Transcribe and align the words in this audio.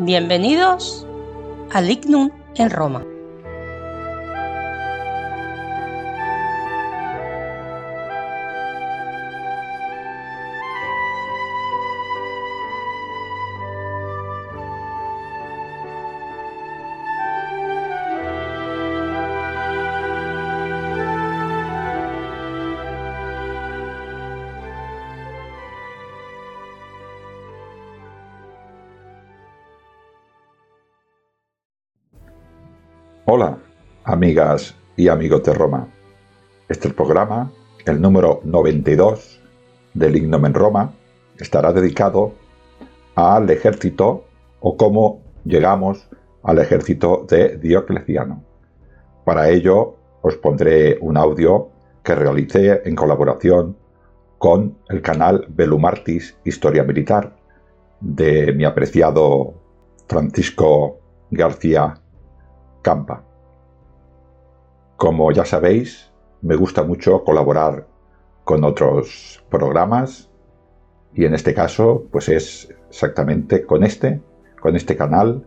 bienvenidos 0.00 1.04
al 1.72 1.88
Lignum 1.88 2.30
en 2.54 2.70
Roma. 2.70 3.07
Hola, 33.30 33.58
amigas 34.04 34.74
y 34.96 35.08
amigos 35.08 35.42
de 35.42 35.52
Roma. 35.52 35.86
Este 36.66 36.88
programa, 36.88 37.52
el 37.84 38.00
número 38.00 38.40
92 38.42 39.42
del 39.92 40.16
Ignom 40.16 40.46
en 40.46 40.54
Roma, 40.54 40.94
estará 41.36 41.74
dedicado 41.74 42.32
al 43.16 43.50
ejército 43.50 44.24
o 44.60 44.78
cómo 44.78 45.20
llegamos 45.44 46.08
al 46.42 46.58
ejército 46.58 47.26
de 47.28 47.58
Diocleciano. 47.58 48.42
Para 49.26 49.50
ello 49.50 49.96
os 50.22 50.36
pondré 50.36 50.96
un 51.02 51.18
audio 51.18 51.68
que 52.02 52.14
realicé 52.14 52.80
en 52.86 52.96
colaboración 52.96 53.76
con 54.38 54.78
el 54.88 55.02
canal 55.02 55.44
Belumartis 55.50 56.34
Historia 56.44 56.82
Militar 56.82 57.36
de 58.00 58.54
mi 58.54 58.64
apreciado 58.64 59.52
Francisco 60.06 60.96
García 61.30 62.00
Campa. 62.82 63.24
Como 64.96 65.30
ya 65.32 65.44
sabéis, 65.44 66.10
me 66.42 66.56
gusta 66.56 66.82
mucho 66.82 67.24
colaborar 67.24 67.86
con 68.44 68.64
otros 68.64 69.44
programas 69.50 70.30
y 71.14 71.24
en 71.24 71.34
este 71.34 71.54
caso 71.54 72.06
pues 72.10 72.28
es 72.28 72.74
exactamente 72.88 73.64
con 73.66 73.84
este, 73.84 74.20
con 74.60 74.76
este 74.76 74.96
canal, 74.96 75.44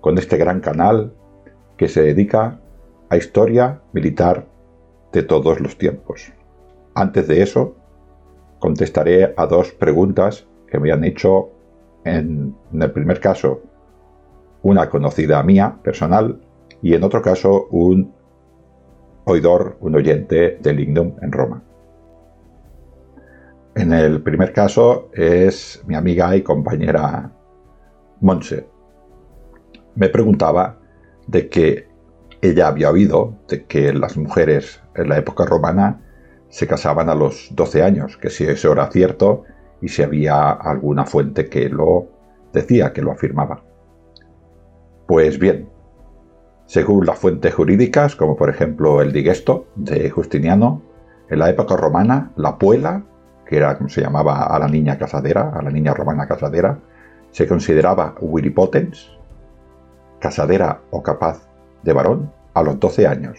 con 0.00 0.18
este 0.18 0.36
gran 0.36 0.60
canal 0.60 1.14
que 1.76 1.88
se 1.88 2.02
dedica 2.02 2.60
a 3.08 3.16
historia 3.16 3.82
militar 3.92 4.46
de 5.12 5.22
todos 5.22 5.60
los 5.60 5.76
tiempos. 5.76 6.32
Antes 6.94 7.28
de 7.28 7.42
eso, 7.42 7.74
contestaré 8.58 9.34
a 9.36 9.46
dos 9.46 9.72
preguntas 9.72 10.46
que 10.68 10.78
me 10.78 10.92
han 10.92 11.04
hecho 11.04 11.50
en, 12.04 12.56
en 12.72 12.82
el 12.82 12.92
primer 12.92 13.20
caso 13.20 13.60
una 14.62 14.88
conocida 14.88 15.42
mía 15.42 15.78
personal 15.82 16.40
y 16.82 16.94
en 16.94 17.04
otro 17.04 17.22
caso 17.22 17.68
un 17.70 18.12
oidor, 19.24 19.76
un 19.80 19.94
oyente 19.94 20.58
del 20.60 20.76
Lignum 20.76 21.14
en 21.22 21.32
Roma. 21.32 21.62
En 23.74 23.92
el 23.92 24.22
primer 24.22 24.52
caso 24.52 25.10
es 25.14 25.82
mi 25.86 25.94
amiga 25.94 26.36
y 26.36 26.42
compañera 26.42 27.32
Monse. 28.20 28.68
Me 29.94 30.08
preguntaba 30.08 30.78
de 31.26 31.48
que 31.48 31.88
ella 32.42 32.68
había 32.68 32.90
oído 32.90 33.38
de 33.48 33.64
que 33.64 33.92
las 33.92 34.16
mujeres 34.16 34.82
en 34.94 35.08
la 35.08 35.18
época 35.18 35.46
romana 35.46 36.00
se 36.48 36.66
casaban 36.66 37.08
a 37.08 37.14
los 37.14 37.48
12 37.52 37.82
años, 37.82 38.16
que 38.18 38.28
si 38.28 38.44
eso 38.44 38.72
era 38.72 38.90
cierto 38.90 39.44
y 39.80 39.88
si 39.88 40.02
había 40.02 40.50
alguna 40.50 41.06
fuente 41.06 41.48
que 41.48 41.68
lo 41.68 42.08
decía, 42.52 42.92
que 42.92 43.00
lo 43.00 43.12
afirmaba. 43.12 43.62
Pues 45.06 45.38
bien, 45.38 45.71
según 46.72 47.04
las 47.04 47.18
fuentes 47.18 47.52
jurídicas, 47.52 48.16
como 48.16 48.34
por 48.34 48.48
ejemplo 48.48 49.02
el 49.02 49.12
Digesto 49.12 49.66
de 49.74 50.08
Justiniano, 50.08 50.80
en 51.28 51.38
la 51.38 51.50
época 51.50 51.76
romana, 51.76 52.32
la 52.36 52.56
puela, 52.56 53.02
que 53.44 53.58
era 53.58 53.76
como 53.76 53.90
se 53.90 54.00
llamaba 54.00 54.44
a 54.44 54.58
la 54.58 54.68
niña 54.68 54.96
casadera, 54.96 55.50
a 55.50 55.60
la 55.60 55.70
niña 55.70 55.92
romana 55.92 56.26
casadera, 56.26 56.78
se 57.30 57.46
consideraba 57.46 58.14
wiripotens, 58.22 59.10
casadera 60.18 60.80
o 60.90 61.02
capaz 61.02 61.46
de 61.82 61.92
varón, 61.92 62.32
a 62.54 62.62
los 62.62 62.80
12 62.80 63.06
años. 63.06 63.38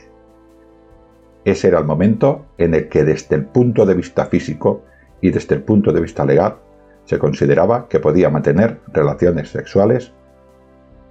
Ese 1.44 1.70
era 1.70 1.80
el 1.80 1.86
momento 1.86 2.46
en 2.60 2.76
el 2.76 2.88
que 2.88 3.04
desde 3.04 3.36
el 3.36 3.46
punto 3.46 3.88
de 3.88 3.96
vista 3.96 4.28
físico 4.28 4.84
y 5.22 5.32
desde 5.32 5.56
el 5.56 5.64
punto 5.64 5.92
de 5.92 6.02
vista 6.02 6.24
legal 6.24 6.58
se 7.06 7.18
consideraba 7.18 7.88
que 7.88 8.00
podía 8.00 8.30
mantener 8.30 8.80
relaciones 8.94 9.50
sexuales 9.50 10.14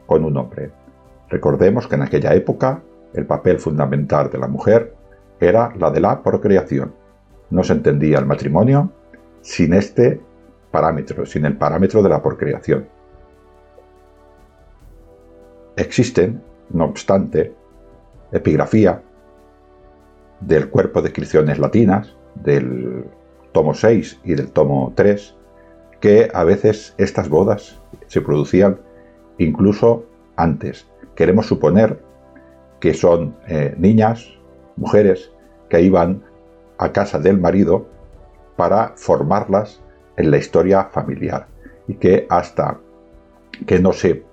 con 0.06 0.24
un 0.24 0.36
hombre. 0.36 0.81
Recordemos 1.32 1.88
que 1.88 1.94
en 1.94 2.02
aquella 2.02 2.34
época 2.34 2.82
el 3.14 3.24
papel 3.24 3.58
fundamental 3.58 4.28
de 4.30 4.36
la 4.36 4.48
mujer 4.48 4.94
era 5.40 5.72
la 5.78 5.90
de 5.90 5.98
la 5.98 6.22
procreación. 6.22 6.94
No 7.48 7.64
se 7.64 7.72
entendía 7.72 8.18
el 8.18 8.26
matrimonio 8.26 8.92
sin 9.40 9.72
este 9.72 10.20
parámetro, 10.70 11.24
sin 11.24 11.46
el 11.46 11.56
parámetro 11.56 12.02
de 12.02 12.10
la 12.10 12.22
procreación. 12.22 12.86
Existen, 15.76 16.42
no 16.68 16.84
obstante, 16.84 17.54
epigrafía 18.30 19.00
del 20.40 20.68
cuerpo 20.68 21.00
de 21.00 21.08
inscripciones 21.08 21.58
latinas, 21.58 22.14
del 22.34 23.06
tomo 23.52 23.72
6 23.72 24.20
y 24.24 24.34
del 24.34 24.52
tomo 24.52 24.92
3, 24.94 25.34
que 25.98 26.30
a 26.34 26.44
veces 26.44 26.94
estas 26.98 27.30
bodas 27.30 27.80
se 28.06 28.20
producían 28.20 28.80
incluso 29.38 30.04
antes 30.36 30.91
queremos 31.14 31.46
suponer 31.46 32.02
que 32.80 32.94
son 32.94 33.36
eh, 33.46 33.74
niñas, 33.78 34.28
mujeres, 34.76 35.32
que 35.68 35.80
iban 35.80 36.22
a 36.78 36.92
casa 36.92 37.18
del 37.18 37.38
marido 37.38 37.86
para 38.56 38.92
formarlas 38.96 39.82
en 40.16 40.30
la 40.30 40.38
historia 40.38 40.84
familiar 40.84 41.46
y 41.88 41.94
que 41.94 42.26
hasta 42.28 42.78
que 43.66 43.78
no 43.78 43.92
se 43.92 44.24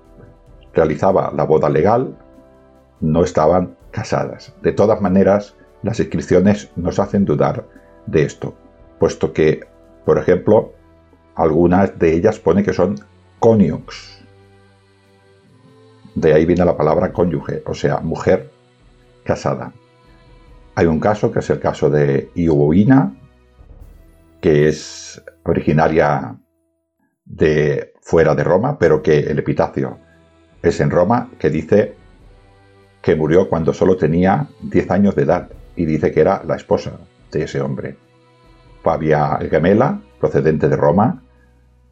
realizaba 0.74 1.32
la 1.36 1.44
boda 1.44 1.70
legal 1.70 2.18
no 3.02 3.24
estaban 3.24 3.76
casadas. 3.92 4.54
De 4.62 4.72
todas 4.72 5.02
maneras, 5.02 5.56
las 5.84 6.00
inscripciones 6.00 6.72
nos 6.76 7.00
hacen 7.00 7.26
dudar 7.26 7.66
de 8.06 8.24
esto, 8.24 8.56
puesto 9.00 9.34
que, 9.34 9.62
por 10.06 10.18
ejemplo, 10.18 10.74
algunas 11.36 11.98
de 11.98 12.14
ellas 12.14 12.40
pone 12.40 12.64
que 12.64 12.74
son 12.74 12.96
coniux, 13.40 14.26
de 16.20 16.34
ahí 16.34 16.46
viene 16.46 16.66
la 16.66 16.76
palabra 16.76 17.14
cónyuge, 17.14 17.64
o 17.66 17.74
sea, 17.74 18.00
mujer 18.00 18.50
casada. 19.24 19.72
Hay 20.76 20.86
un 20.86 21.00
caso 21.00 21.32
que 21.32 21.40
es 21.40 21.50
el 21.50 21.60
caso 21.60 21.90
de 21.90 22.30
Ioina, 22.36 23.14
que 24.42 24.68
es 24.68 25.22
originaria 25.44 26.36
de 27.26 27.94
fuera 28.02 28.36
de 28.36 28.44
Roma, 28.44 28.78
pero 28.78 29.02
que 29.02 29.20
el 29.20 29.40
epitafio 29.40 29.98
es 30.62 30.80
en 30.82 30.90
Roma, 30.90 31.30
que 31.40 31.50
dice 31.50 31.96
que 33.02 33.16
murió 33.16 33.50
cuando 33.50 33.74
solo 33.74 33.96
tenía 33.96 34.48
10 34.62 34.92
años 34.92 35.16
de 35.16 35.24
edad 35.24 35.50
y 35.76 35.86
dice 35.86 36.12
que 36.12 36.20
era 36.20 36.44
la 36.46 36.56
esposa 36.56 37.00
de 37.32 37.44
ese 37.44 37.62
hombre. 37.62 37.96
Fabia 38.84 39.38
Gemela, 39.50 40.02
procedente 40.20 40.68
de 40.68 40.76
Roma, 40.76 41.24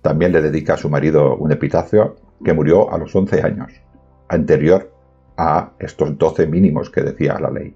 también 0.01 0.31
le 0.33 0.41
dedica 0.41 0.73
a 0.73 0.77
su 0.77 0.89
marido 0.89 1.35
un 1.37 1.51
epitafio 1.51 2.15
que 2.43 2.53
murió 2.53 2.91
a 2.91 2.97
los 2.97 3.15
11 3.15 3.41
años 3.41 3.71
anterior 4.29 4.91
a 5.37 5.71
estos 5.79 6.17
12 6.17 6.47
mínimos 6.47 6.89
que 6.89 7.01
decía 7.01 7.39
la 7.39 7.51
ley. 7.51 7.75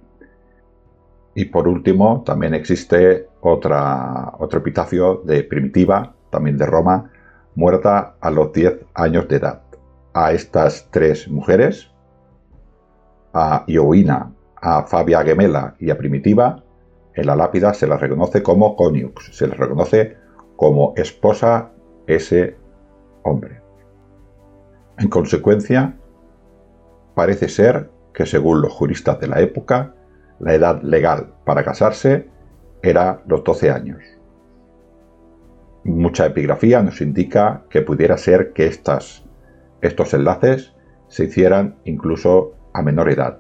Y 1.33 1.45
por 1.45 1.67
último, 1.67 2.23
también 2.25 2.53
existe 2.53 3.27
otro 3.39 4.57
epitafio 4.57 5.21
de 5.25 5.43
Primitiva, 5.43 6.13
también 6.29 6.57
de 6.57 6.65
Roma, 6.65 7.09
muerta 7.55 8.15
a 8.19 8.29
los 8.29 8.51
10 8.51 8.85
años 8.93 9.27
de 9.27 9.37
edad. 9.37 9.61
A 10.13 10.33
estas 10.33 10.89
tres 10.91 11.29
mujeres, 11.29 11.89
a 13.33 13.63
Ioina, 13.67 14.33
a 14.55 14.83
Fabia 14.83 15.23
Gemela 15.23 15.75
y 15.79 15.89
a 15.89 15.97
Primitiva, 15.97 16.63
en 17.13 17.25
la 17.25 17.35
lápida 17.35 17.73
se 17.73 17.87
las 17.87 17.99
reconoce 17.99 18.43
como 18.43 18.75
coniux, 18.75 19.35
se 19.35 19.47
les 19.47 19.57
reconoce 19.57 20.17
como 20.55 20.93
esposa 20.95 21.71
ese 22.07 22.57
hombre. 23.23 23.61
En 24.97 25.09
consecuencia, 25.09 25.97
parece 27.15 27.49
ser 27.49 27.89
que 28.13 28.25
según 28.25 28.61
los 28.61 28.71
juristas 28.71 29.19
de 29.19 29.27
la 29.27 29.41
época, 29.41 29.93
la 30.39 30.53
edad 30.53 30.81
legal 30.81 31.33
para 31.45 31.63
casarse 31.63 32.27
era 32.81 33.21
los 33.27 33.43
12 33.43 33.71
años. 33.71 34.03
Mucha 35.83 36.27
epigrafía 36.27 36.81
nos 36.81 37.01
indica 37.01 37.63
que 37.69 37.81
pudiera 37.81 38.17
ser 38.17 38.53
que 38.53 38.67
estas, 38.67 39.25
estos 39.81 40.13
enlaces 40.13 40.75
se 41.07 41.25
hicieran 41.25 41.75
incluso 41.85 42.53
a 42.73 42.81
menor 42.81 43.09
edad. 43.09 43.39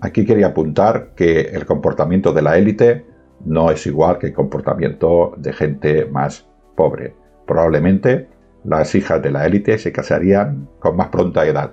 Aquí 0.00 0.24
quería 0.24 0.48
apuntar 0.48 1.14
que 1.14 1.40
el 1.40 1.66
comportamiento 1.66 2.32
de 2.32 2.42
la 2.42 2.56
élite 2.56 3.04
no 3.44 3.70
es 3.70 3.86
igual 3.86 4.18
que 4.18 4.28
el 4.28 4.32
comportamiento 4.32 5.34
de 5.36 5.52
gente 5.52 6.04
más 6.06 6.48
pobre. 6.76 7.14
Probablemente 7.46 8.28
las 8.64 8.94
hijas 8.94 9.22
de 9.22 9.30
la 9.30 9.46
élite 9.46 9.78
se 9.78 9.92
casarían 9.92 10.68
con 10.78 10.96
más 10.96 11.08
pronta 11.08 11.46
edad, 11.46 11.72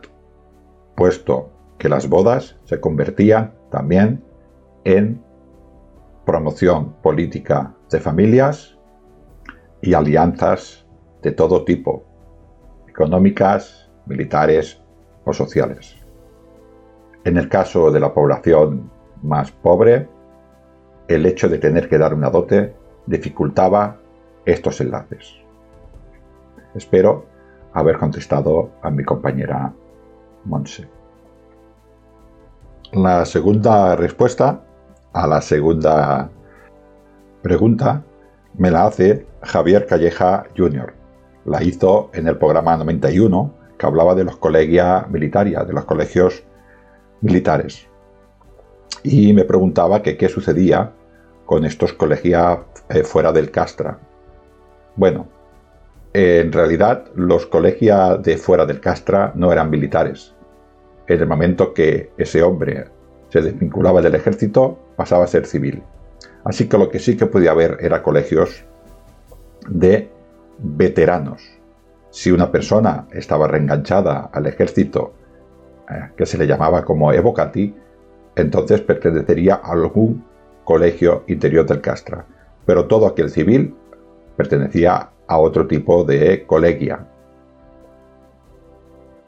puesto 0.96 1.50
que 1.78 1.90
las 1.90 2.10
bodas 2.10 2.58
se 2.66 2.80
convertían 2.80 3.54
también 3.70 4.24
en 4.84 5.22
promoción 6.26 6.94
política 7.02 7.74
de 7.92 8.00
familias 8.00 8.78
y 9.82 9.94
alianzas 9.94 10.86
de 11.22 11.32
todo 11.32 11.64
tipo, 11.64 12.04
económicas, 12.88 13.92
militares 14.06 14.82
o 15.26 15.34
sociales. 15.34 15.96
En 17.24 17.38
el 17.38 17.50
caso 17.50 17.92
de 17.92 18.00
la 18.00 18.14
población 18.14 18.90
más 19.22 19.52
pobre, 19.52 20.08
el 21.08 21.26
hecho 21.26 21.50
de 21.50 21.58
tener 21.58 21.90
que 21.90 21.98
dar 21.98 22.14
una 22.14 22.30
dote 22.30 22.76
dificultaba 23.06 23.98
estos 24.46 24.82
enlaces. 24.82 25.36
Espero 26.76 27.26
haber 27.74 27.98
contestado 27.98 28.72
a 28.82 28.90
mi 28.90 29.04
compañera 29.04 29.74
Monse. 30.46 30.88
La 32.94 33.26
segunda 33.26 33.96
respuesta 33.96 34.62
a 35.14 35.28
la 35.28 35.42
segunda 35.42 36.30
pregunta 37.42 38.04
me 38.58 38.72
la 38.72 38.86
hace 38.86 39.26
Javier 39.42 39.86
Calleja 39.86 40.46
Jr. 40.56 40.94
La 41.46 41.64
hizo 41.64 42.10
en 42.14 42.28
el 42.28 42.38
programa 42.38 42.78
91 42.78 43.54
que 43.78 43.86
hablaba 43.86 44.16
de 44.16 44.24
los 44.24 44.38
colegia 44.38 45.06
militaria, 45.10 45.64
de 45.64 45.74
los 45.74 45.86
colegios 45.86 46.44
militares. 47.22 47.88
Y 49.04 49.34
me 49.34 49.44
preguntaba 49.44 50.02
que 50.02 50.18
qué 50.18 50.30
sucedía 50.30 50.94
con 51.46 51.66
estos 51.66 51.94
colegios 51.94 52.60
eh, 52.90 53.04
fuera 53.04 53.32
del 53.32 53.52
Castra. 53.52 54.00
Bueno, 54.96 55.28
en 56.14 56.52
realidad 56.52 57.06
los 57.16 57.46
colegios 57.46 58.22
de 58.24 58.38
fuera 58.38 58.66
del 58.66 58.80
Castra 58.80 59.32
no 59.36 59.52
eran 59.52 59.70
militares. 59.70 60.35
En 61.08 61.20
el 61.20 61.28
momento 61.28 61.74
que 61.74 62.12
ese 62.18 62.42
hombre 62.42 62.86
se 63.30 63.42
desvinculaba 63.42 64.02
del 64.02 64.16
ejército, 64.16 64.80
pasaba 64.96 65.26
a 65.26 65.28
ser 65.28 65.46
civil. 65.46 65.84
Así 66.44 66.68
que 66.68 66.78
lo 66.78 66.90
que 66.90 67.00
sí 67.00 67.18
que 67.18 67.26
podía 67.26 67.52
haber 67.52 67.78
era 67.82 68.04
colegios 68.04 68.64
de 69.68 70.10
veteranos. 70.60 71.42
Si 72.12 72.32
una 72.32 72.52
persona 72.52 73.08
estaba 73.12 73.48
reenganchada 73.48 74.30
al 74.32 74.46
ejército, 74.46 75.14
eh, 75.90 76.12
que 76.16 76.26
se 76.26 76.38
le 76.38 76.48
llamaba 76.48 76.86
como 76.86 77.12
evocati, 77.12 77.76
entonces 78.36 78.82
pertenecería 78.82 79.56
a 79.56 79.72
algún 79.72 80.24
colegio 80.64 81.24
interior 81.28 81.66
del 81.66 81.82
Castra. 81.82 82.26
Pero 82.66 82.86
todo 82.86 83.08
aquel 83.08 83.30
civil 83.30 83.76
pertenecía 84.36 85.10
a 85.28 85.38
otro 85.40 85.68
tipo 85.68 86.04
de 86.04 86.46
colegia. 86.46 87.08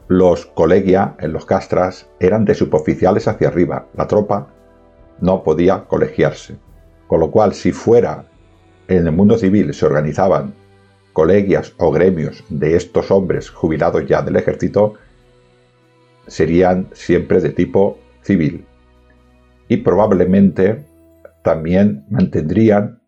Los 0.07 0.45
colegia 0.45 1.15
en 1.19 1.33
los 1.33 1.45
castras 1.45 2.07
eran 2.19 2.45
de 2.45 2.56
suboficiales 2.56 3.27
hacia 3.27 3.50
arriba. 3.50 3.88
La 3.95 4.07
tropa 4.07 4.48
no 5.19 5.44
podía 5.44 5.83
colegiarse. 5.83 6.56
Con 7.07 7.19
lo 7.19 7.31
cual, 7.31 7.54
si 7.54 7.71
fuera 7.71 8.25
en 8.88 9.06
el 9.06 9.12
mundo 9.12 9.38
civil 9.38 9.74
se 9.74 9.86
organizaban 9.86 10.54
colegias 11.12 11.74
o 11.77 11.92
gremios 11.92 12.44
de 12.50 12.75
estos 12.75 13.12
hombres 13.12 13.50
jubilados 13.50 14.06
ya 14.06 14.21
del 14.21 14.36
ejército, 14.36 14.94
serían 16.27 16.88
siempre 16.94 17.42
de 17.42 17.50
tipo 17.50 18.00
civil. 18.21 18.65
Y 19.68 19.77
probablemente 19.77 20.86
también 21.44 22.06
mantendrían 22.10 23.01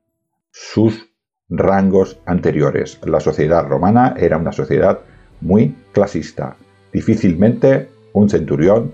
sus 0.51 1.09
rangos 1.49 2.19
anteriores. 2.25 2.99
La 3.05 3.19
sociedad 3.19 3.65
romana 3.67 4.15
era 4.17 4.37
una 4.37 4.51
sociedad 4.51 4.99
muy 5.39 5.75
clasista. 5.93 6.57
Difícilmente 6.91 7.89
un 8.13 8.29
centurión 8.29 8.93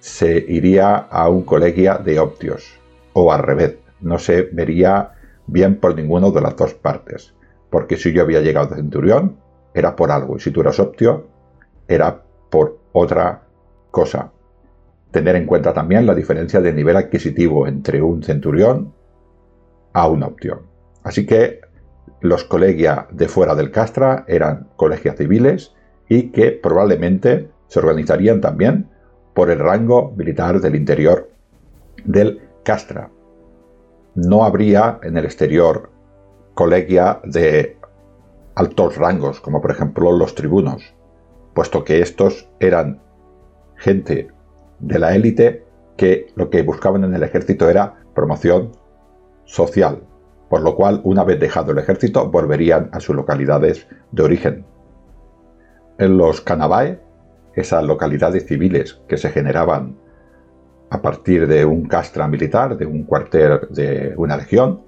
se 0.00 0.36
iría 0.36 0.96
a 0.96 1.28
un 1.28 1.42
colegio 1.42 1.98
de 1.98 2.18
optios 2.18 2.78
o 3.12 3.32
al 3.32 3.42
revés. 3.42 3.76
No 4.00 4.18
se 4.18 4.42
vería 4.42 5.12
bien 5.46 5.76
por 5.76 5.94
ninguno 5.94 6.30
de 6.30 6.40
las 6.40 6.56
dos 6.56 6.74
partes. 6.74 7.34
Porque 7.70 7.96
si 7.96 8.12
yo 8.12 8.22
había 8.22 8.40
llegado 8.40 8.68
de 8.68 8.76
centurión, 8.76 9.36
era 9.74 9.96
por 9.96 10.10
algo. 10.10 10.36
Y 10.36 10.40
si 10.40 10.50
tú 10.50 10.60
eras 10.60 10.78
optio, 10.80 11.26
era 11.88 12.22
por 12.50 12.78
otra 12.92 13.42
cosa. 13.90 14.32
Tener 15.10 15.36
en 15.36 15.46
cuenta 15.46 15.72
también 15.72 16.06
la 16.06 16.14
diferencia 16.14 16.60
de 16.60 16.72
nivel 16.72 16.96
adquisitivo 16.96 17.66
entre 17.66 18.02
un 18.02 18.22
centurión 18.22 18.92
a 19.92 20.08
un 20.08 20.22
optio. 20.22 20.62
Así 21.02 21.26
que 21.26 21.60
los 22.20 22.44
colegia 22.44 23.06
de 23.10 23.28
fuera 23.28 23.54
del 23.54 23.70
Castra 23.70 24.24
eran 24.28 24.68
colegios 24.76 25.16
civiles 25.16 25.74
y 26.08 26.30
que 26.30 26.52
probablemente 26.52 27.50
se 27.68 27.78
organizarían 27.78 28.40
también 28.40 28.88
por 29.34 29.50
el 29.50 29.58
rango 29.58 30.12
militar 30.16 30.60
del 30.60 30.76
interior 30.76 31.30
del 32.04 32.40
Castra. 32.62 33.10
No 34.14 34.44
habría 34.44 34.98
en 35.02 35.16
el 35.16 35.24
exterior 35.24 35.90
colegia 36.54 37.20
de 37.24 37.76
altos 38.54 38.96
rangos, 38.96 39.40
como 39.40 39.60
por 39.60 39.70
ejemplo 39.70 40.10
los 40.12 40.34
tribunos, 40.34 40.94
puesto 41.54 41.84
que 41.84 42.00
estos 42.00 42.48
eran 42.60 43.02
gente 43.76 44.28
de 44.78 44.98
la 44.98 45.14
élite 45.14 45.64
que 45.96 46.28
lo 46.34 46.50
que 46.50 46.62
buscaban 46.62 47.04
en 47.04 47.14
el 47.14 47.22
ejército 47.22 47.68
era 47.68 47.94
promoción 48.14 48.72
social, 49.44 50.02
por 50.48 50.62
lo 50.62 50.74
cual 50.74 51.00
una 51.04 51.24
vez 51.24 51.38
dejado 51.38 51.72
el 51.72 51.78
ejército 51.78 52.30
volverían 52.30 52.88
a 52.92 53.00
sus 53.00 53.14
localidades 53.14 53.86
de 54.12 54.22
origen. 54.22 54.64
En 55.98 56.18
los 56.18 56.42
Canabae, 56.42 57.00
esas 57.54 57.82
localidades 57.84 58.46
civiles 58.46 59.00
que 59.08 59.16
se 59.16 59.30
generaban 59.30 59.96
a 60.90 61.00
partir 61.00 61.46
de 61.46 61.64
un 61.64 61.86
castra 61.86 62.28
militar, 62.28 62.76
de 62.76 62.84
un 62.84 63.04
cuartel 63.04 63.60
de 63.70 64.12
una 64.16 64.36
legión, 64.36 64.82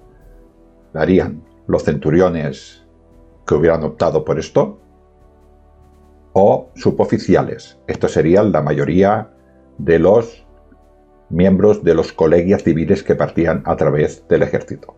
darían 0.93 1.43
los 1.67 1.83
centuriones 1.83 2.85
que 3.47 3.55
hubieran 3.55 3.83
optado 3.83 4.23
por 4.23 4.37
esto, 4.37 4.79
o 6.33 6.69
suboficiales. 6.75 7.79
Estos 7.87 8.11
serían 8.11 8.51
la 8.51 8.61
mayoría 8.61 9.31
de 9.79 9.97
los 9.97 10.45
miembros 11.29 11.83
de 11.83 11.95
los 11.95 12.13
colegios 12.13 12.63
civiles 12.63 13.03
que 13.03 13.15
partían 13.15 13.63
a 13.65 13.75
través 13.75 14.27
del 14.27 14.43
ejército. 14.43 14.95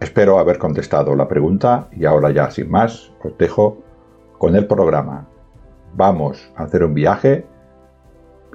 Espero 0.00 0.38
haber 0.38 0.58
contestado 0.58 1.14
la 1.14 1.28
pregunta 1.28 1.88
y 1.92 2.06
ahora 2.06 2.30
ya 2.30 2.50
sin 2.50 2.70
más 2.70 3.12
os 3.22 3.36
dejo 3.36 3.82
con 4.38 4.56
el 4.56 4.66
programa. 4.66 5.28
Vamos 5.94 6.50
a 6.56 6.62
hacer 6.64 6.84
un 6.84 6.94
viaje 6.94 7.46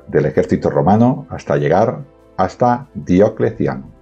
del 0.07 0.25
ejército 0.25 0.71
romano 0.71 1.27
hasta 1.29 1.57
llegar 1.57 1.99
hasta 2.35 2.87
Diocleciano. 2.95 3.94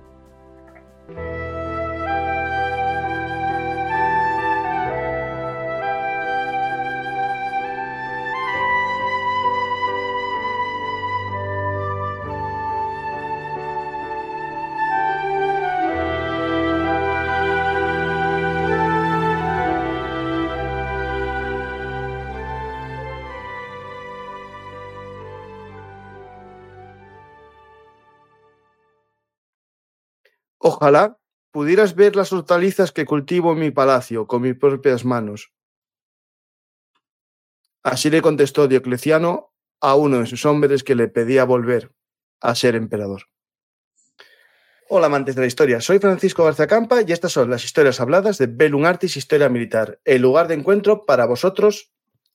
Ojalá 30.65 31.20
pudieras 31.51 31.93
ver 31.93 32.15
las 32.15 32.32
hortalizas 32.32 32.93
que 32.93 33.05
cultivo 33.05 33.51
en 33.51 33.60
mi 33.60 33.72
palacio 33.72 34.27
con 34.27 34.43
mis 34.43 34.55
propias 34.55 35.03
manos. 35.03 35.51
Así 37.84 38.10
le 38.10 38.22
contestó 38.22 38.70
Diocleciano 38.70 39.53
a 39.82 39.96
uno 39.96 40.20
de 40.20 40.25
sus 40.25 40.46
hombres 40.46 40.86
que 40.86 40.96
le 40.96 41.10
pedía 41.10 41.43
volver 41.43 41.91
a 42.39 42.55
ser 42.55 42.75
emperador. 42.75 43.24
Hola 44.88 45.08
amantes 45.08 45.36
de 45.36 45.41
la 45.41 45.48
historia, 45.48 45.82
soy 45.82 46.00
Francisco 46.00 46.46
García 46.46 46.67
Campa 46.67 47.01
y 47.01 47.12
estas 47.12 47.34
son 47.34 47.50
las 47.50 47.65
historias 47.65 48.00
habladas 48.00 48.38
de 48.38 48.48
Bellum 48.48 48.86
Artis 48.86 49.17
Historia 49.17 49.50
Militar, 49.50 50.00
el 50.05 50.22
lugar 50.22 50.48
de 50.48 50.53
encuentro 50.53 51.05
para 51.05 51.25
vosotros, 51.25 51.91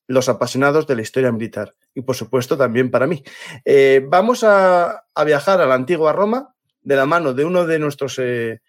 los 0.07 0.29
apasionados 0.29 0.87
de 0.87 0.97
la 0.97 1.03
historia 1.03 1.33
militar, 1.33 1.75
y 1.95 2.03
por 2.03 2.15
supuesto 2.15 2.59
también 2.59 2.91
para 2.91 3.07
mí. 3.07 3.23
Eh, 3.65 4.05
vamos 4.07 4.45
a, 4.45 5.07
viajar 5.25 5.63
a 5.63 5.67
la 5.67 5.75
antigua 5.75 6.13
Roma 6.13 6.55
de 6.89 6.97
la 6.97 7.05
mano 7.05 7.35
de 7.35 7.45
uno 7.45 7.67
de 7.67 7.79
nuestros 7.79 8.19
eh, 8.19 8.63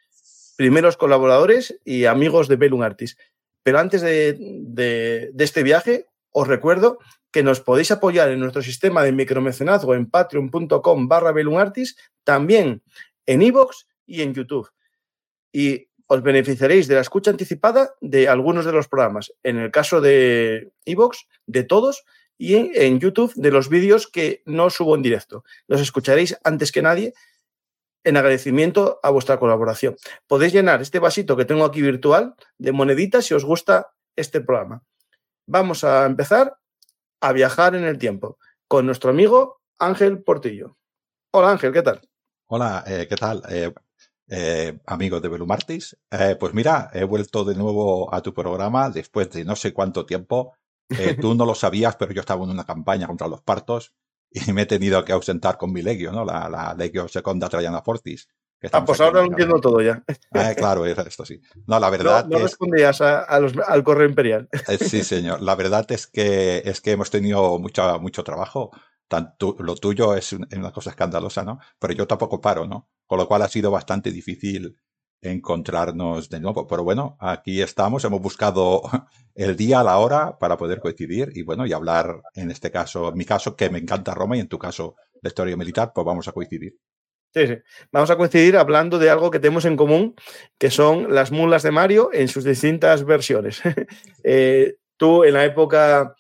primeros 0.58 0.98
colaboradores 0.98 1.80
y 1.86 2.04
amigos 2.04 2.50
de 2.50 2.58
Bellum 2.58 2.82
Artis. 2.82 3.18
Pero 3.64 3.80
antes 3.80 4.02
de, 4.02 5.32
este 5.38 5.64
viaje, 5.64 6.08
os 6.32 6.46
recuerdo 6.46 7.00
que 7.32 7.44
nos 7.44 7.62
podéis 7.62 7.92
apoyar 7.92 8.30
en 8.30 8.42
nuestro 8.42 8.62
sistema 8.62 9.04
de 9.04 9.14
micromecenazgo 9.14 9.96
en 9.96 10.10
patreon.com 10.10 11.08
barra 11.08 11.34
también 12.26 12.84
en 13.26 13.42
iVoox 13.42 13.86
y 14.06 14.22
en 14.22 14.34
YouTube. 14.34 14.70
Y 15.54 15.88
os 16.08 16.22
beneficiaréis 16.22 16.90
de 16.90 16.96
la 16.96 17.02
escucha 17.02 17.32
anticipada 17.32 17.94
de 18.02 18.28
algunos 18.28 18.66
de 18.66 18.74
los 18.74 18.90
programas. 18.90 19.32
En 19.44 19.58
el 19.60 19.72
caso 19.72 20.02
de 20.02 20.74
iVoox, 20.84 21.20
de 21.48 21.64
todos, 21.64 22.04
y 22.38 22.56
en, 22.56 23.00
YouTube 23.00 23.34
de 23.36 23.52
los 23.52 23.70
vídeos 23.70 24.08
que 24.08 24.42
no 24.46 24.70
subo 24.70 24.96
en 24.96 25.04
directo. 25.04 25.46
Los 25.68 25.80
escucharéis 25.80 26.38
antes 26.44 26.72
que 26.72 26.82
nadie 26.82 27.14
en 28.03 28.18
agradecimiento 28.18 29.00
a 29.03 29.10
vuestra 29.10 29.39
colaboración. 29.39 29.96
Podéis 30.27 30.53
llenar 30.53 30.82
este 30.82 31.00
vasito 31.00 31.36
que 31.36 31.46
tengo 31.46 31.65
aquí 31.65 31.82
virtual 31.82 32.36
de 32.58 32.72
moneditas 32.72 33.25
si 33.25 33.34
os 33.34 33.46
gusta 33.46 33.91
este 34.15 34.41
programa. 34.41 34.84
Vamos 35.48 35.84
a 35.84 36.06
empezar 36.06 36.58
a 37.22 37.34
viajar 37.34 37.75
en 37.75 37.84
el 37.84 37.98
tiempo 37.98 38.38
con 38.68 38.86
nuestro 38.86 39.10
amigo 39.10 39.62
Ángel 39.79 40.24
Portillo. 40.24 40.77
Hola 41.32 41.51
Ángel, 41.51 41.74
¿qué 41.74 41.82
tal? 41.82 42.01
Hola, 42.48 42.84
eh, 42.88 43.08
¿qué 43.08 43.15
tal? 43.15 43.44
Eh, 43.50 43.74
eh, 44.27 44.79
amigos 44.86 45.22
de 45.22 45.29
Belumartis. 45.29 45.98
pues 46.39 46.53
mira, 46.53 46.89
he 46.94 47.03
vuelto 47.03 47.44
de 47.44 47.56
nuevo 47.56 48.13
a 48.13 48.22
tu 48.22 48.34
programa 48.34 48.89
después 48.89 49.29
de 49.32 49.44
no 49.44 49.56
sé 49.56 49.74
cuánto 49.74 50.06
tiempo. 50.06 50.56
tú 51.22 51.36
no 51.36 51.46
lo 51.46 51.53
sabías, 51.53 51.96
pero 51.98 52.12
yo 52.13 52.22
estaba 52.22 52.44
en 52.44 52.50
una 52.50 52.65
campaña 52.65 53.06
contra 53.06 53.27
los 53.27 53.41
partos 53.41 53.94
y 54.48 54.54
me 54.54 54.64
he 54.64 54.66
tenido 54.66 55.04
que 55.04 55.14
ausentar 55.14 55.58
con 55.58 55.72
mi 55.72 55.82
legio, 55.82 56.12
¿no? 56.12 56.24
La, 56.26 56.50
la 56.50 56.74
Legio 56.74 57.08
Seconda 57.08 57.50
Traiana 57.50 57.82
Fortis. 57.82 58.28
Ah, 58.74 58.84
pues 58.84 59.00
ahora 59.00 59.22
lo 59.22 59.28
entiendo 59.28 59.60
todo 59.62 59.82
ya. 59.82 60.04
Eh, 60.34 60.54
claro, 60.58 60.86
esto 60.86 61.26
sí. 61.26 61.40
No, 61.66 61.80
la 61.80 61.90
verdad. 61.90 62.26
No, 62.26 62.38
no 62.38 62.44
respondías 62.44 63.00
a, 63.00 63.22
a 63.22 63.40
los, 63.40 63.54
al 63.58 63.84
correo 63.84 64.10
imperial. 64.10 64.50
Eh, 64.68 64.78
sí, 64.78 65.04
señor. 65.04 65.42
La 65.42 65.56
verdad 65.56 65.90
es 65.92 66.08
que 66.08 66.62
es 66.66 66.82
que 66.82 66.92
hemos 66.92 67.10
tenido 67.10 67.58
mucho, 67.58 68.00
mucho 68.00 68.24
trabajo. 68.24 68.72
Tanto, 69.08 69.56
lo 69.60 69.76
tuyo 69.76 70.14
es 70.14 70.34
una 70.34 70.72
cosa 70.72 70.90
escandalosa, 70.90 71.44
¿no? 71.44 71.60
Pero 71.80 71.94
yo 71.94 72.06
tampoco 72.06 72.42
paro, 72.42 72.68
¿no? 72.68 72.90
Con 73.08 73.18
lo 73.18 73.28
cual 73.28 73.42
ha 73.44 73.48
sido 73.48 73.72
bastante 73.72 74.12
difícil 74.12 74.76
encontrarnos 75.22 76.30
de 76.30 76.40
nuevo. 76.40 76.68
Pero 76.68 76.84
bueno, 76.84 77.18
aquí 77.20 77.62
estamos, 77.62 78.04
hemos 78.06 78.22
buscado 78.22 78.82
el 79.36 79.56
día, 79.56 79.84
la 79.84 79.98
hora 79.98 80.38
para 80.38 80.58
poder 80.58 80.80
coincidir 80.80 81.32
y 81.34 81.44
bueno, 81.44 81.66
y 81.66 81.74
hablar 81.74 82.22
en 82.34 82.52
este 82.52 82.72
caso, 82.72 83.10
en 83.10 83.18
mi 83.18 83.26
caso, 83.26 83.56
que 83.56 83.70
me 83.70 83.80
encanta 83.80 84.14
Roma 84.14 84.38
y 84.38 84.40
en 84.40 84.48
tu 84.48 84.58
caso 84.58 84.96
la 85.22 85.30
historia 85.30 85.58
militar, 85.58 85.92
pues 85.94 86.06
vamos 86.06 86.28
a 86.28 86.32
coincidir. 86.32 86.78
Sí, 87.34 87.46
sí. 87.46 87.58
Vamos 87.92 88.10
a 88.10 88.18
coincidir 88.18 88.58
hablando 88.58 88.98
de 88.98 89.10
algo 89.10 89.30
que 89.30 89.40
tenemos 89.40 89.66
en 89.66 89.78
común, 89.78 90.16
que 90.58 90.72
son 90.72 91.14
las 91.14 91.32
mulas 91.32 91.62
de 91.62 91.72
Mario 91.72 92.10
en 92.12 92.28
sus 92.28 92.44
distintas 92.44 93.06
versiones. 93.06 93.62
eh, 94.24 94.78
tú 94.98 95.24
en 95.24 95.34
la 95.34 95.46
época 95.46 96.16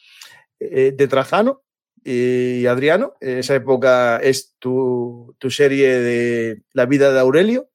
eh, 0.59 0.93
de 0.95 1.07
Trajano 1.07 1.63
y 2.03 2.65
Adriano, 2.67 3.15
en 3.21 3.39
esa 3.39 3.55
época 3.55 4.17
es 4.17 4.55
tu, 4.59 5.35
tu 5.39 5.49
serie 5.49 5.99
de 5.99 6.61
La 6.73 6.85
vida 6.85 7.11
de 7.11 7.19
Aurelio 7.19 7.69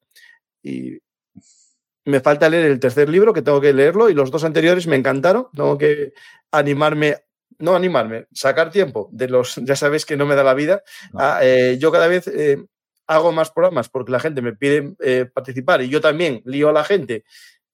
y 0.63 0.99
me 2.05 2.19
falta 2.19 2.49
leer 2.49 2.65
el 2.65 2.79
tercer 2.79 3.09
libro, 3.09 3.33
que 3.33 3.41
tengo 3.41 3.59
que 3.59 3.73
leerlo, 3.73 4.09
y 4.09 4.13
los 4.13 4.31
dos 4.31 4.43
anteriores 4.43 4.87
me 4.87 4.95
encantaron. 4.95 5.47
Tengo 5.53 5.77
que 5.77 6.13
animarme, 6.51 7.17
no 7.57 7.75
animarme, 7.75 8.27
sacar 8.31 8.71
tiempo 8.71 9.09
de 9.11 9.27
los, 9.27 9.55
ya 9.63 9.75
sabéis 9.75 10.05
que 10.05 10.17
no 10.17 10.25
me 10.25 10.35
da 10.35 10.43
la 10.43 10.53
vida. 10.53 10.83
No. 11.11 11.19
Ah, 11.19 11.39
eh, 11.41 11.77
yo 11.79 11.91
cada 11.91 12.07
vez 12.07 12.27
eh, 12.27 12.63
hago 13.07 13.31
más 13.31 13.51
programas 13.51 13.89
porque 13.89 14.11
la 14.11 14.19
gente 14.19 14.41
me 14.41 14.53
pide 14.53 14.95
eh, 14.99 15.25
participar 15.31 15.81
y 15.81 15.89
yo 15.89 16.01
también 16.01 16.41
lío 16.45 16.69
a 16.69 16.73
la 16.73 16.83
gente 16.83 17.23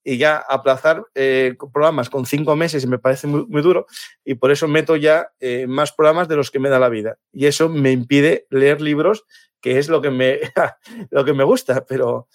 y 0.04 0.18
ya 0.18 0.36
aplazar 0.36 1.04
eh, 1.14 1.54
programas 1.72 2.10
con 2.10 2.26
cinco 2.26 2.56
meses 2.56 2.86
me 2.86 2.98
parece 2.98 3.26
muy, 3.26 3.62
duro 3.62 3.86
y 4.24 4.34
por 4.34 4.50
eso 4.50 4.66
meto 4.66 4.96
ya 4.96 5.28
eh, 5.40 5.66
más 5.66 5.92
programas 5.92 6.28
de 6.28 6.36
los 6.36 6.50
que 6.50 6.58
me 6.58 6.68
da 6.68 6.78
la 6.78 6.88
vida. 6.88 7.18
Y 7.32 7.46
eso 7.46 7.68
me 7.68 7.92
impide 7.92 8.46
leer 8.50 8.80
libros, 8.80 9.24
que 9.60 9.78
es 9.78 9.88
lo 9.88 10.02
que 10.02 10.10
me, 10.10 10.40
lo 11.10 11.24
que 11.24 11.32
me 11.32 11.44
gusta, 11.44 11.84
pero 11.86 12.28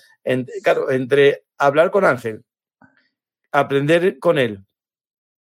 claro, 0.64 0.92
entre 0.92 1.44
hablar 1.58 1.92
con 1.92 2.06
Ángel, 2.06 2.44
aprender 3.52 4.20
con 4.20 4.38
él, 4.38 4.66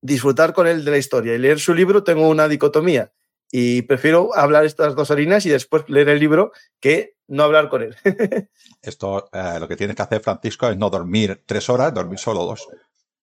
disfrutar 0.03 0.53
con 0.53 0.67
él 0.67 0.85
de 0.85 0.91
la 0.91 0.99
historia 0.99 1.35
y 1.35 1.39
leer 1.39 1.61
su 1.61 1.75
libro, 1.75 2.03
tengo 2.05 2.29
una 2.29 2.49
dicotomía. 2.49 3.13
Y 3.55 3.83
prefiero 3.83 4.35
hablar 4.35 4.65
estas 4.65 4.97
dos 4.97 5.11
harinas 5.11 5.45
y 5.45 5.51
después 5.51 5.85
leer 5.89 6.09
el 6.09 6.19
libro 6.19 6.53
que 6.81 7.17
no 7.29 7.43
hablar 7.43 7.69
con 7.69 7.83
él. 7.83 7.95
Esto, 8.83 9.29
eh, 9.31 9.59
lo 9.61 9.69
que 9.69 9.77
tienes 9.77 9.95
que 9.95 10.03
hacer, 10.03 10.23
Francisco, 10.23 10.69
es 10.71 10.79
no 10.79 10.89
dormir 10.89 11.43
tres 11.45 11.69
horas, 11.69 11.93
dormir 11.93 12.19
solo 12.19 12.47
dos. 12.47 12.67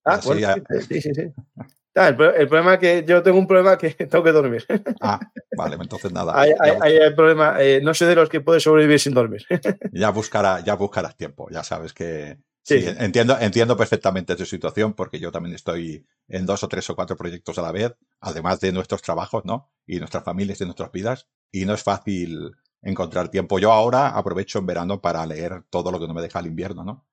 Ah, 0.05 0.13
Así 0.13 0.27
bueno, 0.27 0.41
ya... 0.41 0.55
sí, 0.81 1.01
sí, 1.01 1.13
sí. 1.13 1.23
Ah, 1.95 2.09
el, 2.09 2.21
el, 2.21 2.47
problema 2.47 2.75
es 2.75 2.79
que 2.79 3.03
yo 3.05 3.23
tengo 3.23 3.39
un 3.39 3.47
problema 3.47 3.75
que 3.77 3.89
tengo 4.09 4.23
que 4.23 4.31
dormir. 4.31 4.65
Ah, 5.01 5.19
vale, 5.57 5.77
entonces 5.81 6.11
nada. 6.11 6.39
hay, 6.39 6.51
hay, 6.59 6.77
hay, 6.79 6.97
el 6.97 7.15
problema, 7.15 7.55
eh, 7.59 7.81
no 7.81 7.93
sé 7.95 8.05
de 8.05 8.15
los 8.15 8.29
que 8.29 8.41
puede 8.41 8.59
sobrevivir 8.59 8.99
sin 8.99 9.13
dormir. 9.13 9.45
ya, 9.91 10.11
buscará, 10.11 10.59
ya 10.59 10.75
buscarás 10.75 11.15
tiempo, 11.17 11.47
ya 11.49 11.63
sabes 11.63 11.93
que... 11.93 12.37
Sí, 12.69 12.81
sí, 12.81 12.93
entiendo, 12.99 13.37
entiendo 13.39 13.75
perfectamente 13.75 14.35
tu 14.35 14.45
situación 14.45 14.93
porque 14.93 15.19
yo 15.19 15.31
también 15.31 15.55
estoy 15.55 16.05
en 16.27 16.45
dos 16.45 16.63
o 16.63 16.67
tres 16.67 16.89
o 16.89 16.95
cuatro 16.95 17.17
proyectos 17.17 17.57
a 17.57 17.61
la 17.63 17.71
vez, 17.71 17.93
además 18.19 18.59
de 18.59 18.71
nuestros 18.71 19.01
trabajos, 19.01 19.43
¿no? 19.43 19.71
Y 19.87 19.97
nuestras 19.97 20.23
familias 20.23 20.61
y 20.61 20.65
nuestras 20.65 20.91
vidas. 20.91 21.27
Y 21.51 21.65
no 21.65 21.73
es 21.73 21.81
fácil 21.83 22.51
encontrar 22.81 23.29
tiempo. 23.29 23.59
Yo 23.59 23.71
ahora 23.71 24.09
aprovecho 24.09 24.59
en 24.59 24.67
verano 24.67 25.01
para 25.01 25.25
leer 25.25 25.63
todo 25.69 25.91
lo 25.91 25.99
que 25.99 26.07
no 26.07 26.13
me 26.13 26.21
deja 26.21 26.39
el 26.39 26.47
invierno, 26.47 26.83
¿no? 26.83 27.07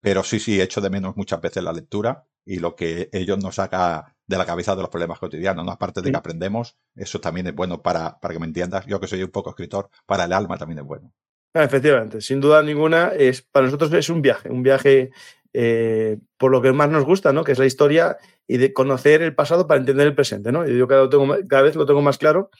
Pero 0.00 0.22
sí, 0.22 0.40
sí, 0.40 0.60
echo 0.60 0.80
de 0.80 0.90
menos 0.90 1.16
muchas 1.16 1.40
veces 1.40 1.62
la 1.62 1.72
lectura 1.72 2.26
y 2.44 2.58
lo 2.58 2.76
que 2.76 3.08
ellos 3.12 3.38
nos 3.42 3.56
saca 3.56 4.16
de 4.26 4.38
la 4.38 4.46
cabeza 4.46 4.76
de 4.76 4.82
los 4.82 4.90
problemas 4.90 5.18
cotidianos, 5.18 5.64
¿no? 5.64 5.72
Aparte 5.72 6.02
de 6.02 6.10
que 6.10 6.16
aprendemos, 6.16 6.76
eso 6.94 7.20
también 7.20 7.46
es 7.46 7.54
bueno 7.54 7.82
para, 7.82 8.20
para 8.20 8.34
que 8.34 8.40
me 8.40 8.46
entiendas. 8.46 8.86
Yo 8.86 9.00
que 9.00 9.06
soy 9.06 9.22
un 9.22 9.30
poco 9.30 9.50
escritor, 9.50 9.90
para 10.06 10.24
el 10.24 10.32
alma 10.32 10.58
también 10.58 10.80
es 10.80 10.84
bueno. 10.84 11.12
Ah, 11.54 11.64
efectivamente, 11.64 12.20
sin 12.20 12.40
duda 12.40 12.62
ninguna, 12.62 13.08
es, 13.08 13.42
para 13.42 13.66
nosotros 13.66 13.92
es 13.92 14.10
un 14.10 14.22
viaje, 14.22 14.50
un 14.50 14.62
viaje 14.62 15.10
eh, 15.52 16.18
por 16.36 16.50
lo 16.50 16.60
que 16.60 16.72
más 16.72 16.90
nos 16.90 17.04
gusta, 17.04 17.32
¿no? 17.32 17.42
Que 17.42 17.52
es 17.52 17.58
la 17.58 17.66
historia 17.66 18.18
y 18.46 18.58
de 18.58 18.72
conocer 18.72 19.22
el 19.22 19.34
pasado 19.34 19.66
para 19.66 19.80
entender 19.80 20.06
el 20.06 20.14
presente, 20.14 20.52
¿no? 20.52 20.66
Yo 20.66 20.86
cada, 20.86 21.08
tengo, 21.08 21.36
cada 21.48 21.62
vez 21.62 21.74
lo 21.74 21.86
tengo 21.86 22.02
más 22.02 22.18
claro 22.18 22.50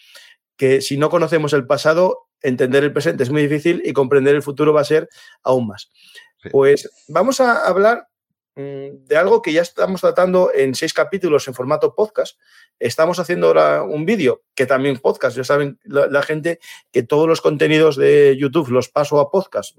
que 0.57 0.81
si 0.81 0.97
no 0.97 1.11
conocemos 1.11 1.53
el 1.53 1.67
pasado, 1.67 2.29
entender 2.43 2.83
el 2.83 2.93
presente 2.93 3.23
es 3.23 3.31
muy 3.31 3.43
difícil 3.43 3.83
y 3.85 3.93
comprender 3.93 4.35
el 4.35 4.43
futuro 4.43 4.73
va 4.73 4.81
a 4.81 4.85
ser 4.85 5.09
aún 5.43 5.69
más. 5.69 5.91
Sí. 6.43 6.49
Pues 6.51 6.91
vamos 7.09 7.41
a 7.41 7.67
hablar 7.67 8.08
de 8.59 9.17
algo 9.17 9.41
que 9.41 9.53
ya 9.53 9.63
estamos 9.63 10.01
tratando 10.01 10.51
en 10.53 10.75
seis 10.75 10.93
capítulos 10.93 11.47
en 11.47 11.55
formato 11.55 11.95
podcast. 11.95 12.39
Estamos 12.79 13.19
haciendo 13.19 13.47
ahora 13.47 13.83
un 13.85 14.05
vídeo 14.05 14.43
que 14.55 14.67
también 14.67 14.99
podcast. 14.99 15.37
Ya 15.37 15.45
saben 15.45 15.79
la, 15.85 16.09
la, 16.09 16.23
gente 16.23 16.59
que 16.91 17.03
todos 17.03 17.29
los 17.29 17.41
contenidos 17.41 17.97
de 17.97 18.37
YouTube 18.37 18.71
los 18.71 18.89
paso 18.89 19.21
a 19.21 19.31
podcast 19.31 19.77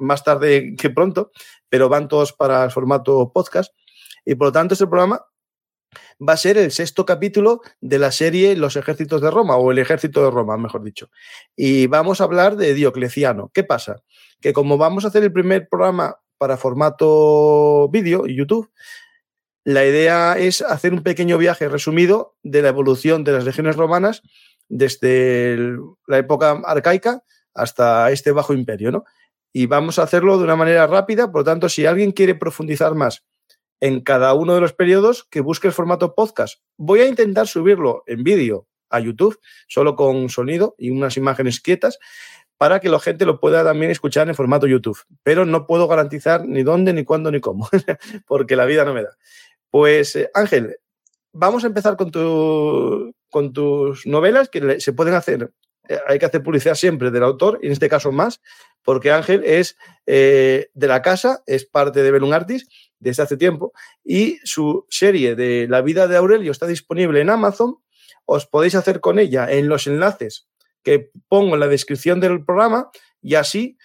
más 0.00 0.24
tarde 0.24 0.74
que 0.76 0.90
pronto, 0.90 1.30
pero 1.68 1.88
van 1.88 2.08
todos 2.08 2.32
para 2.32 2.64
el 2.64 2.70
formato 2.70 3.32
podcast. 3.32 3.72
Y 4.24 4.34
por 4.34 4.48
lo 4.48 4.52
tanto, 4.52 4.74
este 4.74 4.86
programa 4.86 5.24
va 6.26 6.34
a 6.34 6.36
ser 6.36 6.58
el 6.58 6.72
sexto 6.72 7.06
capítulo 7.06 7.60
de 7.80 7.98
la 7.98 8.10
serie 8.10 8.56
Los 8.56 8.76
ejércitos 8.76 9.20
de 9.20 9.30
Roma, 9.30 9.56
o 9.56 9.70
el 9.70 9.78
ejército 9.78 10.24
de 10.24 10.30
Roma, 10.30 10.56
mejor 10.56 10.82
dicho. 10.82 11.10
Y 11.56 11.86
vamos 11.86 12.20
a 12.20 12.24
hablar 12.24 12.56
de 12.56 12.74
Diocleciano. 12.74 13.50
¿Qué 13.54 13.64
pasa? 13.64 14.02
Que 14.40 14.52
como 14.52 14.78
vamos 14.78 15.04
a 15.04 15.08
hacer 15.08 15.22
el 15.22 15.32
primer 15.32 15.68
programa 15.68 16.16
para 16.40 16.56
formato 16.56 17.90
vídeo, 17.90 18.26
YouTube, 18.26 18.70
la 19.62 19.84
idea 19.84 20.38
es 20.38 20.62
hacer 20.62 20.94
un 20.94 21.02
pequeño 21.02 21.36
viaje 21.36 21.68
resumido 21.68 22.34
de 22.42 22.62
la 22.62 22.68
evolución 22.68 23.24
de 23.24 23.32
las 23.32 23.44
legiones 23.44 23.76
romanas 23.76 24.22
desde 24.66 25.76
la 26.06 26.16
época 26.16 26.62
arcaica 26.64 27.24
hasta 27.52 28.10
este 28.10 28.32
bajo 28.32 28.54
imperio, 28.54 28.90
¿no? 28.90 29.04
Y 29.52 29.66
vamos 29.66 29.98
a 29.98 30.04
hacerlo 30.04 30.38
de 30.38 30.44
una 30.44 30.56
manera 30.56 30.86
rápida, 30.86 31.30
por 31.30 31.42
lo 31.42 31.44
tanto, 31.44 31.68
si 31.68 31.84
alguien 31.84 32.12
quiere 32.12 32.34
profundizar 32.34 32.94
más 32.94 33.26
en 33.80 34.00
cada 34.00 34.32
uno 34.32 34.54
de 34.54 34.62
los 34.62 34.72
periodos 34.72 35.24
que 35.24 35.42
busque 35.42 35.66
el 35.66 35.74
formato 35.74 36.14
podcast. 36.14 36.62
Voy 36.78 37.00
a 37.00 37.08
intentar 37.08 37.48
subirlo 37.48 38.02
en 38.06 38.24
vídeo 38.24 38.66
a 38.88 38.98
YouTube, 39.00 39.38
solo 39.68 39.94
con 39.94 40.30
sonido 40.30 40.74
y 40.78 40.88
unas 40.88 41.18
imágenes 41.18 41.60
quietas, 41.60 41.98
para 42.60 42.78
que 42.78 42.90
la 42.90 43.00
gente 43.00 43.24
lo 43.24 43.40
pueda 43.40 43.64
también 43.64 43.90
escuchar 43.90 44.28
en 44.28 44.34
formato 44.34 44.66
YouTube. 44.66 44.98
Pero 45.22 45.46
no 45.46 45.66
puedo 45.66 45.88
garantizar 45.88 46.46
ni 46.46 46.62
dónde, 46.62 46.92
ni 46.92 47.04
cuándo, 47.04 47.30
ni 47.30 47.40
cómo, 47.40 47.70
porque 48.26 48.54
la 48.54 48.66
vida 48.66 48.84
no 48.84 48.92
me 48.92 49.02
da. 49.02 49.16
Pues 49.70 50.14
eh, 50.14 50.30
Ángel, 50.34 50.76
vamos 51.32 51.64
a 51.64 51.68
empezar 51.68 51.96
con, 51.96 52.10
con 53.30 53.52
tus 53.54 54.06
novelas 54.06 54.50
que 54.50 54.78
se 54.78 54.92
pueden 54.92 55.14
hacer 55.14 55.50
eh, 55.88 55.98
hay 56.06 56.18
que 56.18 56.26
hacer 56.26 56.42
publicidad 56.42 56.74
siempre 56.74 57.10
del 57.10 57.22
autor, 57.22 57.60
y 57.62 57.66
en 57.68 57.72
este 57.72 57.88
caso 57.88 58.12
más, 58.12 58.42
porque 58.84 59.10
Ángel 59.10 59.42
es 59.42 59.78
eh, 60.04 60.68
de 60.74 60.86
la 60.86 61.00
casa, 61.00 61.42
es 61.46 61.64
parte 61.64 62.02
de 62.02 62.10
Belum 62.10 62.34
Artis 62.34 62.68
desde 62.98 63.22
hace 63.22 63.38
tiempo, 63.38 63.72
y 64.04 64.38
su 64.44 64.84
serie 64.90 65.34
de 65.34 65.66
La 65.66 65.80
vida 65.80 66.08
de 66.08 66.18
Aurelio 66.18 66.52
está 66.52 66.66
disponible 66.66 67.22
en 67.22 67.30
Amazon. 67.30 67.78
Os 68.26 68.46
podéis 68.46 68.74
hacer 68.74 69.00
con 69.00 69.18
ella 69.18 69.50
en 69.50 69.68
los 69.70 69.86
enlaces 69.86 70.50
que 70.82 71.10
pongo 71.28 71.54
en 71.54 71.60
la 71.60 71.68
descripción 71.68 72.20
del 72.20 72.44
programa 72.44 72.90
y 73.20 73.34
así 73.34 73.76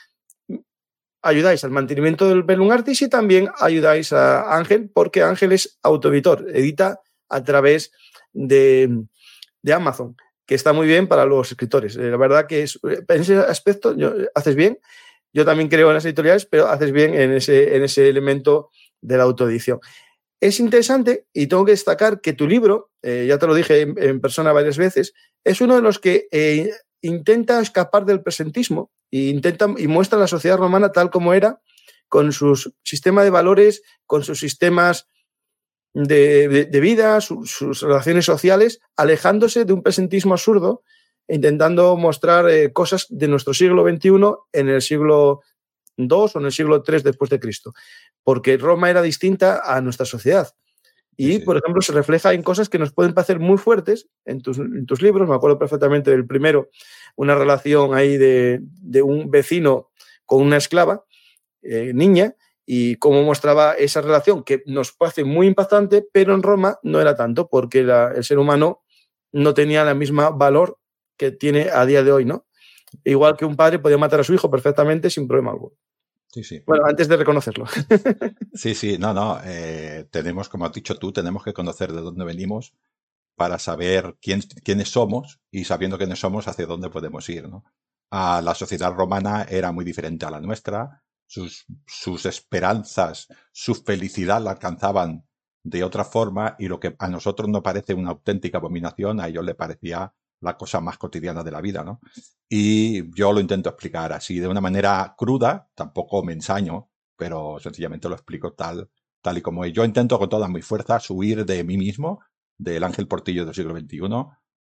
ayudáis 1.22 1.64
al 1.64 1.72
mantenimiento 1.72 2.30
del 2.30 2.44
Belum 2.44 2.72
Artis 2.72 3.02
y 3.02 3.10
también 3.10 3.50
ayudáis 3.60 4.14
a 4.14 4.56
Ángel, 4.56 4.92
porque 4.94 5.24
Ángel 5.24 5.52
es 5.52 5.80
autoeditor, 5.82 6.46
edita 6.54 7.02
a 7.30 7.44
través 7.44 7.92
de, 8.34 9.06
de 9.62 9.74
Amazon 9.74 10.16
que 10.46 10.56
está 10.56 10.74
muy 10.74 10.88
bien 10.88 11.08
para 11.08 11.26
los 11.26 11.52
escritores. 11.52 11.96
Eh, 11.98 12.12
la 12.12 12.18
verdad 12.18 12.48
que 12.48 12.64
es, 12.64 12.80
en 12.84 13.22
ese 13.22 13.38
aspecto 13.38 13.96
haces 14.34 14.56
bien. 14.56 14.80
Yo 15.34 15.44
también 15.44 15.70
creo 15.70 15.90
en 15.90 15.96
las 15.96 16.06
editoriales, 16.06 16.46
pero 16.46 16.68
haces 16.68 16.92
bien 16.92 17.14
en 17.14 17.34
ese, 17.34 17.76
en 17.76 17.84
ese 17.84 18.08
elemento 18.08 18.70
de 19.02 19.18
la 19.18 19.24
autoedición. 19.24 19.80
Es 20.42 20.60
interesante 20.60 21.28
y 21.34 21.48
tengo 21.48 21.66
que 21.66 21.72
destacar 21.72 22.22
que 22.22 22.34
tu 22.34 22.48
libro, 22.48 22.92
eh, 23.02 23.26
ya 23.28 23.38
te 23.38 23.48
lo 23.48 23.56
dije 23.56 23.82
en, 23.82 24.22
persona 24.22 24.52
varias 24.52 24.78
veces, 24.78 25.14
es 25.44 25.62
uno 25.62 25.76
de 25.76 25.82
los 25.82 26.00
que 26.00 26.28
eh, 26.32 26.72
intenta 27.02 27.62
escapar 27.62 28.06
del 28.06 28.22
presentismo 28.22 28.92
e 29.12 29.30
intenta, 29.30 29.68
y 29.78 29.88
muestra 29.88 30.20
la 30.20 30.28
sociedad 30.28 30.58
romana 30.58 30.92
tal 30.92 31.10
como 31.10 31.34
era, 31.34 31.62
con 32.10 32.32
su 32.32 32.56
sistema 32.84 33.24
de 33.24 33.30
valores, 33.30 33.82
con 34.06 34.24
sus 34.24 34.40
sistemas 34.40 35.08
de, 35.94 36.80
vida, 36.82 37.22
sus 37.22 37.82
relaciones 37.82 38.26
sociales, 38.26 38.80
alejándose 38.98 39.64
de 39.66 39.74
un 39.74 39.82
presentismo 39.82 40.34
absurdo, 40.34 40.84
intentando 41.28 41.96
mostrar 41.96 42.50
eh, 42.50 42.74
cosas 42.74 43.08
de 43.10 43.28
nuestro 43.28 43.54
siglo 43.54 43.84
XXI 43.84 44.12
en 44.54 44.70
el 44.70 44.82
siglo 44.82 45.42
II 45.98 46.08
o 46.12 46.40
en 46.40 46.46
el 46.46 46.52
siglo 46.52 46.84
III 46.88 47.00
después 47.04 47.30
de 47.30 47.40
Cristo, 47.40 47.74
porque 48.24 48.58
Roma 48.58 48.90
era 48.90 49.02
distinta 49.02 49.62
a 49.64 49.82
nuestra 49.82 50.06
sociedad. 50.06 50.54
Y, 51.18 51.40
por 51.40 51.56
ejemplo, 51.56 51.82
se 51.82 51.94
refleja 51.94 52.34
en 52.34 52.44
cosas 52.44 52.68
que 52.68 52.78
nos 52.78 52.92
pueden 52.92 53.14
parecer 53.14 53.40
muy 53.40 53.58
fuertes 53.58 54.10
en 54.26 54.42
tus, 54.42 54.58
en 54.58 54.86
tus 54.86 55.02
libros. 55.02 55.30
Me 55.30 55.36
acuerdo 55.36 55.58
perfectamente 55.58 56.12
del 56.12 56.28
primero, 56.28 56.70
una 57.16 57.36
relación 57.36 57.94
ahí 57.94 58.18
de, 58.18 58.60
de 58.62 59.02
un 59.02 59.32
vecino 59.32 59.92
con 60.26 60.42
una 60.42 60.58
esclava, 60.58 61.06
eh, 61.62 61.94
niña, 61.94 62.36
y 62.66 62.96
cómo 62.96 63.24
mostraba 63.24 63.74
esa 63.74 64.02
relación, 64.02 64.44
que 64.44 64.64
nos 64.66 64.92
parece 64.92 65.24
muy 65.24 65.48
impactante, 65.48 66.06
pero 66.12 66.34
en 66.34 66.44
Roma 66.44 66.80
no 66.84 67.00
era 67.00 67.16
tanto, 67.16 67.48
porque 67.48 67.80
el 67.80 68.24
ser 68.24 68.40
humano 68.40 68.84
no 69.32 69.54
tenía 69.54 69.84
la 69.86 69.94
misma 69.94 70.32
valor 70.32 70.80
que 71.18 71.32
tiene 71.32 71.70
a 71.72 71.86
día 71.86 72.04
de 72.04 72.12
hoy, 72.12 72.26
¿no? 72.26 72.46
Igual 73.04 73.38
que 73.38 73.46
un 73.46 73.56
padre 73.56 73.80
podía 73.80 73.98
matar 73.98 74.22
a 74.22 74.24
su 74.24 74.34
hijo 74.34 74.50
perfectamente 74.50 75.10
sin 75.10 75.28
problema 75.28 75.52
alguno. 75.52 75.76
Sí, 76.32 76.44
sí. 76.44 76.62
Bueno, 76.66 76.86
antes 76.86 77.08
de 77.08 77.18
reconocerlo. 77.18 77.66
Sí, 78.54 78.74
sí, 78.74 78.98
no, 78.98 79.14
no. 79.14 79.40
Eh, 79.44 80.08
tenemos, 80.12 80.50
como 80.50 80.66
has 80.66 80.72
dicho 80.72 80.96
tú, 80.98 81.12
tenemos 81.12 81.44
que 81.44 81.54
conocer 81.54 81.92
de 81.92 82.02
dónde 82.02 82.24
venimos 82.24 82.74
para 83.36 83.60
saber 83.60 84.16
quién, 84.22 84.42
quiénes 84.64 84.90
somos 84.90 85.42
y 85.52 85.66
sabiendo 85.66 85.98
quiénes 85.98 86.20
somos 86.20 86.48
hacia 86.48 86.66
dónde 86.66 86.90
podemos 86.90 87.28
ir, 87.30 87.50
¿no? 87.50 87.66
A 88.12 88.42
la 88.42 88.56
sociedad 88.56 88.94
romana 88.94 89.46
era 89.50 89.72
muy 89.72 89.84
diferente 89.84 90.26
a 90.26 90.32
la 90.32 90.40
nuestra 90.40 91.04
sus, 91.28 91.66
sus 91.86 92.26
esperanzas, 92.26 93.28
su 93.52 93.76
felicidad 93.76 94.42
la 94.42 94.52
alcanzaban 94.52 95.26
de 95.64 95.84
otra 95.84 96.06
forma 96.06 96.56
y 96.60 96.68
lo 96.68 96.80
que 96.80 96.96
a 97.00 97.08
nosotros 97.08 97.50
nos 97.50 97.62
parece 97.62 97.94
una 97.94 98.12
auténtica 98.12 98.60
abominación, 98.60 99.20
a 99.20 99.28
ellos 99.28 99.44
le 99.44 99.56
parecía 99.56 100.14
la 100.42 100.58
cosa 100.58 100.80
más 100.82 100.98
cotidiana 100.98 101.44
de 101.44 101.52
la 101.52 101.62
vida, 101.62 101.84
¿no? 101.84 102.00
Y 102.48 103.12
yo 103.16 103.34
lo 103.34 103.40
intento 103.40 103.70
explicar 103.70 104.14
así, 104.14 104.40
de 104.40 104.48
una 104.48 104.62
manera 104.62 105.16
cruda, 105.18 105.70
tampoco 105.76 106.24
me 106.24 106.34
ensaño, 106.34 106.90
pero 107.18 107.58
sencillamente 107.60 108.10
lo 108.10 108.16
explico 108.16 108.54
tal, 108.54 108.90
tal 109.22 109.38
y 109.38 109.42
como 109.42 109.66
es. 109.66 109.74
Yo 109.74 109.84
intento 109.86 110.20
con 110.20 110.30
todas 110.30 110.50
mis 110.50 110.66
fuerzas 110.66 111.10
huir 111.10 111.46
de 111.46 111.64
mí 111.64 111.78
mismo, 111.78 112.22
del 112.58 112.84
ángel 112.84 113.08
portillo 113.08 113.46
del 113.46 113.56
siglo 113.56 113.76
XXI, 113.78 114.00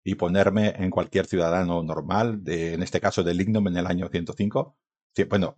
y 0.02 0.14
ponerme 0.14 0.74
en 0.76 0.90
cualquier 0.90 1.26
ciudadano 1.26 1.82
normal, 1.82 2.42
de, 2.42 2.74
en 2.74 2.82
este 2.82 3.00
caso 3.00 3.22
del 3.22 3.36
Lignum 3.36 3.68
en 3.68 3.76
el 3.76 3.86
año 3.86 4.08
105, 4.08 4.76
bueno, 5.28 5.56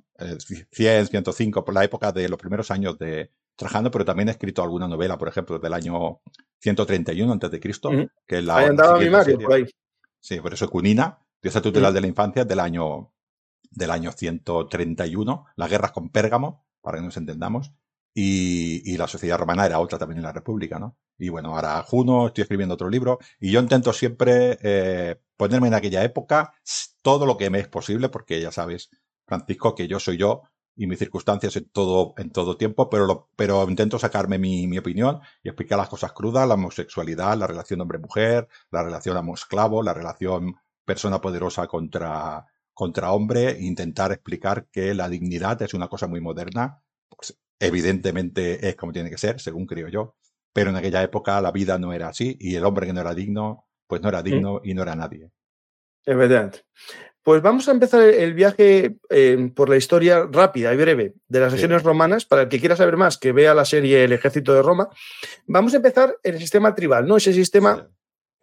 100, 0.71 1.07
105 1.07 1.65
por 1.65 1.75
la 1.75 1.85
época 1.85 2.11
de 2.13 2.29
los 2.29 2.39
primeros 2.39 2.71
años 2.71 2.99
de 2.99 3.31
Trajano, 3.55 3.91
pero 3.91 4.05
también 4.05 4.29
he 4.29 4.33
escrito 4.33 4.63
alguna 4.63 4.89
novela, 4.89 5.19
por 5.19 5.29
ejemplo, 5.29 5.59
del 5.59 5.73
año 5.75 6.21
131 6.61 7.33
antes 7.33 7.51
de 7.51 7.61
Cristo, 7.61 7.91
que 8.27 8.39
es 8.39 8.45
la 8.45 8.57
ahí 8.57 8.67
andaba 8.67 8.99
mi 8.99 9.11
Mario, 9.11 9.39
por 9.39 9.53
ahí. 9.53 9.65
Sí, 10.23 10.41
por 10.41 10.55
eso 10.55 10.71
Cunina, 10.71 11.19
Diosa 11.43 11.61
tutelar 11.61 11.93
de 11.93 12.01
la 12.01 12.07
infancia 12.07 12.45
del 12.45 12.61
año 12.61 13.13
del 13.71 13.91
año 13.91 14.13
131, 14.13 15.47
las 15.57 15.71
guerras 15.71 15.93
con 15.93 16.11
Pérgamo, 16.11 16.67
para 16.81 16.99
que 16.99 17.05
nos 17.05 17.17
entendamos, 17.17 17.73
y, 18.15 18.83
y, 18.85 18.99
la 18.99 19.09
sociedad 19.09 19.39
romana 19.39 19.65
era 19.65 19.81
otra 19.81 19.99
también 19.99 20.19
en 20.19 20.25
la 20.25 20.33
República, 20.33 20.79
¿no? 20.79 20.99
Y 21.19 21.31
bueno, 21.31 21.57
ahora 21.57 21.83
Juno, 21.83 22.27
estoy 22.27 22.43
escribiendo 22.43 22.75
otro 22.75 22.91
libro, 22.91 23.19
y 23.41 23.51
yo 23.51 23.61
intento 23.61 23.93
siempre 23.95 24.59
eh, 24.63 25.21
ponerme 25.37 25.69
en 25.69 25.75
aquella 25.75 26.05
época 26.05 26.53
todo 27.01 27.25
lo 27.25 27.39
que 27.39 27.49
me 27.49 27.61
es 27.61 27.69
posible, 27.69 28.11
porque 28.11 28.41
ya 28.41 28.53
sabes, 28.53 28.91
Francisco, 29.27 29.75
que 29.75 29.89
yo 29.89 29.99
soy 29.99 30.19
yo 30.19 30.43
y 30.77 30.87
mis 30.87 30.99
circunstancias 30.99 31.55
en 31.57 31.69
todo, 31.69 32.15
en 32.17 32.31
todo 32.31 32.57
tiempo, 32.57 32.89
pero, 32.89 33.29
pero 33.37 33.69
intento 33.69 33.99
sacarme 33.99 34.39
mi, 34.39 34.67
mi, 34.67 34.79
opinión 34.79 35.21
y 35.43 35.49
explicar 35.49 35.79
las 35.79 35.89
cosas 35.89 36.13
crudas, 36.13 36.49
la 36.49 36.55
homosexualidad, 36.55 37.37
la 37.37 37.47
relación 37.47 37.81
hombre-mujer, 37.81 38.49
la 38.71 38.83
relación 38.83 39.17
amo-esclavo, 39.17 39.83
la 39.83 39.95
relación 39.95 40.57
persona 40.85 41.21
poderosa 41.21 41.67
contra, 41.67 42.47
contra 42.73 43.13
hombre, 43.13 43.51
e 43.51 43.65
intentar 43.65 44.13
explicar 44.13 44.67
que 44.71 44.95
la 44.95 45.09
dignidad 45.09 45.61
es 45.63 45.75
una 45.75 45.89
cosa 45.89 46.07
muy 46.07 46.21
moderna, 46.21 46.83
pues 47.09 47.39
evidentemente 47.59 48.69
es 48.69 48.77
como 48.77 48.93
tiene 48.93 49.11
que 49.11 49.19
ser, 49.19 49.41
según 49.41 49.67
creo 49.67 49.89
yo, 49.89 50.17
pero 50.53 50.71
en 50.71 50.77
aquella 50.77 51.03
época 51.03 51.41
la 51.41 51.53
vida 51.53 51.79
no 51.79 51.93
era 51.93 52.09
así 52.09 52.37
y 52.41 52.57
el 52.57 52.65
hombre 52.65 52.87
que 52.87 52.93
no 52.93 53.01
era 53.01 53.15
digno, 53.15 53.67
pues 53.87 54.03
no 54.03 54.09
era 54.09 54.23
digno 54.23 54.61
y 54.65 54.75
no 54.75 54.83
era 54.83 54.97
nadie. 54.97 55.31
Evidente. 56.05 56.65
Pues 57.23 57.41
vamos 57.41 57.69
a 57.69 57.71
empezar 57.71 58.03
el 58.03 58.35
viaje 58.35 58.97
eh, 59.09 59.51
por 59.55 59.69
la 59.69 59.77
historia 59.77 60.27
rápida 60.31 60.75
y 60.75 60.77
breve 60.77 61.15
de 61.29 61.41
las 61.41 61.53
regiones 61.53 61.85
romanas. 61.85 62.25
Para 62.25 62.43
el 62.43 62.49
que 62.49 62.59
quiera 62.59 62.75
saber 62.75 62.97
más, 62.97 63.17
que 63.17 63.31
vea 63.31 63.55
la 63.55 63.65
serie 63.65 64.03
El 64.03 64.13
ejército 64.13 64.53
de 64.53 64.63
Roma. 64.63 64.89
Vamos 65.47 65.73
a 65.73 65.77
empezar 65.77 66.17
en 66.25 66.35
el 66.35 66.41
sistema 66.41 66.75
tribal, 66.75 67.07
¿no? 67.07 67.17
Ese 67.17 67.33
sistema, 67.33 67.89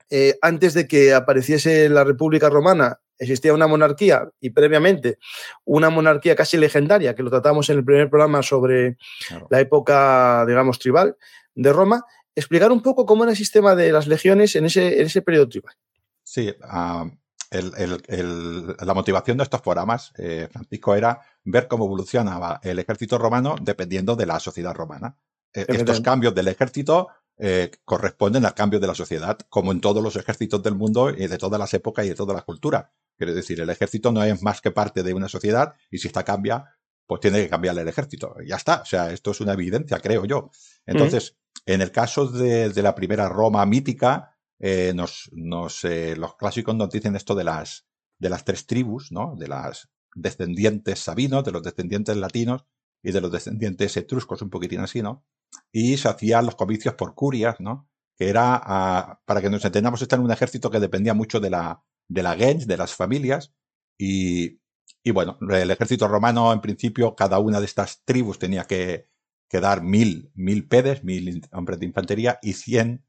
eh, 0.10 0.38
antes 0.42 0.74
de 0.74 0.88
que 0.88 1.14
apareciese 1.14 1.90
la 1.90 2.06
República 2.06 2.50
Romana, 2.50 3.02
existía 3.18 3.54
una 3.54 3.68
monarquía 3.68 4.30
y 4.40 4.52
previamente 4.52 5.18
una 5.66 5.90
monarquía 5.90 6.38
casi 6.38 6.56
legendaria, 6.56 7.16
que 7.16 7.24
lo 7.24 7.30
tratamos 7.30 7.70
en 7.70 7.80
el 7.80 7.84
primer 7.84 8.10
programa 8.10 8.42
sobre 8.42 8.96
claro. 9.28 9.48
la 9.50 9.60
época, 9.60 10.46
digamos, 10.48 10.80
tribal 10.80 11.18
de 11.54 11.74
Roma. 11.74 12.06
Explicar 12.34 12.72
un 12.72 12.82
poco 12.82 13.06
cómo 13.06 13.24
era 13.24 13.32
el 13.32 13.38
sistema 13.38 13.76
de 13.76 13.92
las 13.92 14.08
legiones 14.08 14.56
en 14.56 14.66
ese, 14.66 15.02
en 15.02 15.08
ese 15.08 15.22
periodo 15.22 15.50
tribal. 15.50 15.76
Sí, 16.24 16.56
uh 16.64 17.12
el, 17.50 17.74
el, 17.78 18.04
el, 18.08 18.68
la 18.80 18.94
motivación 18.94 19.38
de 19.38 19.44
estos 19.44 19.62
programas, 19.62 20.14
eh, 20.18 20.48
Francisco, 20.52 20.96
era 20.96 21.20
ver 21.44 21.68
cómo 21.68 21.86
evolucionaba 21.86 22.60
el 22.64 22.80
ejército 22.80 23.18
romano 23.18 23.56
dependiendo 23.62 24.16
de 24.16 24.26
la 24.26 24.40
sociedad 24.40 24.74
romana. 24.74 25.18
Eh, 25.54 25.66
estos 25.70 26.02
cambios 26.02 26.36
del 26.36 26.48
ejército 26.48 27.08
eh, 27.38 27.72
corresponden 27.86 28.46
al 28.46 28.54
cambio 28.54 28.80
de 28.80 28.88
la 28.88 28.96
sociedad, 28.96 29.38
como 29.50 29.72
en 29.72 29.82
todos 29.82 30.04
los 30.04 30.16
ejércitos 30.16 30.62
del 30.62 30.76
mundo 30.76 31.10
y 31.10 31.28
de 31.28 31.38
todas 31.38 31.60
las 31.60 31.74
épocas 31.74 32.06
y 32.06 32.10
de 32.10 32.16
toda 32.16 32.34
la 32.34 32.42
cultura. 32.42 32.92
Quiero 33.18 33.34
decir, 33.34 33.60
el 33.60 33.70
ejército 33.70 34.12
no 34.12 34.24
es 34.24 34.42
más 34.42 34.62
que 34.62 34.72
parte 34.72 35.04
de 35.04 35.14
una 35.14 35.28
sociedad 35.28 35.74
y 35.90 35.98
si 35.98 36.08
esta 36.08 36.24
cambia, 36.24 36.66
pues 37.08 37.22
tiene 37.22 37.42
que 37.42 37.50
cambiarle 37.50 37.82
el 37.82 37.88
ejército. 37.88 38.36
Y 38.44 38.50
ya 38.50 38.58
está. 38.58 38.82
O 38.82 38.86
sea, 38.86 39.12
esto 39.12 39.32
es 39.32 39.42
una 39.42 39.54
evidencia, 39.54 40.00
creo 40.00 40.26
yo. 40.26 40.52
Entonces, 40.86 41.36
en 41.66 41.82
el 41.82 41.92
caso 41.92 42.28
de, 42.28 42.70
de 42.70 42.82
la 42.84 42.94
primera 42.94 43.28
Roma 43.28 43.66
mítica, 43.66 44.38
eh, 44.60 44.94
nos, 44.94 45.30
nos 45.34 45.84
eh, 45.86 46.16
los 46.16 46.36
clásicos 46.36 46.76
nos 46.76 46.90
dicen 46.90 47.16
esto 47.16 47.36
de 47.36 47.44
las, 47.46 47.88
de 48.20 48.30
las 48.30 48.44
tres 48.44 48.66
tribus, 48.66 49.12
¿no? 49.12 49.36
De 49.38 49.48
las 49.48 49.90
descendientes 50.16 51.00
sabinos, 51.00 51.44
de 51.44 51.52
los 51.52 51.64
descendientes 51.64 52.18
latinos 52.18 52.66
y 53.02 53.12
de 53.12 53.22
los 53.22 53.32
descendientes 53.32 53.96
etruscos, 53.96 54.42
un 54.42 54.50
poquitín 54.50 54.82
así, 54.82 55.02
¿no? 55.02 55.26
Y 55.72 55.98
se 55.98 56.10
hacían 56.10 56.46
los 56.46 56.56
comicios 56.56 56.96
por 56.96 57.16
curias, 57.16 57.56
¿no? 57.60 57.90
Que 58.18 58.30
era, 58.30 58.58
uh, 58.58 59.26
para 59.26 59.42
que 59.42 59.50
nos 59.50 59.64
entendamos, 59.64 60.02
estar 60.02 60.20
en 60.20 60.26
un 60.26 60.32
ejército 60.32 60.70
que 60.70 60.80
dependía 60.80 61.14
mucho 61.14 61.40
de 61.40 61.50
la, 61.50 61.84
de 62.10 62.24
la 62.24 62.36
gens, 62.36 62.68
de 62.68 62.78
las 62.78 62.94
familias, 62.94 63.54
y, 63.98 64.60
y 65.04 65.12
bueno, 65.12 65.38
el 65.50 65.72
ejército 65.72 66.08
romano, 66.08 66.52
en 66.52 66.62
principio, 66.62 67.16
cada 67.16 67.40
una 67.40 67.60
de 67.60 67.66
estas 67.66 68.04
tribus 68.04 68.40
tenía 68.40 68.66
que, 68.66 69.10
que 69.50 69.62
dar 69.62 69.82
mil, 69.82 70.32
mil 70.36 70.68
pedes, 70.68 71.04
mil 71.04 71.48
hombres 71.52 71.80
de 71.80 71.86
infantería 71.86 72.40
y 72.42 72.54
cien 72.54 73.06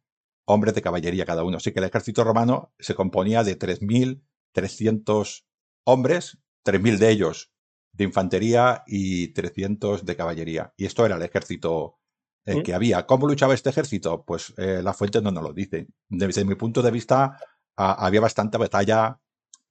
hombres 0.53 0.75
de 0.75 0.83
caballería 0.83 1.25
cada 1.25 1.45
uno. 1.45 1.57
Así 1.59 1.73
que 1.73 1.79
el 1.81 1.87
ejército 1.87 2.25
romano 2.25 2.73
se 2.79 2.95
componía 2.95 3.45
de 3.45 3.59
3.300 3.59 5.45
hombres, 5.85 6.39
3.000 6.65 6.99
de 6.99 7.11
ellos 7.11 7.53
de 7.93 8.05
infantería 8.05 8.83
y 8.87 9.29
300 9.29 10.05
de 10.05 10.17
caballería. 10.17 10.73
Y 10.77 10.87
esto 10.87 11.05
era 11.05 11.17
el 11.17 11.23
ejército 11.23 11.99
eh, 12.45 12.57
¿Mm? 12.57 12.63
que 12.63 12.75
había. 12.75 13.07
¿Cómo 13.07 13.27
luchaba 13.27 13.55
este 13.55 13.71
ejército? 13.71 14.25
Pues 14.25 14.55
eh, 14.57 14.81
las 14.83 14.97
fuentes 14.97 15.23
no 15.23 15.31
nos 15.31 15.43
lo 15.43 15.53
dicen. 15.53 15.93
Desde 16.09 16.45
mi 16.45 16.55
punto 16.55 16.83
de 16.83 16.91
vista, 16.91 17.37
a, 17.77 18.07
había 18.07 18.21
bastante 18.21 18.59
batalla 18.59 19.19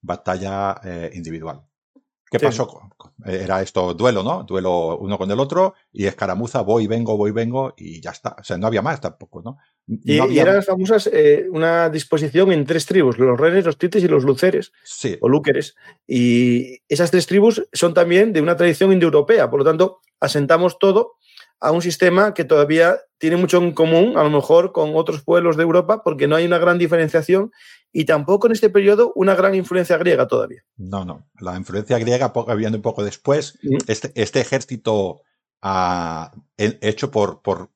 batalla 0.02 0.80
eh, 0.84 1.10
individual. 1.14 1.62
¿Qué 2.30 2.38
pasó? 2.38 2.90
Era 3.26 3.60
esto 3.60 3.92
duelo, 3.94 4.22
¿no? 4.22 4.44
Duelo 4.44 4.98
uno 4.98 5.18
con 5.18 5.30
el 5.30 5.40
otro 5.40 5.74
y 5.92 6.06
escaramuza, 6.06 6.60
voy, 6.60 6.86
vengo, 6.86 7.16
voy, 7.16 7.32
vengo 7.32 7.74
y 7.76 8.00
ya 8.00 8.10
está. 8.10 8.36
O 8.38 8.44
sea, 8.44 8.56
no 8.56 8.68
había 8.68 8.82
más 8.82 9.00
tampoco, 9.00 9.42
¿no? 9.42 9.58
y, 10.04 10.38
eran 10.38 10.62
famosas 10.62 11.08
eh, 11.12 11.46
una 11.50 11.90
disposición 11.90 12.52
en 12.52 12.64
tres 12.64 12.86
tribus, 12.86 13.18
los 13.18 13.38
renes, 13.38 13.64
los 13.64 13.76
tites 13.76 14.04
y 14.04 14.08
los 14.08 14.22
luceres, 14.22 14.72
sí. 14.84 15.16
o 15.20 15.28
lúqueres. 15.28 15.74
Y 16.06 16.78
esas 16.88 17.10
tres 17.10 17.26
tribus 17.26 17.66
son 17.72 17.94
también 17.94 18.32
de 18.32 18.40
una 18.40 18.56
tradición 18.56 18.92
indoeuropea, 18.92 19.50
por 19.50 19.58
lo 19.58 19.64
tanto, 19.64 20.00
asentamos 20.20 20.78
todo 20.78 21.16
a 21.60 21.70
un 21.72 21.82
sistema 21.82 22.34
que 22.34 22.44
todavía 22.44 22.98
tiene 23.18 23.36
mucho 23.36 23.58
en 23.58 23.72
común, 23.72 24.16
a 24.16 24.24
lo 24.24 24.30
mejor, 24.30 24.72
con 24.72 24.96
otros 24.96 25.22
pueblos 25.22 25.56
de 25.56 25.62
Europa, 25.62 26.02
porque 26.02 26.26
no 26.26 26.36
hay 26.36 26.46
una 26.46 26.58
gran 26.58 26.78
diferenciación 26.78 27.52
y 27.92 28.04
tampoco 28.04 28.46
en 28.46 28.52
este 28.52 28.70
periodo 28.70 29.12
una 29.14 29.34
gran 29.34 29.54
influencia 29.54 29.98
griega 29.98 30.26
todavía. 30.26 30.62
No, 30.76 31.04
no. 31.04 31.28
La 31.38 31.56
influencia 31.56 31.98
griega 31.98 32.32
viene 32.56 32.76
un 32.76 32.82
poco 32.82 33.04
después. 33.04 33.58
Este, 33.86 34.12
este, 34.14 34.40
ejército 34.40 35.22
ah, 35.60 36.32
hecho 36.56 37.10
por, 37.10 37.42
por, 37.42 37.70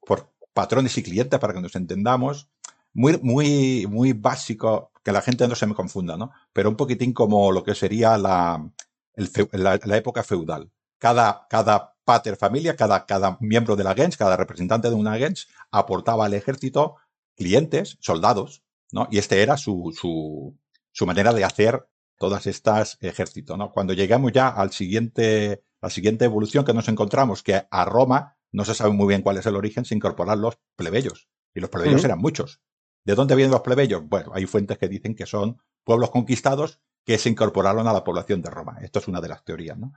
patrones 0.53 0.97
y 0.97 1.03
clientes, 1.03 1.41
para 1.41 1.53
que 1.53 1.61
nos 1.61 1.75
entendamos, 1.75 2.49
muy, 2.93 3.19
muy, 3.21 3.89
muy 3.89 4.13
básico, 4.13 4.93
que 5.03 5.11
la 5.11 5.21
gente 5.21 5.49
no 5.49 5.57
se 5.57 5.67
me 5.67 5.75
confunda, 5.75 6.17
¿no? 6.17 6.31
Pero 6.53 6.71
un 6.71 6.77
poquitín 6.77 7.13
como 7.13 7.51
lo 7.51 7.65
que 7.65 7.75
sería 7.75 8.17
la, 8.17 8.65
la, 9.53 9.97
época 9.97 10.23
feudal. 10.23 10.71
Cada, 10.99 11.47
cada 11.51 11.94
pater 12.05 12.37
familia, 12.37 12.77
cada, 12.77 13.07
cada 13.07 13.37
miembro 13.41 13.77
de 13.77 13.85
la 13.85 13.95
gens, 13.95 14.17
cada 14.17 14.37
representante 14.37 14.89
de 14.89 14.95
una 14.95 15.17
gens, 15.17 15.49
aportaba 15.71 16.27
al 16.27 16.35
ejército 16.35 16.97
clientes, 17.37 17.99
soldados, 18.01 18.63
y 19.11 19.19
este 19.19 19.43
era 19.43 19.57
su, 19.57 19.93
su, 19.99 20.57
su 20.93 21.07
manera 21.07 21.33
de 21.33 21.45
hacer 21.45 21.89
todas 22.17 22.47
estas 22.47 22.97
ejércitos, 23.01 23.59
¿no? 23.59 23.73
Cuando 23.73 23.93
llegamos 23.93 24.33
ya 24.33 24.49
al 24.49 24.71
siguiente, 24.71 25.65
la 25.83 25.91
siguiente 25.91 26.25
evolución 26.25 26.65
que 26.65 26.73
nos 26.73 26.89
encontramos, 26.89 27.43
que 27.43 27.67
a 27.69 27.85
Roma 27.85 28.37
no 28.53 28.65
se 28.65 28.75
sabe 28.75 28.93
muy 28.93 29.09
bien 29.09 29.23
cuál 29.23 29.37
es 29.37 29.47
el 29.47 29.57
origen, 29.57 29.85
se 29.85 29.97
incorporan 29.97 30.41
los 30.41 30.59
plebeyos. 30.77 31.29
Y 31.55 31.61
los 31.61 31.71
plebeyos 31.71 32.05
eran 32.05 32.21
muchos. 32.21 32.61
¿De 33.05 33.15
dónde 33.15 33.35
vienen 33.35 33.51
los 33.51 33.63
plebeyos? 33.63 34.03
Bueno, 34.09 34.31
hay 34.33 34.47
fuentes 34.47 34.79
que 34.79 34.89
dicen 34.89 35.15
que 35.15 35.27
son 35.27 35.59
pueblos 35.83 36.11
conquistados 36.11 36.81
que 37.05 37.19
se 37.19 37.29
incorporaron 37.29 37.87
a 37.87 37.93
la 37.93 38.05
población 38.05 38.43
de 38.43 38.51
Roma. 38.51 38.79
Esto 38.81 39.01
es 39.01 39.09
una 39.09 39.21
de 39.21 39.29
las 39.29 39.45
teorías, 39.45 39.77
¿no? 39.77 39.93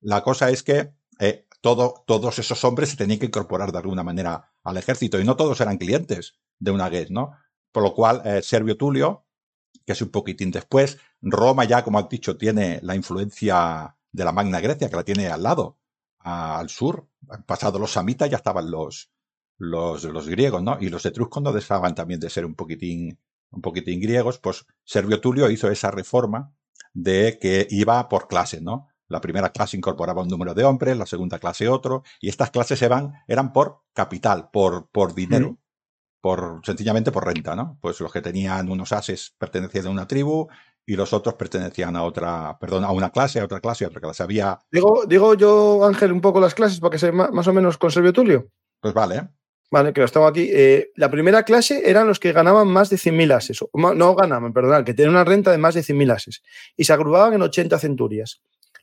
La 0.00 0.22
cosa 0.22 0.50
es 0.50 0.62
que 0.62 0.92
eh, 1.22 1.46
todo, 1.60 2.02
todos 2.04 2.40
esos 2.40 2.64
hombres 2.64 2.90
se 2.90 2.96
tenían 2.96 3.20
que 3.20 3.26
incorporar 3.26 3.70
de 3.70 3.78
alguna 3.78 4.02
manera 4.02 4.52
al 4.64 4.76
ejército 4.76 5.20
y 5.20 5.24
no 5.24 5.36
todos 5.36 5.60
eran 5.60 5.78
clientes 5.78 6.34
de 6.58 6.72
una 6.72 6.88
guerra, 6.88 7.10
¿no? 7.10 7.30
Por 7.70 7.84
lo 7.84 7.94
cual, 7.94 8.22
eh, 8.24 8.42
Servio 8.42 8.76
Tulio, 8.76 9.24
que 9.86 9.92
es 9.92 10.02
un 10.02 10.10
poquitín 10.10 10.50
después, 10.50 10.98
Roma 11.20 11.64
ya, 11.64 11.84
como 11.84 12.00
has 12.00 12.08
dicho, 12.08 12.36
tiene 12.36 12.80
la 12.82 12.96
influencia 12.96 13.96
de 14.10 14.24
la 14.24 14.32
Magna 14.32 14.58
Grecia, 14.58 14.90
que 14.90 14.96
la 14.96 15.04
tiene 15.04 15.28
al 15.28 15.44
lado, 15.44 15.78
al 16.18 16.68
sur. 16.68 17.06
Pasado 17.46 17.78
los 17.78 17.92
samitas 17.92 18.28
ya 18.28 18.38
estaban 18.38 18.68
los, 18.68 19.12
los, 19.58 20.02
los 20.02 20.28
griegos, 20.28 20.60
¿no? 20.60 20.76
Y 20.80 20.88
los 20.88 21.06
etruscos 21.06 21.40
no 21.40 21.52
dejaban 21.52 21.94
también 21.94 22.18
de 22.18 22.30
ser 22.30 22.44
un 22.44 22.56
poquitín, 22.56 23.16
un 23.50 23.60
poquitín 23.62 24.00
griegos, 24.00 24.38
pues 24.40 24.66
Servio 24.82 25.20
Tulio 25.20 25.48
hizo 25.50 25.70
esa 25.70 25.92
reforma 25.92 26.52
de 26.92 27.38
que 27.40 27.68
iba 27.70 28.08
por 28.08 28.26
clases, 28.26 28.60
¿no? 28.60 28.88
La 29.12 29.20
primera 29.20 29.50
clase 29.50 29.76
incorporaba 29.76 30.22
un 30.22 30.28
número 30.28 30.54
de 30.54 30.64
hombres, 30.64 30.96
la 30.96 31.06
segunda 31.06 31.38
clase 31.38 31.68
otro, 31.68 32.02
y 32.20 32.28
estas 32.28 32.50
clases 32.50 32.82
eran, 32.82 33.12
eran 33.28 33.52
por 33.52 33.82
capital, 33.92 34.50
por, 34.52 34.88
por 34.90 35.14
dinero 35.14 35.58
por 36.22 36.60
sencillamente 36.64 37.10
por 37.10 37.26
renta, 37.26 37.54
¿no? 37.56 37.76
Pues 37.82 38.00
los 38.00 38.12
que 38.12 38.22
tenían 38.22 38.70
unos 38.70 38.92
ases 38.92 39.34
pertenecían 39.36 39.88
a 39.88 39.90
una 39.90 40.06
tribu 40.06 40.46
y 40.86 40.94
los 40.94 41.12
otros 41.12 41.34
pertenecían 41.34 41.96
a 41.96 42.04
otra, 42.04 42.56
perdón, 42.60 42.84
a 42.84 42.92
una 42.92 43.10
clase, 43.10 43.40
a 43.40 43.44
otra 43.44 43.60
clase, 43.60 43.84
a 43.84 43.88
otra 43.88 44.00
clase. 44.00 44.22
Había. 44.22 44.58
Digo, 44.70 45.04
digo 45.06 45.34
yo, 45.34 45.84
Ángel, 45.84 46.12
un 46.12 46.20
poco 46.20 46.40
las 46.40 46.54
clases 46.54 46.78
para 46.78 46.92
que 46.92 46.98
se 46.98 47.10
más 47.10 47.46
o 47.46 47.52
menos 47.52 47.76
con 47.76 47.90
Servio 47.90 48.12
Tulio. 48.12 48.48
Pues 48.80 48.94
vale. 48.94 49.28
Vale, 49.70 49.92
que 49.92 50.00
lo 50.00 50.06
estamos 50.06 50.30
aquí. 50.30 50.48
Eh, 50.52 50.92
la 50.96 51.10
primera 51.10 51.44
clase 51.44 51.88
eran 51.90 52.06
los 52.06 52.20
que 52.20 52.32
ganaban 52.32 52.68
más 52.68 52.90
de 52.90 52.96
100.000 52.96 53.32
ases. 53.32 53.64
No 53.72 54.14
ganaban, 54.14 54.52
perdón, 54.52 54.84
que 54.84 54.94
tenían 54.94 55.14
una 55.14 55.24
renta 55.24 55.50
de 55.50 55.58
más 55.58 55.74
de 55.74 55.80
100.000 55.80 56.12
ases. 56.12 56.42
Y 56.76 56.84
se 56.84 56.92
agrupaban 56.92 57.32
en 57.32 57.42
80 57.42 57.78
centurias. 57.78 58.42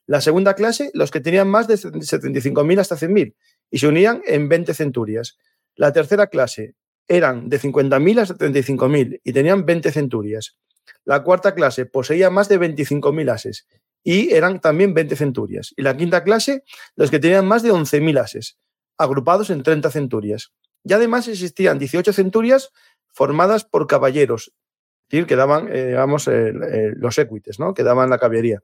La 0.10 0.22
segunda 0.22 0.56
clase, 0.56 0.90
los 0.96 1.12
que 1.12 1.20
tenían 1.20 1.48
más 1.48 1.68
de 1.68 1.76
75.000 1.76 2.80
hasta 2.80 2.96
100.000. 2.96 3.36
Y 3.70 3.78
se 3.78 3.86
unían 3.86 4.24
en 4.26 4.50
20 4.50 4.74
centurias. 4.74 5.38
La 5.76 5.94
tercera 5.94 6.26
clase, 6.26 6.74
eran 7.08 7.48
de 7.48 7.62
50.000 7.62 8.20
a 8.20 8.26
75.000 8.26 9.22
y 9.24 9.34
tenían 9.34 9.68
20 9.68 9.92
centurias. 9.92 10.58
La 11.06 11.22
cuarta 11.22 11.54
clase 11.54 11.86
poseía 11.86 12.32
más 12.32 12.50
de 12.50 12.60
25.000 12.60 13.32
ases 13.32 13.68
y 14.04 14.34
eran 14.34 14.60
también 14.60 14.96
20 14.96 15.16
centurias. 15.16 15.76
Y 15.78 15.84
la 15.84 15.96
quinta 15.96 16.24
clase, 16.24 16.64
los 16.96 17.12
que 17.12 17.20
tenían 17.20 17.46
más 17.46 17.62
de 17.62 17.72
11.000 17.72 18.20
ases, 18.20 18.58
agrupados 18.98 19.52
en 19.52 19.62
30 19.62 19.92
centurias. 19.92 20.54
Y 20.84 20.94
además 20.94 21.28
existían 21.28 21.78
18 21.78 22.14
centurias 22.14 22.72
formadas 23.08 23.64
por 23.64 23.86
caballeros, 23.86 24.48
es 24.48 25.12
decir, 25.12 25.28
que 25.28 25.36
daban, 25.36 25.68
eh, 25.72 25.88
digamos, 25.88 26.28
los 26.32 27.20
equites, 27.20 27.60
¿no? 27.60 27.76
que 27.76 27.84
daban 27.84 28.10
la 28.10 28.18
caballería. 28.18 28.64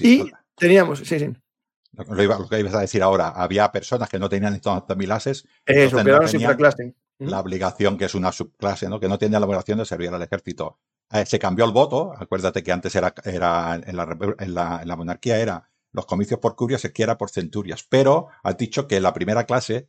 Y 0.00 0.30
teníamos, 0.56 1.00
sí, 1.00 1.18
sí. 1.18 1.32
Lo, 1.92 2.48
que 2.48 2.60
ibas 2.60 2.74
a 2.74 2.80
decir 2.80 3.02
ahora, 3.02 3.28
había 3.28 3.72
personas 3.72 4.08
que 4.08 4.18
no 4.18 4.28
tenían 4.28 4.54
estos 4.54 4.84
mil 4.96 5.10
ases. 5.10 5.48
Eso, 5.64 5.96
que 5.96 6.04
no 6.04 6.20
La 7.18 7.40
obligación, 7.40 7.96
que 7.96 8.04
es 8.04 8.14
una 8.14 8.32
subclase, 8.32 8.88
¿no? 8.88 9.00
que 9.00 9.08
no 9.08 9.18
tenían 9.18 9.40
la 9.40 9.46
obligación 9.46 9.78
de 9.78 9.86
servir 9.86 10.10
al 10.10 10.22
ejército. 10.22 10.78
Eh, 11.10 11.24
se 11.24 11.38
cambió 11.38 11.64
el 11.64 11.70
voto, 11.70 12.12
acuérdate 12.14 12.62
que 12.62 12.72
antes 12.72 12.94
era, 12.94 13.14
era 13.24 13.76
en, 13.76 13.96
la, 13.96 14.34
en, 14.38 14.54
la, 14.54 14.96
monarquía 14.96 15.38
era 15.38 15.70
los 15.92 16.04
comicios 16.04 16.40
por 16.40 16.56
curias, 16.56 16.82
que 16.82 17.02
era 17.02 17.16
por 17.16 17.30
centurias, 17.30 17.86
pero 17.88 18.26
has 18.42 18.58
dicho 18.58 18.86
que 18.86 19.00
la 19.00 19.14
primera 19.14 19.44
clase 19.44 19.88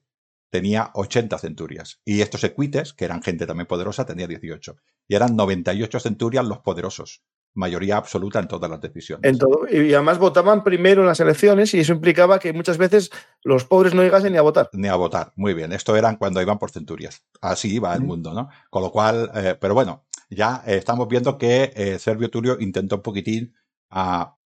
tenía 0.49 0.91
80 0.93 1.37
centurias 1.39 1.99
y 2.05 2.21
estos 2.21 2.43
equites, 2.45 2.93
que 2.93 3.03
eran 3.03 3.21
gente 3.21 3.45
también 3.45 3.67
poderosa, 3.67 4.05
tenía 4.05 4.27
18 4.27 4.77
y 5.09 5.15
eran 5.15 5.35
98 5.35 5.99
centurias 5.99 6.45
los 6.45 6.59
poderosos 6.59 7.23
mayoría 7.57 7.97
absoluta 7.97 8.39
en 8.39 8.47
todas 8.47 8.69
las 8.69 8.79
decisiones. 8.79 9.29
En 9.29 9.37
todo. 9.37 9.67
Y 9.69 9.93
además 9.93 10.19
votaban 10.19 10.63
primero 10.63 11.01
en 11.01 11.07
las 11.07 11.19
elecciones 11.19 11.73
y 11.73 11.79
eso 11.79 11.93
implicaba 11.93 12.39
que 12.39 12.53
muchas 12.53 12.77
veces 12.77 13.11
los 13.43 13.65
pobres 13.65 13.93
no 13.93 14.03
llegasen 14.03 14.31
ni 14.31 14.37
a 14.37 14.43
votar. 14.43 14.69
Ni 14.73 14.87
a 14.87 14.95
votar, 14.95 15.33
muy 15.35 15.53
bien. 15.53 15.73
Esto 15.73 15.95
eran 15.95 16.17
cuando 16.17 16.41
iban 16.41 16.59
por 16.59 16.71
centurias. 16.71 17.25
Así 17.41 17.73
iba 17.73 17.93
el 17.93 18.01
mundo, 18.01 18.33
¿no? 18.33 18.49
Con 18.69 18.83
lo 18.83 18.91
cual, 18.91 19.31
eh, 19.35 19.57
pero 19.59 19.73
bueno, 19.73 20.05
ya 20.29 20.63
eh, 20.65 20.77
estamos 20.77 21.07
viendo 21.07 21.37
que 21.37 21.73
eh, 21.75 21.99
Servio 21.99 22.29
Tulio 22.29 22.57
intentó 22.59 22.97
un 22.97 23.01
poquitín 23.01 23.55
a 23.89 24.37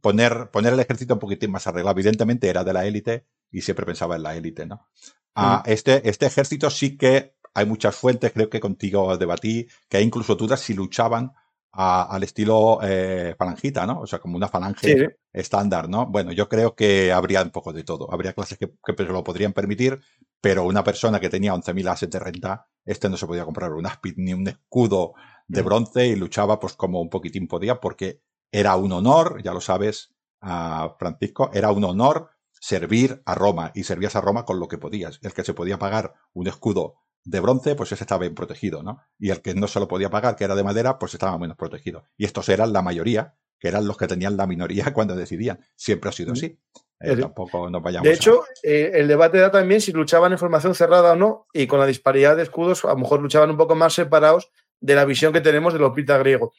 poner, 0.00 0.50
poner 0.50 0.72
el 0.72 0.80
ejército 0.80 1.14
un 1.14 1.20
poquitín 1.20 1.50
más 1.50 1.66
arreglado. 1.66 1.94
Evidentemente 1.94 2.48
era 2.48 2.64
de 2.64 2.72
la 2.72 2.86
élite 2.86 3.26
y 3.50 3.62
siempre 3.62 3.86
pensaba 3.86 4.16
en 4.16 4.22
la 4.22 4.36
élite, 4.36 4.66
¿no? 4.66 4.88
Ah, 5.34 5.62
este, 5.66 6.08
este 6.08 6.24
ejército 6.26 6.70
sí 6.70 6.96
que 6.96 7.36
hay 7.52 7.66
muchas 7.66 7.94
fuentes, 7.94 8.32
creo 8.32 8.48
que 8.48 8.60
contigo 8.60 9.16
debatí, 9.18 9.68
que 9.88 10.00
incluso 10.00 10.34
dudas 10.34 10.60
si 10.60 10.74
luchaban 10.74 11.32
al 11.76 12.22
estilo 12.22 12.78
eh, 12.82 13.34
falangita, 13.38 13.86
¿no? 13.86 14.00
O 14.00 14.06
sea, 14.06 14.18
como 14.18 14.36
una 14.36 14.48
falange 14.48 15.18
estándar, 15.32 15.88
¿no? 15.90 16.06
Bueno, 16.06 16.32
yo 16.32 16.48
creo 16.48 16.74
que 16.74 17.12
habría 17.12 17.42
un 17.42 17.50
poco 17.50 17.72
de 17.72 17.84
todo. 17.84 18.10
Habría 18.10 18.32
clases 18.32 18.56
que, 18.56 18.72
que 18.82 19.04
lo 19.04 19.22
podrían 19.22 19.52
permitir, 19.52 20.00
pero 20.40 20.64
una 20.64 20.82
persona 20.82 21.20
que 21.20 21.28
tenía 21.28 21.54
11.000 21.54 21.88
ases 21.90 22.10
de 22.10 22.18
renta, 22.18 22.66
este 22.84 23.10
no 23.10 23.18
se 23.18 23.26
podía 23.26 23.44
comprar 23.44 23.72
un 23.72 23.84
aspid 23.84 24.14
ni 24.16 24.32
un 24.32 24.48
escudo 24.48 25.12
de 25.48 25.62
bronce 25.62 26.06
y 26.06 26.16
luchaba 26.16 26.58
pues 26.58 26.72
como 26.72 27.00
un 27.00 27.10
poquitín 27.10 27.46
podía 27.46 27.78
porque 27.78 28.22
era 28.50 28.74
un 28.76 28.92
honor, 28.92 29.42
ya 29.42 29.52
lo 29.52 29.60
sabes, 29.60 30.14
a 30.40 30.96
Francisco, 30.98 31.50
era 31.52 31.70
un 31.72 31.84
honor 31.84 32.30
servir 32.52 33.22
a 33.26 33.34
Roma 33.34 33.70
y 33.74 33.84
servías 33.84 34.16
a 34.16 34.20
Roma 34.20 34.44
con 34.44 34.58
lo 34.58 34.68
que 34.68 34.78
podías. 34.78 35.18
El 35.22 35.34
que 35.34 35.44
se 35.44 35.54
podía 35.54 35.78
pagar 35.78 36.14
un 36.32 36.46
escudo 36.46 36.96
de 37.26 37.40
bronce, 37.40 37.74
pues 37.74 37.90
ese 37.90 38.04
estaba 38.04 38.20
bien 38.20 38.34
protegido, 38.34 38.84
¿no? 38.84 39.02
Y 39.18 39.30
el 39.30 39.42
que 39.42 39.54
no 39.54 39.66
se 39.66 39.80
lo 39.80 39.88
podía 39.88 40.08
pagar, 40.08 40.36
que 40.36 40.44
era 40.44 40.54
de 40.54 40.62
madera, 40.62 40.96
pues 40.98 41.12
estaba 41.12 41.36
menos 41.38 41.56
protegido. 41.56 42.04
Y 42.16 42.24
estos 42.24 42.48
eran 42.48 42.72
la 42.72 42.82
mayoría, 42.82 43.34
que 43.58 43.66
eran 43.66 43.86
los 43.86 43.96
que 43.96 44.06
tenían 44.06 44.36
la 44.36 44.46
minoría 44.46 44.84
cuando 44.94 45.16
decidían. 45.16 45.58
Siempre 45.74 46.08
ha 46.08 46.12
sido 46.12 46.32
así. 46.32 46.58
Eh, 47.00 47.16
tampoco 47.16 47.68
nos 47.68 47.82
vayamos. 47.82 48.08
De 48.08 48.14
hecho, 48.14 48.44
eh, 48.62 48.92
el 48.94 49.08
debate 49.08 49.38
era 49.38 49.50
también 49.50 49.80
si 49.80 49.92
luchaban 49.92 50.32
en 50.32 50.38
formación 50.38 50.74
cerrada 50.74 51.12
o 51.12 51.16
no, 51.16 51.48
y 51.52 51.66
con 51.66 51.80
la 51.80 51.86
disparidad 51.86 52.36
de 52.36 52.44
escudos, 52.44 52.84
a 52.84 52.88
lo 52.88 52.98
mejor 52.98 53.20
luchaban 53.20 53.50
un 53.50 53.56
poco 53.56 53.74
más 53.74 53.92
separados 53.92 54.50
de 54.80 54.94
la 54.94 55.04
visión 55.04 55.32
que 55.32 55.40
tenemos 55.40 55.72
del 55.72 55.82
opita 55.82 56.16
griego. 56.18 56.54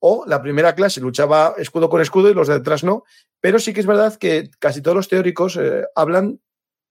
O 0.00 0.24
la 0.26 0.42
primera 0.42 0.74
clase 0.74 1.00
luchaba 1.00 1.54
escudo 1.56 1.88
con 1.88 2.00
escudo 2.00 2.30
y 2.30 2.34
los 2.34 2.48
de 2.48 2.54
detrás 2.54 2.82
no, 2.82 3.04
pero 3.40 3.60
sí 3.60 3.72
que 3.72 3.80
es 3.80 3.86
verdad 3.86 4.16
que 4.16 4.50
casi 4.58 4.82
todos 4.82 4.96
los 4.96 5.08
teóricos 5.08 5.56
eh, 5.56 5.84
hablan, 5.94 6.40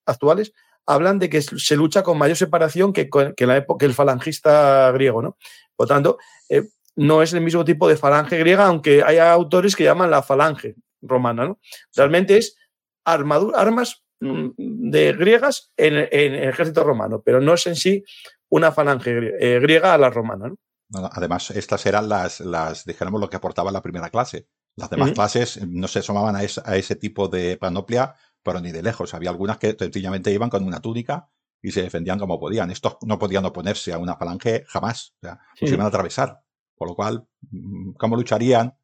actuales, 0.06 0.54
hablan 0.86 1.20
de 1.20 1.30
que 1.30 1.42
se 1.42 1.76
lucha 1.76 2.04
con 2.04 2.18
mayor 2.18 2.38
separación 2.38 2.94
que, 2.94 3.10
que 3.36 3.48
la 3.48 3.58
época, 3.58 3.86
el 3.86 3.94
falangista 3.94 4.92
griego, 4.92 5.22
¿no? 5.22 5.38
Por 5.76 5.88
tanto, 5.88 6.18
eh, 6.50 6.64
no 6.96 7.22
es 7.22 7.34
el 7.34 7.42
mismo 7.42 7.64
tipo 7.64 7.88
de 7.88 7.96
falange 7.96 8.38
griega, 8.38 8.66
aunque 8.66 9.04
hay 9.04 9.18
autores 9.18 9.76
que 9.76 9.86
llaman 9.86 10.12
la 10.12 10.24
falange 10.24 10.76
romana, 11.02 11.46
¿no? 11.46 11.60
Realmente 11.96 12.38
es 12.38 12.58
armadura, 13.06 13.60
armas 13.60 14.04
mm, 14.20 14.50
de 14.58 15.14
griegas 15.14 15.72
en, 15.78 15.96
el 16.12 16.50
ejército 16.50 16.84
romano, 16.84 17.22
pero 17.24 17.40
no 17.40 17.54
es 17.54 17.68
en 17.68 17.76
sí 17.76 18.04
una 18.50 18.72
falange 18.72 19.34
eh, 19.40 19.60
griega 19.60 19.94
a 19.94 19.98
la 19.98 20.10
romana, 20.10 20.50
¿no? 20.50 20.58
Además, 20.92 21.52
estas 21.52 21.86
eran 21.86 22.10
las, 22.10 22.40
las, 22.40 22.84
dijéramos, 22.84 23.22
lo 23.22 23.30
que 23.30 23.38
aportaba 23.38 23.72
la 23.72 23.84
primera 23.84 24.10
clase. 24.10 24.48
Las 24.76 24.90
demás 24.90 25.12
clases 25.12 25.66
no 25.68 25.88
se 25.88 26.00
asomaban 26.00 26.36
a, 26.36 26.40
a, 26.40 26.78
ese 26.78 26.96
tipo 26.96 27.28
de 27.28 27.58
panoplia, 27.58 28.16
pero 28.44 28.60
ni 28.62 28.72
de 28.72 28.84
lejos. 28.84 29.14
Había 29.14 29.30
algunas 29.30 29.58
que 29.58 29.76
sencillamente 29.78 30.32
iban 30.32 30.50
con 30.50 30.64
una 30.64 30.82
túnica 30.82 31.30
y 31.62 31.72
se 31.72 31.82
defendían 31.82 32.20
como 32.20 32.40
podían. 32.40 32.72
Estos 32.72 32.98
no 33.02 33.20
podían 33.20 33.46
oponerse 33.46 33.94
a 33.94 33.98
una 33.98 34.16
falange 34.16 34.64
jamás. 34.68 35.14
O 35.18 35.28
sea, 35.28 35.40
se 35.56 35.68
iban 35.68 35.82
a 35.82 35.90
atravesar. 35.90 36.44
Por 36.76 36.88
lo 36.88 36.96
cual, 36.96 37.28
mm, 37.52 37.92
¿cómo 37.94 38.16
lucharían? 38.16 38.78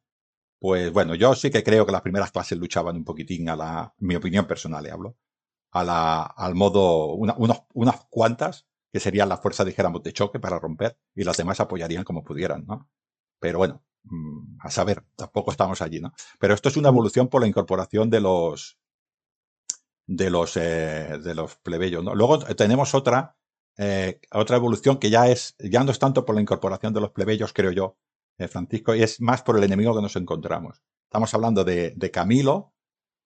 Pues 0.58 0.92
bueno, 0.92 1.14
yo 1.14 1.34
sí 1.34 1.50
que 1.50 1.62
creo 1.62 1.86
que 1.86 1.92
las 1.92 2.02
primeras 2.02 2.30
clases 2.30 2.58
luchaban 2.58 2.96
un 2.96 3.04
poquitín 3.04 3.48
a 3.48 3.56
la, 3.56 3.94
mi 3.98 4.16
opinión 4.16 4.46
personal, 4.46 4.82
le 4.82 4.90
hablo, 4.90 5.16
a 5.70 5.84
la, 5.84 6.22
al 6.22 6.54
modo, 6.54 7.14
unos, 7.14 7.36
unas 7.74 8.06
cuantas, 8.10 8.66
que 8.92 9.00
serían 9.00 9.28
las 9.28 9.40
fuerzas, 9.40 9.66
dijéramos, 9.66 10.02
de 10.02 10.12
choque 10.12 10.40
para 10.40 10.58
romper, 10.58 10.98
y 11.14 11.24
las 11.24 11.36
demás 11.36 11.60
apoyarían 11.60 12.04
como 12.04 12.24
pudieran, 12.24 12.64
¿no? 12.66 12.88
Pero 13.38 13.58
bueno, 13.58 13.82
mm, 14.04 14.58
a 14.60 14.70
saber, 14.70 15.04
tampoco 15.16 15.50
estamos 15.50 15.82
allí, 15.82 16.00
¿no? 16.00 16.12
Pero 16.38 16.54
esto 16.54 16.68
es 16.68 16.76
una 16.76 16.88
evolución 16.88 17.28
por 17.28 17.42
la 17.42 17.48
incorporación 17.48 18.08
de 18.08 18.20
los, 18.20 18.78
de 20.06 20.30
los, 20.30 20.56
eh, 20.56 21.18
de 21.22 21.34
los 21.34 21.56
plebeyos, 21.56 22.02
¿no? 22.04 22.14
Luego 22.14 22.38
tenemos 22.38 22.94
otra, 22.94 23.36
eh, 23.76 24.20
otra 24.32 24.56
evolución 24.56 24.98
que 24.98 25.10
ya 25.10 25.28
es, 25.28 25.56
ya 25.58 25.82
no 25.84 25.90
es 25.90 25.98
tanto 25.98 26.24
por 26.24 26.34
la 26.34 26.40
incorporación 26.40 26.92
de 26.94 27.00
los 27.00 27.10
plebeyos, 27.10 27.52
creo 27.52 27.72
yo, 27.72 27.98
eh, 28.38 28.48
Francisco, 28.48 28.94
y 28.94 29.02
es 29.02 29.20
más 29.20 29.42
por 29.42 29.56
el 29.58 29.64
enemigo 29.64 29.94
que 29.94 30.02
nos 30.02 30.16
encontramos. 30.16 30.82
Estamos 31.04 31.32
hablando 31.34 31.64
de, 31.64 31.92
de 31.96 32.10
Camilo, 32.10 32.72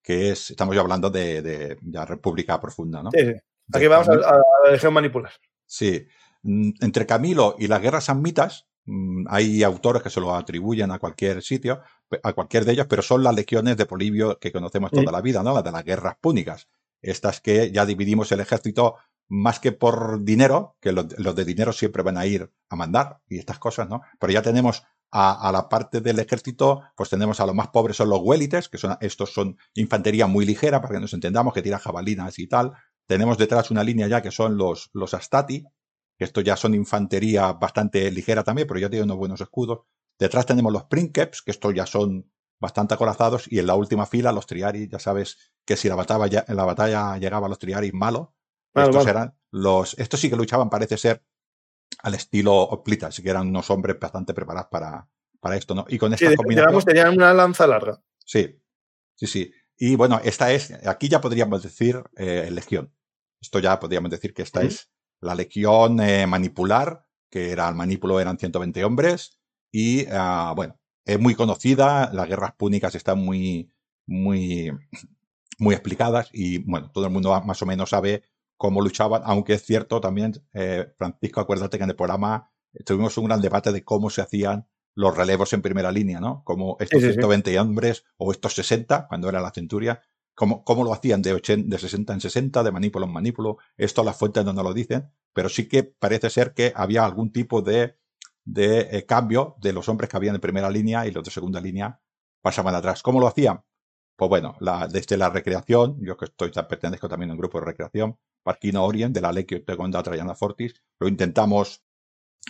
que 0.02 0.30
es, 0.30 0.50
estamos 0.50 0.74
ya 0.74 0.80
hablando 0.80 1.10
de, 1.10 1.42
de, 1.42 2.06
República 2.06 2.60
Profunda, 2.60 3.02
¿no? 3.02 3.10
Sí, 3.10 3.26
sí. 3.26 3.32
Aquí 3.72 3.86
vamos 3.86 4.08
a, 4.08 4.12
a, 4.12 4.42
la 4.64 4.72
legión 4.72 4.94
manipular. 4.94 5.32
Sí. 5.66 6.06
Mm, 6.42 6.70
entre 6.80 7.06
Camilo 7.06 7.56
y 7.58 7.68
las 7.68 7.82
guerras 7.82 8.04
sammitas, 8.04 8.68
mm, 8.69 8.69
hay 9.28 9.62
autores 9.62 10.02
que 10.02 10.10
se 10.10 10.20
lo 10.20 10.34
atribuyen 10.34 10.90
a 10.90 10.98
cualquier 10.98 11.42
sitio, 11.42 11.80
a 12.22 12.32
cualquier 12.32 12.64
de 12.64 12.72
ellos, 12.72 12.86
pero 12.88 13.02
son 13.02 13.22
las 13.22 13.34
legiones 13.34 13.76
de 13.76 13.86
Polibio 13.86 14.38
que 14.38 14.52
conocemos 14.52 14.90
toda 14.90 15.12
la 15.12 15.20
vida, 15.20 15.42
¿no? 15.42 15.54
Las 15.54 15.64
de 15.64 15.72
las 15.72 15.84
guerras 15.84 16.16
púnicas. 16.20 16.68
Estas 17.02 17.40
que 17.40 17.70
ya 17.70 17.86
dividimos 17.86 18.30
el 18.32 18.40
ejército 18.40 18.96
más 19.28 19.60
que 19.60 19.72
por 19.72 20.24
dinero, 20.24 20.76
que 20.80 20.92
los, 20.92 21.18
los, 21.18 21.36
de 21.36 21.44
dinero 21.44 21.72
siempre 21.72 22.02
van 22.02 22.18
a 22.18 22.26
ir 22.26 22.50
a 22.68 22.76
mandar 22.76 23.20
y 23.28 23.38
estas 23.38 23.58
cosas, 23.58 23.88
¿no? 23.88 24.02
Pero 24.18 24.32
ya 24.32 24.42
tenemos 24.42 24.82
a, 25.12 25.48
a, 25.48 25.52
la 25.52 25.68
parte 25.68 26.00
del 26.00 26.18
ejército, 26.18 26.82
pues 26.96 27.10
tenemos 27.10 27.38
a 27.40 27.46
los 27.46 27.54
más 27.54 27.68
pobres 27.68 27.96
son 27.96 28.10
los 28.10 28.20
huélites, 28.20 28.68
que 28.68 28.78
son, 28.78 28.96
estos 29.00 29.32
son 29.32 29.56
infantería 29.74 30.26
muy 30.26 30.44
ligera, 30.44 30.80
para 30.80 30.94
que 30.94 31.00
nos 31.00 31.14
entendamos, 31.14 31.54
que 31.54 31.62
tira 31.62 31.78
jabalinas 31.78 32.38
y 32.38 32.48
tal. 32.48 32.72
Tenemos 33.06 33.38
detrás 33.38 33.70
una 33.70 33.84
línea 33.84 34.08
ya 34.08 34.20
que 34.20 34.30
son 34.30 34.56
los, 34.56 34.90
los 34.92 35.14
astati, 35.14 35.64
estos 36.24 36.44
ya 36.44 36.56
son 36.56 36.74
infantería 36.74 37.52
bastante 37.52 38.10
ligera 38.10 38.44
también, 38.44 38.66
pero 38.68 38.80
ya 38.80 38.90
tienen 38.90 39.04
unos 39.04 39.18
buenos 39.18 39.40
escudos. 39.40 39.80
Detrás 40.18 40.46
tenemos 40.46 40.72
los 40.72 40.84
princeps, 40.84 41.42
que 41.42 41.50
estos 41.50 41.74
ya 41.74 41.86
son 41.86 42.30
bastante 42.60 42.94
acorazados, 42.94 43.50
y 43.50 43.58
en 43.58 43.66
la 43.66 43.74
última 43.74 44.04
fila 44.06 44.32
los 44.32 44.46
triaris, 44.46 44.88
ya 44.90 44.98
sabes 44.98 45.52
que 45.64 45.76
si 45.76 45.88
la 45.88 45.94
batalla, 45.94 46.44
en 46.46 46.56
la 46.56 46.64
batalla 46.64 47.16
llegaba 47.18 47.46
a 47.46 47.48
los 47.48 47.58
triaris 47.58 47.94
malo, 47.94 48.34
Vale, 48.74 48.90
estos 48.90 49.04
vale. 49.04 49.10
eran 49.10 49.38
los, 49.50 49.98
estos 49.98 50.20
sí 50.20 50.30
que 50.30 50.36
luchaban, 50.36 50.70
parece 50.70 50.96
ser, 50.96 51.24
al 52.02 52.14
estilo 52.14 52.54
Oplita, 52.54 53.08
así 53.08 53.22
que 53.22 53.30
eran 53.30 53.48
unos 53.48 53.70
hombres 53.70 53.98
bastante 53.98 54.32
preparados 54.34 54.68
para, 54.70 55.08
para 55.40 55.56
esto, 55.56 55.74
¿no? 55.74 55.84
Y 55.88 55.98
con 55.98 56.12
estas 56.12 56.30
sí, 56.30 56.36
combinaciones. 56.36 56.84
tenían 56.84 57.14
una 57.14 57.34
lanza 57.34 57.66
larga. 57.66 58.02
Sí, 58.18 58.60
sí, 59.14 59.26
sí. 59.26 59.52
Y 59.76 59.96
bueno, 59.96 60.20
esta 60.22 60.52
es, 60.52 60.72
aquí 60.86 61.08
ya 61.08 61.20
podríamos 61.20 61.62
decir 61.62 62.02
eh, 62.16 62.48
legión. 62.50 62.94
Esto 63.40 63.58
ya 63.58 63.80
podríamos 63.80 64.10
decir 64.10 64.34
que 64.34 64.42
esta 64.42 64.60
uh 64.60 64.64
-huh. 64.64 64.66
es 64.66 64.90
la 65.20 65.34
legión 65.34 66.00
eh, 66.00 66.26
manipular, 66.26 67.06
que 67.30 67.50
era 67.50 67.68
el 67.68 67.74
manípulo 67.74 68.20
eran 68.20 68.38
120 68.38 68.84
hombres, 68.84 69.38
y 69.72 70.06
uh, 70.06 70.54
bueno, 70.54 70.78
es 71.04 71.20
muy 71.20 71.34
conocida, 71.34 72.10
las 72.12 72.28
guerras 72.28 72.54
púnicas 72.56 72.94
están 72.94 73.18
muy, 73.18 73.72
muy, 74.06 74.72
muy 75.58 75.74
explicadas, 75.74 76.30
y 76.32 76.58
bueno, 76.58 76.90
todo 76.90 77.04
el 77.04 77.12
mundo 77.12 77.40
más 77.42 77.62
o 77.62 77.66
menos 77.66 77.90
sabe 77.90 78.24
cómo 78.56 78.80
luchaban, 78.80 79.22
aunque 79.24 79.54
es 79.54 79.64
cierto 79.64 80.00
también, 80.00 80.34
eh, 80.52 80.92
Francisco, 80.96 81.40
acuérdate 81.40 81.78
que 81.78 81.84
en 81.84 81.90
el 81.90 81.96
programa 81.96 82.50
tuvimos 82.84 83.16
un 83.16 83.26
gran 83.26 83.40
debate 83.40 83.72
de 83.72 83.84
cómo 83.84 84.10
se 84.10 84.20
hacían 84.20 84.68
los 84.94 85.16
relevos 85.16 85.52
en 85.52 85.62
primera 85.62 85.92
línea, 85.92 86.20
¿no? 86.20 86.42
Como 86.44 86.76
estos 86.80 87.00
sí, 87.00 87.06
sí, 87.06 87.12
120 87.12 87.50
sí. 87.50 87.56
hombres 87.56 88.04
o 88.16 88.32
estos 88.32 88.54
60, 88.54 89.06
cuando 89.08 89.28
era 89.28 89.40
la 89.40 89.50
centuria, 89.50 90.02
cómo, 90.40 90.64
cómo 90.64 90.84
lo 90.84 90.94
hacían 90.94 91.20
de, 91.20 91.34
80, 91.34 91.68
de 91.68 91.78
60 91.78 92.14
en 92.14 92.20
60, 92.22 92.62
de 92.62 92.72
manípulo 92.72 93.04
en 93.04 93.12
manípulo. 93.12 93.58
Esto 93.76 94.02
las 94.02 94.16
fuentes 94.16 94.42
no 94.42 94.62
lo 94.62 94.72
dicen, 94.72 95.12
pero 95.34 95.50
sí 95.50 95.68
que 95.68 95.82
parece 95.84 96.30
ser 96.30 96.54
que 96.54 96.72
había 96.74 97.04
algún 97.04 97.30
tipo 97.30 97.60
de, 97.60 97.98
de 98.46 98.88
eh, 98.90 99.04
cambio 99.04 99.56
de 99.60 99.74
los 99.74 99.90
hombres 99.90 100.08
que 100.08 100.16
habían 100.16 100.32
de 100.32 100.40
primera 100.40 100.70
línea 100.70 101.06
y 101.06 101.10
los 101.10 101.22
de 101.24 101.30
segunda 101.30 101.60
línea 101.60 102.00
pasaban 102.40 102.74
atrás. 102.74 103.02
¿Cómo 103.02 103.20
lo 103.20 103.26
hacían? 103.26 103.62
Pues 104.16 104.30
bueno, 104.30 104.56
desde 104.90 105.18
la 105.18 105.28
recreación, 105.28 105.98
yo 106.00 106.16
que 106.16 106.24
estoy 106.24 106.50
pertenezco 106.52 107.06
también 107.06 107.28
a 107.28 107.34
un 107.34 107.38
grupo 107.38 107.60
de 107.60 107.66
recreación, 107.66 108.18
Parquino 108.42 108.82
Orient, 108.82 109.14
de 109.14 109.20
la 109.20 109.32
Lecchio 109.32 109.62
Tegonda 109.62 110.02
Traiana 110.02 110.34
Fortis, 110.34 110.72
lo 110.98 111.06
intentamos, 111.06 111.84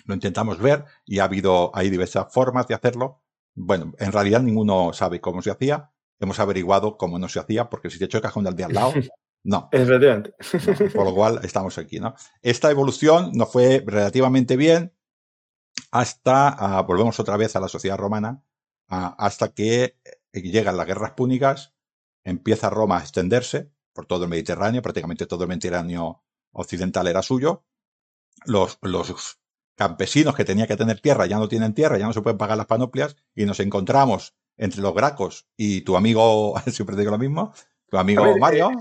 lo 0.05 0.15
intentamos 0.15 0.59
ver 0.59 0.85
y 1.07 1.19
ha 1.19 1.25
habido, 1.25 1.73
hay 1.75 1.91
diversas 1.91 2.33
formas 2.33 2.69
de 2.69 2.75
hacerlo. 2.75 3.25
Bueno, 3.57 3.95
en 3.99 4.13
realidad 4.13 4.43
ninguno 4.43 4.93
sabe 4.93 5.21
cómo 5.21 5.43
se 5.43 5.51
hacía. 5.51 5.91
Hemos 6.21 6.39
averiguado 6.39 6.97
cómo 6.97 7.19
no 7.19 7.29
se 7.29 7.41
hacía, 7.41 7.69
porque 7.71 7.91
si 7.91 7.99
te 7.99 8.05
echo 8.05 8.19
el 8.19 8.23
cajón 8.23 8.45
del 8.45 8.55
de 8.55 8.65
al 8.65 8.73
lado, 8.73 8.93
no. 9.45 9.69
Efectivamente. 9.73 10.35
No, 10.53 10.91
por 10.93 11.05
lo 11.07 11.15
cual 11.15 11.41
estamos 11.43 11.77
aquí, 11.79 11.99
¿no? 11.99 12.15
Esta 12.43 12.71
evolución 12.71 13.33
nos 13.35 13.51
fue 13.51 13.83
relativamente 13.87 14.57
bien 14.57 14.95
hasta, 15.91 16.81
uh, 16.81 16.87
volvemos 16.87 17.19
otra 17.19 17.37
vez 17.37 17.57
a 17.57 17.61
la 17.61 17.69
sociedad 17.69 17.97
romana, 17.97 18.45
uh, 18.91 19.15
hasta 19.19 19.53
que 19.53 19.97
llegan 20.33 20.77
las 20.77 20.87
guerras 20.87 21.13
púnicas, 21.13 21.75
empieza 22.25 22.71
Roma 22.71 22.99
a 22.99 23.01
extenderse 23.01 23.73
por 23.93 24.07
todo 24.07 24.25
el 24.25 24.31
Mediterráneo, 24.31 24.83
prácticamente 24.83 25.27
todo 25.27 25.45
el 25.45 25.49
Mediterráneo 25.49 26.23
occidental 26.53 27.07
era 27.07 27.23
suyo. 27.23 27.65
Los, 28.45 28.79
los 28.83 29.41
campesinos 29.75 30.35
que 30.35 30.45
tenían 30.45 30.69
que 30.69 30.77
tener 30.77 31.01
tierra 31.01 31.27
ya 31.27 31.39
no 31.39 31.49
tienen 31.49 31.75
tierra, 31.75 31.99
ya 31.99 32.07
no 32.07 32.13
se 32.13 32.23
pueden 32.23 32.39
pagar 32.39 32.57
las 32.57 32.67
panoplias, 32.67 33.17
y 33.35 33.47
nos 33.47 33.61
encontramos 33.61 34.35
entre 34.61 34.83
los 34.83 34.95
gracos 34.95 35.49
y 35.57 35.81
tu 35.81 35.97
amigo, 35.97 36.55
siempre 36.67 36.95
digo 36.95 37.11
lo 37.11 37.19
mismo, 37.19 37.53
tu 37.89 37.97
amigo 37.97 38.23
ver, 38.23 38.39
Mario. 38.39 38.71
Eh, 38.71 38.77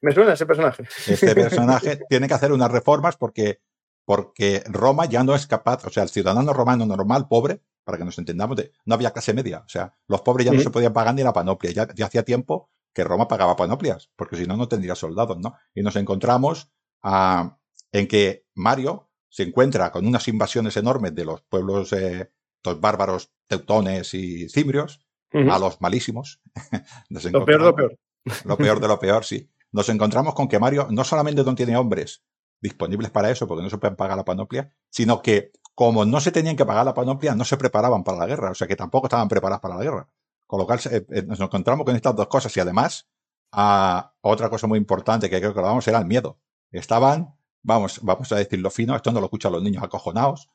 me 0.00 0.12
suena 0.12 0.32
ese 0.32 0.46
personaje. 0.46 0.84
Este 1.06 1.34
personaje 1.34 2.00
tiene 2.08 2.26
que 2.26 2.34
hacer 2.34 2.50
unas 2.50 2.70
reformas 2.70 3.16
porque, 3.16 3.60
porque 4.04 4.64
Roma 4.66 5.04
ya 5.04 5.22
no 5.22 5.34
es 5.34 5.46
capaz, 5.46 5.84
o 5.84 5.90
sea, 5.90 6.02
el 6.02 6.08
ciudadano 6.08 6.52
romano 6.54 6.86
normal, 6.86 7.28
pobre, 7.28 7.60
para 7.84 7.98
que 7.98 8.04
nos 8.04 8.18
entendamos, 8.18 8.56
de, 8.56 8.72
no 8.86 8.94
había 8.94 9.12
clase 9.12 9.34
media. 9.34 9.62
O 9.64 9.68
sea, 9.68 9.94
los 10.08 10.22
pobres 10.22 10.46
ya 10.46 10.52
sí. 10.52 10.58
no 10.58 10.62
se 10.62 10.70
podían 10.70 10.94
pagar 10.94 11.14
ni 11.14 11.22
la 11.22 11.32
panoplia. 11.32 11.72
Ya, 11.72 11.88
ya 11.94 12.06
hacía 12.06 12.22
tiempo 12.22 12.70
que 12.94 13.04
Roma 13.04 13.28
pagaba 13.28 13.54
panoplias, 13.54 14.10
porque 14.16 14.36
si 14.36 14.46
no, 14.46 14.56
no 14.56 14.66
tendría 14.66 14.94
soldados, 14.94 15.38
¿no? 15.38 15.54
Y 15.74 15.82
nos 15.82 15.96
encontramos 15.96 16.70
uh, 17.04 17.50
en 17.92 18.08
que 18.08 18.46
Mario 18.54 19.10
se 19.28 19.42
encuentra 19.42 19.92
con 19.92 20.06
unas 20.06 20.26
invasiones 20.26 20.76
enormes 20.78 21.14
de 21.14 21.26
los 21.26 21.42
pueblos, 21.42 21.92
eh, 21.92 22.30
los 22.64 22.80
bárbaros 22.80 23.30
teutones 23.46 24.14
y 24.14 24.48
cimbrios, 24.48 25.00
uh 25.32 25.38
-huh. 25.38 25.54
a 25.54 25.58
los 25.58 25.80
malísimos. 25.80 26.40
lo 27.08 27.44
peor 27.44 27.60
de 27.60 27.66
lo 27.66 27.74
peor. 27.74 27.98
Lo 28.44 28.56
peor 28.56 28.80
de 28.80 28.88
lo 28.88 28.98
peor, 28.98 29.24
sí. 29.24 29.50
Nos 29.72 29.88
encontramos 29.88 30.34
con 30.34 30.48
que 30.48 30.58
Mario 30.58 30.88
no 30.90 31.04
solamente 31.04 31.44
no 31.44 31.54
tiene 31.54 31.76
hombres 31.76 32.22
disponibles 32.60 33.10
para 33.10 33.30
eso, 33.30 33.46
porque 33.46 33.62
no 33.62 33.70
se 33.70 33.78
pueden 33.78 33.96
pagar 33.96 34.16
la 34.16 34.24
panoplia, 34.24 34.72
sino 34.90 35.22
que 35.22 35.52
como 35.74 36.04
no 36.04 36.20
se 36.20 36.32
tenían 36.32 36.56
que 36.56 36.66
pagar 36.66 36.84
la 36.84 36.94
panoplia, 36.94 37.34
no 37.34 37.44
se 37.44 37.56
preparaban 37.56 38.02
para 38.02 38.18
la 38.18 38.26
guerra, 38.26 38.50
o 38.50 38.54
sea 38.54 38.66
que 38.66 38.74
tampoco 38.74 39.06
estaban 39.06 39.28
preparados 39.28 39.60
para 39.60 39.76
la 39.76 39.82
guerra. 39.82 40.08
Con 40.46 40.58
lo 40.58 40.66
cual 40.66 40.80
eh, 40.90 41.06
eh, 41.10 41.22
nos 41.22 41.38
encontramos 41.40 41.84
con 41.84 41.94
estas 41.94 42.16
dos 42.16 42.26
cosas 42.26 42.56
y 42.56 42.60
además, 42.60 43.08
a, 43.52 44.12
otra 44.20 44.50
cosa 44.50 44.66
muy 44.66 44.78
importante 44.78 45.30
que 45.30 45.38
creo 45.38 45.54
que 45.54 45.60
lo 45.60 45.66
vamos 45.66 45.86
era 45.86 45.98
el 45.98 46.06
miedo. 46.06 46.40
Estaban, 46.72 47.36
vamos, 47.62 48.00
vamos 48.02 48.32
a 48.32 48.36
decirlo 48.36 48.70
fino, 48.70 48.96
esto 48.96 49.12
no 49.12 49.20
lo 49.20 49.26
escuchan 49.26 49.52
los 49.52 49.62
niños 49.62 49.82
acojonados, 49.82 50.50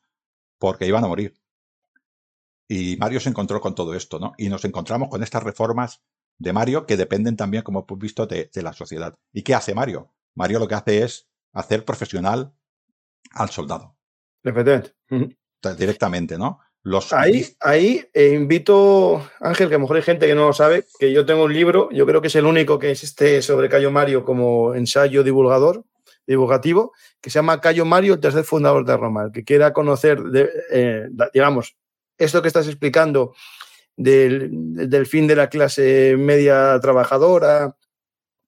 porque 0.58 0.86
iban 0.86 1.04
a 1.04 1.08
morir. 1.08 1.34
Y 2.68 2.96
Mario 2.96 3.20
se 3.20 3.28
encontró 3.28 3.60
con 3.60 3.74
todo 3.74 3.94
esto, 3.94 4.18
¿no? 4.18 4.32
Y 4.38 4.48
nos 4.48 4.64
encontramos 4.64 5.08
con 5.08 5.22
estas 5.22 5.42
reformas 5.42 6.02
de 6.38 6.52
Mario 6.52 6.86
que 6.86 6.96
dependen 6.96 7.36
también, 7.36 7.62
como 7.62 7.86
hemos 7.86 7.98
visto, 7.98 8.26
de, 8.26 8.50
de 8.52 8.62
la 8.62 8.72
sociedad. 8.72 9.14
¿Y 9.32 9.42
qué 9.42 9.54
hace 9.54 9.74
Mario? 9.74 10.12
Mario 10.34 10.58
lo 10.58 10.68
que 10.68 10.74
hace 10.74 11.02
es 11.02 11.28
hacer 11.52 11.84
profesional 11.84 12.52
al 13.32 13.50
soldado. 13.50 13.96
Efectivamente. 14.42 14.94
Directamente, 15.78 16.36
¿no? 16.36 16.60
Los... 16.82 17.14
Ahí, 17.14 17.46
ahí 17.60 18.04
eh, 18.12 18.34
invito, 18.34 19.26
Ángel, 19.40 19.68
que 19.68 19.74
a 19.74 19.78
lo 19.78 19.82
mejor 19.82 19.96
hay 19.96 20.02
gente 20.02 20.26
que 20.26 20.34
no 20.34 20.48
lo 20.48 20.52
sabe, 20.52 20.84
que 20.98 21.12
yo 21.12 21.24
tengo 21.24 21.44
un 21.44 21.54
libro, 21.54 21.88
yo 21.90 22.04
creo 22.04 22.20
que 22.20 22.28
es 22.28 22.36
el 22.36 22.44
único 22.44 22.78
que 22.78 22.90
existe 22.90 23.40
sobre 23.40 23.70
Cayo 23.70 23.90
Mario 23.90 24.26
como 24.26 24.74
ensayo 24.74 25.22
divulgador, 25.22 25.84
divulgativo, 26.26 26.92
que 27.22 27.30
se 27.30 27.38
llama 27.38 27.62
Cayo 27.62 27.86
Mario, 27.86 28.14
el 28.14 28.20
tercer 28.20 28.44
fundador 28.44 28.84
de 28.84 28.96
Roma. 28.98 29.24
El 29.24 29.32
que 29.32 29.44
quiera 29.44 29.72
conocer, 29.72 30.22
de, 30.24 30.50
eh, 30.70 31.08
digamos, 31.32 31.74
esto 32.18 32.42
que 32.42 32.48
estás 32.48 32.66
explicando 32.66 33.34
del, 33.96 34.48
del, 34.52 35.06
fin 35.06 35.26
de 35.26 35.36
la 35.36 35.48
clase 35.48 36.16
media 36.18 36.78
trabajadora, 36.80 37.76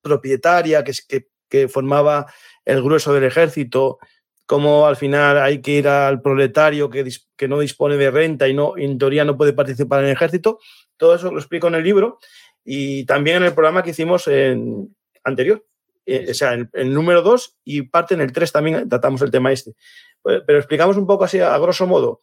propietaria, 0.02 0.84
que, 0.84 0.92
que, 1.08 1.28
que 1.48 1.68
formaba 1.68 2.26
el 2.64 2.82
grueso 2.82 3.12
del 3.12 3.24
ejército, 3.24 3.98
cómo 4.46 4.86
al 4.86 4.96
final 4.96 5.38
hay 5.38 5.60
que 5.60 5.72
ir 5.72 5.88
al 5.88 6.22
proletario 6.22 6.88
que, 6.88 7.08
que 7.36 7.48
no 7.48 7.58
dispone 7.58 7.96
de 7.96 8.10
renta 8.10 8.48
y 8.48 8.54
no, 8.54 8.76
en 8.76 8.98
teoría 8.98 9.24
no 9.24 9.36
puede 9.36 9.52
participar 9.52 10.00
en 10.00 10.06
el 10.06 10.12
ejército. 10.12 10.58
Todo 10.96 11.14
eso 11.14 11.30
lo 11.30 11.38
explico 11.38 11.68
en 11.68 11.74
el 11.74 11.84
libro 11.84 12.18
y 12.64 13.04
también 13.04 13.38
en 13.38 13.44
el 13.44 13.54
programa 13.54 13.82
que 13.82 13.90
hicimos 13.90 14.26
en, 14.28 14.94
anterior. 15.24 15.64
Eh, 16.06 16.28
o 16.30 16.34
sea, 16.34 16.54
en 16.54 16.70
el 16.72 16.94
número 16.94 17.22
2 17.22 17.58
y 17.64 17.82
parte 17.82 18.14
en 18.14 18.20
el 18.20 18.32
3 18.32 18.52
también 18.52 18.88
tratamos 18.88 19.20
el 19.22 19.30
tema 19.30 19.52
este. 19.52 19.74
Pues, 20.22 20.42
pero 20.46 20.58
explicamos 20.58 20.96
un 20.96 21.06
poco 21.06 21.24
así, 21.24 21.40
a 21.40 21.58
grosso 21.58 21.86
modo, 21.86 22.20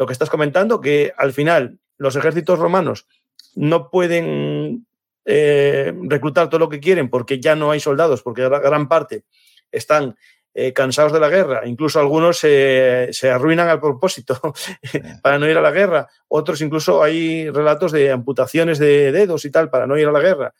lo 0.00 0.06
que 0.06 0.14
estás 0.14 0.30
comentando, 0.30 0.80
que 0.80 1.12
al 1.14 1.34
final 1.34 1.78
los 1.98 2.16
ejércitos 2.16 2.58
romanos 2.58 3.06
no 3.54 3.90
pueden 3.90 4.86
eh, 5.26 5.92
reclutar 6.04 6.48
todo 6.48 6.58
lo 6.58 6.70
que 6.70 6.80
quieren 6.80 7.10
porque 7.10 7.38
ya 7.38 7.54
no 7.54 7.70
hay 7.70 7.80
soldados, 7.80 8.22
porque 8.22 8.48
gran 8.48 8.88
parte 8.88 9.24
están 9.70 10.16
eh, 10.54 10.72
cansados 10.72 11.12
de 11.12 11.20
la 11.20 11.28
guerra, 11.28 11.66
incluso 11.66 12.00
algunos 12.00 12.38
se 12.38 13.30
arruinan 13.30 13.68
al 13.68 13.78
propósito 13.78 14.40
para 15.22 15.38
no 15.38 15.46
ir 15.46 15.58
a 15.58 15.60
la 15.60 15.70
guerra, 15.70 16.08
otros 16.28 16.62
incluso 16.62 17.02
hay 17.02 17.50
relatos 17.50 17.92
de 17.92 18.10
amputaciones 18.10 18.78
de 18.78 19.12
dedos 19.12 19.44
y 19.44 19.50
tal 19.50 19.68
para 19.68 19.86
no 19.86 19.98
ir 19.98 20.08
a 20.08 20.12
la 20.12 20.20
guerra. 20.20 20.54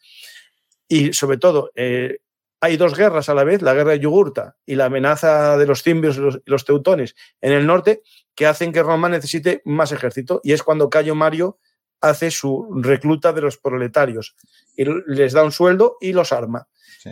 Y 0.87 1.15
sobre 1.15 1.39
todo, 1.39 1.71
eh, 1.77 2.19
hay 2.61 2.77
dos 2.77 2.95
guerras 2.95 3.29
a 3.29 3.35
la 3.35 3.45
vez, 3.45 3.63
la 3.63 3.73
guerra 3.73 3.93
de 3.93 4.01
Yugurta 4.01 4.57
y 4.67 4.75
la 4.75 4.87
amenaza 4.87 5.57
de 5.57 5.67
los 5.67 5.83
cimbios 5.83 6.19
y 6.19 6.43
los, 6.45 6.65
teutones 6.65 7.17
en 7.41 7.53
el 7.53 7.67
norte, 7.67 8.03
que 8.41 8.47
hacen 8.47 8.73
que 8.73 8.83
Roma 8.83 9.11
necesite 9.11 9.61
más 9.67 9.93
ejército. 9.93 10.41
Y 10.43 10.53
es 10.55 10.63
cuando 10.63 10.89
Cayo 10.89 11.15
Mario 11.15 11.59
hace 12.01 12.31
su 12.31 12.71
recluta 12.75 13.35
de 13.35 13.43
los 13.43 13.59
proletarios 13.59 14.35
y 14.79 14.87
les 15.09 15.35
da 15.35 15.45
un 15.45 15.53
sueldo 15.53 15.99
y 16.01 16.15
los 16.15 16.33
arma. 16.33 16.67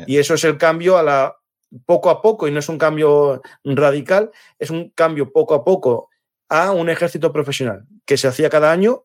Y 0.07 0.17
eso 0.17 0.33
es 0.33 0.45
el 0.45 0.57
cambio 0.57 0.97
a 0.97 1.03
la 1.03 1.37
poco 1.85 2.09
a 2.09 2.23
poco, 2.23 2.49
y 2.49 2.51
no 2.51 2.61
es 2.61 2.71
un 2.71 2.79
cambio 2.79 3.43
radical, 3.63 4.31
es 4.59 4.71
un 4.71 4.89
cambio 4.89 5.31
poco 5.31 5.53
a 5.53 5.67
poco 5.67 6.09
a 6.49 6.73
un 6.73 6.89
ejército 6.89 7.31
profesional 7.31 7.85
que 8.07 8.17
se 8.17 8.27
hacía 8.27 8.49
cada 8.49 8.73
año 8.73 9.05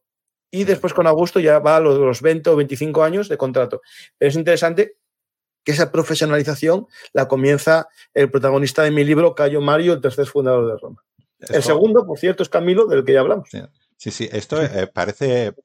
y 0.50 0.64
después 0.64 0.94
con 0.94 1.08
Augusto 1.08 1.42
ya 1.42 1.60
va 1.60 1.76
a 1.76 1.82
los 1.82 2.22
20 2.22 2.52
o 2.52 2.56
25 2.56 3.04
años 3.04 3.28
de 3.28 3.36
contrato. 3.36 3.82
Pero 4.18 4.30
es 4.30 4.38
interesante 4.38 4.96
que 5.66 5.74
esa 5.74 5.92
profesionalización 5.92 6.88
la 7.12 7.28
comienza 7.28 7.90
el 8.14 8.32
protagonista 8.32 8.82
de 8.84 8.92
mi 8.92 9.04
libro, 9.04 9.36
Cayo 9.36 9.60
Mario, 9.60 9.92
el 9.92 10.00
tercer 10.00 10.26
fundador 10.26 10.72
de 10.72 10.78
Roma. 10.78 11.04
El 11.50 11.64
segundo, 11.64 12.06
por 12.06 12.18
cierto, 12.18 12.44
es 12.44 12.50
Camilo, 12.50 12.86
del 12.86 13.04
que 13.04 13.14
ya 13.14 13.22
hablamos. 13.22 13.50
Sí, 13.98 14.12
sí, 14.12 14.30
esto 14.32 14.62
eh, 14.62 14.88
parece 14.88 15.56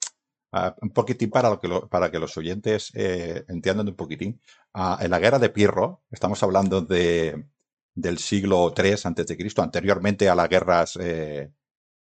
ah, 0.52 0.74
un 0.80 0.90
poquitín 0.90 1.30
para, 1.30 1.50
lo 1.50 1.60
que 1.60 1.68
para 1.90 2.10
que 2.10 2.18
los 2.18 2.36
oyentes 2.36 2.90
eh, 2.94 3.44
entiendan 3.48 3.88
un 3.88 3.96
poquitín. 3.96 4.40
Ah, 4.74 4.98
en 5.00 5.10
la 5.10 5.18
guerra 5.18 5.38
de 5.38 5.50
Pirro, 5.50 6.02
estamos 6.10 6.42
hablando 6.42 6.82
de, 6.82 7.46
del 7.94 8.18
siglo 8.18 8.72
III 8.76 8.92
a.C., 8.92 9.36
anteriormente 9.58 10.28
a 10.28 10.34
las 10.34 10.48
guerras 10.48 10.98
eh, 11.00 11.50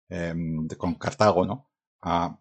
em, 0.10 0.68
con 0.68 0.96
Cartago, 0.96 1.46
¿no? 1.46 1.70
Ah, 2.02 2.40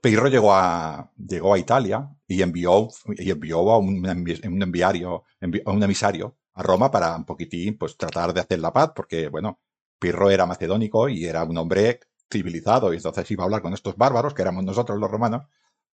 Pirro 0.00 0.28
llegó 0.28 0.54
a, 0.54 1.12
llegó 1.16 1.54
a 1.54 1.58
Italia 1.58 2.08
y 2.26 2.42
envió, 2.42 2.88
y 3.16 3.30
envió 3.30 3.70
a 3.70 3.78
un, 3.78 4.06
un 4.06 4.62
enviario, 4.62 5.24
a 5.64 5.70
un 5.70 5.82
emisario 5.82 6.36
a 6.56 6.62
Roma 6.62 6.90
para 6.90 7.14
un 7.14 7.24
poquitín, 7.24 7.76
pues 7.76 7.96
tratar 7.96 8.32
de 8.32 8.40
hacer 8.40 8.58
la 8.60 8.72
paz, 8.72 8.92
porque, 8.94 9.28
bueno, 9.28 9.60
Pirro 9.98 10.30
era 10.30 10.46
macedónico 10.46 11.08
y 11.08 11.24
era 11.24 11.44
un 11.44 11.56
hombre 11.58 12.00
civilizado, 12.30 12.92
y 12.92 12.96
entonces 12.96 13.30
iba 13.30 13.44
a 13.44 13.46
hablar 13.46 13.62
con 13.62 13.72
estos 13.72 13.96
bárbaros, 13.96 14.34
que 14.34 14.42
éramos 14.42 14.64
nosotros 14.64 14.98
los 14.98 15.10
romanos, 15.10 15.46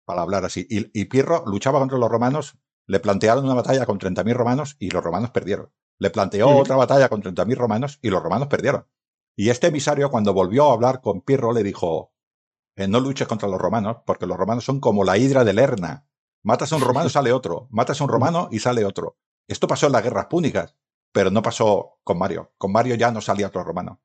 para 0.05 0.23
hablar 0.23 0.45
así. 0.45 0.67
Y, 0.69 0.99
y 0.99 1.05
Pirro 1.07 1.45
luchaba 1.47 1.79
contra 1.79 1.99
los 1.99 2.11
romanos, 2.11 2.59
le 2.87 3.01
plantearon 3.01 3.45
una 3.45 3.55
batalla 3.55 3.87
con 3.87 3.99
30.000 3.99 4.35
romanos 4.35 4.77
y 4.79 4.91
los 4.91 5.03
romanos 5.03 5.31
perdieron. 5.31 5.73
Le 5.99 6.11
planteó 6.11 6.49
otra 6.49 6.77
batalla 6.77 7.09
con 7.09 7.23
30.000 7.23 7.57
romanos 7.57 7.99
y 8.03 8.11
los 8.11 8.23
romanos 8.23 8.49
perdieron. 8.49 8.87
Y 9.37 9.51
este 9.51 9.69
emisario, 9.69 10.11
cuando 10.11 10.35
volvió 10.35 10.71
a 10.71 10.75
hablar 10.75 11.01
con 11.01 11.23
Pirro, 11.23 11.53
le 11.53 11.62
dijo, 11.62 12.12
eh, 12.77 12.88
no 12.88 13.01
luches 13.01 13.29
contra 13.29 13.49
los 13.49 13.61
romanos, 13.61 13.99
porque 14.05 14.27
los 14.27 14.37
romanos 14.37 14.65
son 14.65 14.81
como 14.81 15.05
la 15.05 15.17
hidra 15.17 15.45
de 15.45 15.53
Lerna. 15.53 16.09
Matas 16.43 16.73
a 16.73 16.77
un 16.77 16.83
romano 16.83 17.07
y 17.07 17.11
sale 17.12 17.33
otro. 17.33 17.69
Matas 17.71 18.01
a 18.01 18.05
un 18.05 18.11
romano 18.11 18.49
y 18.51 18.59
sale 18.59 18.85
otro. 18.85 19.17
Esto 19.49 19.67
pasó 19.67 19.87
en 19.87 19.93
las 19.93 20.03
guerras 20.03 20.27
púnicas, 20.27 20.77
pero 21.12 21.31
no 21.31 21.42
pasó 21.42 21.98
con 22.03 22.18
Mario. 22.18 22.53
Con 22.59 22.72
Mario 22.72 22.94
ya 22.94 23.11
no 23.12 23.20
salía 23.20 23.46
otro 23.46 23.62
romano. 23.62 24.01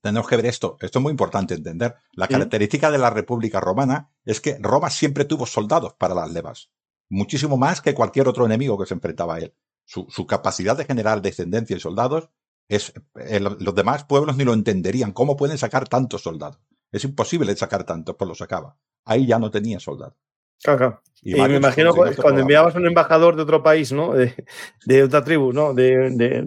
Tenemos 0.00 0.28
que 0.28 0.36
ver 0.36 0.46
esto. 0.46 0.76
Esto 0.80 0.98
es 0.98 1.02
muy 1.02 1.10
importante 1.10 1.54
entender. 1.54 1.96
La 2.12 2.28
característica 2.28 2.90
de 2.90 2.98
la 2.98 3.10
República 3.10 3.60
Romana 3.60 4.12
es 4.24 4.40
que 4.40 4.56
Roma 4.60 4.90
siempre 4.90 5.24
tuvo 5.24 5.46
soldados 5.46 5.94
para 5.94 6.14
las 6.14 6.30
levas. 6.30 6.70
Muchísimo 7.08 7.56
más 7.56 7.80
que 7.80 7.94
cualquier 7.94 8.28
otro 8.28 8.46
enemigo 8.46 8.78
que 8.78 8.86
se 8.86 8.94
enfrentaba 8.94 9.36
a 9.36 9.38
él. 9.38 9.54
Su, 9.84 10.26
capacidad 10.26 10.76
de 10.76 10.84
generar 10.84 11.22
descendencia 11.22 11.76
y 11.76 11.80
soldados 11.80 12.28
es, 12.68 12.92
eh, 13.16 13.40
los 13.40 13.74
demás 13.74 14.04
pueblos 14.04 14.36
ni 14.36 14.44
lo 14.44 14.52
entenderían. 14.52 15.12
¿Cómo 15.12 15.36
pueden 15.36 15.56
sacar 15.58 15.88
tantos 15.88 16.22
soldados? 16.22 16.60
Es 16.92 17.04
imposible 17.04 17.56
sacar 17.56 17.84
tanto, 17.84 18.16
pues 18.16 18.28
lo 18.28 18.34
sacaba. 18.34 18.76
Ahí 19.04 19.26
ya 19.26 19.38
no 19.38 19.50
tenía 19.50 19.80
soldado. 19.80 20.16
Claro, 20.62 21.02
Y, 21.22 21.34
me 21.34 21.56
imagino 21.56 21.92
cuando 21.94 22.40
enviabas 22.40 22.74
un 22.74 22.86
embajador 22.86 23.36
de 23.36 23.42
otro 23.42 23.62
país, 23.62 23.92
¿no? 23.92 24.12
De, 24.14 25.02
otra 25.02 25.22
tribu, 25.24 25.52
¿no? 25.52 25.74
De, 25.74 26.44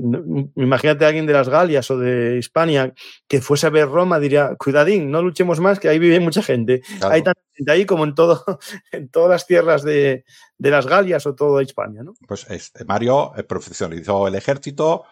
imagínate 0.56 1.06
a 1.06 1.10
alguien 1.10 1.26
de 1.26 1.34
las 1.34 1.50
Galias 1.50 1.92
o 1.92 1.98
de 1.98 2.38
Hispania 2.38 2.94
que 3.28 3.42
fuese 3.42 3.68
a 3.68 3.70
ver 3.70 3.90
Roma, 3.90 4.20
diría, 4.20 4.56
cuidadín, 4.58 5.12
no 5.12 5.22
luchemos 5.22 5.60
más, 5.60 5.80
que 5.80 5.90
ahí 5.90 6.00
vive 6.00 6.20
mucha 6.20 6.42
gente. 6.42 6.82
Hay 7.02 7.22
tanta 7.22 7.42
gente 7.54 7.72
ahí 7.72 7.86
como 7.86 8.04
en, 8.04 8.16
todo, 8.16 8.44
en 8.92 9.10
todas 9.10 9.30
las 9.30 9.48
tierras 9.48 9.84
de, 9.84 10.26
las 10.58 10.88
Galias 10.88 11.26
o 11.26 11.36
toda 11.36 11.64
Hispania, 11.64 12.04
¿no? 12.04 12.14
Pues 12.28 12.46
este, 12.50 12.86
Mario 12.86 13.34
eh, 13.38 13.44
profesionalizó 13.44 14.28
el 14.28 14.36
ejército, 14.36 15.04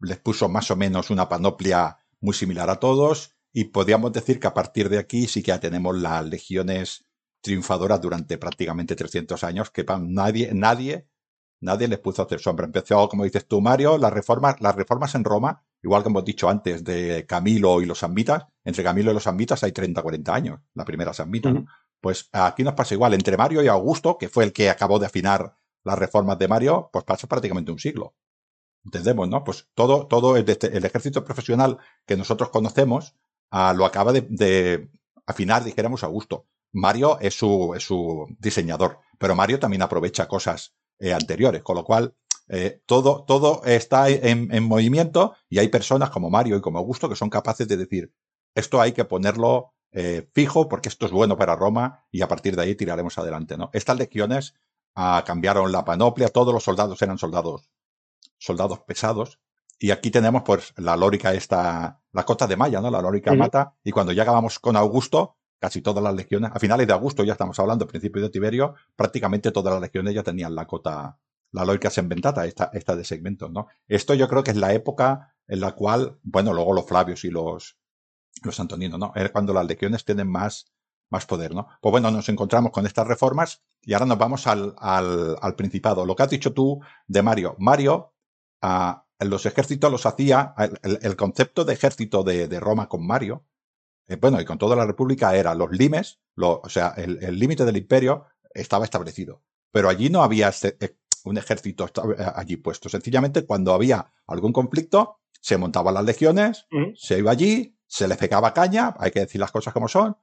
les 0.00 0.18
puso 0.18 0.48
más 0.48 0.70
o 0.70 0.76
menos 0.76 1.10
una 1.10 1.28
panoplia 1.28 1.98
muy 2.20 2.34
similar 2.34 2.70
a 2.70 2.76
todos 2.76 3.36
y 3.52 3.64
podríamos 3.64 4.12
decir 4.12 4.38
que 4.38 4.46
a 4.46 4.52
partir 4.52 4.90
de 4.90 4.98
aquí 4.98 5.26
sí 5.26 5.42
que 5.42 5.48
ya 5.48 5.60
tenemos 5.60 5.96
las 5.96 6.26
legiones 6.26 7.05
triunfadoras 7.40 8.00
durante 8.00 8.38
prácticamente 8.38 8.96
300 8.96 9.44
años 9.44 9.70
que 9.70 9.84
nadie, 10.00 10.50
nadie, 10.52 11.06
nadie 11.60 11.88
les 11.88 11.98
puso 11.98 12.22
a 12.22 12.24
hacer 12.24 12.40
sombra. 12.40 12.66
Empezó, 12.66 13.08
como 13.08 13.24
dices 13.24 13.46
tú, 13.46 13.60
Mario, 13.60 13.98
las 13.98 14.12
reformas, 14.12 14.60
las 14.60 14.74
reformas 14.74 15.14
en 15.14 15.24
Roma, 15.24 15.62
igual 15.82 16.02
que 16.02 16.08
hemos 16.08 16.24
dicho 16.24 16.48
antes 16.48 16.84
de 16.84 17.26
Camilo 17.26 17.80
y 17.80 17.86
los 17.86 18.00
sambitas, 18.00 18.46
entre 18.64 18.84
Camilo 18.84 19.10
y 19.10 19.14
los 19.14 19.24
sambitas 19.24 19.62
hay 19.62 19.72
30, 19.72 20.02
40 20.02 20.34
años, 20.34 20.60
la 20.74 20.84
primera 20.84 21.12
sambita, 21.12 21.52
Pues 22.00 22.28
aquí 22.32 22.62
nos 22.62 22.74
pasa 22.74 22.94
igual, 22.94 23.14
entre 23.14 23.36
Mario 23.36 23.62
y 23.62 23.68
Augusto, 23.68 24.18
que 24.18 24.28
fue 24.28 24.44
el 24.44 24.52
que 24.52 24.70
acabó 24.70 24.98
de 24.98 25.06
afinar 25.06 25.56
las 25.84 25.98
reformas 25.98 26.38
de 26.38 26.48
Mario, 26.48 26.90
pues 26.92 27.04
pasa 27.04 27.26
prácticamente 27.28 27.70
un 27.70 27.78
siglo. 27.78 28.14
Entendemos, 28.84 29.28
¿no? 29.28 29.42
Pues 29.44 29.68
todo, 29.74 30.06
todo 30.06 30.36
el, 30.36 30.44
el 30.48 30.84
ejército 30.84 31.24
profesional 31.24 31.78
que 32.06 32.16
nosotros 32.16 32.50
conocemos 32.50 33.14
lo 33.50 33.84
acaba 33.84 34.12
de, 34.12 34.90
afinar, 35.26 35.64
dijéramos, 35.64 36.04
a 36.04 36.08
gusto. 36.08 36.46
Mario 36.76 37.18
es 37.20 37.34
su, 37.34 37.72
es 37.74 37.84
su 37.84 38.26
diseñador, 38.38 38.98
pero 39.18 39.34
Mario 39.34 39.58
también 39.58 39.82
aprovecha 39.82 40.28
cosas 40.28 40.74
eh, 40.98 41.12
anteriores, 41.12 41.62
con 41.62 41.76
lo 41.76 41.84
cual 41.84 42.14
eh, 42.48 42.82
todo, 42.86 43.24
todo 43.24 43.62
está 43.64 44.08
en, 44.08 44.62
movimiento 44.64 45.34
y 45.48 45.58
hay 45.58 45.68
personas 45.68 46.10
como 46.10 46.30
Mario 46.30 46.56
y 46.56 46.60
como 46.60 46.78
Augusto 46.78 47.08
que 47.08 47.16
son 47.16 47.30
capaces 47.30 47.66
de 47.66 47.76
decir, 47.76 48.12
esto 48.54 48.80
hay 48.80 48.92
que 48.92 49.04
ponerlo 49.04 49.72
eh, 49.92 50.28
fijo 50.32 50.68
porque 50.68 50.88
esto 50.88 51.06
es 51.06 51.12
bueno 51.12 51.36
para 51.36 51.56
Roma 51.56 52.04
y 52.10 52.22
a 52.22 52.28
partir 52.28 52.54
de 52.54 52.62
ahí 52.62 52.74
tiraremos 52.74 53.16
adelante. 53.18 53.56
¿no? 53.56 53.70
Estas 53.72 53.96
legiones 53.96 54.54
ah, 54.94 55.24
cambiaron 55.26 55.72
la 55.72 55.84
panoplia, 55.84 56.28
todos 56.28 56.52
los 56.52 56.62
soldados 56.62 57.00
eran 57.02 57.18
soldados, 57.18 57.70
soldados 58.38 58.80
pesados 58.80 59.40
y 59.78 59.90
aquí 59.90 60.10
tenemos 60.10 60.42
pues 60.42 60.72
la 60.76 60.96
lórica 60.96 61.34
esta, 61.34 62.00
la 62.12 62.24
cota 62.24 62.46
de 62.46 62.56
Maya, 62.56 62.80
¿no? 62.80 62.90
La 62.90 63.02
lórica 63.02 63.34
mata. 63.34 63.74
Y 63.84 63.90
cuando 63.90 64.12
ya 64.12 64.22
acabamos 64.22 64.58
con 64.58 64.74
Augusto, 64.74 65.36
casi 65.58 65.80
todas 65.82 66.02
las 66.02 66.14
legiones, 66.14 66.50
a 66.52 66.58
finales 66.58 66.86
de 66.86 66.92
Augusto 66.92 67.24
ya 67.24 67.32
estamos 67.32 67.58
hablando, 67.58 67.86
principios 67.86 68.24
de 68.24 68.30
Tiberio, 68.30 68.74
prácticamente 68.94 69.52
todas 69.52 69.72
las 69.74 69.82
legiones 69.82 70.14
ya 70.14 70.22
tenían 70.22 70.54
la 70.54 70.66
cota, 70.66 71.18
la 71.52 71.64
lórica 71.64 71.90
inventata, 71.96 72.44
esta, 72.46 72.70
esta 72.72 72.96
de 72.96 73.04
segmentos, 73.04 73.50
¿no? 73.50 73.66
Esto 73.88 74.14
yo 74.14 74.28
creo 74.28 74.42
que 74.42 74.50
es 74.50 74.56
la 74.56 74.74
época 74.74 75.34
en 75.48 75.60
la 75.60 75.72
cual, 75.72 76.18
bueno, 76.22 76.52
luego 76.52 76.72
los 76.72 76.86
Flavios 76.86 77.24
y 77.24 77.30
los, 77.30 77.78
los 78.42 78.60
Antoninos, 78.60 78.98
¿no? 78.98 79.12
Es 79.14 79.30
cuando 79.30 79.52
las 79.54 79.66
legiones 79.66 80.04
tienen 80.04 80.28
más, 80.28 80.72
más 81.10 81.26
poder, 81.26 81.54
¿no? 81.54 81.68
Pues 81.80 81.90
bueno, 81.90 82.10
nos 82.10 82.28
encontramos 82.28 82.72
con 82.72 82.86
estas 82.86 83.06
reformas 83.06 83.62
y 83.82 83.92
ahora 83.94 84.06
nos 84.06 84.18
vamos 84.18 84.46
al, 84.46 84.74
al, 84.78 85.36
al 85.40 85.54
Principado. 85.54 86.04
Lo 86.04 86.16
que 86.16 86.22
has 86.24 86.30
dicho 86.30 86.52
tú 86.52 86.80
de 87.06 87.22
Mario. 87.22 87.56
Mario, 87.58 88.14
a 88.60 89.06
los 89.20 89.46
ejércitos 89.46 89.90
los 89.90 90.06
hacía, 90.06 90.54
el, 90.82 91.16
concepto 91.16 91.64
de 91.64 91.72
ejército 91.72 92.22
de, 92.22 92.60
Roma 92.60 92.88
con 92.88 93.06
Mario, 93.06 93.46
eh, 94.08 94.16
bueno, 94.16 94.40
y 94.40 94.44
con 94.44 94.58
toda 94.58 94.76
la 94.76 94.86
República 94.86 95.34
era 95.36 95.54
los 95.54 95.70
limes, 95.70 96.20
o 96.36 96.68
sea, 96.68 96.94
el 96.96 97.38
límite 97.38 97.64
del 97.64 97.76
imperio 97.76 98.26
estaba 98.52 98.84
establecido. 98.84 99.42
Pero 99.70 99.88
allí 99.88 100.10
no 100.10 100.22
había 100.22 100.48
este, 100.48 100.76
eh, 100.80 100.96
un 101.24 101.38
ejército 101.38 101.86
eh, 101.86 102.24
allí 102.34 102.56
puesto. 102.56 102.88
Sencillamente, 102.88 103.44
cuando 103.44 103.74
había 103.74 104.12
algún 104.26 104.52
conflicto, 104.52 105.20
se 105.40 105.58
montaban 105.58 105.94
las 105.94 106.04
legiones, 106.04 106.66
se 106.96 107.18
iba 107.18 107.30
allí, 107.30 107.78
se 107.86 108.08
le 108.08 108.16
pegaba 108.16 108.52
caña, 108.52 108.94
hay 108.98 109.10
que 109.10 109.20
decir 109.20 109.40
las 109.40 109.52
cosas 109.52 109.72
como 109.72 109.86
son, 109.86 110.16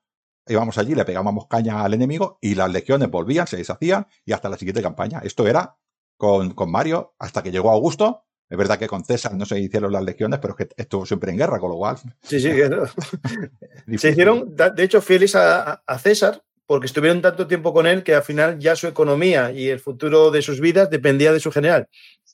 íbamos 0.48 0.78
allí, 0.78 0.96
le 0.96 1.06
pegábamos 1.06 1.48
caña 1.48 1.84
al 1.84 1.94
enemigo 1.94 2.40
y 2.42 2.56
las 2.56 2.70
legiones 2.72 3.10
volvían, 3.10 3.48
se 3.48 3.58
deshacían 3.58 4.08
y 4.26 4.34
hasta 4.34 4.50
la 4.50 4.58
siguiente 4.58 4.82
campaña. 4.82 5.20
Esto 5.24 5.48
era 5.48 5.78
con, 6.18 6.54
con 6.54 6.72
Mario 6.72 7.16
hasta 7.20 7.42
que 7.42 7.52
llegó 7.52 7.72
Augusto 7.72 8.26
Es 8.50 8.58
verdad 8.58 8.78
que 8.78 8.88
con 8.88 9.04
César 9.04 9.34
no 9.36 9.46
se 9.46 9.60
hicieron 9.60 9.92
las 9.92 10.04
legiones, 10.04 10.40
pero 10.40 10.56
es 10.58 10.68
que 10.68 10.82
estuvo 10.82 11.06
siempre 11.06 11.32
en 11.32 11.38
guerra, 11.38 11.60
con 11.60 11.72
lo 11.72 11.78
cual. 11.78 11.98
Sí, 12.22 12.40
sí, 12.40 12.52
se 13.98 14.10
hicieron, 14.10 14.56
de 14.56 14.84
hecho, 14.84 15.02
fieles 15.02 15.36
a, 15.36 15.82
César, 16.00 16.44
porque 16.66 16.86
estuvieron 16.86 17.22
tanto 17.22 17.48
tiempo 17.48 17.74
con 17.74 17.88
él 17.88 18.04
que 18.04 18.16
al 18.16 18.24
final 18.24 18.60
ya 18.60 18.76
su 18.76 18.88
economía 18.88 19.52
y 19.52 19.70
el 19.70 19.80
futuro 19.80 20.32
de 20.32 20.42
sus 20.42 20.60
vidas 20.60 20.90
dependía 20.90 21.34
de 21.34 21.40
su 21.40 21.52
general 21.52 21.88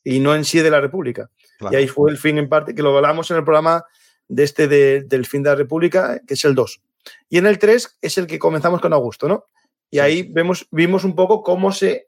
y 0.03 0.19
no 0.19 0.35
en 0.35 0.45
sí 0.45 0.59
de 0.59 0.69
la 0.69 0.81
República. 0.81 1.29
Y 1.71 1.75
ahí 1.75 1.87
fue 1.87 2.11
el 2.11 2.17
fin 2.17 2.37
en 2.37 2.49
parte, 2.49 2.75
que 2.75 2.81
lo 2.81 2.95
hablamos 2.95 3.29
en 3.31 3.37
el 3.37 3.43
programa 3.43 3.85
de 4.27 4.43
este 4.43 4.67
del 4.67 5.25
fin 5.25 5.43
de 5.43 5.49
la 5.49 5.55
República, 5.55 6.21
que 6.25 6.35
es 6.35 6.45
el 6.45 6.55
2. 6.55 6.81
Y 7.29 7.37
en 7.37 7.47
el 7.47 7.59
3 7.59 7.97
es 8.01 8.17
el 8.17 8.27
que 8.27 8.39
comenzamos 8.39 8.81
con 8.81 8.93
Augusto, 8.93 9.27
¿no? 9.27 9.45
Y 9.89 9.99
ahí 9.99 10.23
vemos, 10.23 10.67
vimos 10.71 11.03
un 11.03 11.15
poco 11.15 11.43
cómo 11.43 11.71
se 11.71 12.07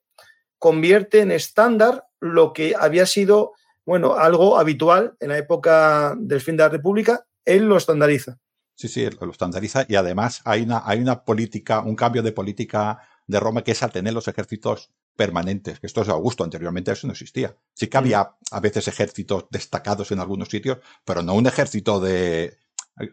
convierte 0.59 1.21
en 1.21 1.31
estándar 1.31 2.05
lo 2.19 2.53
que 2.53 2.75
había 2.77 3.07
sido 3.07 3.53
bueno, 3.85 4.15
algo 4.15 4.57
habitual 4.57 5.15
en 5.19 5.29
la 5.29 5.37
época 5.37 6.15
del 6.17 6.41
fin 6.41 6.57
de 6.57 6.63
la 6.63 6.69
República, 6.69 7.25
él 7.45 7.65
lo 7.65 7.77
estandariza. 7.77 8.37
Sí, 8.75 8.87
sí, 8.87 9.07
lo 9.19 9.31
estandariza 9.31 9.85
y 9.87 9.95
además 9.95 10.41
hay 10.45 10.63
una, 10.63 10.83
hay 10.85 10.99
una 10.99 11.23
política, 11.23 11.81
un 11.81 11.95
cambio 11.95 12.23
de 12.23 12.31
política 12.31 12.99
de 13.27 13.39
Roma 13.39 13.63
que 13.63 13.71
es 13.71 13.83
a 13.83 13.89
tener 13.89 14.13
los 14.13 14.27
ejércitos 14.27 14.91
permanentes, 15.15 15.79
que 15.79 15.87
esto 15.87 16.01
es 16.01 16.09
Augusto, 16.09 16.43
anteriormente 16.43 16.91
eso 16.91 17.07
no 17.07 17.13
existía. 17.13 17.55
Sí 17.73 17.87
que 17.87 17.97
había 17.97 18.35
a 18.51 18.59
veces 18.59 18.87
ejércitos 18.87 19.45
destacados 19.51 20.11
en 20.11 20.19
algunos 20.19 20.49
sitios, 20.49 20.79
pero 21.05 21.21
no 21.21 21.33
un 21.33 21.47
ejército 21.47 21.99
de 21.99 22.57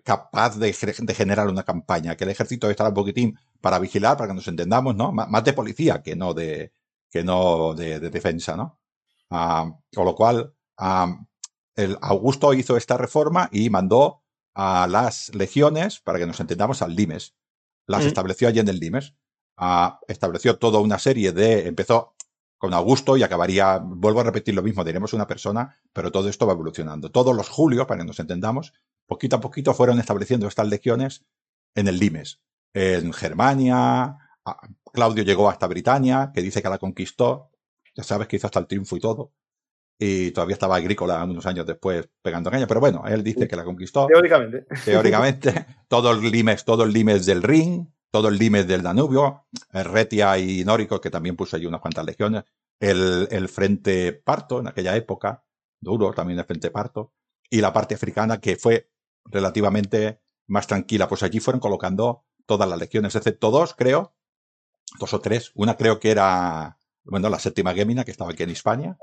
capaz 0.05 0.59
de, 0.59 0.73
generar 0.73 1.49
una 1.49 1.63
campaña, 1.63 2.17
que 2.17 2.25
el 2.25 2.31
ejército 2.31 2.69
estará 2.71 2.91
un 2.91 2.95
poquitín 2.95 3.39
para 3.61 3.79
vigilar, 3.79 4.17
para 4.17 4.29
que 4.29 4.35
nos 4.35 4.49
entendamos, 4.49 4.95
¿no? 4.95 5.13
más 5.13 5.45
de 5.45 5.53
policía 5.53 6.03
que 6.03 6.17
no 6.17 6.35
de, 6.35 6.73
que 7.11 7.25
no 7.25 7.75
de, 7.75 8.01
defensa, 8.01 8.57
¿no? 8.57 8.81
Ah, 9.31 9.71
con 9.95 10.05
lo 10.05 10.15
cual, 10.15 10.55
el 10.79 11.99
Augusto 12.01 12.55
hizo 12.55 12.77
esta 12.77 12.97
reforma 12.97 13.49
y 13.53 13.71
mandó 13.71 14.23
a 14.55 14.87
las 14.89 15.35
legiones, 15.35 16.01
para 16.01 16.19
que 16.19 16.27
nos 16.27 16.41
entendamos, 16.41 16.83
al 16.83 16.97
Limes. 16.97 17.37
Las 17.87 18.05
mm. 18.05 18.09
estableció 18.09 18.49
allí 18.49 18.59
en 18.59 18.69
el 18.69 18.81
Limes. 18.81 19.15
Ah, 19.57 20.01
estableció 20.09 20.59
toda 20.59 20.81
una 20.81 20.99
serie 20.99 21.33
de. 21.33 21.69
Empezó 21.69 22.15
con 22.59 22.75
Augusto 22.75 23.17
y 23.17 23.23
acabaría. 23.23 23.79
Vuelvo 23.79 24.21
a 24.21 24.25
repetir 24.25 24.55
lo 24.55 24.63
mismo, 24.63 24.85
diremos 24.85 25.13
una 25.13 25.27
persona, 25.27 25.77
pero 25.93 26.11
todo 26.11 26.29
esto 26.29 26.47
va 26.47 26.53
evolucionando. 26.53 27.11
Todos 27.11 27.37
los 27.37 27.49
Julios, 27.49 27.87
para 27.87 28.01
que 28.01 28.07
nos 28.07 28.19
entendamos, 28.19 28.73
poquito 29.07 29.37
a 29.37 29.41
poquito 29.41 29.75
fueron 29.75 30.01
estableciendo 30.01 30.49
estas 30.49 30.69
legiones 30.69 31.25
en 31.77 31.87
el 31.87 31.99
Limes. 31.99 32.41
En 32.75 33.13
Germania, 33.13 34.17
Claudio 34.93 35.23
llegó 35.23 35.49
hasta 35.49 35.67
Britania, 35.67 36.33
que 36.35 36.43
dice 36.43 36.61
que 36.61 36.69
la 36.69 36.79
conquistó. 36.79 37.51
Ya 37.95 38.03
sabes 38.03 38.29
que 38.29 38.37
hizo 38.37 38.49
hasta 38.49 38.59
el 38.59 38.67
triunfo 38.67 38.97
y 38.97 39.01
todo 39.01 39.33
y 39.99 40.31
todavía 40.31 40.55
estaba 40.55 40.77
agrícola 40.77 41.25
unos 41.25 41.45
años 41.47 41.67
después 41.67 42.09
pegando 42.23 42.51
caña, 42.51 42.67
pero 42.67 42.81
bueno, 42.81 43.05
él 43.07 43.25
dice 43.25 43.49
que 43.49 43.57
la 43.57 43.65
conquistó. 43.65 44.07
Teóricamente. 44.07 44.67
Teóricamente, 44.85 45.67
todo 45.89 46.13
el 46.13 46.31
limes, 46.31 46.65
todo 46.65 46.85
el 46.85 46.93
limes 46.93 47.27
del 47.27 47.43
Rin, 47.43 47.93
todo 48.11 48.29
el 48.29 48.39
limes 48.39 48.67
del 48.69 48.83
Danubio, 48.83 49.47
Retia 49.73 50.39
y 50.39 50.65
Nórico, 50.65 51.01
que 51.01 51.11
también 51.11 51.37
puso 51.37 51.57
allí 51.57 51.67
unas 51.67 51.81
cuantas 51.81 52.05
legiones, 52.05 52.45
el, 52.79 53.27
el 53.31 53.49
frente 53.49 54.13
parto 54.13 54.61
en 54.61 54.69
aquella 54.69 54.97
época, 54.97 55.45
duro 55.81 56.13
también 56.13 56.39
el 56.39 56.45
frente 56.45 56.71
parto, 56.71 57.13
y 57.51 57.61
la 57.61 57.73
parte 57.73 57.97
africana 57.97 58.41
que 58.41 58.57
fue 58.57 58.91
relativamente 59.25 60.21
más 60.47 60.67
tranquila, 60.67 61.09
pues 61.09 61.23
allí 61.23 61.41
fueron 61.41 61.61
colocando 61.61 62.25
todas 62.47 62.69
las 62.69 62.79
legiones, 62.79 63.15
excepto 63.15 63.51
dos, 63.51 63.75
creo, 63.75 64.15
dos 64.99 65.13
o 65.13 65.21
tres, 65.21 65.51
una 65.55 65.77
creo 65.77 65.99
que 65.99 66.11
era, 66.11 66.79
bueno, 67.05 67.29
la 67.29 67.39
séptima 67.39 67.75
Gémina, 67.75 68.05
que 68.05 68.11
estaba 68.11 68.31
aquí 68.31 68.45
en 68.45 68.51
España, 68.51 68.97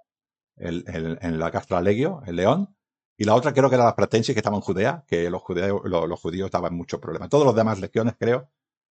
en 0.57 1.39
la 1.39 1.51
Castra 1.51 1.81
Legio, 1.81 2.21
el 2.25 2.37
León, 2.37 2.75
y 3.17 3.23
la 3.23 3.35
otra 3.35 3.53
creo 3.53 3.69
que 3.69 3.75
era 3.75 3.85
la 3.85 3.95
Pratensis, 3.95 4.33
que 4.33 4.39
estaba 4.39 4.57
en 4.57 4.61
Judea, 4.61 5.05
que 5.07 5.29
los, 5.29 5.41
judíos, 5.41 5.81
los, 5.85 6.19
judíos 6.19 6.51
daban 6.51 6.75
mucho 6.75 6.99
problema. 6.99 7.29
Todos 7.29 7.45
los 7.45 7.55
demás 7.55 7.79
legiones, 7.79 8.15
creo, 8.19 8.49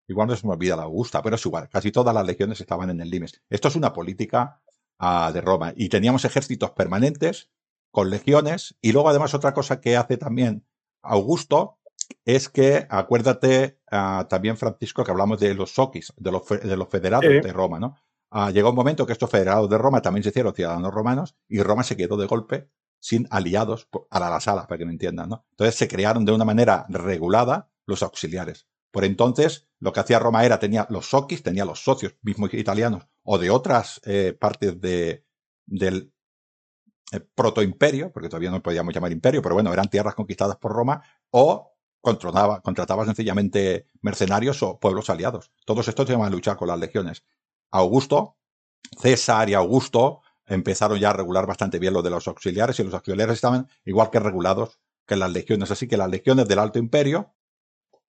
igual 0.07 0.27
no 0.27 0.35
se 0.35 0.45
me 0.45 0.53
olvida 0.53 0.75
la 0.75 0.83
Augusta, 0.83 1.21
pero 1.21 1.35
es 1.35 1.45
igual, 1.45 1.69
casi 1.69 1.91
todas 1.91 2.13
las 2.13 2.25
legiones 2.25 2.59
estaban 2.59 2.89
en 2.89 2.99
el 2.99 3.09
Limes. 3.09 3.41
Esto 3.49 3.69
es 3.69 3.75
una 3.75 3.93
política 3.93 4.61
uh, 4.99 5.31
de 5.31 5.41
Roma, 5.41 5.73
y 5.75 5.89
teníamos 5.89 6.25
ejércitos 6.25 6.71
permanentes 6.71 7.49
con 7.91 8.09
legiones, 8.09 8.77
y 8.81 8.91
luego 8.91 9.09
además 9.09 9.33
otra 9.33 9.53
cosa 9.53 9.79
que 9.79 9.95
hace 9.95 10.17
también 10.17 10.65
Augusto 11.01 11.79
es 12.25 12.49
que, 12.49 12.87
acuérdate 12.89 13.79
uh, 13.91 14.25
también, 14.25 14.57
Francisco, 14.57 15.03
que 15.05 15.11
hablamos 15.11 15.39
de 15.39 15.53
los 15.53 15.75
soquis, 15.75 16.11
de 16.17 16.31
los, 16.31 16.45
de 16.47 16.75
los 16.75 16.89
federados 16.89 17.29
de 17.29 17.53
Roma, 17.53 17.79
¿no? 17.79 17.95
Ah, 18.31 18.51
llegó 18.51 18.69
un 18.69 18.75
momento 18.75 19.05
que 19.05 19.13
estos 19.13 19.29
federados 19.29 19.69
de 19.69 19.77
Roma 19.77 20.01
también 20.01 20.23
se 20.23 20.29
hicieron 20.29 20.53
ciudadanos 20.53 20.93
romanos 20.93 21.35
y 21.47 21.61
Roma 21.61 21.83
se 21.83 21.97
quedó 21.97 22.15
de 22.17 22.27
golpe 22.27 22.69
sin 22.99 23.27
aliados 23.31 23.87
a 24.09 24.19
la 24.19 24.39
sala, 24.39 24.67
para 24.67 24.77
que 24.77 24.85
me 24.85 24.91
entiendan. 24.91 25.29
¿no? 25.29 25.45
Entonces 25.51 25.75
se 25.75 25.87
crearon 25.87 26.25
de 26.25 26.31
una 26.31 26.45
manera 26.45 26.85
regulada 26.89 27.71
los 27.85 28.03
auxiliares. 28.03 28.67
Por 28.91 29.05
entonces, 29.05 29.67
lo 29.79 29.93
que 29.93 29.99
hacía 29.99 30.19
Roma 30.19 30.45
era, 30.45 30.59
tenía 30.59 30.87
los 30.89 31.09
soquis, 31.09 31.43
tenía 31.43 31.65
los 31.65 31.83
socios 31.83 32.15
mismos 32.21 32.53
italianos 32.53 33.07
o 33.23 33.37
de 33.37 33.49
otras 33.49 34.01
eh, 34.05 34.35
partes 34.39 34.79
de, 34.81 35.25
del 35.65 36.11
eh, 37.11 37.19
protoimperio, 37.19 38.11
porque 38.11 38.29
todavía 38.29 38.51
no 38.51 38.61
podíamos 38.61 38.93
llamar 38.93 39.11
imperio, 39.11 39.41
pero 39.41 39.55
bueno, 39.55 39.71
eran 39.71 39.89
tierras 39.89 40.15
conquistadas 40.15 40.57
por 40.57 40.71
Roma, 40.71 41.03
o 41.29 41.75
contrataba, 42.01 42.61
contrataba 42.61 43.05
sencillamente 43.05 43.87
mercenarios 44.01 44.63
o 44.63 44.79
pueblos 44.79 45.09
aliados. 45.09 45.51
Todos 45.65 45.87
estos 45.87 46.07
se 46.07 46.13
llaman 46.13 46.31
luchar 46.31 46.57
con 46.57 46.67
las 46.67 46.79
legiones. 46.79 47.23
Augusto, 47.71 48.37
César 48.99 49.49
y 49.49 49.53
Augusto 49.53 50.21
empezaron 50.45 50.99
ya 50.99 51.11
a 51.11 51.13
regular 51.13 51.45
bastante 51.45 51.79
bien 51.79 51.93
lo 51.93 52.01
de 52.01 52.09
los 52.09 52.27
auxiliares 52.27 52.79
y 52.79 52.83
los 52.83 52.93
auxiliares 52.93 53.35
estaban 53.35 53.67
igual 53.85 54.09
que 54.09 54.19
regulados 54.19 54.79
que 55.05 55.15
las 55.15 55.31
legiones. 55.31 55.71
Así 55.71 55.87
que 55.87 55.97
las 55.97 56.09
legiones 56.09 56.47
del 56.47 56.59
Alto 56.59 56.79
Imperio, 56.79 57.33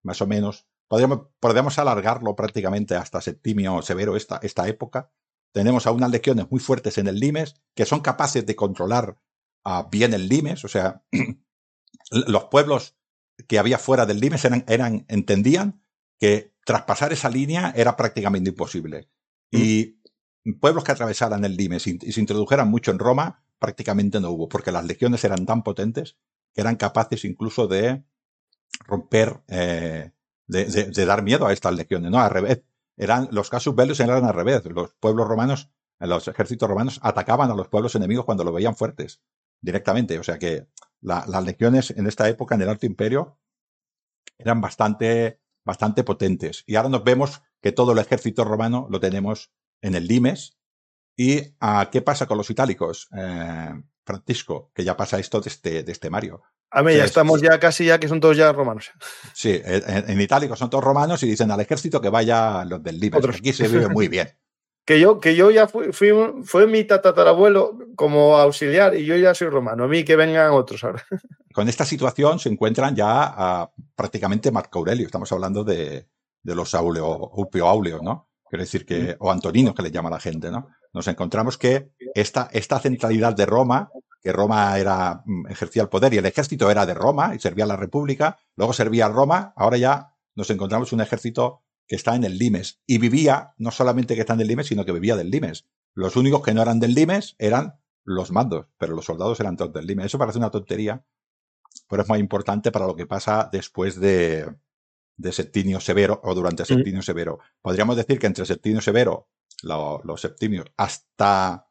más 0.03 0.21
o 0.23 0.27
menos, 0.27 0.67
podríamos, 0.89 1.29
podríamos 1.39 1.79
alargarlo 1.79 2.35
prácticamente 2.35 2.95
hasta 2.95 3.21
Septimio 3.21 3.83
Severo 3.83 4.17
esta, 4.17 4.39
esta 4.43 4.69
época. 4.69 5.11
Tenemos 5.53 5.87
a 5.87 5.93
unas 5.93 6.11
legiones 6.11 6.51
muy 6.51 6.61
fuertes 6.61 6.99
en 6.99 7.09
el 7.09 7.19
Limes 7.19 7.57
que 7.75 7.87
son 7.87 8.01
capaces 8.01 8.47
de 8.47 8.57
controlar 8.57 9.19
uh, 9.65 9.89
bien 9.91 10.15
el 10.15 10.29
Limes, 10.29 10.65
o 10.65 10.69
sea, 10.69 11.03
los 12.11 12.45
pueblos 12.45 12.97
que 13.49 13.59
había 13.59 13.79
fuera 13.79 14.07
del 14.07 14.21
Limes 14.21 14.45
eran, 14.45 14.65
eran, 14.69 15.05
entendían 15.09 15.83
que 16.19 16.55
traspasar 16.65 17.13
esa 17.13 17.31
línea 17.31 17.73
era 17.75 17.97
prácticamente 17.97 18.51
imposible. 18.51 19.09
Y 19.51 20.01
pueblos 20.61 20.85
que 20.85 20.93
atravesaran 20.93 21.45
el 21.45 21.57
Limes 21.57 21.87
y, 21.87 21.99
se 21.99 22.21
introdujeran 22.21 22.69
mucho 22.69 22.91
en 22.91 22.99
Roma, 22.99 23.45
prácticamente 23.59 24.21
no 24.21 24.31
hubo, 24.31 24.49
porque 24.49 24.73
las 24.73 24.85
legiones 24.85 25.25
eran 25.25 25.47
tan 25.47 25.63
potentes 25.63 26.17
que 26.55 26.61
eran 26.61 26.77
capaces 26.77 27.25
incluso 27.25 27.67
de 27.67 28.03
romper, 28.87 29.41
eh, 29.49 30.13
de, 30.47 31.07
dar 31.07 31.23
miedo 31.23 31.47
a 31.47 31.53
estas 31.53 31.75
legiones, 31.75 32.11
¿no? 32.11 32.21
Al 32.21 32.31
revés. 32.31 32.63
Eran, 32.97 33.29
los 33.31 33.51
casus 33.51 33.75
bellos 33.75 34.01
eran 34.01 34.25
al 34.25 34.35
revés. 34.35 34.65
Los 34.65 34.95
pueblos 34.95 35.27
romanos, 35.27 35.71
los 35.99 36.29
ejércitos 36.29 36.69
romanos 36.69 37.01
atacaban 37.03 37.51
a 37.51 37.55
los 37.55 37.69
pueblos 37.69 37.95
enemigos 37.95 38.25
cuando 38.25 38.45
lo 38.45 38.53
veían 38.53 38.77
fuertes, 38.77 39.21
directamente. 39.61 40.19
O 40.19 40.23
sea 40.23 40.39
que 40.39 40.67
las 41.01 41.45
legiones 41.45 41.91
en 41.91 42.07
esta 42.07 42.29
época, 42.29 42.55
en 42.55 42.63
el 42.63 42.69
Alto 42.69 42.87
Imperio, 42.87 43.39
eran 44.39 44.61
bastante, 44.61 45.41
bastante 45.65 46.05
potentes. 46.05 46.65
Y 46.67 46.77
ahora 46.77 46.89
nos 46.89 47.05
vemos 47.05 47.43
que 47.61 47.73
todo 47.73 47.93
el 47.93 47.99
ejército 47.99 48.45
romano 48.45 48.87
lo 48.91 49.01
tenemos 49.01 49.51
en 49.83 49.95
el 49.95 50.07
Limes. 50.07 50.59
¿Y 51.17 51.55
a 51.61 51.91
qué 51.91 52.01
pasa 52.01 52.27
con 52.27 52.39
los 52.39 52.49
itálicos, 52.51 53.09
eh, 53.17 53.73
Francisco? 54.05 54.71
Que 54.75 54.85
ya 54.85 54.97
pasa 54.97 55.19
esto 55.19 55.41
de 55.41 55.49
este, 55.49 55.83
de 55.83 55.93
este 55.93 56.09
Mario. 56.09 56.43
A 56.71 56.83
mí 56.83 56.95
ya 56.95 57.05
estamos 57.05 57.43
ya 57.43 57.59
casi 57.59 57.87
ya 57.87 57.99
que 57.99 58.09
son 58.09 58.21
todos 58.21 58.37
ya 58.37 58.53
romanos. 58.53 58.91
Sí, 59.35 59.61
en, 59.65 60.21
itálico 60.21 60.55
son 60.55 60.71
todos 60.71 60.85
romanos 60.85 61.23
y 61.25 61.27
dicen 61.27 61.51
al 61.51 61.61
ejército 61.61 62.01
que 62.01 62.09
vaya 62.09 62.65
los 62.65 62.83
del 62.83 63.01
Limes. 63.01 63.25
Aquí 63.29 63.53
se 63.53 63.67
vive 63.67 63.89
muy 63.89 64.07
bien. 64.07 64.29
que 64.85 65.01
yo, 65.01 65.21
que 65.21 65.35
yo 65.35 65.51
ya 65.51 65.67
fui, 65.67 65.93
fue 65.93 66.67
mi 66.67 66.85
tatarabuelo 66.85 67.77
como 67.97 68.39
auxiliar 68.39 68.97
y 68.97 69.05
yo 69.05 69.17
ya 69.17 69.35
soy 69.35 69.49
romano. 69.49 69.85
A 69.85 69.89
mí 69.89 70.05
que 70.05 70.17
vengan 70.17 70.53
otros 70.53 70.85
ahora. 70.85 71.05
Con 71.53 71.69
esta 71.69 71.85
situación 71.85 72.39
se 72.39 72.49
encuentran 72.49 72.95
ya 72.95 73.25
a, 73.25 73.73
prácticamente 73.97 74.53
Marco 74.53 74.79
Aurelio. 74.79 75.07
Estamos 75.07 75.31
hablando 75.33 75.65
de, 75.65 76.07
de 76.43 76.55
los 76.55 76.75
Auleo, 76.75 77.31
Upio 77.35 77.67
Auleo, 77.67 78.01
¿no? 78.03 78.29
Quiero 78.49 78.65
decir 78.65 78.85
que, 78.85 79.17
o 79.21 79.31
Antonino, 79.31 79.75
que 79.75 79.83
le 79.83 79.93
llama 79.93 80.11
la 80.11 80.19
gente, 80.19 80.51
¿no? 80.51 80.69
Nos 80.93 81.07
encontramos 81.07 81.57
que 81.57 81.93
esta, 82.15 82.49
esta 82.53 82.81
centralidad 82.81 83.35
de 83.35 83.47
Roma, 83.47 83.91
que 84.21 84.33
Roma 84.33 84.77
era, 84.79 85.23
mm, 85.25 85.47
ejercía 85.49 85.83
el 85.83 85.89
poder 85.89 86.15
y 86.15 86.19
el 86.19 86.27
ejército 86.27 86.71
era 86.71 86.85
de 86.85 86.95
Roma 86.95 87.35
y 87.35 87.39
servía 87.39 87.65
a 87.65 87.69
la 87.69 87.77
República, 87.77 88.39
luego 88.57 88.73
servía 88.73 89.07
a 89.07 89.09
Roma, 89.09 89.53
ahora 89.57 89.77
ya 89.77 90.15
nos 90.35 90.51
encontramos 90.51 90.93
un 90.93 91.01
ejército 91.01 91.63
que 91.87 91.97
está 91.97 92.15
en 92.17 92.25
el 92.25 92.39
Limes 92.39 92.81
y 92.87 92.99
vivía, 92.99 93.55
no 93.57 93.71
solamente 93.71 94.15
que 94.15 94.21
está 94.21 94.35
en 94.35 94.41
el 94.41 94.49
Limes, 94.49 94.67
sino 94.67 94.85
que 94.85 94.93
vivía 94.93 95.17
del 95.17 95.31
Limes. 95.31 95.67
Los 95.95 96.17
únicos 96.17 96.43
que 96.43 96.55
no 96.55 96.63
eran 96.63 96.81
del 96.81 96.95
Limes 96.95 97.37
eran 97.39 97.81
los 98.05 98.31
mandos, 98.31 98.67
pero 98.79 98.95
los 98.95 99.05
soldados 99.05 99.39
eran 99.41 99.57
todos 99.57 99.73
del 99.73 99.87
Limes. 99.87 100.07
Eso 100.07 100.19
parece 100.19 100.39
una 100.39 100.51
tontería, 100.51 101.05
pero 101.89 102.03
es 102.03 102.09
muy 102.09 102.19
importante 102.19 102.73
para 102.73 102.87
lo 102.87 102.97
que 102.97 103.07
pasa 103.07 103.49
después 103.53 103.99
de, 104.01 104.47
de 105.21 105.33
Septimio 105.33 105.81
Severo 105.81 106.21
o 106.25 106.35
durante 106.35 106.65
Septimio 106.65 107.03
Severo. 107.03 107.41
Podríamos 107.61 107.97
decir 107.97 108.19
que 108.19 108.27
entre 108.27 108.47
Septimio 108.47 108.81
Severo, 108.81 109.29
los 109.63 110.21
Septimios, 110.21 110.67
hasta 110.77 111.67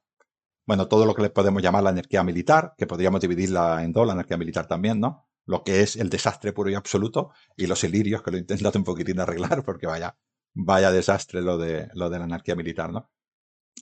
bueno, 0.68 0.88
todo 0.88 1.08
lo 1.08 1.16
que 1.16 1.24
le 1.24 1.32
podemos 1.32 1.64
llamar 1.64 1.82
la 1.82 1.90
anarquía 1.90 2.24
militar, 2.24 2.76
que 2.78 2.86
podríamos 2.86 3.22
dividirla 3.22 3.84
en 3.84 3.92
dos, 3.92 4.06
la 4.06 4.14
anarquía 4.14 4.38
militar 4.38 4.68
también, 4.68 5.00
¿no? 5.00 5.28
Lo 5.48 5.64
que 5.64 5.82
es 5.82 5.96
el 5.96 6.12
desastre 6.12 6.54
puro 6.54 6.70
y 6.70 6.76
absoluto, 6.76 7.32
y 7.58 7.66
los 7.66 7.84
ilirios, 7.84 8.22
que 8.22 8.30
lo 8.30 8.38
he 8.38 8.42
intentado 8.42 8.78
un 8.78 8.86
poquitín 8.86 9.20
arreglar, 9.20 9.64
porque 9.66 9.88
vaya, 9.88 10.16
vaya 10.54 10.92
desastre 10.92 11.42
lo 11.42 11.58
de, 11.58 11.90
lo 11.96 12.12
de 12.12 12.20
la 12.20 12.26
anarquía 12.26 12.56
militar, 12.56 12.92
¿no? 12.92 13.10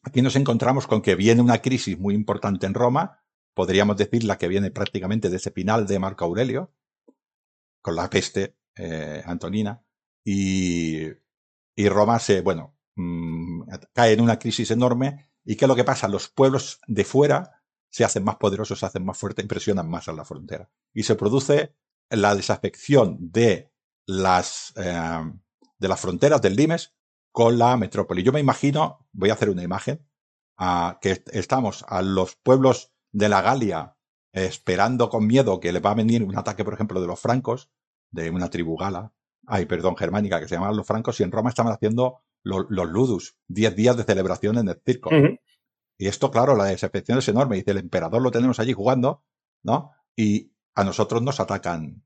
Aquí 0.03 0.21
nos 0.21 0.37
encontramos 0.37 0.87
con 0.87 1.01
que 1.01 1.15
viene 1.15 1.41
una 1.41 1.61
crisis 1.61 1.99
muy 1.99 2.15
importante 2.15 2.65
en 2.67 2.73
Roma, 2.73 3.21
podríamos 3.53 3.97
decir 3.97 4.23
la 4.23 4.37
que 4.37 4.47
viene 4.47 4.71
prácticamente 4.71 5.29
de 5.29 5.35
ese 5.35 5.51
final 5.51 5.87
de 5.87 5.99
Marco 5.99 6.23
Aurelio, 6.23 6.71
con 7.81 7.97
la 7.97 8.09
peste 8.09 8.55
eh, 8.77 9.21
antonina, 9.25 9.83
y, 10.23 11.07
y, 11.75 11.89
Roma 11.89 12.19
se, 12.19 12.41
bueno, 12.41 12.77
mmm, 12.95 13.63
cae 13.93 14.13
en 14.13 14.21
una 14.21 14.39
crisis 14.39 14.71
enorme, 14.71 15.29
y 15.45 15.55
¿qué 15.55 15.65
es 15.65 15.69
lo 15.69 15.75
que 15.75 15.83
pasa? 15.83 16.07
Los 16.07 16.27
pueblos 16.27 16.79
de 16.87 17.05
fuera 17.05 17.63
se 17.89 18.03
hacen 18.03 18.23
más 18.23 18.35
poderosos, 18.35 18.79
se 18.79 18.85
hacen 18.85 19.05
más 19.05 19.17
fuertes, 19.17 19.43
impresionan 19.43 19.89
más 19.89 20.07
a 20.07 20.13
la 20.13 20.25
frontera. 20.25 20.69
Y 20.93 21.03
se 21.03 21.15
produce 21.15 21.73
la 22.09 22.35
desafección 22.35 23.17
de 23.19 23.71
las, 24.05 24.73
eh, 24.75 25.31
de 25.79 25.87
las 25.87 25.99
fronteras 25.99 26.41
del 26.41 26.55
Limes 26.55 26.95
con 27.31 27.57
la 27.57 27.77
metrópoli. 27.77 28.23
Yo 28.23 28.31
me 28.31 28.39
imagino, 28.39 29.07
voy 29.11 29.29
a 29.29 29.33
hacer 29.33 29.49
una 29.49 29.63
imagen, 29.63 30.05
uh, 30.59 30.99
que 30.99 31.23
estamos 31.31 31.85
a 31.87 32.01
los 32.01 32.35
pueblos 32.35 32.91
de 33.11 33.29
la 33.29 33.41
Galia 33.41 33.95
esperando 34.33 35.09
con 35.09 35.25
miedo 35.25 35.59
que 35.59 35.71
le 35.71 35.79
va 35.79 35.91
a 35.91 35.95
venir 35.95 36.23
un 36.23 36.37
ataque, 36.37 36.63
por 36.63 36.73
ejemplo, 36.73 37.01
de 37.01 37.07
los 37.07 37.19
francos, 37.19 37.69
de 38.11 38.29
una 38.29 38.49
tribu 38.49 38.77
gala, 38.77 39.13
ay, 39.45 39.65
perdón, 39.65 39.95
germánica, 39.95 40.39
que 40.39 40.47
se 40.47 40.55
llamaban 40.55 40.77
los 40.77 40.85
francos, 40.85 41.19
y 41.19 41.23
en 41.23 41.31
Roma 41.31 41.49
estaban 41.49 41.73
haciendo 41.73 42.21
los, 42.43 42.65
los 42.69 42.87
ludus, 42.87 43.37
10 43.47 43.75
días 43.75 43.97
de 43.97 44.03
celebración 44.03 44.57
en 44.57 44.69
el 44.69 44.81
circo. 44.85 45.09
Uh 45.09 45.13
-huh. 45.13 45.39
Y 45.97 46.07
esto, 46.07 46.29
claro, 46.29 46.55
la 46.55 46.65
desafección 46.65 47.17
es 47.17 47.27
enorme. 47.27 47.55
Dice, 47.55 47.71
el 47.71 47.77
emperador 47.77 48.21
lo 48.21 48.31
tenemos 48.31 48.59
allí 48.59 48.73
jugando, 48.73 49.23
¿no? 49.63 49.91
Y 50.15 50.51
a 50.75 50.83
nosotros 50.83 51.21
nos 51.23 51.39
atacan, 51.39 52.05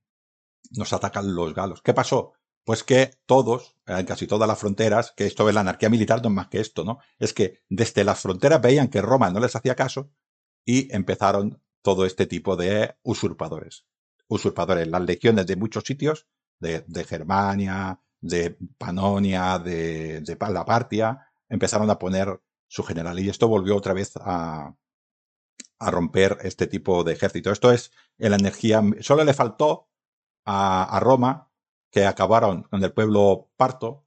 nos 0.72 0.93
atacan 0.93 1.36
los 1.36 1.54
galos. 1.54 1.82
¿Qué 1.82 1.93
pasó? 1.93 2.34
Pues 2.64 2.84
que 2.84 3.12
todos, 3.26 3.76
en 3.88 4.06
casi 4.06 4.28
todas 4.28 4.47
las 4.47 4.60
fronteras, 4.60 5.14
que 5.16 5.26
esto 5.26 5.49
es 5.49 5.56
la 5.56 5.62
anarquía 5.62 5.89
militar, 5.89 6.22
no 6.22 6.30
es 6.30 6.36
más 6.36 6.47
que 6.47 6.62
esto, 6.62 6.86
¿no? 6.86 6.99
Es 7.20 7.34
que 7.34 7.60
desde 7.70 8.04
las 8.04 8.22
fronteras 8.22 8.62
veían 8.62 8.88
que 8.88 9.02
Roma 9.02 9.30
no 9.32 9.39
les 9.39 9.56
hacía 9.56 9.76
caso 9.76 10.12
y 10.64 10.93
empezaron 10.95 11.62
todo 11.82 12.06
este 12.06 12.28
tipo 12.28 12.56
de 12.56 12.95
usurpadores. 13.04 13.88
Usurpadores, 14.32 14.88
las 14.88 15.02
legiones 15.02 15.46
de 15.46 15.56
muchos 15.56 15.84
sitios, 15.84 16.28
de, 16.60 16.84
de 16.88 17.04
Germania, 17.04 18.00
de 18.22 18.58
Panonia, 18.78 19.60
de, 19.60 20.24
la 20.40 20.66
Partia, 20.66 21.28
empezaron 21.50 21.90
a 21.90 22.00
poner 22.00 22.42
su 22.68 22.84
general 22.84 23.20
y 23.20 23.30
esto 23.30 23.48
volvió 23.48 23.76
otra 23.76 23.94
vez 23.94 24.14
a, 24.18 24.74
a 25.80 25.92
romper 25.92 26.38
este 26.44 26.68
tipo 26.68 27.04
de 27.04 27.14
ejército. 27.14 27.52
Esto 27.52 27.72
es 27.72 27.92
en 28.18 28.32
la 28.32 28.38
energía, 28.38 28.82
solo 29.02 29.24
le 29.24 29.34
faltó 29.34 29.90
a, 30.46 30.84
a 30.84 31.00
Roma 31.00 31.52
que 31.92 32.06
acabaron 32.06 32.64
con 32.64 32.84
el 32.84 32.94
pueblo 32.94 33.52
parto 33.58 34.06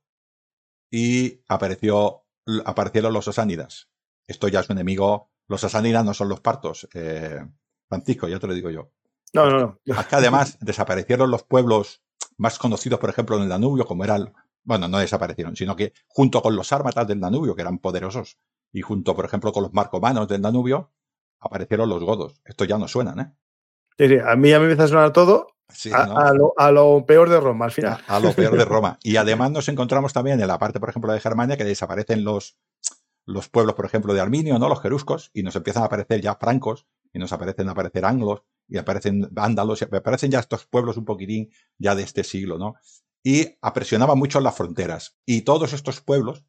y 0.90 1.42
apareció, 1.48 2.24
aparecieron 2.64 3.12
los 3.12 3.26
sasánidas. 3.26 3.90
Esto 4.26 4.48
ya 4.48 4.60
es 4.60 4.70
un 4.70 4.78
enemigo. 4.78 5.32
Los 5.48 5.60
sasánidas 5.60 6.04
no 6.04 6.14
son 6.14 6.28
los 6.28 6.40
partos. 6.40 6.88
Eh, 6.94 7.40
Francisco, 7.88 8.28
ya 8.28 8.38
te 8.38 8.46
lo 8.46 8.54
digo 8.54 8.70
yo. 8.70 8.90
No, 9.34 9.50
no, 9.50 9.58
no. 9.58 9.78
Acá 9.98 10.18
además 10.18 10.58
desaparecieron 10.60 11.30
los 11.30 11.42
pueblos 11.42 12.02
más 12.36 12.58
conocidos, 12.58 12.98
por 12.98 13.10
ejemplo, 13.10 13.36
en 13.36 13.42
el 13.42 13.48
Danubio, 13.48 13.84
como 13.84 14.04
era 14.04 14.16
el, 14.16 14.32
bueno, 14.62 14.88
no 14.88 14.98
desaparecieron, 14.98 15.56
sino 15.56 15.76
que 15.76 15.92
junto 16.06 16.40
con 16.40 16.56
los 16.56 16.72
ármatas 16.72 17.06
del 17.06 17.20
Danubio, 17.20 17.54
que 17.54 17.62
eran 17.62 17.78
poderosos, 17.78 18.38
y 18.72 18.80
junto, 18.80 19.14
por 19.14 19.24
ejemplo, 19.24 19.52
con 19.52 19.64
los 19.64 19.72
marcomanos 19.72 20.26
del 20.28 20.42
Danubio, 20.42 20.90
aparecieron 21.38 21.88
los 21.88 22.02
godos. 22.02 22.40
Esto 22.44 22.64
ya 22.64 22.78
no 22.78 22.88
suenan, 22.88 23.20
¿eh? 23.20 23.32
Sí, 23.98 24.08
sí, 24.08 24.16
a 24.24 24.34
mí 24.34 24.50
ya 24.50 24.58
me 24.58 24.64
empieza 24.64 24.84
a 24.84 24.88
sonar 24.88 25.12
todo 25.12 25.54
Sí, 25.68 25.90
a, 25.92 26.06
¿no? 26.06 26.18
a, 26.18 26.32
lo, 26.32 26.52
a, 26.56 26.70
lo, 26.70 27.06
peor 27.06 27.30
de 27.30 27.40
Roma, 27.40 27.66
al 27.66 27.70
final. 27.70 27.98
A, 28.06 28.16
a, 28.16 28.20
lo 28.20 28.32
peor 28.32 28.56
de 28.56 28.64
Roma. 28.64 28.98
Y 29.02 29.16
además 29.16 29.50
nos 29.50 29.68
encontramos 29.68 30.12
también 30.12 30.40
en 30.40 30.46
la 30.46 30.58
parte, 30.58 30.78
por 30.78 30.90
ejemplo, 30.90 31.12
de 31.12 31.20
Germania, 31.20 31.56
que 31.56 31.64
desaparecen 31.64 32.24
los, 32.24 32.56
los 33.24 33.48
pueblos, 33.48 33.74
por 33.74 33.86
ejemplo, 33.86 34.12
de 34.12 34.20
Arminio, 34.20 34.58
¿no? 34.58 34.68
Los 34.68 34.80
jeruscos, 34.80 35.30
y 35.32 35.42
nos 35.42 35.56
empiezan 35.56 35.82
a 35.82 35.86
aparecer 35.86 36.20
ya 36.20 36.34
francos, 36.34 36.86
y 37.12 37.18
nos 37.18 37.32
aparecen 37.32 37.68
a 37.68 37.72
aparecer 37.72 38.04
anglos, 38.04 38.42
y 38.68 38.78
aparecen 38.78 39.28
vándalos, 39.30 39.82
aparecen 39.82 40.30
ya 40.30 40.40
estos 40.40 40.66
pueblos 40.66 40.96
un 40.96 41.04
poquitín 41.04 41.50
ya 41.78 41.94
de 41.94 42.02
este 42.02 42.24
siglo, 42.24 42.58
¿no? 42.58 42.74
Y 43.22 43.56
apresionaban 43.60 44.18
mucho 44.18 44.40
las 44.40 44.56
fronteras. 44.56 45.16
Y 45.24 45.42
todos 45.42 45.72
estos 45.72 46.00
pueblos 46.00 46.44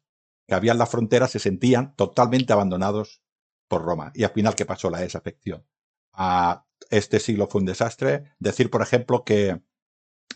que 0.46 0.54
había 0.54 0.72
en 0.72 0.78
las 0.78 0.90
fronteras 0.90 1.30
se 1.30 1.38
sentían 1.38 1.94
totalmente 1.96 2.52
abandonados 2.52 3.22
por 3.68 3.82
Roma. 3.82 4.12
Y 4.14 4.24
al 4.24 4.30
final, 4.30 4.54
¿qué 4.54 4.66
pasó? 4.66 4.90
La 4.90 5.00
desafección. 5.00 5.66
A 6.12 6.66
este 6.90 7.18
siglo 7.20 7.48
fue 7.48 7.60
un 7.60 7.66
desastre. 7.66 8.34
Decir, 8.38 8.70
por 8.70 8.82
ejemplo, 8.82 9.24
que 9.24 9.60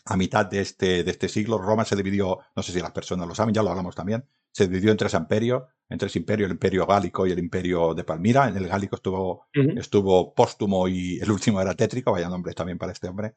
a 0.05 0.17
mitad 0.17 0.47
de 0.47 0.61
este, 0.61 1.05
de 1.05 1.11
este 1.11 1.29
siglo 1.29 1.59
Roma 1.59 1.85
se 1.85 1.97
dividió, 1.97 2.41
no 2.57 2.63
sé 2.63 2.73
si 2.73 2.81
las 2.81 2.93
personas 2.93 3.29
lo 3.29 3.35
saben, 3.35 3.55
ya 3.55 3.63
lo 3.63 3.71
hablamos 3.71 3.95
también, 3.95 4.27
se 4.53 4.67
dividió 4.69 4.91
en 4.91 4.97
tres 4.97 5.15
imperios, 5.15 5.65
en 5.89 5.99
tres 5.99 6.15
imperios, 6.17 6.47
el 6.47 6.53
imperio 6.53 6.87
gálico 6.87 7.27
y 7.27 7.33
el 7.33 7.39
imperio 7.39 7.95
de 7.95 8.05
Palmira. 8.05 8.49
En 8.49 8.57
el 8.57 8.69
gálico 8.69 8.97
estuvo, 8.97 9.33
uh 9.33 9.43
-huh. 9.55 9.79
estuvo 9.79 10.35
póstumo 10.35 10.89
y 10.89 11.19
el 11.21 11.31
último 11.31 11.61
era 11.61 11.75
tétrico, 11.75 12.13
vaya 12.13 12.29
nombre 12.29 12.55
también 12.55 12.79
para 12.79 12.93
este 12.93 13.09
hombre. 13.09 13.35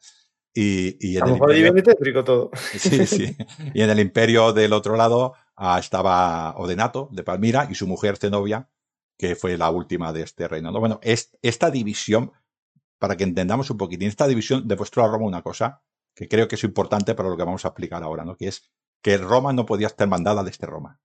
Y, 0.53 0.97
y 0.99 1.17
en 1.17 1.23
a 1.23 1.25
el 1.25 1.31
imperio, 1.33 1.83
tétrico 1.83 2.23
todo. 2.23 2.51
Sí, 2.77 3.07
sí. 3.07 3.35
Y 3.73 3.81
en 3.81 3.89
el 3.89 3.99
imperio 3.99 4.53
del 4.53 4.73
otro 4.73 4.95
lado 4.95 5.33
ah, 5.55 5.79
estaba 5.79 6.55
Odenato 6.57 7.09
de 7.11 7.23
Palmira 7.23 7.67
y 7.71 7.75
su 7.75 7.87
mujer 7.87 8.17
Zenobia, 8.17 8.69
que 9.17 9.35
fue 9.35 9.57
la 9.57 9.71
última 9.71 10.13
de 10.13 10.21
este 10.21 10.47
reino. 10.47 10.71
¿no? 10.71 10.79
Bueno, 10.79 10.99
es, 11.01 11.35
esta 11.41 11.71
división 11.71 12.31
para 12.99 13.17
que 13.17 13.23
entendamos 13.23 13.69
un 13.69 13.77
poquitín. 13.77 14.07
Esta 14.07 14.27
división 14.27 14.67
demostró 14.67 15.03
a 15.03 15.07
Roma 15.07 15.25
una 15.25 15.41
cosa 15.41 15.81
que 16.15 16.27
creo 16.27 16.47
que 16.47 16.55
es 16.55 16.63
importante 16.63 17.15
para 17.15 17.29
lo 17.29 17.35
que 17.35 17.43
vamos 17.43 17.65
a 17.65 17.69
explicar 17.69 18.03
ahora, 18.03 18.23
¿no? 18.23 18.37
Que 18.37 18.47
es 18.47 18.71
que 19.03 19.17
Roma 19.17 19.53
no 19.53 19.67
podía 19.67 19.87
estar 19.87 20.07
mandada 20.07 20.43
desde 20.43 20.65
Roma. 20.65 20.99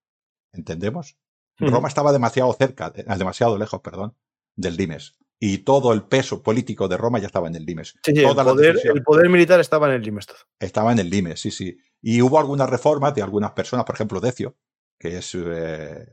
¿Entendemos? 0.53 1.17
Mm. 1.59 1.67
Roma 1.67 1.87
estaba 1.89 2.11
demasiado 2.11 2.51
cerca, 2.53 2.89
demasiado 2.89 3.57
lejos, 3.57 3.81
perdón, 3.81 4.15
del 4.55 4.77
Limes. 4.77 5.17
Y 5.39 5.59
todo 5.59 5.93
el 5.93 6.03
peso 6.03 6.41
político 6.41 6.87
de 6.87 6.97
Roma 6.97 7.19
ya 7.19 7.27
estaba 7.27 7.47
en 7.47 7.55
el 7.55 7.65
Limes. 7.65 7.95
Sí, 8.03 8.13
sí, 8.13 8.23
el, 8.23 8.35
poder, 8.35 8.77
el, 8.83 9.03
poder, 9.03 9.29
militar 9.29 9.59
estaba 9.59 9.87
en 9.87 9.93
el 9.93 10.01
Limes. 10.01 10.25
Todo. 10.25 10.37
Estaba 10.59 10.91
en 10.91 10.99
el 10.99 11.09
Limes, 11.09 11.39
sí, 11.39 11.51
sí. 11.51 11.77
Y 12.01 12.21
hubo 12.21 12.39
algunas 12.39 12.69
reformas 12.69 13.13
de 13.13 13.21
algunas 13.21 13.51
personas, 13.51 13.85
por 13.85 13.95
ejemplo, 13.95 14.19
Decio, 14.21 14.55
que 14.97 15.17
es 15.17 15.35
eh, 15.35 16.07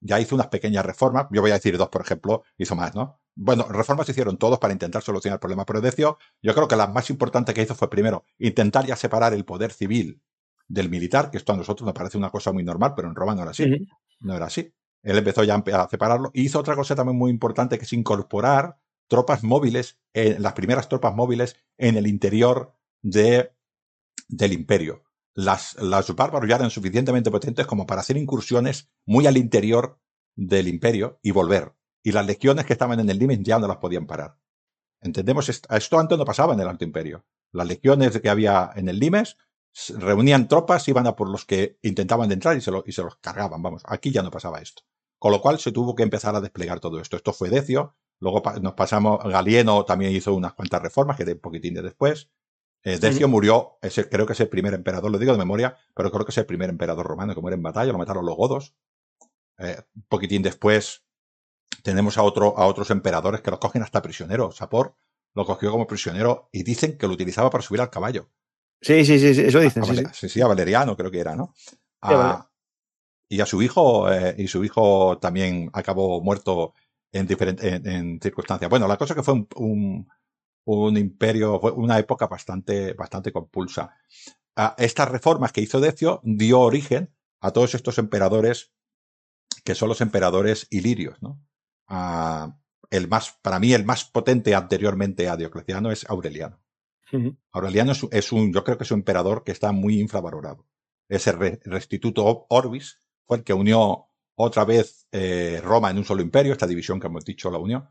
ya 0.00 0.20
hizo 0.20 0.34
unas 0.34 0.48
pequeñas 0.48 0.86
reformas. 0.86 1.26
Yo 1.30 1.40
voy 1.40 1.50
a 1.50 1.54
decir 1.54 1.76
dos, 1.76 1.88
por 1.88 2.02
ejemplo, 2.02 2.44
hizo 2.56 2.76
más, 2.76 2.94
¿no? 2.94 3.20
Bueno, 3.36 3.66
reformas 3.68 4.06
se 4.06 4.12
hicieron 4.12 4.38
todos 4.38 4.60
para 4.60 4.72
intentar 4.72 5.02
solucionar 5.02 5.36
el 5.36 5.40
problema, 5.40 5.64
pero 5.64 5.80
Decio, 5.80 6.18
yo 6.40 6.54
creo 6.54 6.68
que 6.68 6.76
la 6.76 6.86
más 6.86 7.10
importante 7.10 7.52
que 7.52 7.62
hizo 7.62 7.74
fue 7.74 7.90
primero 7.90 8.24
intentar 8.38 8.86
ya 8.86 8.94
separar 8.94 9.34
el 9.34 9.44
poder 9.44 9.72
civil 9.72 10.22
del 10.68 10.88
militar, 10.88 11.30
que 11.30 11.38
esto 11.38 11.52
a 11.52 11.56
nosotros 11.56 11.86
nos 11.86 11.94
parece 11.94 12.18
una 12.18 12.30
cosa 12.30 12.52
muy 12.52 12.64
normal, 12.64 12.94
pero 12.96 13.08
en 13.08 13.14
Roma 13.14 13.34
no 13.34 13.42
era 13.42 13.50
así. 13.50 13.64
Uh 13.64 13.66
-huh. 13.66 13.88
No 14.20 14.34
era 14.34 14.46
así. 14.46 14.72
Él 15.02 15.18
empezó 15.18 15.44
ya 15.44 15.56
a 15.56 15.88
separarlo 15.88 16.30
y 16.32 16.42
hizo 16.42 16.58
otra 16.58 16.74
cosa 16.76 16.94
también 16.94 17.18
muy 17.18 17.30
importante, 17.30 17.76
que 17.78 17.84
es 17.84 17.92
incorporar 17.92 18.78
tropas 19.08 19.42
móviles, 19.42 19.98
eh, 20.14 20.36
las 20.38 20.54
primeras 20.54 20.88
tropas 20.88 21.14
móviles 21.14 21.56
en 21.76 21.96
el 21.96 22.06
interior 22.06 22.74
de, 23.02 23.52
del 24.28 24.52
imperio. 24.54 25.02
Las, 25.34 25.74
las 25.82 26.14
bárbaros 26.14 26.48
ya 26.48 26.56
eran 26.56 26.70
suficientemente 26.70 27.30
potentes 27.30 27.66
como 27.66 27.86
para 27.86 28.00
hacer 28.00 28.16
incursiones 28.16 28.88
muy 29.04 29.26
al 29.26 29.36
interior 29.36 29.98
del 30.36 30.68
imperio 30.68 31.18
y 31.22 31.32
volver 31.32 31.74
y 32.04 32.12
las 32.12 32.26
legiones 32.26 32.66
que 32.66 32.74
estaban 32.74 33.00
en 33.00 33.08
el 33.08 33.18
límite 33.18 33.42
ya 33.42 33.58
no 33.58 33.66
las 33.66 33.78
podían 33.78 34.06
parar. 34.06 34.36
¿Entendemos? 35.00 35.48
Esto 35.48 35.98
antes 35.98 36.18
no 36.18 36.24
pasaba 36.24 36.54
en 36.54 36.60
el 36.60 36.68
Alto 36.68 36.84
Imperio. 36.84 37.24
Las 37.50 37.66
legiones 37.66 38.20
que 38.20 38.28
había 38.28 38.70
en 38.76 38.88
el 38.88 38.98
Limes 38.98 39.38
reunían 39.98 40.48
tropas, 40.48 40.86
iban 40.88 41.06
a 41.06 41.16
por 41.16 41.28
los 41.28 41.44
que 41.44 41.78
intentaban 41.82 42.28
de 42.28 42.34
entrar 42.34 42.56
y 42.56 42.60
se, 42.60 42.70
lo, 42.70 42.84
y 42.86 42.92
se 42.92 43.02
los 43.02 43.16
cargaban. 43.16 43.62
Vamos, 43.62 43.82
aquí 43.86 44.10
ya 44.10 44.22
no 44.22 44.30
pasaba 44.30 44.60
esto. 44.60 44.82
Con 45.18 45.32
lo 45.32 45.40
cual 45.40 45.58
se 45.58 45.72
tuvo 45.72 45.94
que 45.94 46.02
empezar 46.02 46.34
a 46.36 46.40
desplegar 46.40 46.80
todo 46.80 47.00
esto. 47.00 47.16
Esto 47.16 47.32
fue 47.32 47.50
Decio, 47.50 47.96
luego 48.20 48.42
nos 48.60 48.74
pasamos, 48.74 49.22
Galieno 49.24 49.84
también 49.84 50.12
hizo 50.12 50.34
unas 50.34 50.54
cuantas 50.54 50.82
reformas, 50.82 51.16
que 51.16 51.24
de 51.24 51.32
un 51.32 51.40
poquitín 51.40 51.74
de 51.74 51.82
después. 51.82 52.30
Eh, 52.82 52.98
Decio 52.98 53.26
sí. 53.26 53.30
murió, 53.30 53.78
creo 54.10 54.26
que 54.26 54.34
es 54.34 54.40
el 54.40 54.48
primer 54.48 54.74
emperador, 54.74 55.10
lo 55.10 55.18
digo 55.18 55.32
de 55.32 55.38
memoria, 55.38 55.76
pero 55.94 56.10
creo 56.10 56.24
que 56.26 56.32
es 56.32 56.38
el 56.38 56.46
primer 56.46 56.68
emperador 56.68 57.06
romano 57.06 57.34
que 57.34 57.40
muere 57.40 57.56
en 57.56 57.62
batalla, 57.62 57.92
lo 57.92 57.98
mataron 57.98 58.26
los 58.26 58.36
godos. 58.36 58.74
Eh, 59.58 59.78
un 59.94 60.02
poquitín 60.02 60.42
después 60.42 61.04
tenemos 61.82 62.18
a, 62.18 62.22
otro, 62.22 62.58
a 62.58 62.66
otros 62.66 62.90
emperadores 62.90 63.40
que 63.40 63.50
los 63.50 63.60
cogen 63.60 63.82
hasta 63.82 64.02
prisionero. 64.02 64.52
Sapor 64.52 64.96
lo 65.34 65.44
cogió 65.44 65.70
como 65.70 65.86
prisionero 65.86 66.48
y 66.52 66.62
dicen 66.62 66.98
que 66.98 67.06
lo 67.06 67.14
utilizaba 67.14 67.50
para 67.50 67.62
subir 67.62 67.80
al 67.80 67.90
caballo. 67.90 68.30
Sí, 68.80 69.04
sí, 69.04 69.18
sí, 69.18 69.40
eso 69.42 69.60
dicen. 69.60 69.82
A, 69.82 69.86
a, 69.86 69.94
sí, 69.94 70.04
sí. 70.12 70.28
sí, 70.28 70.40
a 70.40 70.46
Valeriano 70.46 70.96
creo 70.96 71.10
que 71.10 71.20
era, 71.20 71.34
¿no? 71.34 71.54
A. 72.02 72.48
Y 73.28 73.40
a 73.40 73.46
su 73.46 73.62
hijo, 73.62 74.12
eh, 74.12 74.34
y 74.38 74.46
su 74.48 74.62
hijo 74.64 75.18
también 75.18 75.70
acabó 75.72 76.20
muerto 76.20 76.74
en, 77.10 77.26
en, 77.30 77.86
en, 77.88 78.20
circunstancias. 78.20 78.68
Bueno, 78.68 78.86
la 78.86 78.96
cosa 78.96 79.14
es 79.14 79.16
que 79.16 79.22
fue 79.22 79.34
un, 79.34 79.48
un, 79.56 80.08
un, 80.64 80.96
imperio, 80.96 81.58
fue 81.58 81.72
una 81.72 81.98
época 81.98 82.26
bastante, 82.26 82.92
bastante 82.92 83.32
compulsa. 83.32 83.96
A 84.56 84.74
estas 84.78 85.08
reformas 85.08 85.52
que 85.52 85.62
hizo 85.62 85.80
Decio 85.80 86.20
dio 86.22 86.60
origen 86.60 87.12
a 87.40 87.50
todos 87.50 87.74
estos 87.74 87.98
emperadores 87.98 88.72
que 89.64 89.74
son 89.74 89.88
los 89.88 90.02
emperadores 90.02 90.66
ilirios, 90.70 91.20
¿no? 91.22 91.40
a, 91.88 92.56
el 92.90 93.08
más, 93.08 93.38
para 93.42 93.58
mí, 93.58 93.72
el 93.72 93.84
más 93.84 94.04
potente 94.04 94.54
anteriormente 94.54 95.28
a 95.28 95.36
Diocleciano 95.36 95.90
es 95.90 96.08
Aureliano. 96.08 96.60
Aureliano 97.52 97.92
es, 98.10 98.32
un, 98.32 98.52
yo 98.52 98.64
creo 98.64 98.76
que 98.76 98.84
es 98.84 98.90
un 98.90 99.00
emperador 99.00 99.44
que 99.44 99.52
está 99.52 99.72
muy 99.72 100.00
infravalorado. 100.00 100.66
Ese 101.08 101.32
restituto 101.32 102.46
Orbis 102.48 103.00
fue 103.26 103.38
el 103.38 103.44
que 103.44 103.52
unió 103.52 104.08
otra 104.36 104.64
vez 104.64 105.06
eh, 105.12 105.60
Roma 105.62 105.90
en 105.90 105.98
un 105.98 106.04
solo 106.04 106.22
imperio, 106.22 106.52
esta 106.52 106.66
división 106.66 106.98
que 106.98 107.06
hemos 107.06 107.24
dicho 107.24 107.50
la 107.50 107.58
unión. 107.58 107.88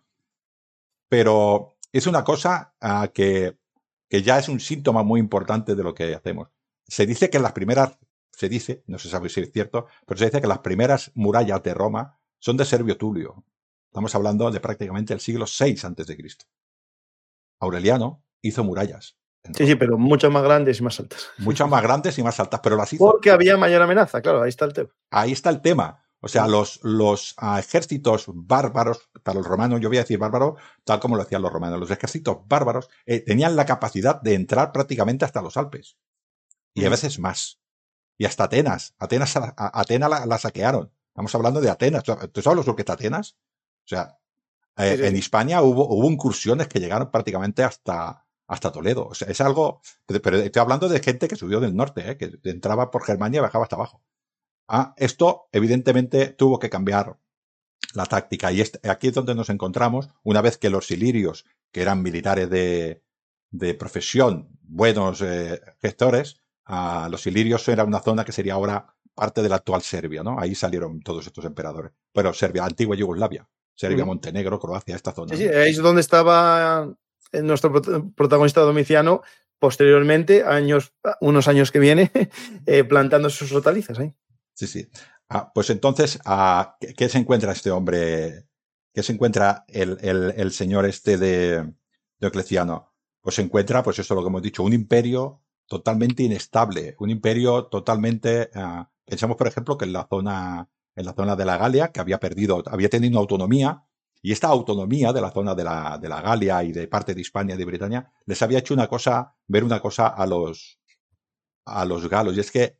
Pero 1.10 1.78
es 1.92 2.08
una 2.08 2.24
cosa 2.24 2.76
ah, 2.82 3.12
que, 3.14 3.58
que 4.10 4.24
ya 4.24 4.40
es 4.40 4.50
un 4.50 4.60
síntoma 4.60 5.04
muy 5.04 5.20
importante 5.20 5.76
de 5.76 5.84
lo 5.84 5.94
que 5.94 6.14
hacemos. 6.14 6.50
Se 6.88 7.06
dice 7.06 7.30
que 7.30 7.40
las 7.40 7.54
primeras, 7.54 7.98
se 8.32 8.50
dice, 8.50 8.84
no 8.88 9.00
se 9.00 9.10
sabe 9.10 9.30
si 9.30 9.42
es 9.42 9.52
cierto, 9.52 9.88
pero 10.06 10.18
se 10.18 10.26
dice 10.26 10.42
que 10.42 10.48
las 10.48 10.60
primeras 10.60 11.12
murallas 11.14 11.64
de 11.64 11.74
Roma 11.74 12.20
son 12.40 12.58
de 12.58 12.66
Servio 12.66 12.98
Tulio. 12.98 13.46
Estamos 13.88 14.16
hablando 14.16 14.50
de 14.50 14.60
prácticamente 14.60 15.14
el 15.14 15.20
siglo 15.20 15.46
VI 15.46 15.78
antes 15.84 16.08
de 16.08 16.18
Cristo. 16.18 16.46
Aureliano 17.60 18.24
hizo 18.44 18.64
murallas. 18.64 19.18
Sí, 19.56 19.68
sí, 19.68 19.76
pero 19.76 19.98
muchas 19.98 20.32
más 20.32 20.44
grandes 20.44 20.80
y 20.80 20.84
más 20.84 21.00
altas. 21.00 21.28
Muchas 21.40 21.68
más 21.68 21.84
grandes 21.84 22.18
y 22.18 22.24
más 22.24 22.40
altas, 22.40 22.62
pero 22.64 22.78
las 22.78 22.94
hizo. 22.94 23.04
Porque 23.04 23.30
había 23.30 23.58
mayor 23.58 23.82
amenaza, 23.82 24.22
claro, 24.22 24.42
ahí 24.42 24.50
está 24.50 24.64
el 24.66 24.74
tema. 24.74 24.90
Ahí 25.12 25.34
está 25.34 25.50
el 25.50 25.62
tema. 25.62 26.02
O 26.22 26.30
sea, 26.30 26.48
los, 26.48 26.80
los 26.84 27.34
ah, 27.36 27.60
ejércitos 27.60 28.24
bárbaros, 28.28 29.10
para 29.24 29.40
los 29.40 29.46
romanos, 29.46 29.82
yo 29.82 29.90
voy 29.90 29.98
a 29.98 30.02
decir 30.04 30.18
bárbaro, 30.18 30.56
tal 30.86 31.02
como 31.02 31.18
lo 31.18 31.24
hacían 31.24 31.42
los 31.42 31.52
romanos, 31.52 31.82
los 31.82 31.92
ejércitos 31.92 32.38
bárbaros 32.48 32.88
eh, 33.06 33.20
tenían 33.20 33.58
la 33.58 33.66
capacidad 33.66 34.22
de 34.22 34.34
entrar 34.34 34.72
prácticamente 34.72 35.26
hasta 35.26 35.42
los 35.42 35.58
Alpes. 35.58 35.98
Y 36.74 36.86
a 36.86 36.90
veces 36.90 37.20
más. 37.20 37.60
Y 38.18 38.24
hasta 38.24 38.46
Atenas. 38.46 38.96
Atenas, 38.98 39.36
Atenas 39.36 40.26
la, 40.26 40.38
saquearon. 40.38 40.94
Estamos 41.10 41.36
hablando 41.36 41.60
de 41.60 41.70
Atenas. 41.70 42.04
¿Tú 42.04 42.42
sabes 42.42 42.66
lo 42.66 42.76
que 42.76 42.84
está 42.84 42.94
Atenas? 42.94 43.36
O 43.86 43.88
sea, 43.88 44.18
eh, 44.78 44.98
en 45.04 45.18
España 45.18 45.62
hubo, 45.62 45.90
hubo 45.90 46.10
incursiones 46.10 46.70
que 46.70 46.80
llegaron 46.80 47.12
prácticamente 47.12 47.64
hasta, 47.64 48.23
hasta 48.48 48.72
Toledo. 48.72 49.08
O 49.08 49.14
sea, 49.14 49.28
es 49.30 49.42
algo. 49.42 49.82
Pero 50.06 50.38
estoy 50.38 50.60
hablando 50.60 50.90
de 50.90 51.00
gente 51.00 51.28
que 51.28 51.36
subió 51.36 51.60
del 51.60 51.76
norte, 51.76 52.12
¿eh? 52.12 52.18
que 52.18 52.32
entraba 52.44 52.92
por 52.92 53.04
Germania 53.04 53.40
y 53.40 53.42
bajaba 53.42 53.64
hasta 53.64 53.76
abajo. 53.76 54.04
Ah, 54.68 54.94
esto, 54.98 55.50
evidentemente, 55.52 56.28
tuvo 56.28 56.60
que 56.60 56.70
cambiar 56.70 57.18
la 57.94 58.06
táctica. 58.06 58.52
Y 58.52 58.62
este, 58.62 58.90
aquí 58.90 59.08
es 59.08 59.14
donde 59.14 59.36
nos 59.36 59.50
encontramos, 59.50 60.10
una 60.24 60.42
vez 60.42 60.58
que 60.58 60.70
los 60.70 60.90
ilirios, 60.92 61.46
que 61.72 61.82
eran 61.82 62.02
militares 62.02 62.50
de, 62.50 63.04
de 63.52 63.74
profesión, 63.74 64.50
buenos 64.62 65.22
eh, 65.22 65.62
gestores, 65.82 66.42
ah, 66.66 67.08
los 67.12 67.28
ilirios 67.28 67.68
era 67.68 67.84
una 67.84 68.00
zona 68.00 68.26
que 68.26 68.32
sería 68.32 68.54
ahora 68.54 68.96
parte 69.14 69.42
de 69.42 69.50
la 69.50 69.58
actual 69.58 69.82
Serbia, 69.82 70.24
¿no? 70.24 70.40
Ahí 70.40 70.56
salieron 70.56 71.02
todos 71.02 71.28
estos 71.28 71.46
emperadores. 71.46 71.92
Pero 72.12 72.34
Serbia, 72.34 72.66
antigua 72.66 72.96
Yugoslavia, 72.96 73.48
Serbia, 73.76 74.06
Montenegro, 74.06 74.60
Croacia, 74.60 74.96
esta 74.96 75.12
zona. 75.12 75.36
Sí, 75.36 75.48
ahí 75.48 75.72
es 75.72 75.78
donde 75.78 76.02
estaba 76.02 76.92
nuestro 77.42 77.72
protagonista 78.16 78.62
Domiciano 78.62 79.22
posteriormente, 79.64 80.44
años, 80.44 80.94
unos 81.22 81.48
años 81.48 81.72
que 81.72 81.80
viene, 81.80 82.12
eh, 82.66 82.84
plantando 82.84 83.30
sus 83.30 83.50
hortalizas 83.54 83.98
ahí. 83.98 84.14
Sí, 84.54 84.68
sí. 84.68 84.90
Ah, 85.30 85.52
pues 85.54 85.70
entonces, 85.70 86.20
ah, 86.26 86.78
¿qué, 86.98 87.08
se 87.08 87.18
encuentra 87.18 87.54
este 87.54 87.72
hombre? 87.72 88.46
¿Qué 88.94 89.02
se 89.04 89.14
encuentra 89.14 89.64
el, 89.70 89.98
el, 90.02 90.52
señor 90.52 90.86
este 90.86 91.18
de 91.18 91.74
Diocleciano? 92.20 92.94
Pues 93.22 93.36
se 93.36 93.42
encuentra, 93.42 93.84
pues 93.84 93.98
eso 94.00 94.14
lo 94.16 94.22
que 94.22 94.28
hemos 94.28 94.42
dicho, 94.42 94.64
un 94.64 94.74
imperio 94.74 95.42
totalmente 95.66 96.24
inestable, 96.24 96.96
un 97.00 97.10
imperio 97.10 97.68
totalmente. 97.68 98.50
Ah, 98.54 98.92
pensamos, 99.06 99.38
por 99.38 99.48
ejemplo, 99.48 99.78
que 99.78 99.86
en 99.86 99.94
la 99.94 100.06
zona, 100.10 100.70
en 100.94 101.06
la 101.06 101.14
zona 101.14 101.38
de 101.38 101.46
la 101.46 101.58
Galia, 101.58 101.94
que 101.94 102.02
había 102.02 102.20
perdido, 102.20 102.64
había 102.68 102.90
tenido 102.90 103.18
autonomía, 103.18 103.86
y 104.24 104.32
esta 104.32 104.48
autonomía 104.48 105.12
de 105.12 105.22
la 105.22 105.32
zona 105.32 105.54
de 105.54 105.66
la, 105.66 106.00
de 106.02 106.08
la 106.10 106.22
Galia 106.22 106.64
y 106.64 106.72
de 106.72 106.88
parte 106.88 107.14
de 107.14 107.22
Hispania 107.22 107.56
y 107.56 107.58
de 107.58 107.66
Britania 107.66 108.12
les 108.26 108.42
había 108.42 108.60
hecho 108.60 108.74
una 108.74 108.88
cosa, 108.88 109.36
ver 109.48 109.66
una 109.66 109.82
cosa 109.82 110.08
a 110.08 110.26
los, 110.26 110.80
a 111.66 111.84
los 111.84 112.10
galos, 112.10 112.36
y 112.36 112.40
es 112.40 112.50
que 112.50 112.80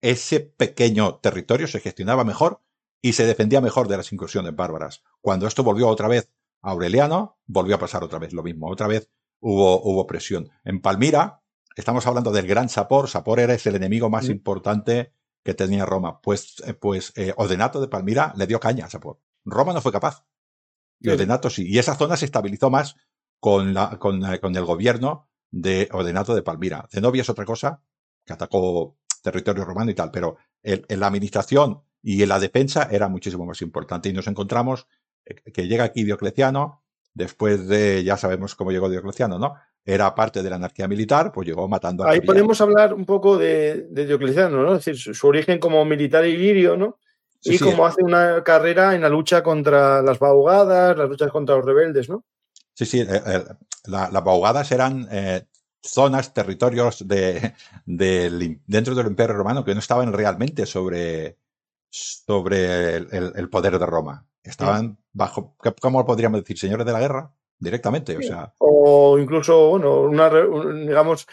ese 0.00 0.40
pequeño 0.40 1.16
territorio 1.16 1.66
se 1.66 1.80
gestionaba 1.80 2.24
mejor 2.24 2.62
y 3.02 3.14
se 3.14 3.26
defendía 3.26 3.60
mejor 3.60 3.88
de 3.88 3.96
las 3.96 4.12
incursiones 4.12 4.54
bárbaras. 4.54 5.02
Cuando 5.20 5.46
esto 5.48 5.64
volvió 5.64 5.88
otra 5.88 6.08
vez 6.08 6.30
a 6.62 6.70
Aureliano, 6.70 7.38
volvió 7.46 7.74
a 7.74 7.78
pasar 7.78 8.04
otra 8.04 8.18
vez 8.18 8.32
lo 8.32 8.42
mismo. 8.42 8.70
Otra 8.70 8.86
vez 8.86 9.10
hubo, 9.40 9.82
hubo 9.82 10.06
presión. 10.06 10.50
En 10.64 10.80
Palmira, 10.80 11.42
estamos 11.76 12.06
hablando 12.06 12.32
del 12.32 12.46
gran 12.46 12.68
Sapor. 12.68 13.08
Sapor 13.08 13.40
era 13.40 13.54
el 13.54 13.74
enemigo 13.74 14.08
más 14.10 14.28
importante 14.28 15.12
que 15.42 15.54
tenía 15.54 15.84
Roma. 15.84 16.20
Pues, 16.20 16.62
eh, 16.66 16.74
pues 16.74 17.12
eh, 17.16 17.34
Odenato 17.36 17.80
de 17.80 17.88
Palmira 17.88 18.32
le 18.36 18.46
dio 18.46 18.60
caña 18.60 18.86
a 18.86 18.90
Sapor. 18.90 19.20
Roma 19.44 19.72
no 19.72 19.82
fue 19.82 19.92
capaz. 19.92 20.24
Y 21.04 21.10
Odenato 21.10 21.50
sí. 21.50 21.66
Y 21.68 21.78
esa 21.78 21.96
zona 21.96 22.16
se 22.16 22.24
estabilizó 22.24 22.70
más 22.70 22.96
con, 23.38 23.74
la, 23.74 23.98
con, 23.98 24.22
con 24.38 24.56
el 24.56 24.64
gobierno 24.64 25.28
de 25.50 25.88
Odenato 25.92 26.34
de 26.34 26.42
Palmira. 26.42 26.88
Zenobia 26.90 27.22
es 27.22 27.28
otra 27.28 27.44
cosa, 27.44 27.82
que 28.24 28.32
atacó 28.32 28.96
territorio 29.22 29.64
romano 29.64 29.90
y 29.90 29.94
tal, 29.94 30.10
pero 30.10 30.36
en 30.62 31.00
la 31.00 31.06
administración 31.06 31.82
y 32.02 32.22
en 32.22 32.28
la 32.28 32.38
defensa 32.38 32.88
era 32.90 33.08
muchísimo 33.08 33.46
más 33.46 33.62
importante. 33.62 34.08
Y 34.08 34.12
nos 34.12 34.26
encontramos 34.26 34.86
eh, 35.24 35.34
que 35.52 35.66
llega 35.66 35.84
aquí 35.84 36.04
Diocleciano, 36.04 36.82
después 37.14 37.66
de, 37.66 38.04
ya 38.04 38.16
sabemos 38.16 38.54
cómo 38.54 38.72
llegó 38.72 38.88
Diocleciano, 38.88 39.38
¿no? 39.38 39.54
Era 39.84 40.14
parte 40.14 40.42
de 40.42 40.50
la 40.50 40.56
anarquía 40.56 40.88
militar, 40.88 41.32
pues 41.32 41.46
llegó 41.46 41.68
matando 41.68 42.04
a... 42.04 42.10
Ahí 42.10 42.20
podemos 42.20 42.60
hablar 42.60 42.94
un 42.94 43.04
poco 43.04 43.38
de, 43.38 43.88
Diocleciano, 43.90 44.62
¿no? 44.62 44.76
Es 44.76 44.84
decir, 44.84 45.14
su, 45.14 45.26
origen 45.26 45.58
como 45.58 45.84
militar 45.84 46.26
ilirio, 46.26 46.76
¿no? 46.76 46.98
Y 47.44 47.58
cómo 47.58 47.86
hace 47.86 48.02
una 48.02 48.42
carrera 48.42 48.94
en 48.94 49.02
la 49.02 49.08
lucha 49.08 49.42
contra 49.42 50.02
las 50.02 50.18
baugadas, 50.18 50.96
las 50.96 51.08
luchas 51.08 51.30
contra 51.30 51.56
los 51.56 51.64
rebeldes, 51.64 52.08
¿no? 52.08 52.24
Sí, 52.74 52.86
sí, 52.86 53.00
eh, 53.00 53.06
eh, 53.26 53.44
las 53.84 54.24
baugadas 54.24 54.72
eran 54.72 55.08
zonas, 55.84 56.32
territorios 56.32 57.06
de, 57.06 57.54
dentro 57.86 58.94
del 58.94 59.06
Imperio 59.06 59.36
Romano 59.36 59.64
que 59.64 59.74
no 59.74 59.80
estaban 59.80 60.12
realmente 60.12 60.66
sobre, 60.66 61.38
sobre 61.90 62.96
el, 62.96 63.48
poder 63.50 63.78
de 63.78 63.86
Roma. 63.86 64.26
Estaban 64.42 64.98
bajo, 65.12 65.56
¿cómo 65.80 66.04
podríamos 66.04 66.40
decir? 66.40 66.58
Señores 66.58 66.86
de 66.86 66.92
la 66.92 67.00
guerra, 67.00 67.32
directamente. 67.58 68.16
O, 68.16 68.22
sea. 68.22 68.52
o 68.58 69.18
incluso, 69.18 69.70
bueno, 69.70 70.02
una, 70.02 70.28
digamos, 70.30 71.26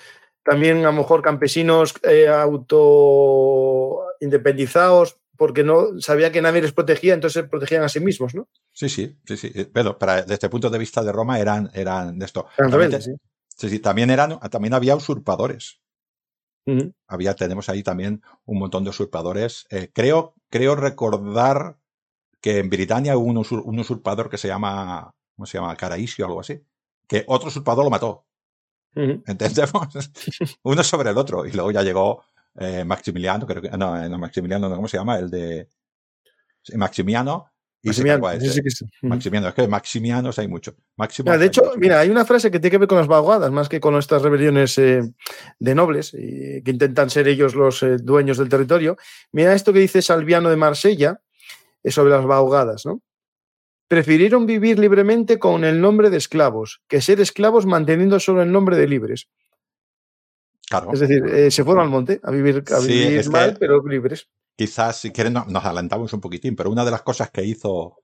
también 0.44 0.80
a 0.80 0.92
lo 0.92 0.94
mejor 0.94 1.22
campesinos 1.22 1.94
eh, 2.04 2.28
auto 2.28 4.04
independizados 4.20 5.21
porque 5.42 5.64
no 5.64 6.00
sabía 6.00 6.32
que 6.32 6.40
nadie 6.40 6.62
les 6.62 6.72
protegía, 6.72 7.16
entonces 7.16 7.42
se 7.42 7.50
protegían 7.50 7.82
a 7.82 7.90
sí 7.90 8.00
mismos, 8.00 8.36
¿no? 8.36 8.48
Sí, 8.72 8.90
sí, 8.90 9.18
sí, 9.26 9.38
sí. 9.38 9.52
Pero 9.74 9.98
desde 10.28 10.46
el 10.46 10.52
punto 10.52 10.70
de 10.70 10.78
vista 10.78 11.02
de 11.02 11.12
Roma 11.12 11.40
eran, 11.40 11.72
eran 11.74 12.20
de 12.20 12.26
esto. 12.28 12.46
sí. 13.00 13.16
Sí, 13.58 13.80
también, 13.80 14.12
eran, 14.12 14.40
también 14.52 14.76
había 14.76 14.96
usurpadores. 14.96 15.82
había, 17.08 17.34
tenemos 17.34 17.70
ahí 17.70 17.82
también 17.82 18.22
un 18.46 18.60
montón 18.60 18.84
de 18.84 18.92
usurpadores. 18.92 19.66
Eh, 19.72 19.90
creo, 19.92 20.36
creo 20.52 20.76
recordar 20.76 21.80
que 22.40 22.60
en 22.60 22.70
Britania 22.70 23.18
hubo 23.18 23.26
un, 23.26 23.80
usurpador 23.80 24.30
que 24.30 24.38
se 24.38 24.48
llama, 24.48 25.10
¿cómo 25.36 25.48
se 25.48 25.58
llama? 25.58 25.76
Caraisio 25.76 26.26
o 26.26 26.28
algo 26.28 26.42
así. 26.42 26.62
Que 27.08 27.24
otro 27.26 27.48
usurpador 27.48 27.84
lo 27.84 27.90
mató. 27.90 28.28
¿Entendemos? 28.94 29.88
Uno 30.62 30.84
sobre 30.84 31.10
el 31.10 31.18
otro. 31.18 31.48
Y 31.48 31.52
luego 31.52 31.72
ya 31.72 31.82
llegó 31.82 32.26
eh, 32.60 32.84
Maximiliano, 32.84 33.46
creo 33.46 33.62
que, 33.62 33.70
no, 33.70 34.10
no, 34.10 34.18
Maximiliano, 34.18 34.74
¿cómo 34.76 34.88
se 34.88 34.98
llama? 34.98 35.18
El 35.20 35.30
de 35.30 35.68
Maximiano, 36.76 37.52
Maximiano, 37.84 38.28
Maximiano, 39.02 39.48
es 39.48 39.54
que 39.56 39.68
Maximianos 39.68 40.38
hay 40.38 40.48
mucho. 40.48 40.76
de 40.98 41.46
hecho, 41.46 41.74
mira, 41.78 42.00
hay 42.00 42.10
una 42.10 42.26
frase 42.26 42.52
que 42.52 42.60
tiene 42.60 42.72
que 42.72 42.78
ver 42.78 42.88
con 42.88 43.00
las 43.00 43.08
vaguadas, 43.08 43.52
más 43.52 43.70
que 43.70 43.80
con 43.80 43.96
estas 43.96 44.22
rebeliones 44.22 44.78
eh, 44.78 45.02
de 45.60 45.76
nobles, 45.76 46.12
que 46.12 46.64
intentan 46.68 47.10
ser 47.10 47.28
ellos 47.28 47.56
los 47.56 47.82
eh, 47.82 47.98
dueños 47.98 48.38
del 48.38 48.50
territorio. 48.50 48.98
Mira 49.32 49.56
esto 49.56 49.74
que 49.74 49.80
dice 49.80 50.04
Salviano 50.04 50.50
de 50.52 50.58
Marsella 50.58 51.22
eh, 51.82 51.90
sobre 51.90 52.12
las 52.12 52.26
vaguadas, 52.26 52.86
¿no? 52.86 53.02
Prefirieron 53.88 54.46
vivir 54.46 54.78
libremente 54.78 55.40
con 55.40 55.66
el 55.66 55.82
nombre 55.82 56.12
de 56.12 56.18
esclavos, 56.18 56.82
que 56.88 57.02
ser 57.02 57.20
esclavos 57.20 57.66
manteniendo 57.66 58.20
solo 58.20 58.44
el 58.44 58.52
nombre 58.52 58.78
de 58.78 58.88
libres. 58.88 59.28
Claro. 60.72 60.94
Es 60.94 61.02
decir, 61.02 61.52
se 61.52 61.64
fueron 61.64 61.84
al 61.84 61.90
monte 61.90 62.20
a 62.24 62.32
vivir, 62.32 62.64
a 62.72 63.30
mal, 63.30 63.58
pero 63.60 63.86
libres 63.86 64.28
quizás 64.62 64.98
si 64.98 65.12
quieren 65.12 65.34
nos 65.34 65.66
adelantamos 65.66 66.14
un 66.14 66.22
poquitín, 66.22 66.56
pero 66.56 66.70
una 66.70 66.86
de 66.86 66.92
las 66.92 67.02
cosas 67.02 67.32
que 67.32 67.44
hizo, 67.44 68.04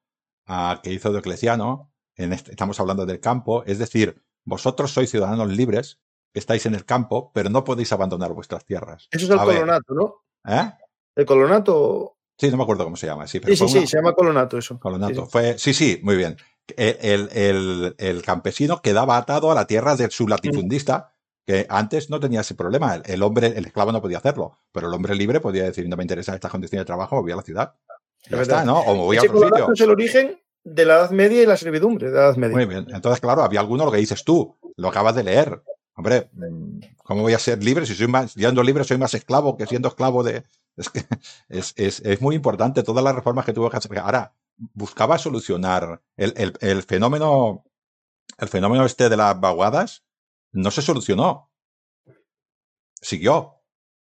uh, 0.49 0.81
que 0.81 0.91
hizo 0.91 1.11
Diocleciano, 1.11 1.91
en 2.15 2.33
este, 2.33 2.49
estamos 2.49 2.79
hablando 2.79 3.05
del 3.05 3.19
campo, 3.19 3.63
es 3.65 3.77
decir, 3.77 4.23
vosotros 4.43 4.91
sois 4.91 5.11
ciudadanos 5.11 5.49
libres, 5.49 5.99
estáis 6.33 6.65
en 6.65 6.73
el 6.73 6.83
campo, 6.83 7.31
pero 7.31 7.51
no 7.51 7.63
podéis 7.63 7.91
abandonar 7.91 8.33
vuestras 8.33 8.65
tierras. 8.65 9.07
Eso 9.11 9.25
es 9.25 9.31
el 9.31 9.37
colonato, 9.37 9.93
¿no? 9.93 10.15
¿Eh? 10.47 10.71
El 11.15 11.25
colonato. 11.27 12.17
Sí, 12.39 12.49
no 12.49 12.57
me 12.57 12.63
acuerdo 12.63 12.85
cómo 12.85 12.97
se 12.97 13.05
llama. 13.05 13.27
Sí, 13.27 13.39
sí, 13.45 13.55
sí, 13.55 13.85
se 13.85 13.97
llama 13.97 14.13
colonato 14.13 14.57
eso. 14.57 14.79
Colonato. 14.79 15.25
Sí, 15.25 15.31
Fue, 15.31 15.57
sí, 15.59 15.75
sí, 15.75 15.99
muy 16.01 16.15
bien. 16.15 16.37
El, 16.75 17.29
el, 17.33 17.95
el, 17.97 18.21
campesino 18.23 18.81
quedaba 18.81 19.17
atado 19.17 19.51
a 19.51 19.55
la 19.55 19.67
tierra 19.67 19.95
de 19.95 20.09
su 20.09 20.27
latifundista 20.27 21.13
que 21.47 21.65
antes 21.69 22.09
no 22.09 22.19
tenía 22.19 22.41
ese 22.41 22.55
problema. 22.55 23.01
El, 23.05 23.23
hombre, 23.23 23.47
el 23.55 23.65
esclavo 23.65 23.93
no 23.93 24.01
podía 24.01 24.17
hacerlo, 24.17 24.59
pero 24.73 24.89
el 24.89 24.93
hombre 24.93 25.15
libre 25.15 25.39
podía 25.39 25.63
decir, 25.63 25.87
no 25.87 25.95
me 25.95 26.03
interesan 26.03 26.35
estas 26.35 26.51
condiciones 26.51 26.81
de 26.81 26.85
trabajo, 26.85 27.15
me 27.15 27.21
voy 27.21 27.31
a 27.31 27.37
la 27.37 27.41
ciudad. 27.41 27.73
Ya 28.29 28.41
está, 28.41 28.65
¿no? 28.65 28.81
O 28.81 28.93
me 28.93 29.01
voy 29.03 29.17
a 29.17 29.21
otro 29.21 29.47
sitio. 29.47 29.73
es 29.73 29.79
el 29.79 29.89
origen 29.89 30.41
de 30.65 30.85
la 30.85 30.95
Edad 30.95 31.11
Media 31.11 31.41
y 31.41 31.45
la 31.45 31.55
servidumbre 31.55 32.09
de 32.09 32.17
la 32.17 32.25
Edad 32.25 32.35
Media. 32.35 32.53
Muy 32.57 32.65
bien. 32.65 32.87
Entonces, 32.93 33.21
claro, 33.21 33.43
había 33.43 33.61
alguno 33.61 33.85
lo 33.85 33.91
que 33.93 33.97
dices 33.97 34.25
tú, 34.25 34.57
lo 34.75 34.89
acabas 34.89 35.15
de 35.15 35.23
leer. 35.23 35.63
Hombre, 35.95 36.29
¿cómo 37.05 37.21
voy 37.21 37.33
a 37.33 37.39
ser 37.39 37.63
libre 37.63 37.85
si 37.85 37.95
soy 37.95 38.07
más, 38.07 38.33
siendo 38.33 38.61
libre 38.61 38.83
soy 38.83 38.97
más 38.97 39.13
esclavo 39.13 39.55
que 39.55 39.67
siendo 39.67 39.87
esclavo 39.87 40.23
de... 40.23 40.43
Es 40.75 40.89
que 40.89 41.05
es, 41.47 41.73
es, 41.77 42.01
es 42.01 42.21
muy 42.21 42.35
importante 42.35 42.83
todas 42.83 43.05
las 43.05 43.15
reformas 43.15 43.45
que 43.45 43.53
tuvo 43.53 43.69
que 43.69 43.77
hacer. 43.77 43.97
Ahora, 43.99 44.33
buscaba 44.73 45.17
solucionar 45.17 46.01
el, 46.17 46.33
el, 46.35 46.57
el 46.59 46.83
fenómeno, 46.83 47.63
el 48.37 48.49
fenómeno 48.49 48.85
este 48.85 49.07
de 49.07 49.15
las 49.15 49.39
vaguadas, 49.39 50.03
no 50.57 50.71
se 50.71 50.81
solucionó. 50.81 51.51
Siguió. 53.01 53.53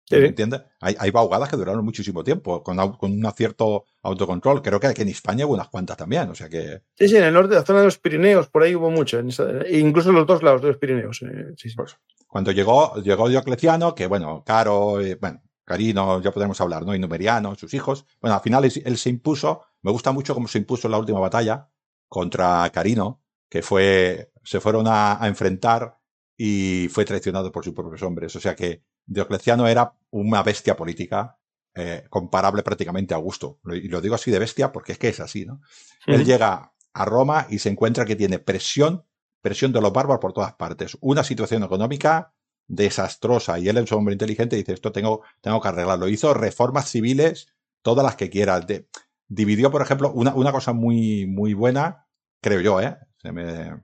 Sí. 0.09 0.16
¿Me 0.16 0.26
entiendes? 0.26 0.62
Hay, 0.80 0.94
hay 1.00 1.11
vaguadas 1.11 1.48
que 1.48 1.57
duraron 1.57 1.84
muchísimo 1.84 2.22
tiempo, 2.22 2.62
con, 2.62 2.78
un 2.78 3.32
cierto 3.36 3.84
autocontrol. 4.02 4.62
Creo 4.62 4.78
que 4.78 4.86
aquí 4.86 5.02
en 5.02 5.09
España 5.09 5.46
hubo 5.46 5.54
unas 5.54 5.68
cuantas 5.68 5.96
también, 5.96 6.30
o 6.30 6.34
sea 6.34 6.48
que... 6.48 6.82
Sí, 6.94 7.09
sí, 7.09 7.16
en 7.16 7.24
el 7.24 7.34
norte, 7.34 7.57
la 7.57 7.64
zona 7.64 7.80
de 7.80 7.86
los 7.86 7.98
Pirineos, 7.98 8.48
por 8.48 8.62
ahí 8.62 8.76
hubo 8.76 8.88
mucho, 8.88 9.18
en 9.18 9.30
esa- 9.30 9.66
incluso 9.68 10.11
en 10.11 10.14
los 10.14 10.26
dos 10.26 10.44
lados 10.44 10.62
de 10.62 10.68
los 10.68 10.76
Pirineos. 10.78 11.22
eh, 11.22 11.54
sí, 11.57 11.70
sí. 11.70 11.74
Pues, 11.76 11.96
cuando 12.28 12.52
llegó, 12.52 12.94
llegó 13.02 13.28
Diocleciano, 13.28 13.96
que 13.96 14.07
bueno, 14.07 14.44
Caro, 14.46 15.00
eh, 15.00 15.16
bueno, 15.20 15.42
Carino, 15.64 16.22
ya 16.22 16.30
podremos 16.30 16.61
hablar, 16.61 16.86
¿no? 16.86 16.94
Y 16.94 17.00
Numeriano, 17.00 17.57
sus 17.57 17.74
hijos. 17.74 18.07
Bueno, 18.20 18.36
al 18.36 18.42
final 18.42 18.64
él, 18.64 18.72
él 18.84 18.96
se 18.98 19.11
impuso. 19.11 19.62
Me 19.82 19.90
gusta 19.90 20.12
mucho 20.12 20.34
cómo 20.34 20.46
se 20.46 20.59
impuso 20.59 20.86
en 20.86 20.92
la 20.92 20.98
última 20.98 21.18
batalla 21.18 21.68
contra 22.09 22.70
Carino, 22.70 23.22
que 23.48 23.62
fue, 23.62 24.30
se 24.44 24.61
fueron 24.61 24.86
a, 24.86 25.20
a 25.20 25.26
enfrentar 25.26 25.98
y 26.37 26.89
fue 26.91 27.05
traicionado 27.05 27.51
por 27.53 27.64
sus 27.64 27.74
propios 27.74 28.03
hombres. 28.03 28.34
O 28.37 28.41
sea 28.41 28.55
que 28.55 28.82
Diocleciano 29.07 29.66
era 29.68 29.93
una 30.11 30.43
bestia 30.43 30.76
política 30.76 31.39
eh, 31.74 32.05
comparable 32.11 32.62
prácticamente 32.62 33.14
a 33.14 33.18
Augusto. 33.18 33.61
Y 33.64 33.89
lo 33.89 34.01
digo 34.01 34.14
así 34.14 34.30
de 34.30 34.39
bestia 34.39 34.72
porque 34.72 34.93
es 34.93 34.99
que 34.99 35.09
es 35.09 35.20
así, 35.20 35.45
¿no? 35.47 35.61
Él 36.07 36.24
llega 36.24 36.72
a 36.93 37.05
Roma 37.05 37.47
y 37.51 37.59
se 37.59 37.68
encuentra 37.68 38.05
que 38.05 38.16
tiene 38.16 38.39
presión, 38.39 39.05
presión 39.41 39.72
de 39.72 39.80
los 39.80 39.93
bárbaros 39.93 40.20
por 40.20 40.32
todas 40.32 40.55
partes. 40.55 40.97
Una 41.01 41.22
situación 41.24 41.62
económica 41.62 42.32
desastrosa 42.68 43.59
y 43.59 43.68
él 43.68 43.76
es 43.78 43.93
un 43.93 43.99
hombre 43.99 44.14
inteligente 44.14 44.57
y 44.57 44.61
dice 44.61 44.72
esto 44.72 44.93
tengo, 44.93 45.22
tengo 45.41 45.61
que 45.61 45.68
arreglarlo. 45.68 46.09
Hizo 46.09 46.34
reformas 46.34 46.91
civiles, 46.91 47.49
todas 47.82 48.05
las 48.05 48.16
que 48.16 48.30
quiera. 48.30 48.61
De- 48.61 48.89
dividió, 49.28 49.70
por 49.70 49.82
ejemplo, 49.82 50.12
una, 50.12 50.34
una 50.34 50.53
cosa 50.53 50.72
muy, 50.72 51.26
muy 51.26 51.53
buena, 51.55 52.07
creo 52.41 52.61
yo, 52.61 52.80
¿eh? 52.80 52.97
Se 53.18 53.32
me, 53.32 53.82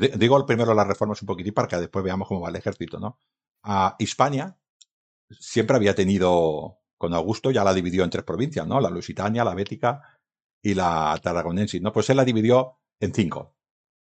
di- 0.00 0.08
digo 0.16 0.44
primero 0.46 0.74
las 0.74 0.86
reformas 0.86 1.20
un 1.22 1.26
poquitín 1.26 1.54
para 1.54 1.68
que 1.68 1.76
después 1.76 2.04
veamos 2.04 2.28
cómo 2.28 2.40
va 2.40 2.48
el 2.50 2.56
ejército, 2.56 2.98
¿no? 3.00 3.18
A 3.62 3.96
Hispania 3.98 4.56
siempre 5.30 5.76
había 5.76 5.94
tenido, 5.94 6.78
con 6.98 7.14
Augusto 7.14 7.50
ya 7.50 7.64
la 7.64 7.74
dividió 7.74 8.04
en 8.04 8.10
tres 8.10 8.24
provincias, 8.24 8.66
¿no? 8.66 8.80
La 8.80 8.90
Lusitania, 8.90 9.44
la 9.44 9.54
Bética 9.54 10.02
y 10.62 10.74
la 10.74 11.18
Tarragonensis, 11.22 11.80
¿no? 11.80 11.92
Pues 11.92 12.10
él 12.10 12.16
la 12.16 12.24
dividió 12.24 12.78
en 13.00 13.14
cinco. 13.14 13.54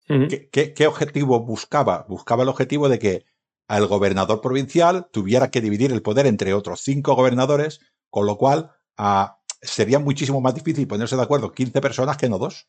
Ujú. 0.08 0.28
¿Qué, 0.28 0.48
qué, 0.50 0.72
qué 0.74 0.86
objetivo 0.86 1.40
buscaba? 1.40 2.06
Buscaba 2.08 2.44
el 2.44 2.48
objetivo 2.48 2.88
de 2.88 2.98
que 2.98 3.24
el 3.68 3.86
gobernador 3.86 4.40
provincial 4.40 5.08
tuviera 5.10 5.50
que 5.50 5.60
dividir 5.60 5.90
el 5.92 6.02
poder 6.02 6.26
entre 6.26 6.54
otros 6.54 6.80
cinco 6.80 7.14
gobernadores, 7.16 7.80
con 8.10 8.26
lo 8.26 8.38
cual 8.38 8.70
ah, 8.96 9.40
sería 9.60 9.98
muchísimo 9.98 10.40
más 10.40 10.54
difícil 10.54 10.86
ponerse 10.86 11.16
de 11.16 11.22
acuerdo 11.22 11.52
15 11.52 11.80
personas 11.80 12.16
que 12.16 12.28
no 12.28 12.38
dos. 12.38 12.68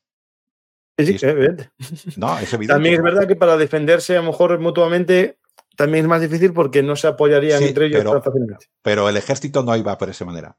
Sí, 0.97 1.15
es 1.15 1.23
evidente. 1.23 1.69
No, 2.15 2.37
es 2.39 2.51
evidente. 2.53 2.73
También 2.73 2.95
es 2.95 3.01
verdad 3.03 3.27
que 3.27 3.35
para 3.35 3.55
defenderse 3.57 4.17
a 4.17 4.21
lo 4.21 4.27
mejor 4.31 4.57
mutuamente 4.59 5.39
también 5.75 6.05
es 6.05 6.09
más 6.09 6.21
difícil 6.21 6.53
porque 6.53 6.81
no 6.81 6.95
se 6.95 7.07
apoyarían 7.07 7.59
Sí, 7.59 7.65
entre 7.69 7.85
ellos 7.85 7.99
pero- 7.99 8.11
tan 8.13 8.23
fácilmente. 8.23 8.65
Pero 8.81 9.07
el 9.07 9.15
ejército 9.17 9.61
no 9.63 9.75
iba 9.75 9.95
por 9.97 10.09
esa 10.09 10.25
manera. 10.25 10.57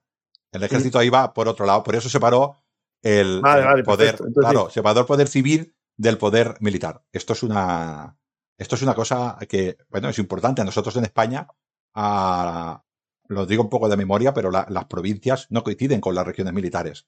El 0.52 0.62
ejército 0.62 1.02
iba 1.02 1.34
por 1.34 1.48
otro 1.48 1.66
lado. 1.66 1.82
Por 1.82 1.96
eso 1.96 2.08
separó 2.08 2.56
el, 3.02 3.40
Vale, 3.40 3.78
el 3.80 3.82
poder. 3.84 4.10
Entonces, 4.10 4.34
claro, 4.38 4.70
separó 4.70 5.00
el 5.00 5.06
poder 5.06 5.26
civil 5.28 5.74
del 5.96 6.18
poder 6.18 6.54
militar. 6.60 7.02
Esto 7.12 7.32
es 7.32 7.42
una, 7.42 8.16
esto 8.56 8.76
es 8.76 8.82
una 8.82 8.94
cosa 8.94 9.36
que, 9.48 9.76
bueno, 9.88 10.08
es 10.08 10.18
importante. 10.20 10.62
A 10.62 10.64
nosotros 10.64 10.96
en 10.96 11.04
España, 11.04 11.48
ah, 11.94 12.82
lo 13.26 13.44
digo 13.44 13.62
un 13.62 13.68
poco 13.68 13.88
de 13.88 13.96
memoria, 13.96 14.32
pero 14.32 14.50
la- 14.50 14.66
las 14.70 14.84
provincias 14.86 15.46
no 15.50 15.62
coinciden 15.64 16.00
con 16.00 16.14
las 16.14 16.26
regiones 16.26 16.54
militares, 16.54 17.06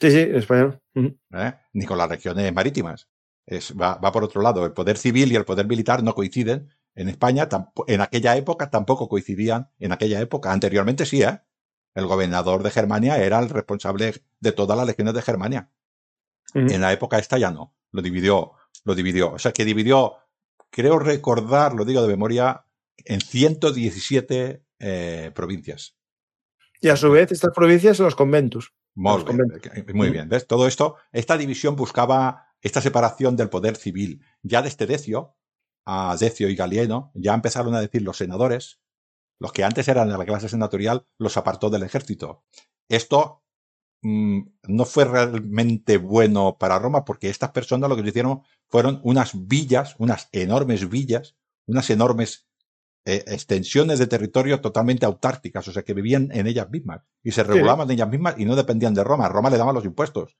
Sí, 0.00 0.10
sí, 0.10 0.20
en 0.20 0.36
español. 0.36 0.80
¿eh? 0.94 1.54
ni 1.72 1.84
con 1.84 1.98
las 1.98 2.08
regiones 2.08 2.52
marítimas. 2.52 3.08
Es, 3.46 3.74
va, 3.74 3.94
va 3.94 4.12
por 4.12 4.24
otro 4.24 4.42
lado. 4.42 4.64
El 4.64 4.72
poder 4.72 4.96
civil 4.96 5.32
y 5.32 5.36
el 5.36 5.44
poder 5.44 5.66
militar 5.66 6.02
no 6.02 6.14
coinciden. 6.14 6.68
En 6.94 7.08
España, 7.08 7.48
en 7.86 8.00
aquella 8.00 8.36
época 8.36 8.70
tampoco 8.70 9.08
coincidían. 9.08 9.70
En 9.78 9.92
aquella 9.92 10.20
época, 10.20 10.52
anteriormente 10.52 11.06
sí, 11.06 11.22
¿eh? 11.22 11.40
El 11.94 12.06
gobernador 12.06 12.62
de 12.62 12.70
Germania 12.70 13.18
era 13.18 13.40
el 13.40 13.48
responsable 13.48 14.14
de 14.38 14.52
todas 14.52 14.76
las 14.76 14.86
legiones 14.86 15.14
de 15.14 15.22
Germania. 15.22 15.70
En 16.54 16.80
la 16.80 16.92
época 16.92 17.18
esta 17.18 17.38
ya 17.38 17.50
no. 17.50 17.74
Lo 17.90 18.02
dividió, 18.02 18.52
lo 18.84 18.94
dividió. 18.94 19.32
O 19.32 19.38
sea 19.38 19.52
que 19.52 19.64
dividió, 19.64 20.14
creo 20.70 20.98
recordar, 20.98 21.74
lo 21.74 21.84
digo 21.84 22.02
de 22.02 22.08
memoria, 22.08 22.64
en 22.96 23.20
117 23.20 24.64
eh, 24.78 25.32
provincias. 25.34 25.96
Y 26.80 26.88
a 26.88 26.96
su 26.96 27.10
vez, 27.10 27.32
estas 27.32 27.52
provincias 27.52 27.96
son 27.96 28.04
los 28.04 28.14
conventus. 28.14 28.72
Muy 29.94 30.10
bien. 30.10 30.28
¿Ves? 30.28 30.46
Todo 30.46 30.66
esto, 30.66 30.96
esta 31.12 31.36
división 31.36 31.76
buscaba 31.76 32.48
esta 32.60 32.80
separación 32.80 33.36
del 33.36 33.48
poder 33.48 33.76
civil. 33.76 34.22
Ya 34.42 34.60
desde 34.62 34.86
Decio, 34.86 35.36
a 35.86 36.16
Decio 36.18 36.48
y 36.48 36.56
Galieno, 36.56 37.12
ya 37.14 37.34
empezaron 37.34 37.74
a 37.74 37.80
decir 37.80 38.02
los 38.02 38.16
senadores, 38.16 38.80
los 39.38 39.52
que 39.52 39.64
antes 39.64 39.86
eran 39.86 40.08
de 40.08 40.18
la 40.18 40.24
clase 40.24 40.48
senatorial, 40.48 41.06
los 41.16 41.36
apartó 41.36 41.70
del 41.70 41.84
ejército. 41.84 42.44
Esto 42.88 43.44
mm, 44.02 44.40
no 44.64 44.84
fue 44.84 45.04
realmente 45.04 45.98
bueno 45.98 46.58
para 46.58 46.78
Roma 46.78 47.04
porque 47.04 47.30
estas 47.30 47.52
personas 47.52 47.88
lo 47.88 47.96
que 47.96 48.06
hicieron 48.08 48.42
fueron 48.68 49.00
unas 49.04 49.46
villas, 49.46 49.94
unas 49.98 50.28
enormes 50.32 50.88
villas, 50.88 51.36
unas 51.66 51.88
enormes 51.90 52.47
eh, 53.08 53.24
extensiones 53.26 53.98
de 53.98 54.06
territorio 54.06 54.60
totalmente 54.60 55.06
autárticas, 55.06 55.66
o 55.66 55.72
sea, 55.72 55.82
que 55.82 55.94
vivían 55.94 56.28
en 56.32 56.46
ellas 56.46 56.68
mismas 56.70 57.00
y 57.22 57.32
se 57.32 57.42
regulaban 57.42 57.86
en 57.88 57.94
ellas 57.94 58.08
mismas 58.10 58.34
y 58.38 58.44
no 58.44 58.54
dependían 58.54 58.92
de 58.94 59.02
Roma. 59.02 59.28
Roma 59.28 59.48
le 59.50 59.56
daban 59.56 59.74
los 59.74 59.84
impuestos 59.84 60.36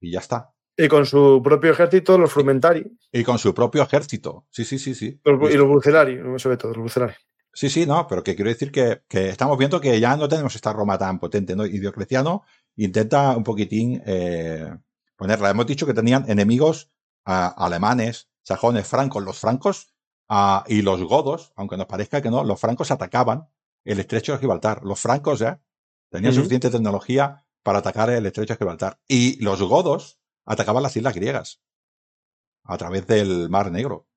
y 0.00 0.12
ya 0.12 0.20
está. 0.20 0.52
Y 0.78 0.88
con 0.88 1.04
su 1.06 1.40
propio 1.42 1.72
ejército, 1.72 2.18
los 2.18 2.32
frumentari 2.32 2.84
Y 3.12 3.22
con 3.22 3.38
su 3.38 3.54
propio 3.54 3.82
ejército. 3.82 4.46
Sí, 4.50 4.64
sí, 4.64 4.78
sí, 4.78 4.94
sí. 4.94 5.20
los- 5.24 5.50
y 5.50 5.56
los 5.56 5.68
brucelari, 5.68 6.18
sobre 6.38 6.56
todo, 6.56 6.72
los 6.72 6.80
brucelari. 6.82 7.14
Sí, 7.52 7.70
sí, 7.70 7.86
no, 7.86 8.06
pero 8.06 8.22
que 8.22 8.34
quiero 8.34 8.50
decir 8.50 8.70
que, 8.70 9.02
que 9.08 9.30
estamos 9.30 9.56
viendo 9.56 9.80
que 9.80 9.98
ya 9.98 10.16
no 10.16 10.28
tenemos 10.28 10.54
esta 10.54 10.72
Roma 10.74 10.98
tan 10.98 11.18
potente, 11.18 11.56
¿no? 11.56 11.64
Y 11.64 11.78
Diocleciano 11.78 12.42
intenta 12.76 13.34
un 13.36 13.44
poquitín 13.44 14.02
eh, 14.06 14.70
ponerla. 15.16 15.50
Hemos 15.50 15.66
dicho 15.66 15.86
que 15.86 15.94
tenían 15.94 16.28
enemigos 16.28 16.90
ah, 17.24 17.54
alemanes, 17.56 18.28
sajones, 18.42 18.86
francos. 18.86 19.24
Los 19.24 19.38
francos 19.38 19.94
ah, 20.28 20.64
y 20.66 20.82
los 20.82 21.02
godos, 21.02 21.52
aunque 21.56 21.76
nos 21.76 21.86
parezca 21.86 22.22
que 22.22 22.30
no, 22.30 22.44
los 22.44 22.60
francos 22.60 22.90
atacaban 22.90 23.48
el 23.84 24.00
estrecho 24.00 24.32
de 24.32 24.38
Gibraltar. 24.38 24.84
Los 24.84 25.00
francos 25.00 25.38
ya 25.38 25.60
tenían 26.10 26.34
suficiente 26.34 26.70
tecnología 26.70 27.44
para 27.62 27.78
atacar 27.78 28.10
el 28.10 28.26
estrecho 28.26 28.54
de 28.54 28.58
Gibraltar. 28.58 29.00
Y 29.08 29.42
los 29.42 29.62
godos 29.62 30.18
atacaban 30.44 30.82
las 30.82 30.96
islas 30.96 31.14
griegas 31.14 31.60
a 32.64 32.76
través 32.76 33.06
del 33.06 33.48
Mar 33.48 33.70
Negro. 33.70 34.08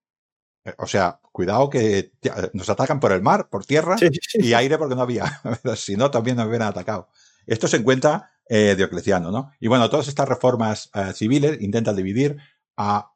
Eh, 0.66 0.74
O 0.78 0.88
sea, 0.88 1.20
cuidado 1.32 1.70
que 1.70 2.14
ya, 2.22 2.49
nos 2.53 2.70
atacan 2.70 2.99
por 2.99 3.12
el 3.12 3.22
mar, 3.22 3.49
por 3.49 3.66
tierra 3.66 3.97
Sí, 3.97 4.07
sí, 4.12 4.20
sí. 4.22 4.47
y 4.47 4.53
aire 4.53 4.78
porque 4.78 4.95
no 4.95 5.01
había. 5.03 5.41
Si 5.76 5.95
no, 5.95 6.12
también 6.12 6.38
nos 6.38 6.47
hubieran 6.47 6.68
atacado. 6.68 7.10
Esto 7.45 7.68
se 7.68 7.78
encuentra 7.78 8.32
eh, 8.47 8.76
Diocleciano, 8.76 9.32
¿no? 9.32 9.51
Y 9.60 9.68
bueno, 9.68 9.89
todas 9.89 10.07
estas 10.07 10.28
reformas 10.28 10.89
eh, 10.95 11.14
civiles 11.14 11.62
intentan 11.62 11.95
dividir 11.95 12.38
a 12.78 13.14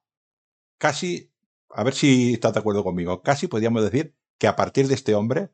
casi, 0.78 1.33
a 1.74 1.84
ver 1.84 1.94
si 1.94 2.34
estás 2.34 2.54
de 2.54 2.60
acuerdo 2.60 2.84
conmigo, 2.84 3.22
casi 3.22 3.48
podríamos 3.48 3.84
decir 3.84 4.16
que 4.38 4.48
a 4.48 4.56
partir 4.56 4.88
de 4.88 4.96
este 4.96 5.16
hombre, 5.16 5.50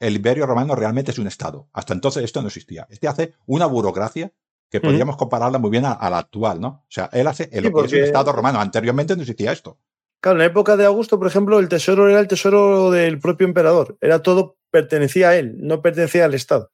el 0.00 0.16
imperio 0.16 0.46
romano 0.46 0.74
realmente 0.74 1.10
es 1.10 1.18
un 1.18 1.26
Estado. 1.26 1.68
Hasta 1.72 1.94
entonces 1.94 2.24
esto 2.24 2.40
no 2.42 2.48
existía. 2.48 2.86
Este 2.90 3.08
hace 3.08 3.34
una 3.46 3.66
burocracia 3.66 4.32
que 4.70 4.80
podríamos 4.80 5.16
compararla 5.16 5.58
muy 5.58 5.70
bien 5.70 5.84
a, 5.84 5.92
a 5.92 6.10
la 6.10 6.18
actual, 6.18 6.60
¿no? 6.60 6.68
O 6.68 6.86
sea, 6.88 7.08
él 7.12 7.26
hace 7.28 7.48
el 7.52 7.64
Sí, 7.64 7.68
es 7.68 7.92
un 7.92 7.98
Estado 8.00 8.32
romano. 8.32 8.60
Anteriormente 8.60 9.14
no 9.14 9.22
existía 9.22 9.52
esto. 9.52 9.78
Claro, 10.20 10.36
en 10.36 10.40
la 10.40 10.46
época 10.46 10.76
de 10.76 10.84
Augusto, 10.84 11.18
por 11.18 11.28
ejemplo, 11.28 11.60
el 11.60 11.68
tesoro 11.68 12.08
era 12.08 12.18
el 12.18 12.26
tesoro 12.26 12.90
del 12.90 13.20
propio 13.20 13.46
emperador. 13.46 13.96
Era 14.00 14.20
todo, 14.20 14.56
pertenecía 14.70 15.28
a 15.28 15.36
él, 15.36 15.54
no 15.58 15.80
pertenecía 15.80 16.24
al 16.24 16.34
Estado. 16.34 16.70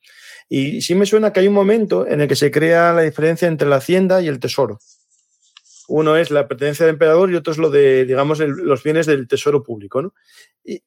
Y 0.49 0.81
sí 0.81 0.95
me 0.95 1.05
suena 1.05 1.33
que 1.33 1.41
hay 1.41 1.49
un 1.49 1.55
momento 1.55 2.07
en 2.07 2.21
el 2.23 2.29
que 2.29 2.37
se 2.37 2.51
crea 2.51 2.93
la 2.93 3.03
diferencia 3.03 3.49
entre 3.49 3.69
la 3.69 3.77
hacienda 3.77 4.23
y 4.23 4.29
el 4.29 4.41
tesoro. 4.41 4.79
Uno 5.93 6.17
es 6.17 6.31
la 6.31 6.47
pertenencia 6.47 6.87
del 6.87 6.95
emperador 6.95 7.31
y 7.31 7.35
otro 7.35 7.53
es 7.53 7.59
lo 7.59 7.69
de, 7.69 8.05
digamos, 8.05 8.39
el- 8.41 8.51
los 8.53 8.83
bienes 8.83 9.07
del 9.07 9.27
tesoro 9.27 9.63
público, 9.63 10.01
¿no? 10.01 10.15
Y 10.65 10.83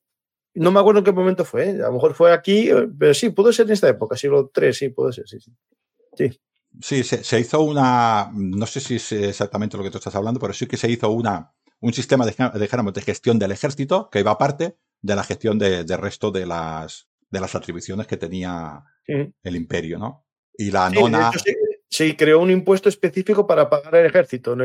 no 0.56 0.72
me 0.72 0.80
acuerdo 0.80 1.00
en 1.00 1.06
qué 1.06 1.12
momento 1.12 1.44
fue, 1.46 1.66
¿eh? 1.70 1.74
a 1.82 1.88
lo 1.88 1.94
mejor 1.94 2.14
fue 2.14 2.32
aquí, 2.32 2.70
pero 2.98 3.14
sí, 3.14 3.30
pudo 3.32 3.52
ser 3.52 3.66
en 3.66 3.74
esta 3.74 3.90
época, 3.90 4.16
siglo 4.16 4.50
III, 4.56 4.74
sí, 4.74 4.90
puede 4.90 5.12
ser, 5.14 5.28
sí, 5.28 5.40
sí. 5.40 6.40
Sí, 6.82 7.04
se, 7.04 7.24
se 7.24 7.40
hizo 7.40 7.62
una, 7.62 8.32
no 8.34 8.66
sé 8.66 8.80
si 8.80 8.96
es 8.96 9.12
exactamente 9.12 9.78
lo 9.78 9.84
que 9.84 9.92
tú 9.92 9.98
estás 10.00 10.16
hablando, 10.16 10.40
pero 10.40 10.54
sí 10.54 10.66
que 10.68 10.78
se 10.78 10.90
hizo 10.90 11.10
una, 11.10 11.54
un 11.82 11.94
sistema 11.94 12.26
de, 12.26 12.34
de 12.54 13.02
gestión 13.02 13.38
del 13.38 13.52
ejército 13.52 14.10
que 14.12 14.20
iba 14.22 14.32
aparte 14.32 14.78
de 15.02 15.16
la 15.16 15.24
gestión 15.24 15.60
de, 15.60 15.84
de 15.84 15.98
resto 15.98 16.32
de 16.32 16.46
las, 16.46 17.10
de 17.30 17.40
las 17.42 17.54
atribuciones 17.56 18.08
que 18.08 18.18
tenía 18.18 18.84
Sí. 19.06 19.34
el 19.44 19.56
imperio, 19.56 20.00
¿no? 20.00 20.26
Y 20.58 20.72
la 20.72 20.90
Sí, 20.90 20.96
nona, 20.96 21.30
hecho, 21.30 21.44
se 21.94 22.18
creó 22.18 22.40
un 22.40 22.50
impuesto 22.50 22.90
específico 22.90 23.46
para 23.46 23.70
pagar 23.70 23.94
el 23.98 24.08
ejército, 24.08 24.58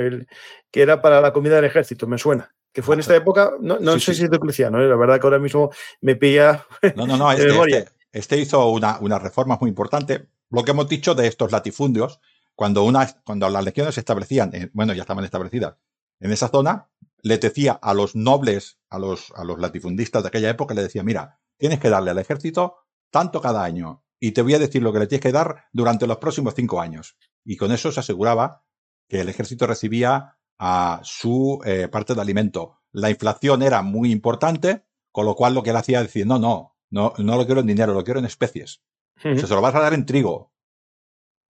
que 0.71 0.81
era 0.81 1.03
para 1.03 1.21
la 1.21 1.35
comida 1.35 1.57
del 1.57 1.67
ejército, 1.67 2.07
me 2.07 2.17
suena. 2.17 2.55
Que 2.73 2.81
fue 2.81 2.95
en 2.95 3.01
esta 3.01 3.15
época, 3.15 3.53
no, 3.61 3.79
sé 3.99 4.15
si 4.15 4.25
es 4.25 4.31
de 4.31 4.39
Cristiano, 4.39 4.81
¿eh? 4.81 4.89
la 4.89 4.97
verdad 4.97 5.21
que 5.21 5.27
ahora 5.27 5.39
mismo 5.39 5.71
me 6.01 6.17
pilla. 6.17 6.65
No, 6.97 7.07
no, 7.07 7.19
no, 7.19 7.31
este, 7.31 7.49
este, 7.49 7.93
este, 8.13 8.39
hizo 8.39 8.71
una, 8.71 8.99
una 9.01 9.19
reforma 9.19 9.59
muy 9.61 9.69
importante. 9.69 10.29
Lo 10.49 10.65
que 10.65 10.71
hemos 10.71 10.89
dicho 10.89 11.15
de 11.15 11.27
estos 11.27 11.53
latifundios, 11.53 12.19
cuando, 12.55 12.85
una, 12.85 13.07
cuando 13.25 13.51
las 13.51 13.63
legiones 13.63 13.97
se 13.97 14.01
establecían, 14.01 14.51
bueno, 14.73 14.95
ya 14.95 15.03
estaban 15.03 15.25
establecidas 15.25 15.77
en 16.21 16.33
esa 16.33 16.49
zona, 16.49 16.89
le 17.21 17.37
decía 17.37 17.73
a 17.73 17.93
los 17.93 18.17
nobles, 18.17 18.79
a 18.89 18.99
los, 18.99 19.35
a 19.37 19.45
los 19.45 19.59
latifundistas 19.59 20.23
de 20.23 20.29
aquella 20.29 20.49
época, 20.49 20.73
le 20.73 20.83
decía, 20.83 21.03
mira, 21.03 21.41
tienes 21.59 21.79
que 21.79 21.91
darle 21.91 22.11
al 22.11 22.19
ejército 22.19 22.77
tanto 23.11 23.43
cada 23.43 23.65
año 23.65 24.03
y 24.21 24.33
te 24.33 24.43
voy 24.43 24.55
a 24.55 24.59
decir 24.59 24.83
lo 24.83 24.93
que 24.93 24.99
le 24.99 25.07
tienes 25.07 25.23
que 25.23 25.33
dar 25.33 25.65
durante 25.73 26.07
los 26.07 26.19
próximos 26.19 26.55
cinco 26.55 26.81
años. 26.81 27.17
Y 27.45 27.57
con 27.57 27.73
eso 27.73 27.93
se 27.93 28.01
aseguraba 28.01 28.65
que 29.09 29.21
el 29.21 29.29
ejército 29.29 29.67
recibía 29.67 30.39
a 30.59 31.01
su 31.03 31.61
eh, 31.65 31.89
parte 31.89 32.15
de 32.15 32.21
alimento. 32.21 32.81
La 32.93 33.11
inflación 33.11 33.63
era 33.63 33.83
muy 33.83 34.11
importante, 34.11 34.85
con 35.13 35.25
lo 35.25 35.35
cual 35.35 35.55
lo 35.55 35.63
que 35.63 35.71
él 35.71 35.77
hacía 35.77 36.01
es 36.01 36.07
decir, 36.07 36.27
no, 36.27 36.39
no, 36.39 36.77
no, 36.91 37.13
no 37.19 37.37
lo 37.37 37.47
quiero 37.47 37.61
en 37.61 37.67
dinero, 37.67 37.95
lo 37.95 38.05
quiero 38.05 38.21
en 38.21 38.27
especies. 38.27 38.83
se 39.23 39.47
lo 39.49 39.61
vas 39.61 39.75
a 39.75 39.81
dar 39.81 39.95
en 39.95 40.07
trigo. 40.07 40.53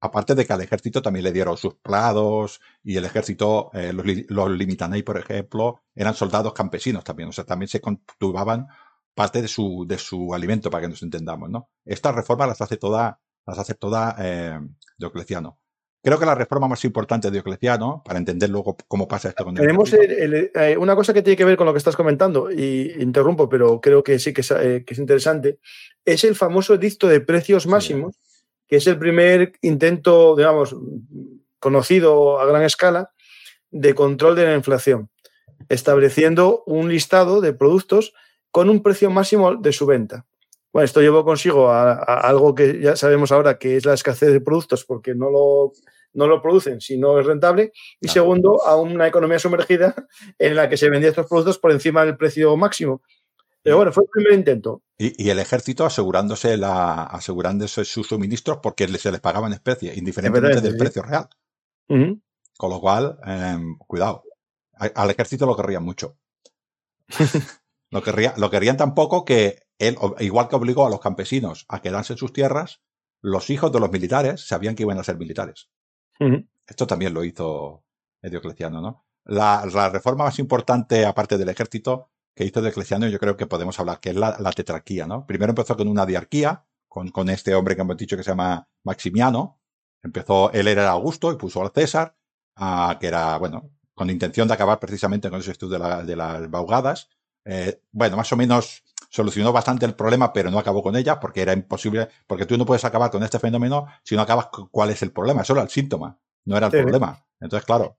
Aparte 0.01 0.37
de 0.37 0.47
que 0.47 0.53
al 0.53 0.61
ejército 0.61 1.03
también 1.03 1.25
le 1.25 1.33
dieron 1.33 1.57
sus 1.57 1.75
plados 1.75 2.61
y 2.85 2.97
el 2.97 3.05
ejército, 3.05 3.71
eh, 3.73 3.93
los, 3.93 4.07
los 4.29 4.51
limitanei, 4.51 5.03
por 5.03 5.19
ejemplo, 5.19 5.83
eran 5.95 6.15
soldados 6.15 6.53
campesinos 6.53 7.03
también. 7.03 7.31
O 7.31 7.33
sea, 7.33 7.45
también 7.45 7.69
se 7.69 7.81
cultivaban 7.81 8.69
parte 9.19 9.43
de 9.43 9.49
su, 9.49 9.85
de 9.85 9.99
su 9.99 10.33
alimento, 10.33 10.71
para 10.71 10.83
que 10.83 10.91
nos 10.91 11.03
entendamos, 11.03 11.51
¿no? 11.51 11.71
Estas 11.85 12.15
reformas 12.15 12.47
las 12.47 12.61
hace 12.61 12.77
toda, 12.77 13.19
las 13.45 13.59
hace 13.59 13.75
toda 13.75 14.15
eh, 14.21 14.61
Diocleciano. 14.97 15.59
Creo 16.01 16.21
que 16.21 16.25
la 16.25 16.37
reforma 16.37 16.69
más 16.69 16.85
importante 16.85 17.27
de 17.27 17.33
Diocleciano, 17.33 18.01
para 18.05 18.21
entender 18.21 18.49
luego 18.49 18.77
cómo 18.87 19.09
pasa 19.09 19.31
esto 19.31 19.45
con 19.45 19.57
Tenemos 19.57 19.93
eh, 19.93 20.77
una 20.79 20.95
cosa 20.95 21.13
que 21.13 21.23
tiene 21.23 21.37
que 21.37 21.45
ver 21.45 21.57
con 21.57 21.67
lo 21.67 21.73
que 21.73 21.79
estás 21.79 21.97
comentando, 21.97 22.49
y 22.49 22.95
interrumpo, 23.01 23.49
pero 23.49 23.81
creo 23.81 24.05
que 24.05 24.21
sí 24.21 24.33
que 24.33 24.43
es, 24.43 24.53
eh, 24.53 24.85
que 24.87 24.95
es 24.95 25.01
interesante, 25.01 25.59
es 26.05 26.23
el 26.23 26.37
famoso 26.37 26.75
edicto 26.75 27.09
de 27.09 27.21
precios 27.21 27.67
máximos, 27.67 28.21
que 28.69 28.77
es 28.77 28.87
el 28.87 29.01
primer 29.01 29.55
intento, 29.63 30.37
digamos, 30.37 30.77
conocido 31.59 32.39
a 32.39 32.47
gran 32.47 32.63
escala 32.63 33.11
de 33.73 33.97
control 33.97 34.37
de 34.37 34.45
la 34.45 34.55
inflación, 34.55 35.11
estableciendo 35.69 36.63
un 36.67 36.89
listado 36.89 37.41
de 37.41 37.53
productos 37.53 38.13
con 38.51 38.71
un 38.71 38.83
precio 38.83 39.11
máximo 39.11 39.57
de 39.57 39.73
su 39.73 39.87
venta. 39.87 40.27
Bueno, 40.73 40.85
esto 40.85 41.01
llevó 41.01 41.25
consigo 41.25 41.71
a, 41.71 41.95
algo 41.95 42.55
que 42.55 42.81
ya 42.81 42.95
sabemos 42.97 43.33
ahora 43.33 43.59
que 43.59 43.77
es 43.77 43.87
la 43.87 43.95
escasez 43.95 44.33
de 44.33 44.41
productos 44.41 44.85
porque 44.85 45.15
no 45.15 45.31
lo, 45.31 45.73
no 46.13 46.27
lo 46.27 46.43
producen 46.43 46.81
si 46.81 46.99
no 46.99 47.19
es 47.19 47.27
rentable. 47.27 47.73
Y 48.01 48.09
segundo, 48.09 48.63
a 48.65 48.77
una 48.77 49.07
economía 49.07 49.39
sumergida 49.39 49.95
en 50.39 50.57
la 50.57 50.69
que 50.69 50.77
se 50.77 50.91
vendían 50.91 51.11
estos 51.11 51.27
productos 51.27 51.59
por 51.59 51.73
encima 51.73 52.05
del 52.05 52.17
precio 52.17 52.57
máximo. 52.57 53.03
Pero 53.63 53.77
bueno, 53.77 53.93
fue 53.93 54.05
el 54.05 54.11
primer 54.11 54.33
intento. 54.33 54.83
Y, 54.97 55.29
el 55.29 55.39
ejército 55.39 55.85
asegurándose, 55.85 56.57
la, 56.57 57.05
asegurándose 57.05 57.85
sus 57.85 58.07
suministros 58.07 58.59
porque 58.63 58.87
se 58.99 59.13
les 59.13 59.21
pagaba 59.21 59.47
en 59.47 59.55
especie, 59.55 59.95
indiferentemente 59.95 60.61
del 60.61 60.77
precio 60.77 61.03
real. 61.03 61.29
Con 61.89 62.71
lo 62.71 62.81
cual, 62.81 63.19
em, 63.25 63.77
cuidado. 63.79 64.25
Al 64.75 65.11
ejército 65.11 65.45
lo 65.45 65.57
querrían 65.57 65.83
mucho. 65.83 66.17
Lo, 67.91 68.03
lo 68.37 68.51
querían 68.51 68.77
tampoco 68.77 69.25
que 69.25 69.63
él, 69.79 69.97
igual 70.21 70.49
que 70.49 70.57
obligó 70.57 70.87
a 70.87 70.91
los 70.91 71.01
campesinos 71.01 71.65
a 71.69 71.81
quedarse 71.81 72.15
en 72.15 72.19
sus 72.19 72.33
tierras, 72.33 72.83
los 73.21 73.51
hijos 73.51 73.73
de 73.73 73.81
los 73.81 73.91
militares 73.91 74.47
sabían 74.47 74.75
que 74.75 74.83
iban 74.83 74.99
a 74.99 75.05
ser 75.05 75.17
militares. 75.17 75.71
Esto 76.67 76.87
también 76.87 77.15
lo 77.15 77.25
hizo 77.25 77.85
Diocleciano, 78.23 78.81
¿no? 78.81 79.07
La, 79.25 79.63
reforma 79.91 80.25
más 80.25 80.39
importante, 80.39 81.07
aparte 81.07 81.39
del 81.39 81.49
ejército, 81.49 82.11
que 82.35 82.45
hizo 82.45 82.61
Diocleciano, 82.61 83.07
yo 83.09 83.19
creo 83.19 83.37
que 83.37 83.47
podemos 83.47 83.79
hablar, 83.79 84.01
que 84.01 84.11
es 84.11 84.17
la, 84.17 84.53
tetrarquía, 84.53 85.07
¿no? 85.07 85.27
Primero 85.27 85.51
empezó 85.51 85.77
con 85.77 85.89
una 85.89 86.07
diarquía, 86.07 86.65
con, 86.89 87.11
con, 87.11 87.29
este 87.29 87.55
hombre 87.55 87.77
que 87.77 87.83
hemos 87.83 87.97
dicho 87.97 88.17
que 88.17 88.23
se 88.23 88.31
llama 88.31 88.69
Maximiano. 88.85 89.61
Empezó, 90.03 90.51
él 90.53 90.69
era 90.69 90.91
Augusto 90.91 91.33
y 91.33 91.37
puso 91.37 91.63
al 91.63 91.73
César, 91.73 92.17
que 92.99 93.07
era, 93.07 93.37
bueno, 93.39 93.71
con 93.95 94.11
intención 94.11 94.49
de 94.49 94.55
acabar 94.55 94.81
precisamente 94.81 95.31
con 95.31 95.41
ese 95.41 95.53
estudio 95.53 95.79
de, 95.79 96.05
de 96.05 96.17
las 96.17 96.51
baugadas. 96.51 97.11
Eh, 97.51 97.81
bueno, 97.93 98.19
más 98.19 98.31
o 98.31 98.37
menos 98.37 98.85
solucionó 99.09 99.53
bastante 99.53 99.87
el 99.87 99.95
problema, 99.95 100.35
pero 100.35 100.51
no 100.51 100.59
acabó 100.59 100.83
con 100.83 100.97
ella 100.97 101.19
porque 101.19 101.41
era 101.41 101.55
imposible, 101.55 102.09
porque 102.27 102.45
tú 102.45 102.59
no 102.59 102.67
puedes 102.67 102.85
acabar 102.85 103.11
con 103.11 103.23
este 103.23 103.39
fenómeno 103.39 103.87
si 104.05 104.15
no 104.15 104.23
acabas 104.23 104.49
con 104.49 104.69
cuál 104.69 104.91
es 104.91 105.01
el 105.01 105.13
problema, 105.13 105.43
era 105.49 105.63
el 105.63 105.71
síntoma, 105.71 106.19
no 106.45 106.59
era 106.59 106.67
el 106.67 106.73
problema. 106.73 107.25
Entonces, 107.41 107.65
claro, 107.65 107.97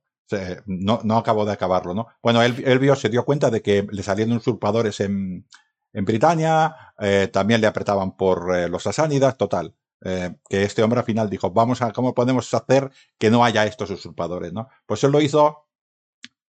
no, 0.67 0.99
no 1.03 1.17
acabó 1.17 1.45
de 1.45 1.53
acabarlo, 1.53 1.95
¿no? 1.95 2.07
Bueno, 2.21 2.43
él, 2.43 2.79
vio, 2.79 2.95
se 2.95 3.09
dio 3.09 3.25
cuenta 3.25 3.49
de 3.49 3.63
que 3.63 3.87
le 3.89 4.03
salían 4.03 4.31
usurpadores 4.33 4.99
en, 4.99 5.47
en 5.93 6.05
Britania, 6.05 6.93
eh, 6.99 7.27
también 7.33 7.59
le 7.59 7.65
apretaban 7.65 8.15
por 8.15 8.55
eh, 8.55 8.69
los 8.69 8.83
sasánidas, 8.83 9.35
total. 9.35 9.75
que 9.99 10.63
este 10.63 10.83
hombre 10.83 10.99
al 10.99 11.05
final 11.07 11.27
dijo, 11.27 11.49
vamos 11.49 11.81
a, 11.81 11.91
¿cómo 11.91 12.13
podemos 12.13 12.53
hacer 12.53 12.91
que 13.17 13.31
no 13.31 13.43
haya 13.43 13.65
estos 13.65 13.89
usurpadores, 13.89 14.53
no? 14.53 14.69
Pues 14.85 15.03
él 15.03 15.11
lo 15.11 15.19
hizo 15.21 15.65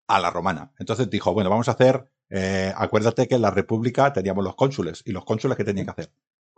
a 0.08 0.20
la 0.20 0.32
romana. 0.32 0.74
Entonces 0.80 1.08
dijo, 1.12 1.32
bueno, 1.34 1.52
vamos 1.52 1.68
a 1.68 1.74
hacer 1.74 2.10
eh, 2.30 2.74
acuérdate 2.76 3.28
que 3.28 3.36
en 3.36 3.42
la 3.42 3.52
República 3.52 4.12
teníamos 4.14 4.44
los 4.44 4.56
cónsules. 4.56 5.04
¿Y 5.06 5.12
los 5.12 5.26
cónsules 5.26 5.58
qué 5.58 5.64
tenían 5.64 5.86
que 5.86 5.92
hacer? 5.92 6.12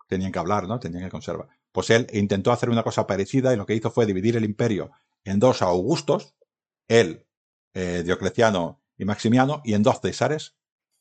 Tenían 0.07 0.31
que 0.31 0.39
hablar, 0.39 0.67
¿no? 0.67 0.79
Tenían 0.79 1.03
que 1.03 1.09
conservar. 1.09 1.47
Pues 1.71 1.89
él 1.91 2.07
intentó 2.13 2.51
hacer 2.51 2.69
una 2.69 2.83
cosa 2.83 3.05
parecida 3.05 3.53
y 3.53 3.57
lo 3.57 3.65
que 3.65 3.75
hizo 3.75 3.91
fue 3.91 4.05
dividir 4.05 4.37
el 4.37 4.43
imperio 4.43 4.91
en 5.23 5.39
dos 5.39 5.61
Augustos, 5.61 6.33
él, 6.87 7.25
eh, 7.73 8.01
Diocleciano 8.03 8.81
y 8.97 9.05
Maximiano, 9.05 9.61
y 9.63 9.73
en 9.73 9.83
dos 9.83 9.99
Césares, 10.01 10.55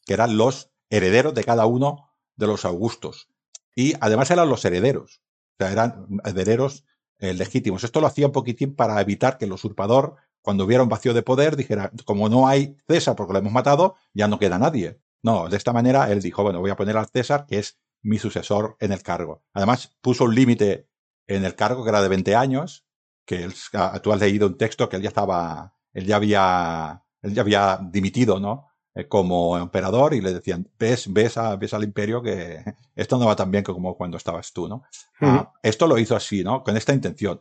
que 0.05 0.15
eran 0.15 0.37
los 0.37 0.71
herederos 0.91 1.35
de 1.35 1.45
cada 1.45 1.67
uno 1.67 2.11
de 2.37 2.47
los 2.47 2.65
Augustos. 2.65 3.29
Y 3.75 3.95
además 4.01 4.31
eran 4.31 4.49
los 4.49 4.65
herederos. 4.65 5.23
O 5.55 5.65
sea, 5.65 5.73
eran 5.73 6.07
herederos 6.25 6.85
eh, 7.19 7.35
legítimos. 7.35 7.85
Esto 7.85 8.01
lo 8.01 8.07
hacía 8.07 8.27
un 8.27 8.33
poquitín 8.33 8.75
para 8.75 9.01
evitar 9.01 9.39
que 9.39 9.47
el 9.47 9.53
usurpador 9.53 10.17
cuando 10.43 10.65
hubiera 10.65 10.83
un 10.83 10.89
vacío 10.89 11.15
de 11.15 11.23
poder, 11.23 11.57
dijera, 11.57 11.91
como 12.05 12.29
no 12.29 12.49
hay 12.49 12.77
César 12.87 13.17
porque 13.17 13.33
lo 13.33 13.39
hemos 13.41 13.53
matado, 13.53 13.97
ya 14.15 14.29
no 14.29 14.39
queda 14.39 14.59
nadie. 14.59 15.01
No, 15.23 15.49
de 15.49 15.57
esta 15.57 15.73
manera 15.73 16.11
él 16.11 16.23
dijo, 16.23 16.43
bueno, 16.43 16.61
voy 16.61 16.71
a 16.71 16.77
poner 16.77 16.97
al 16.97 17.07
César, 17.07 17.47
que 17.47 17.59
es 17.59 17.79
mi 18.03 18.19
sucesor 18.19 18.77
en 18.81 18.93
el 18.93 19.03
cargo. 19.03 19.43
Además, 19.53 19.97
puso 20.01 20.25
un 20.25 20.35
límite 20.35 20.89
en 21.27 21.45
el 21.45 21.55
cargo 21.55 21.83
que 21.83 21.91
era 21.91 22.03
de 22.03 22.09
20 22.09 22.35
años, 22.37 22.87
que 23.25 23.45
él, 23.45 23.55
ah, 23.75 24.01
tú 24.03 24.13
has 24.13 24.21
leído 24.21 24.47
un 24.47 24.57
texto 24.57 24.89
que 24.89 24.97
él 24.97 25.03
ya 25.03 25.09
estaba, 25.09 25.75
él 25.93 26.07
ya 26.07 26.17
había, 26.17 27.05
él 27.23 27.35
ya 27.35 27.43
había 27.43 27.79
dimitido, 27.83 28.41
¿no? 28.41 28.69
Eh, 28.95 29.07
como 29.07 29.59
emperador 29.59 30.15
y 30.15 30.21
le 30.21 30.33
decían, 30.33 30.69
ves, 30.79 31.13
ves, 31.13 31.37
ves 31.59 31.75
al 31.75 31.85
imperio 31.85 32.23
que 32.23 32.65
esto 32.97 33.19
no 33.19 33.27
va 33.27 33.37
tan 33.37 33.51
bien 33.51 33.63
como 33.63 33.97
cuando 33.97 34.17
estabas 34.17 34.53
tú, 34.53 34.69
¿no? 34.69 34.83
Ah, 35.21 35.53
esto 35.63 35.87
lo 35.87 35.99
hizo 35.99 36.17
así, 36.17 36.43
¿no? 36.43 36.63
Con 36.65 36.77
esta 36.77 36.95
intención. 36.95 37.41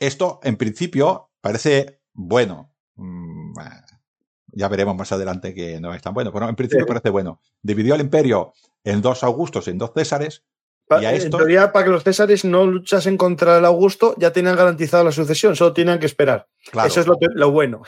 Esto, 0.00 0.40
en 0.42 0.56
principio, 0.56 1.27
parece 1.40 2.00
bueno. 2.12 2.74
Mm, 2.96 3.52
ya 4.52 4.68
veremos 4.68 4.96
más 4.96 5.12
adelante 5.12 5.54
que 5.54 5.80
no 5.80 5.94
es 5.94 6.02
tan 6.02 6.14
bueno, 6.14 6.32
pero 6.32 6.48
en 6.48 6.56
principio 6.56 6.86
parece 6.86 7.10
bueno. 7.10 7.40
Dividió 7.62 7.94
el 7.94 8.00
imperio 8.00 8.52
en 8.84 9.02
dos 9.02 9.22
Augustos, 9.22 9.68
en 9.68 9.78
dos 9.78 9.92
Césares. 9.94 10.44
y 10.90 11.04
a 11.04 11.12
esto... 11.12 11.36
En 11.36 11.38
teoría, 11.38 11.72
para 11.72 11.84
que 11.84 11.90
los 11.90 12.02
Césares 12.02 12.44
no 12.44 12.66
luchasen 12.66 13.16
contra 13.16 13.58
el 13.58 13.64
Augusto, 13.64 14.14
ya 14.18 14.32
tenían 14.32 14.56
garantizado 14.56 15.04
la 15.04 15.12
sucesión, 15.12 15.54
solo 15.54 15.72
tenían 15.72 15.98
que 15.98 16.06
esperar. 16.06 16.48
Eso 16.84 17.00
es 17.00 17.06
lo, 17.06 17.50
bueno. 17.50 17.82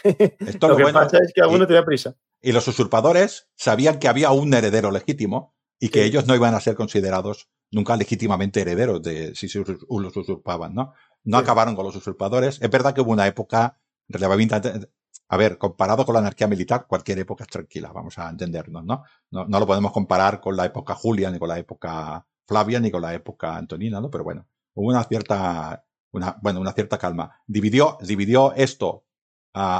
lo, 0.60 0.76
que 0.76 0.92
pasa 0.92 1.18
es 1.18 1.32
que 1.34 1.40
alguno 1.40 1.66
tenía 1.66 1.84
prisa. 1.84 2.14
Y 2.40 2.52
los 2.52 2.66
usurpadores 2.68 3.48
sabían 3.56 3.98
que 3.98 4.08
había 4.08 4.30
un 4.30 4.52
heredero 4.54 4.90
legítimo 4.90 5.54
y 5.78 5.88
que 5.88 6.04
ellos 6.04 6.26
no 6.26 6.34
iban 6.34 6.54
a 6.54 6.60
ser 6.60 6.74
considerados 6.74 7.48
nunca 7.70 7.96
legítimamente 7.96 8.60
herederos 8.60 9.02
de 9.02 9.34
si 9.34 9.48
se 9.48 9.60
los 9.60 10.16
usurpaban, 10.16 10.74
¿no? 10.74 10.92
No 11.24 11.38
acabaron 11.38 11.74
con 11.74 11.84
los 11.84 11.96
usurpadores. 11.96 12.60
Es 12.60 12.70
verdad 12.70 12.94
que 12.94 13.00
hubo 13.00 13.12
una 13.12 13.26
época 13.26 13.76
relativamente. 14.08 14.88
A 15.28 15.36
ver, 15.36 15.58
comparado 15.58 16.04
con 16.04 16.14
la 16.14 16.20
anarquía 16.20 16.48
militar, 16.48 16.86
cualquier 16.88 17.20
época 17.20 17.44
es 17.44 17.50
tranquila, 17.50 17.92
vamos 17.92 18.18
a 18.18 18.28
entendernos, 18.28 18.84
¿no? 18.84 19.04
¿no? 19.30 19.46
No 19.46 19.60
lo 19.60 19.66
podemos 19.66 19.92
comparar 19.92 20.40
con 20.40 20.56
la 20.56 20.64
época 20.64 20.96
Julia, 20.96 21.30
ni 21.30 21.38
con 21.38 21.48
la 21.48 21.58
época 21.58 22.26
Flavia, 22.48 22.80
ni 22.80 22.90
con 22.90 23.00
la 23.00 23.14
época 23.14 23.56
Antonina, 23.56 24.00
¿no? 24.00 24.10
Pero 24.10 24.24
bueno, 24.24 24.48
hubo 24.74 24.88
una 24.88 25.04
cierta, 25.04 25.84
una, 26.10 26.36
bueno, 26.42 26.60
una 26.60 26.72
cierta 26.72 26.98
calma. 26.98 27.40
Dividió, 27.46 27.96
dividió 28.02 28.52
esto, 28.54 29.04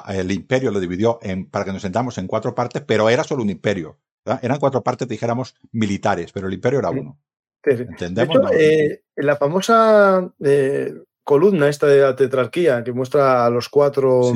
el 0.08 0.30
imperio 0.30 0.70
lo 0.70 0.78
dividió 0.78 1.18
en, 1.22 1.50
para 1.50 1.64
que 1.64 1.72
nos 1.72 1.82
sentamos 1.82 2.16
en 2.18 2.28
cuatro 2.28 2.54
partes, 2.54 2.82
pero 2.86 3.08
era 3.08 3.24
solo 3.24 3.42
un 3.42 3.50
imperio. 3.50 3.98
Eran 4.42 4.60
cuatro 4.60 4.82
partes, 4.82 5.08
dijéramos, 5.08 5.56
militares, 5.72 6.30
pero 6.32 6.46
el 6.46 6.54
imperio 6.54 6.78
era 6.78 6.90
uno. 6.90 7.18
¿Entendemos? 7.62 8.38
Eh, 8.52 9.02
la 9.16 9.36
famosa 9.36 10.32
eh, 10.44 10.94
columna 11.24 11.68
esta 11.68 11.86
de 11.86 12.00
la 12.00 12.16
tetrarquía 12.16 12.82
que 12.82 12.92
muestra 12.92 13.46
a 13.46 13.50
los 13.50 13.68
cuatro, 13.68 14.32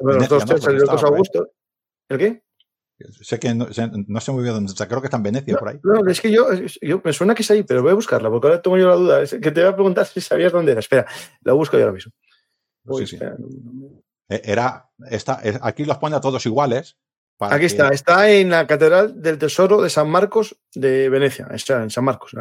los 0.00 0.28
dos 0.28 0.44
César 0.44 0.74
y 0.74 0.78
los 0.78 0.90
dos 0.90 1.04
Augusto. 1.04 1.50
¿El 2.08 2.18
qué? 2.18 2.42
Sé 3.20 3.38
que 3.38 3.54
no, 3.54 3.70
sé 3.72 4.32
muy 4.32 4.42
bien 4.42 4.54
dónde 4.54 4.72
está, 4.72 4.88
creo 4.88 5.00
que 5.00 5.06
está 5.06 5.18
en 5.18 5.22
Venecia, 5.22 5.56
por 5.56 5.68
ahí. 5.68 5.78
No, 5.84 6.04
es 6.10 6.20
que 6.20 6.32
yo, 6.32 6.48
me 7.04 7.12
suena 7.12 7.34
que 7.34 7.42
es 7.42 7.50
ahí, 7.50 7.62
pero 7.62 7.80
voy 7.80 7.92
a 7.92 7.94
buscarla, 7.94 8.28
porque 8.28 8.48
ahora 8.48 8.60
tengo 8.60 8.76
yo 8.76 8.88
la 8.88 8.96
duda. 8.96 9.24
que 9.24 9.50
te 9.52 9.60
voy 9.60 9.70
a 9.70 9.74
preguntar 9.74 10.04
si 10.06 10.20
sabías 10.20 10.50
dónde 10.50 10.72
era. 10.72 10.80
Espera, 10.80 11.06
la 11.42 11.52
busco 11.52 11.76
yo 11.76 11.84
ahora 11.84 11.94
mismo. 11.94 12.12
Sí, 12.96 13.06
sí. 13.06 13.18
E, 14.28 14.42
era, 14.44 14.90
esta, 15.10 15.40
aquí 15.62 15.84
los 15.84 15.98
pone 15.98 16.16
a 16.16 16.20
todos 16.20 16.44
iguales. 16.46 16.98
Aquí 17.38 17.66
está, 17.66 17.90
está 17.90 18.28
en 18.30 18.50
la 18.50 18.66
Catedral 18.66 19.22
del 19.22 19.38
Tesoro 19.38 19.80
de 19.80 19.90
San 19.90 20.10
Marcos 20.10 20.56
de 20.74 21.08
Venecia, 21.08 21.46
está 21.52 21.80
en 21.80 21.90
San 21.90 22.04
Marcos. 22.04 22.32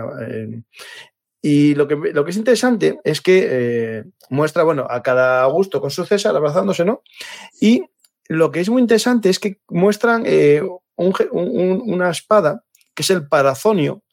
Y 1.49 1.75
lo 1.75 1.87
que, 1.87 1.95
lo 1.95 2.25
que 2.25 2.31
es 2.31 2.35
interesante 2.35 2.99
es 3.05 3.21
que 3.21 3.47
eh, 3.49 4.03
muestra, 4.29 4.63
bueno, 4.63 4.85
a 4.89 5.01
cada 5.01 5.43
Augusto 5.43 5.79
con 5.79 5.89
su 5.89 6.03
César 6.03 6.35
abrazándose, 6.35 6.83
¿no? 6.83 7.03
Y 7.61 7.85
lo 8.27 8.51
que 8.51 8.59
es 8.59 8.67
muy 8.67 8.81
interesante 8.81 9.29
es 9.29 9.39
que 9.39 9.61
muestran 9.69 10.23
eh, 10.25 10.61
una 10.97 12.09
espada, 12.09 12.65
que 12.93 13.03
es 13.03 13.09
el 13.11 13.29
parazonio, 13.29 14.03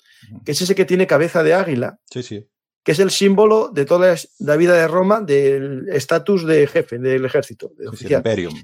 que 0.45 0.53
es 0.53 0.62
ese 0.62 0.76
que 0.76 0.85
tiene 0.85 1.09
cabeza 1.09 1.43
de 1.43 1.55
águila. 1.55 1.99
Sí, 2.09 2.22
sí. 2.22 2.47
Que 2.85 2.93
es 2.93 3.01
el 3.01 3.11
símbolo 3.11 3.68
de 3.74 3.85
toda 3.85 4.14
la 4.39 4.57
vida 4.57 4.74
de 4.74 4.87
Roma 4.87 5.20
del 5.20 5.89
estatus 5.89 6.47
de 6.47 6.68
jefe 6.68 7.01
del 7.01 7.24
ejército. 7.24 7.72
De 7.76 8.14
imperium. 8.14 8.55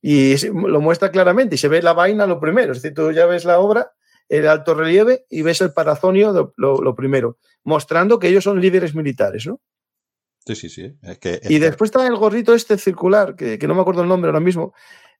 Y 0.00 0.36
lo 0.48 0.80
muestra 0.80 1.10
claramente 1.10 1.56
y 1.56 1.58
se 1.58 1.68
ve 1.68 1.82
la 1.82 1.92
vaina 1.92 2.26
lo 2.26 2.40
primero. 2.40 2.72
Es 2.72 2.80
decir, 2.80 2.94
tú 2.94 3.12
ya 3.12 3.26
ves 3.26 3.44
la 3.44 3.58
obra, 3.58 3.92
el 4.28 4.46
alto 4.46 4.74
relieve 4.74 5.24
y 5.30 5.42
ves 5.42 5.60
el 5.60 5.72
parazonio 5.72 6.52
lo, 6.56 6.94
primero, 6.94 7.38
mostrando 7.64 8.18
que 8.18 8.28
ellos 8.28 8.44
son 8.44 8.60
líderes 8.60 8.94
militares, 8.94 9.46
¿no? 9.46 9.60
Sí, 10.44 10.54
sí, 10.54 10.68
sí. 10.70 10.96
y 11.48 11.58
después 11.58 11.88
está 11.88 12.06
el 12.06 12.16
gorrito 12.16 12.54
este 12.54 12.78
circular, 12.78 13.36
que, 13.36 13.58
no 13.66 13.74
me 13.74 13.82
acuerdo 13.82 14.02
el 14.02 14.08
nombre 14.08 14.30
ahora 14.30 14.40
mismo. 14.40 14.72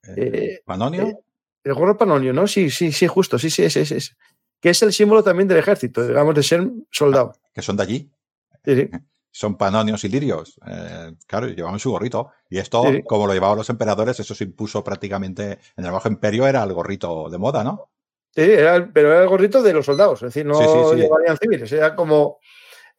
Eh, 0.03 0.31
eh, 0.33 0.61
¿Panonio? 0.65 1.03
Eh, 1.03 1.15
el 1.63 1.73
gorro 1.73 1.97
panonio, 1.97 2.33
¿no? 2.33 2.47
Sí, 2.47 2.69
sí, 2.71 2.91
sí, 2.91 3.05
justo, 3.05 3.37
sí, 3.37 3.49
sí, 3.49 3.63
ese, 3.63 3.81
es 3.81 4.15
Que 4.59 4.69
es 4.69 4.81
el 4.81 4.93
símbolo 4.93 5.23
también 5.23 5.47
del 5.47 5.57
ejército, 5.57 6.07
digamos, 6.07 6.33
de 6.33 6.41
ser 6.41 6.67
soldado. 6.89 7.33
Ah, 7.35 7.49
que 7.53 7.61
son 7.61 7.77
de 7.77 7.83
allí. 7.83 8.11
Sí, 8.65 8.75
sí. 8.75 8.89
Son 9.31 9.57
panonios 9.57 10.03
y 10.05 10.09
lirios. 10.09 10.59
claro, 11.27 11.47
llevaban 11.47 11.77
su 11.77 11.91
gorrito. 11.91 12.31
Y 12.49 12.57
esto, 12.57 12.83
como 13.05 13.27
lo 13.27 13.33
llevaban 13.33 13.57
los 13.57 13.69
emperadores, 13.69 14.19
eso 14.19 14.33
se 14.33 14.43
impuso 14.43 14.83
prácticamente 14.83 15.59
en 15.77 15.85
el 15.85 15.91
bajo 15.91 16.07
imperio, 16.07 16.47
era 16.47 16.63
el 16.63 16.73
gorrito 16.73 17.29
de 17.29 17.37
moda, 17.37 17.63
¿no? 17.63 17.91
Sí, 18.35 18.47
pero 18.93 19.11
era 19.11 19.23
el 19.23 19.29
gorrito 19.29 19.61
de 19.61 19.73
los 19.73 19.85
soldados, 19.85 20.21
es 20.21 20.33
decir, 20.33 20.45
no 20.45 20.93
llevarían 20.93 21.37
civiles, 21.37 21.71
era 21.71 21.95
como 21.95 22.39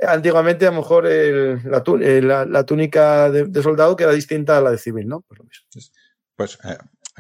antiguamente 0.00 0.66
a 0.66 0.70
lo 0.70 0.78
mejor 0.78 1.04
la, 1.04 2.64
túnica 2.64 3.30
de, 3.30 3.62
soldado 3.62 3.96
que 3.96 4.04
era 4.04 4.12
distinta 4.12 4.58
a 4.58 4.60
la 4.60 4.70
de 4.70 4.78
civil, 4.78 5.06
¿no? 5.06 5.22
Pues, 5.22 5.92
pues 6.36 6.58
eh, 6.64 6.76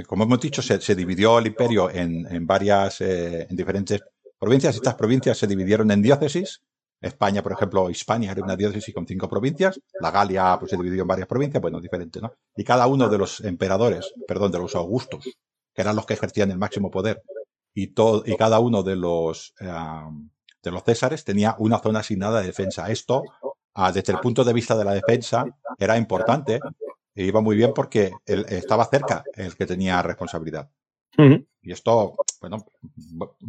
como 0.06 0.24
hemos 0.24 0.40
dicho, 0.40 0.62
se, 0.62 0.94
dividió 0.94 1.38
el 1.38 1.48
imperio 1.48 1.90
en, 1.90 2.46
varias, 2.46 3.00
eh, 3.00 3.46
en 3.48 3.56
diferentes 3.56 4.00
provincias. 4.38 4.76
Estas 4.76 4.94
provincias 4.94 5.38
se 5.38 5.46
dividieron 5.46 5.90
en 5.90 6.02
diócesis. 6.02 6.62
España, 7.00 7.42
por 7.42 7.52
ejemplo, 7.52 7.88
Hispania 7.88 8.32
era 8.32 8.42
una 8.42 8.56
diócesis 8.56 8.94
con 8.94 9.06
cinco 9.06 9.28
provincias. 9.28 9.80
La 10.00 10.10
Galia 10.10 10.56
pues, 10.58 10.70
se 10.70 10.76
dividió 10.76 11.02
en 11.02 11.08
varias 11.08 11.28
provincias, 11.28 11.60
bueno, 11.60 11.80
diferentes, 11.80 12.20
¿no? 12.20 12.32
Y 12.54 12.64
cada 12.64 12.86
uno 12.86 13.08
de 13.08 13.18
los 13.18 13.40
emperadores, 13.40 14.12
perdón, 14.26 14.52
de 14.52 14.58
los 14.58 14.74
augustos, 14.74 15.24
que 15.74 15.82
eran 15.82 15.96
los 15.96 16.04
que 16.04 16.14
ejercían 16.14 16.50
el 16.50 16.58
máximo 16.58 16.90
poder, 16.90 17.22
y, 17.74 17.88
todo, 17.88 18.22
y 18.26 18.36
cada 18.36 18.58
uno 18.58 18.82
de 18.82 18.96
los 18.96 19.54
de 20.62 20.70
los 20.70 20.82
Césares 20.84 21.24
tenía 21.24 21.56
una 21.58 21.78
zona 21.78 22.00
asignada 22.00 22.40
de 22.40 22.46
defensa. 22.48 22.90
Esto, 22.90 23.22
desde 23.94 24.12
el 24.12 24.20
punto 24.20 24.44
de 24.44 24.52
vista 24.52 24.76
de 24.76 24.84
la 24.84 24.92
defensa, 24.92 25.46
era 25.78 25.96
importante 25.96 26.60
e 27.14 27.24
iba 27.24 27.40
muy 27.40 27.56
bien 27.56 27.72
porque 27.74 28.12
él 28.26 28.44
estaba 28.48 28.84
cerca 28.86 29.24
el 29.34 29.56
que 29.56 29.66
tenía 29.66 30.02
responsabilidad. 30.02 30.70
Y 31.62 31.72
esto, 31.72 32.16
bueno, 32.40 32.64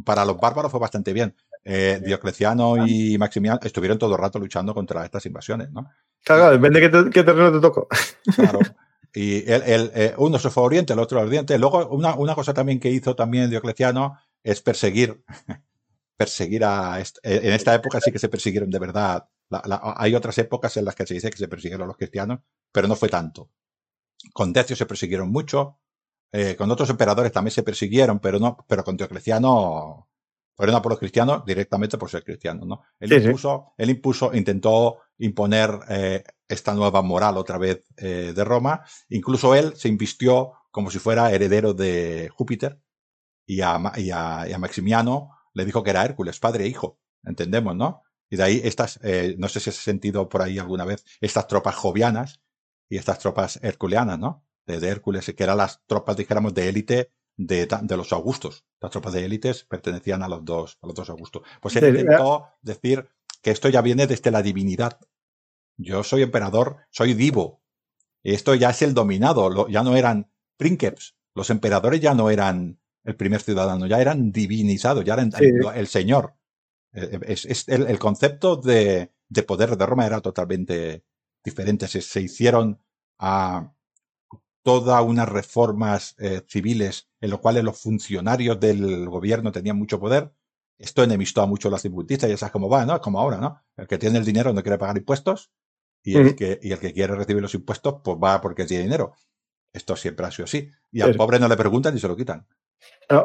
para 0.04 0.26
los 0.26 0.38
bárbaros 0.38 0.72
fue 0.72 0.80
bastante 0.80 1.14
bien. 1.14 1.36
Eh, 1.64 2.02
Diocleciano 2.04 2.88
y 2.88 3.18
Maximiano 3.18 3.60
estuvieron 3.62 4.00
todo 4.00 4.16
el 4.16 4.22
rato 4.22 4.40
luchando 4.40 4.74
contra 4.74 5.06
estas 5.06 5.26
invasiones, 5.28 5.72
¿no? 5.72 5.90
Claro, 6.24 6.52
depende 6.52 6.82
de 6.82 7.10
qué, 7.12 7.24
terreno 7.24 7.52
te 7.52 7.60
tocó. 7.60 7.88
Claro. 8.36 8.60
Y 9.14 9.50
el, 9.52 9.92
eh, 9.94 10.14
uno 10.18 10.40
se 10.40 10.50
fue 10.50 10.64
a 10.64 10.66
Oriente, 10.68 10.94
el 10.94 11.00
otro 11.00 11.20
a 11.20 11.24
Oriente. 11.24 11.58
Luego, 11.58 11.88
una, 11.90 12.16
una 12.16 12.36
cosa 12.36 12.54
también 12.54 12.80
que 12.80 12.90
hizo 12.90 13.16
también 13.16 13.50
Diocleciano 13.50 14.18
es 14.44 14.62
perseguir 14.62 15.24
perseguir 16.22 16.64
a... 16.64 17.00
Eh, 17.00 17.06
en 17.24 17.54
esta 17.54 17.74
época 17.74 18.00
sí 18.00 18.12
que 18.12 18.20
se 18.20 18.30
persiguieron 18.30 18.70
de 18.70 18.78
verdad. 18.78 19.28
hay 19.50 20.14
otras 20.14 20.38
épocas 20.38 20.78
en 20.78 20.86
las 20.86 20.94
que 20.94 21.08
se 21.08 21.16
dice 21.16 21.32
que 21.32 21.38
se 21.38 21.48
persiguieron 21.48 21.86
a 21.86 21.88
los 21.88 21.98
cristianos, 21.98 22.42
pero 22.72 22.88
no 22.88 22.96
fue 22.96 23.10
tanto. 23.10 23.50
Con 24.32 24.54
Decio 24.54 24.76
se 24.76 24.86
persiguieron 24.86 25.32
mucho, 25.32 25.80
eh, 26.32 26.56
con 26.56 26.70
otros 26.70 26.92
emperadores 26.92 27.32
también 27.32 27.54
se 27.54 27.64
persiguieron, 27.64 28.20
pero 28.20 28.38
no, 28.38 28.64
pero 28.68 28.84
con 28.84 28.98
Diocleciano 28.98 30.11
fueron 30.56 30.82
por 30.82 30.92
los 30.92 31.00
cristianos 31.00 31.44
directamente 31.46 31.98
por 31.98 32.10
ser 32.10 32.24
cristianos, 32.24 32.68
¿no? 32.68 32.82
Él 33.00 33.14
impuso, 33.14 33.74
él 33.78 33.90
impuso, 33.90 34.34
intentó 34.34 35.00
imponer 35.18 35.72
eh, 35.90 36.24
esta 36.48 36.74
nueva 36.74 37.02
moral 37.02 37.38
otra 37.38 37.58
vez 37.58 37.86
de 37.96 38.44
Roma. 38.44 38.84
Incluso 39.10 39.56
él 39.56 39.74
se 39.76 39.88
invistió 39.88 40.54
como 40.70 40.92
si 40.92 41.00
fuera 41.00 41.32
heredero 41.32 41.74
de 41.74 42.30
Júpiter 42.36 42.82
y 43.46 43.62
a, 43.62 43.80
y 43.96 44.12
a 44.12 44.58
Maximiano 44.60 45.30
le 45.54 45.66
dijo 45.66 45.84
que 45.84 45.92
era 45.92 46.04
Hércules, 46.04 46.40
padre 46.40 46.66
e 46.66 46.68
hijo, 46.68 47.00
entendemos, 47.24 47.76
¿no? 47.76 48.04
Y 48.30 48.38
de 48.38 48.44
ahí 48.44 48.62
estas, 48.64 49.00
eh, 49.04 49.36
no 49.38 49.50
sé 49.50 49.60
si 49.60 49.70
has 49.70 49.76
sentido 49.76 50.30
por 50.30 50.42
ahí 50.42 50.58
alguna 50.58 50.86
vez, 50.86 51.06
estas 51.20 51.48
tropas 51.48 51.76
jovianas 51.76 52.42
y 52.90 52.98
estas 52.98 53.20
tropas 53.20 53.60
herculeanas, 53.62 54.20
¿no? 54.20 54.46
De, 54.66 54.88
Hércules, 54.88 55.34
que 55.36 55.44
eran 55.44 55.58
las 55.58 55.82
tropas, 55.86 56.16
dijéramos, 56.16 56.54
de 56.54 56.70
élite 56.70 57.12
de, 57.38 57.68
de, 57.68 57.98
los 57.98 58.14
Augustos. 58.14 58.66
Las 58.80 58.92
tropas 58.92 59.14
de 59.14 59.26
élites 59.26 59.64
pertenecían 59.64 60.24
a 60.24 60.28
los 60.28 60.44
dos, 60.44 60.78
a 60.82 60.88
los 60.88 60.96
dos 60.96 61.10
Augustos. 61.10 61.44
Pues 61.62 61.76
él 61.76 61.96
intentó 61.98 62.48
decir 62.62 63.10
que 63.42 63.52
esto 63.52 63.70
ya 63.70 63.82
viene 63.82 64.08
desde 64.08 64.32
la 64.32 64.42
divinidad. 64.42 65.00
Yo 65.78 66.04
soy 66.04 66.22
emperador, 66.22 66.78
soy 66.90 67.14
divo. 67.14 67.62
Esto 68.24 68.54
ya 68.56 68.70
es 68.70 68.82
el 68.82 68.94
dominado, 68.94 69.68
ya 69.68 69.84
no 69.84 69.96
eran 69.96 70.32
princeps. 70.58 71.16
Los 71.34 71.50
emperadores 71.50 72.02
ya 72.02 72.14
no 72.14 72.30
eran 72.30 72.80
el 73.04 73.16
primer 73.16 73.42
ciudadano, 73.42 73.88
ya 73.88 74.00
eran 74.00 74.32
divinizados, 74.32 75.04
ya 75.04 75.14
eran 75.14 75.32
el, 75.74 75.88
señor. 75.88 76.36
Eh, 76.94 77.10
eh, 77.14 77.20
es, 77.28 77.68
el, 77.68 77.98
concepto 77.98 78.58
de, 78.58 79.12
poder 79.48 79.76
de 79.76 79.86
Roma 79.86 80.06
era 80.06 80.22
totalmente 80.22 81.04
diferente. 81.44 81.88
Se, 81.88 82.22
hicieron 82.22 82.80
a 83.18 83.74
todas 84.64 85.04
unas 85.04 85.28
reformas 85.28 86.16
eh, 86.20 86.42
civiles 86.48 87.10
en 87.20 87.30
las 87.30 87.40
cuales 87.40 87.64
los 87.64 87.80
funcionarios 87.80 88.60
del 88.60 89.08
gobierno 89.10 89.52
tenían 89.52 89.78
mucho 89.78 90.00
poder. 90.00 90.32
Esto 90.78 91.04
enemistó 91.04 91.42
a 91.42 91.48
mucho 91.48 91.68
a 91.68 91.72
los 91.72 91.82
cibutistas 91.82 92.30
y 92.30 92.38
sabes 92.38 92.52
cómo 92.52 92.70
va, 92.70 92.86
¿no? 92.86 92.96
Es 92.96 93.02
como 93.02 93.20
ahora, 93.20 93.38
¿no? 93.38 93.62
El 93.78 93.88
que 93.88 93.98
tiene 93.98 94.18
el 94.18 94.26
dinero 94.26 94.54
no 94.54 94.64
quiere 94.64 94.78
pagar 94.78 94.98
impuestos 94.98 95.52
y 96.04 96.18
el, 96.18 96.36
que, 96.36 96.60
y 96.62 96.72
el 96.72 96.80
que 96.80 96.94
quiere 96.94 97.16
recibir 97.16 97.42
los 97.42 97.54
impuestos 97.54 97.96
pues 98.04 98.18
va 98.18 98.42
porque 98.42 98.66
tiene 98.66 98.86
dinero. 98.86 99.14
Esto 99.74 99.96
siempre 99.96 100.26
ha 100.26 100.32
sido 100.32 100.46
así. 100.46 100.70
Y 100.92 101.02
al 101.02 101.16
pobre 101.16 101.40
no 101.40 101.48
le 101.48 101.56
preguntan 101.56 101.96
y 101.96 102.00
se 102.00 102.08
lo 102.08 102.16
quitan 102.16 102.46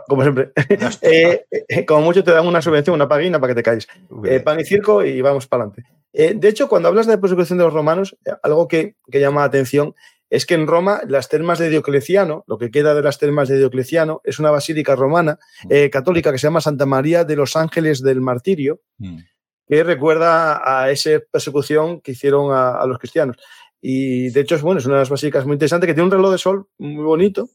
como 0.07 0.23
siempre. 0.23 0.53
Eh, 1.03 1.45
eh, 1.69 1.87
como 1.87 2.03
mucho 2.03 2.25
te 2.25 2.31
dan 2.31 2.47
una 2.47 2.63
subvención, 2.63 2.95
una 2.95 3.09
paguina 3.09 3.41
para 3.41 3.53
que 3.53 3.57
te 3.57 3.63
caes. 3.63 3.87
Eh, 4.25 4.41
pan 4.41 4.61
y 4.61 4.65
circo 4.65 5.05
y 5.05 5.21
vamos 5.21 5.47
para 5.47 5.65
adelante. 5.65 5.85
de 6.13 6.49
hecho, 6.49 6.69
cuando 6.69 6.89
hablas 6.89 7.07
de 7.07 7.19
persecución 7.19 7.59
de 7.59 7.65
los 7.65 7.73
romanos, 7.73 8.17
algo 8.43 8.69
que, 8.69 8.97
llama 9.09 9.43
la 9.43 9.47
atención 9.47 9.95
es 10.31 10.47
que 10.47 10.55
en 10.55 10.67
Roma 10.67 11.01
las 11.07 11.29
termas 11.29 11.59
de 11.59 11.71
Diocleciano, 11.71 12.45
lo 12.47 12.59
que 12.59 12.71
queda 12.71 12.95
de 12.95 13.03
las 13.03 13.19
termas 13.19 13.49
de 13.49 13.59
Diocleciano, 13.59 14.21
es 14.25 14.39
una 14.39 14.51
basílica 14.51 14.97
romana 14.97 15.39
mm. 15.65 15.89
católica 15.91 16.33
que 16.33 16.39
se 16.39 16.47
llama 16.47 16.61
Santa 16.61 16.87
María 16.87 17.25
de 17.25 17.37
los 17.37 17.57
Ángeles 17.57 18.03
del 18.03 18.21
Martirio, 18.21 18.81
mm. 18.99 19.19
que 19.67 19.85
recuerda 19.85 20.61
a 20.65 20.91
esa 20.91 21.11
persecución 21.31 22.01
que 22.01 22.13
hicieron 22.13 22.53
a, 22.53 22.71
a, 22.71 22.87
los 22.87 22.99
cristianos. 22.99 23.37
Y 23.81 24.31
de 24.31 24.41
hecho, 24.41 24.57
es, 24.57 24.63
bueno, 24.63 24.81
es 24.81 24.87
una 24.87 24.97
de 24.97 25.03
las 25.03 25.11
basílicas 25.11 25.45
muy 25.45 25.55
interesantes 25.55 25.87
que 25.87 25.95
tiene 25.95 26.07
un 26.07 26.13
reloj 26.13 26.33
de 26.33 26.39
sol 26.39 26.67
muy 26.79 27.05
bonito 27.05 27.49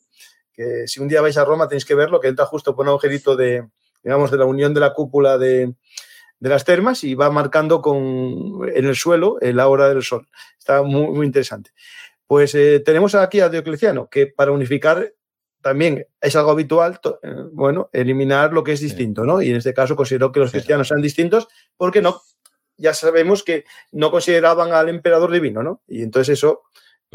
que 0.53 0.87
si 0.87 0.99
un 0.99 1.07
día 1.07 1.21
vais 1.21 1.37
a 1.37 1.45
Roma 1.45 1.67
tenéis 1.67 1.85
que 1.85 1.95
verlo, 1.95 2.19
que 2.19 2.27
entra 2.27 2.45
justo 2.45 2.75
por 2.75 2.83
un 2.85 2.89
agujerito 2.89 3.35
de, 3.35 3.67
digamos, 4.03 4.31
de 4.31 4.37
la 4.37 4.45
unión 4.45 4.73
de 4.73 4.79
la 4.79 4.93
cúpula 4.93 5.37
de, 5.37 5.73
las 6.39 6.65
termas 6.65 7.03
y 7.03 7.13
va 7.13 7.29
marcando 7.29 7.81
con, 7.81 8.67
en 8.73 8.85
el 8.85 8.95
suelo 8.95 9.37
la 9.41 9.67
hora 9.67 9.89
del 9.89 10.01
sol. 10.01 10.27
Está 10.57 10.81
muy, 10.81 11.07
muy 11.07 11.25
interesante. 11.25 11.71
Pues 12.31 12.55
eh, 12.55 12.79
tenemos 12.79 13.13
aquí 13.13 13.41
a 13.41 13.49
Diocleciano, 13.49 14.07
que 14.07 14.25
para 14.25 14.53
unificar 14.53 15.15
también 15.61 16.07
es 16.21 16.33
algo 16.37 16.51
habitual, 16.51 16.97
eh, 17.23 17.27
bueno, 17.51 17.89
eliminar 17.91 18.53
lo 18.53 18.63
que 18.63 18.71
es 18.71 18.79
distinto, 18.79 19.25
¿no? 19.25 19.41
Y 19.41 19.49
en 19.49 19.57
este 19.57 19.73
caso 19.73 19.97
consideró 19.97 20.31
que 20.31 20.39
los 20.39 20.51
cristianos 20.51 20.87
sean 20.87 21.01
distintos 21.01 21.49
porque 21.75 22.01
no, 22.01 22.21
ya 22.77 22.93
sabemos 22.93 23.43
que 23.43 23.65
no 23.91 24.11
consideraban 24.11 24.71
al 24.71 24.87
emperador 24.87 25.29
divino, 25.29 25.61
¿no? 25.61 25.81
Y 25.89 26.03
entonces 26.03 26.37
eso 26.37 26.61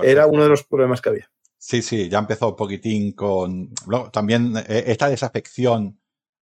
era 0.02 0.26
uno 0.26 0.42
de 0.42 0.50
los 0.50 0.64
problemas 0.64 1.00
que 1.00 1.08
había. 1.08 1.30
Sí, 1.56 1.80
sí, 1.80 2.10
ya 2.10 2.18
empezó 2.18 2.50
un 2.50 2.56
poquitín 2.56 3.12
con. 3.12 3.70
también 4.12 4.54
eh, 4.68 4.84
esta 4.88 5.08
desafección 5.08 5.98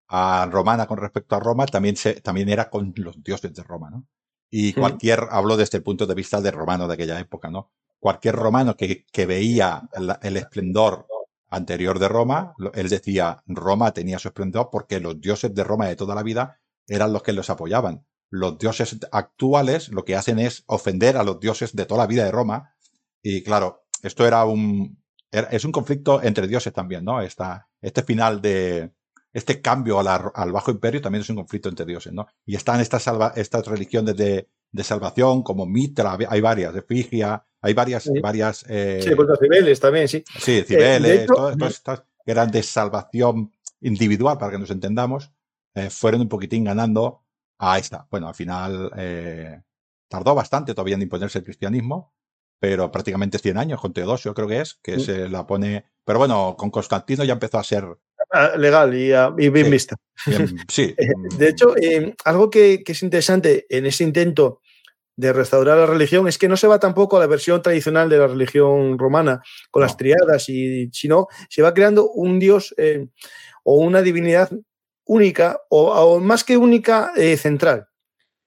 a 0.10 0.48
romana 0.52 0.86
con 0.86 1.00
respecto 1.00 1.36
a 1.36 1.40
Roma 1.40 1.66
también, 1.66 1.96
se, 1.96 2.22
también 2.22 2.50
era 2.50 2.70
con 2.70 2.94
los 2.98 3.24
dioses 3.24 3.52
de 3.52 3.64
Roma, 3.64 3.90
¿no? 3.90 4.06
Y 4.52 4.74
cualquier, 4.74 5.22
hablo 5.32 5.58
desde 5.58 5.80
el 5.80 5.84
punto 5.84 6.06
de 6.06 6.14
vista 6.14 6.40
de 6.40 6.52
romano 6.52 6.88
de 6.88 6.94
aquella 6.94 7.20
época, 7.20 7.50
¿no? 7.50 7.72
Cualquier 8.00 8.36
romano 8.36 8.76
que, 8.76 9.06
que 9.12 9.26
veía 9.26 9.90
el 10.22 10.38
esplendor 10.38 11.06
anterior 11.50 12.00
de 12.00 12.08
Roma, 12.08 12.54
él 12.74 12.90
decía, 12.90 13.44
Roma 13.48 13.92
tenía 13.92 14.20
su 14.20 14.30
esplendor 14.30 14.70
porque 14.72 15.00
los 15.00 15.20
dioses 15.20 15.54
de 15.54 15.64
Roma 15.64 15.88
de 15.88 15.96
toda 15.96 16.16
la 16.16 16.24
vida 16.24 16.60
eran 16.88 17.12
los 17.12 17.24
que 17.24 17.34
los 17.34 17.50
apoyaban. 17.50 18.06
Los 18.30 18.58
dioses 18.58 18.98
actuales 19.12 19.90
lo 19.90 20.06
que 20.06 20.16
hacen 20.16 20.40
es 20.40 20.64
ofender 20.68 21.18
a 21.18 21.24
los 21.24 21.40
dioses 21.40 21.76
de 21.76 21.86
toda 21.86 22.04
la 22.04 22.08
vida 22.08 22.26
de 22.26 22.32
Roma 22.32 22.76
Y 23.24 23.44
claro, 23.44 23.84
esto 24.04 24.26
era 24.26 24.46
un, 24.46 25.02
es 25.32 25.66
un 25.66 25.72
conflicto 25.72 26.22
entre 26.22 26.48
dioses 26.48 26.72
también, 26.72 27.04
¿no? 27.04 27.22
Esta, 27.22 27.70
este 27.82 28.04
final 28.04 28.42
de, 28.42 28.94
este 29.34 29.62
cambio 29.62 30.00
al 30.00 30.52
Bajo 30.52 30.72
Imperio 30.72 31.02
también 31.02 31.22
es 31.22 31.30
un 31.30 31.38
conflicto 31.38 31.70
entre 31.70 31.86
dioses, 31.86 32.14
¿no? 32.14 32.28
Y 32.46 32.56
están 32.56 32.80
estas, 32.80 33.04
salva, 33.04 33.34
estas 33.36 33.66
religiones 33.68 34.16
de, 34.16 34.50
de, 34.72 34.84
salvación, 34.84 35.44
como 35.44 35.66
Mitra, 35.66 36.18
hay 36.30 36.42
varias, 36.42 36.74
de 36.74 36.82
Figia, 36.82 37.46
hay 37.62 37.74
varias, 37.74 38.10
varias. 38.22 38.66
Eh, 38.68 39.02
sí, 39.04 39.16
pues 39.16 39.28
Cibeles 39.40 39.80
también, 39.80 40.08
sí. 40.08 40.24
Sí, 40.40 40.60
eh, 40.60 40.64
Cibeles, 40.64 41.26
todas, 41.28 41.56
estas 41.72 42.04
que 42.26 42.34
de 42.34 42.64
salvación 42.64 43.52
individual, 43.82 44.38
para 44.38 44.52
que 44.52 44.60
nos 44.60 44.70
entendamos, 44.70 45.32
eh, 45.74 45.90
fueron 45.90 46.22
un 46.22 46.30
poquitín 46.30 46.64
ganando 46.64 47.24
a 47.58 47.78
esta. 47.78 48.08
Bueno, 48.10 48.28
al 48.28 48.36
final 48.36 48.92
eh, 48.98 49.62
tardó 50.08 50.36
bastante 50.36 50.74
todavía 50.74 50.96
en 50.96 51.02
imponerse 51.02 51.40
el 51.40 51.44
cristianismo, 51.44 52.14
pero 52.60 52.92
prácticamente 52.92 53.40
100 53.40 53.58
años, 53.58 53.82
con 53.82 53.94
Teodosio 53.94 54.34
creo 54.34 54.48
que 54.48 54.62
es, 54.62 54.80
que 54.82 54.98
mm. 54.98 55.00
se 55.00 55.30
la 55.30 55.48
pone... 55.48 55.86
Pero 56.04 56.20
bueno, 56.20 56.56
con 56.58 56.70
Constantino 56.72 57.24
ya 57.24 57.34
empezó 57.34 57.60
a 57.60 57.64
ser... 57.64 57.86
Ah, 58.32 58.52
legal 58.58 58.94
y, 58.96 59.12
ah, 59.12 59.30
bien 59.30 59.70
vista. 59.70 59.96
sí. 60.68 60.96
Eh, 60.98 61.08
de 61.38 61.50
hecho, 61.50 61.76
eh, 61.78 62.16
algo 62.26 62.50
que, 62.50 62.84
es 62.86 63.04
interesante 63.04 63.66
en 63.70 63.86
ese 63.86 64.04
intento 64.04 64.62
de 65.20 65.34
restaurar 65.34 65.78
la 65.78 65.86
religión 65.86 66.30
es 66.30 66.38
que 66.38 66.48
no 66.48 66.56
se 66.56 66.68
va 66.68 66.80
tampoco 66.80 67.18
a 67.18 67.20
la 67.20 67.28
versión 67.28 67.62
tradicional 67.62 68.10
de 68.10 68.20
la 68.20 68.28
religión 68.28 68.98
romana 68.98 69.42
con 69.70 69.82
las 69.82 69.98
triadas, 69.98 70.48
y, 70.48 70.90
sino 70.94 71.28
se 71.50 71.62
va 71.62 71.74
creando 71.74 72.10
un 72.10 72.40
dios 72.40 72.74
eh, 72.78 73.08
o 73.64 73.76
una 73.76 74.02
divinidad 74.02 74.50
única 75.04 75.60
o, 75.70 76.22
más 76.22 76.46
que 76.46 76.56
única 76.56 77.12
central. 77.38 77.88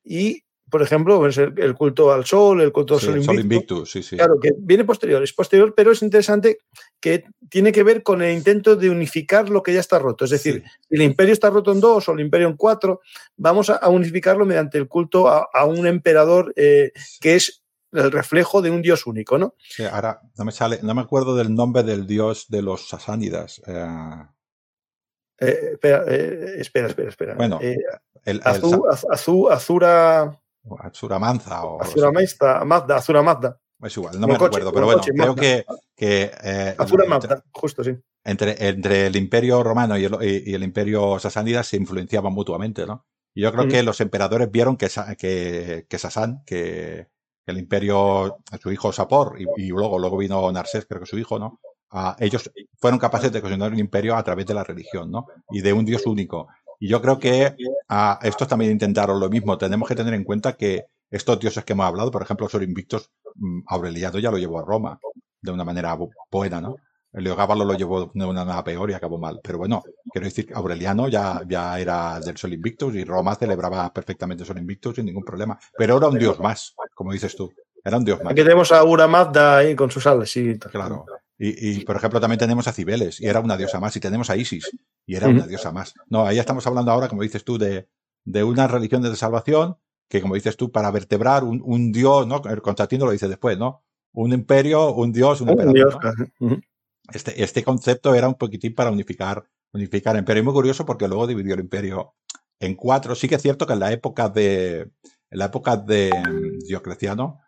Y 0.02 0.44
por 0.72 0.80
ejemplo, 0.80 1.18
pues, 1.18 1.36
el, 1.36 1.74
culto 1.74 2.10
al 2.14 2.24
sol, 2.24 2.62
el 2.62 2.72
culto 2.72 2.94
al 2.94 3.00
sol, 3.00 3.38
invictus. 3.38 3.90
sí, 3.90 4.02
sí. 4.02 4.16
Claro, 4.16 4.40
que 4.40 4.52
viene 4.56 4.84
posterior, 4.84 5.22
es 5.22 5.34
posterior, 5.34 5.74
pero 5.76 5.92
es 5.92 6.00
interesante 6.00 6.60
que 6.98 7.24
tiene 7.50 7.72
que 7.72 7.82
ver 7.82 8.02
con 8.02 8.22
el 8.22 8.34
intento 8.34 8.74
de 8.74 8.88
unificar 8.88 9.50
lo 9.50 9.62
que 9.62 9.74
ya 9.74 9.80
está 9.80 9.98
roto. 9.98 10.24
Es 10.24 10.30
decir, 10.30 10.64
si 10.88 10.94
el 10.94 11.02
imperio 11.02 11.34
está 11.34 11.50
roto 11.50 11.72
en 11.72 11.80
dos 11.80 12.08
o 12.08 12.12
el 12.12 12.20
imperio 12.20 12.48
en 12.48 12.56
cuatro, 12.56 13.02
vamos 13.36 13.68
a, 13.68 13.86
unificarlo 13.90 14.46
mediante 14.46 14.78
el 14.78 14.88
culto 14.88 15.28
a, 15.28 15.64
un 15.66 15.86
emperador 15.86 16.54
eh, 16.56 16.92
que 17.20 17.34
es 17.34 17.62
el 17.92 18.10
reflejo 18.10 18.62
de 18.62 18.70
un 18.70 18.80
dios 18.80 19.06
único, 19.06 19.36
¿no? 19.36 19.54
Sí, 19.58 19.84
ahora 19.84 20.22
no 20.38 20.46
me 20.46 20.52
sale, 20.52 20.78
no 20.82 20.94
me 20.94 21.02
acuerdo 21.02 21.36
del 21.36 21.54
nombre 21.54 21.82
del 21.82 22.06
dios 22.06 22.46
de 22.48 22.62
los 22.62 22.88
sasánidas. 22.88 23.60
Eh. 23.66 23.86
Eh, 25.38 25.72
espera, 25.72 26.04
espera, 26.06 26.86
espera, 26.88 27.08
espera. 27.10 27.34
Bueno, 27.34 27.60
el, 28.24 28.40
Azura. 29.10 30.41
Azura 30.80 31.18
Manza 31.18 31.64
o. 31.64 31.82
Azura 31.82 32.10
Mazda, 32.12 32.96
Azura 32.96 33.22
Mazda. 33.22 33.58
Es 33.80 33.96
igual, 33.96 34.20
no 34.20 34.28
me 34.28 34.34
acuerdo, 34.34 34.72
pero 34.72 34.86
bueno, 34.86 35.02
creo 35.02 35.34
que. 35.34 35.64
que 35.96 36.30
eh, 36.42 36.74
Azura 36.78 37.06
Mazda, 37.06 37.42
justo 37.52 37.82
sí. 37.82 37.96
Entre, 38.24 38.68
entre 38.68 39.06
el 39.06 39.16
Imperio 39.16 39.62
Romano 39.64 39.98
y 39.98 40.04
el, 40.04 40.16
y 40.22 40.54
el 40.54 40.62
Imperio 40.62 41.18
Sasánida 41.18 41.64
se 41.64 41.76
influenciaban 41.76 42.32
mutuamente, 42.32 42.86
¿no? 42.86 43.06
Y 43.34 43.42
yo 43.42 43.52
creo 43.52 43.66
que 43.66 43.82
los 43.82 44.00
emperadores 44.00 44.50
vieron 44.50 44.76
que, 44.76 44.88
que, 45.18 45.86
que 45.88 45.98
Sasán, 45.98 46.42
que 46.44 47.08
el 47.46 47.58
imperio, 47.58 48.38
su 48.60 48.70
hijo 48.70 48.92
Sapor, 48.92 49.36
y, 49.38 49.68
luego, 49.68 49.98
luego 49.98 50.16
vino 50.16 50.50
Narsés, 50.52 50.86
creo 50.86 51.00
que 51.00 51.06
su 51.06 51.18
hijo, 51.18 51.38
¿no? 51.38 51.60
ellos 52.20 52.50
fueron 52.78 52.98
capaces 52.98 53.30
de 53.30 53.42
construir 53.42 53.70
un 53.70 53.78
imperio 53.78 54.16
a 54.16 54.22
través 54.22 54.46
de 54.46 54.54
la 54.54 54.64
religión, 54.64 55.10
¿no? 55.10 55.26
Y 55.50 55.60
de 55.60 55.74
un 55.74 55.84
dios 55.84 56.06
único. 56.06 56.48
Y 56.82 56.88
yo 56.88 57.00
creo 57.00 57.16
que 57.16 57.54
a 57.88 58.18
estos 58.24 58.48
también 58.48 58.72
intentaron 58.72 59.20
lo 59.20 59.30
mismo. 59.30 59.56
Tenemos 59.56 59.88
que 59.88 59.94
tener 59.94 60.14
en 60.14 60.24
cuenta 60.24 60.54
que 60.54 60.86
estos 61.08 61.38
dioses 61.38 61.64
que 61.64 61.74
hemos 61.74 61.86
hablado, 61.86 62.10
por 62.10 62.22
ejemplo, 62.22 62.48
Sor 62.48 62.64
Invictos, 62.64 63.08
mm, 63.36 63.60
Aureliano 63.68 64.18
ya 64.18 64.32
lo 64.32 64.36
llevó 64.36 64.58
a 64.58 64.64
Roma 64.64 64.98
de 65.40 65.52
una 65.52 65.64
manera 65.64 65.96
buena, 66.28 66.60
¿no? 66.60 66.74
Leogábalo 67.12 67.64
lo 67.64 67.74
llevó 67.74 68.10
de 68.12 68.24
una 68.24 68.44
manera 68.44 68.64
peor 68.64 68.90
y 68.90 68.94
acabó 68.94 69.16
mal. 69.16 69.38
Pero 69.44 69.58
bueno, 69.58 69.84
quiero 70.10 70.24
decir 70.24 70.44
que 70.44 70.54
Aureliano 70.54 71.06
ya, 71.06 71.42
ya 71.48 71.78
era 71.78 72.18
del 72.18 72.36
Sol 72.36 72.52
Invictus 72.52 72.96
y 72.96 73.04
Roma 73.04 73.36
celebraba 73.36 73.92
perfectamente 73.92 74.44
Sol 74.44 74.58
Invictus 74.58 74.96
sin 74.96 75.06
ningún 75.06 75.22
problema. 75.22 75.56
Pero 75.78 75.98
era 75.98 76.08
un 76.08 76.18
dios 76.18 76.40
más, 76.40 76.74
como 76.94 77.12
dices 77.12 77.36
tú. 77.36 77.48
Era 77.84 77.96
un 77.96 78.04
dios 78.04 78.20
más. 78.24 78.32
Aquí 78.32 78.42
tenemos 78.42 78.72
a 78.72 78.82
Ura 78.82 79.06
Mazda 79.06 79.58
ahí 79.58 79.76
con 79.76 79.88
sus 79.88 80.04
alas, 80.08 80.30
sí. 80.30 80.58
Claro. 80.58 81.06
Y, 81.44 81.84
por 81.84 81.96
ejemplo, 81.96 82.20
también 82.20 82.38
tenemos 82.38 82.68
a 82.68 82.72
Cibeles, 82.72 83.20
y 83.20 83.26
era 83.26 83.40
una 83.40 83.56
diosa 83.56 83.80
más, 83.80 83.96
y 83.96 84.00
tenemos 84.00 84.30
a 84.30 84.36
Isis, 84.36 84.70
y 85.04 85.16
era 85.16 85.26
una 85.26 85.44
diosa 85.44 85.72
más. 85.72 85.92
No, 86.06 86.24
ahí 86.24 86.38
estamos 86.38 86.64
hablando 86.68 86.92
ahora, 86.92 87.08
como 87.08 87.22
dices 87.22 87.42
tú, 87.42 87.58
de, 87.58 87.88
de 88.24 88.44
una 88.44 88.68
religión 88.68 89.02
de 89.02 89.16
salvación, 89.16 89.76
que 90.08 90.20
como 90.20 90.36
dices 90.36 90.56
tú, 90.56 90.70
para 90.70 90.92
vertebrar 90.92 91.42
un, 91.42 91.90
dios, 91.90 92.28
¿no? 92.28 92.40
El 92.48 92.62
Constantino 92.62 93.06
lo 93.06 93.10
dice 93.10 93.26
después, 93.26 93.58
¿no? 93.58 93.82
Un 94.12 94.32
imperio, 94.32 94.94
un 94.94 95.10
dios, 95.10 95.40
un, 95.40 95.48
emperador. 95.48 95.98
este, 97.12 97.42
este 97.42 97.64
concepto 97.64 98.14
era 98.14 98.28
un 98.28 98.34
poquitín 98.34 98.74
para 98.76 98.92
unificar, 98.92 99.42
unificar 99.72 100.14
el 100.14 100.20
imperio. 100.20 100.42
Y 100.42 100.44
muy 100.44 100.54
curioso 100.54 100.86
porque 100.86 101.08
luego 101.08 101.26
dividió 101.26 101.54
el 101.54 101.60
imperio 101.60 102.14
en 102.60 102.76
cuatro. 102.76 103.16
Sí 103.16 103.28
que 103.28 103.34
es 103.34 103.42
cierto 103.42 103.66
que 103.66 103.72
en 103.72 103.80
la 103.80 103.90
época 103.90 104.28
de, 104.28 104.80
en 104.80 105.38
la 105.38 105.46
época 105.46 105.76
de 105.76 106.12
Diocleciano, 106.68 107.40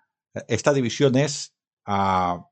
esta 0.49 0.73
división 0.73 1.17
es 1.17 1.55
ah, 1.85 2.49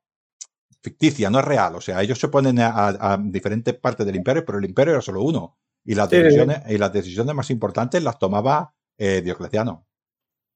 ficticia, 0.83 1.31
no 1.31 1.39
es 1.39 1.45
real. 1.45 1.77
O 1.77 1.81
sea, 1.81 2.03
ellos 2.03 2.19
se 2.19 2.29
ponen 2.29 2.59
a, 2.61 3.19
diferentes 3.23 3.75
partes 3.75 4.05
del 4.05 4.17
imperio, 4.17 4.45
pero 4.45 4.59
el 4.59 4.65
imperio 4.65 4.95
era 4.95 5.03
solo 5.03 5.23
uno. 5.23 5.59
Y 5.85 5.95
las, 5.95 6.11
decisiones, 6.11 6.63
y 6.69 6.79
las 6.79 6.93
decisiones 6.93 7.35
más 7.35 7.51
importantes 7.51 8.03
las 8.03 8.19
tomaba 8.19 8.75
eh, 8.99 9.21
Diocleciano. 9.23 9.87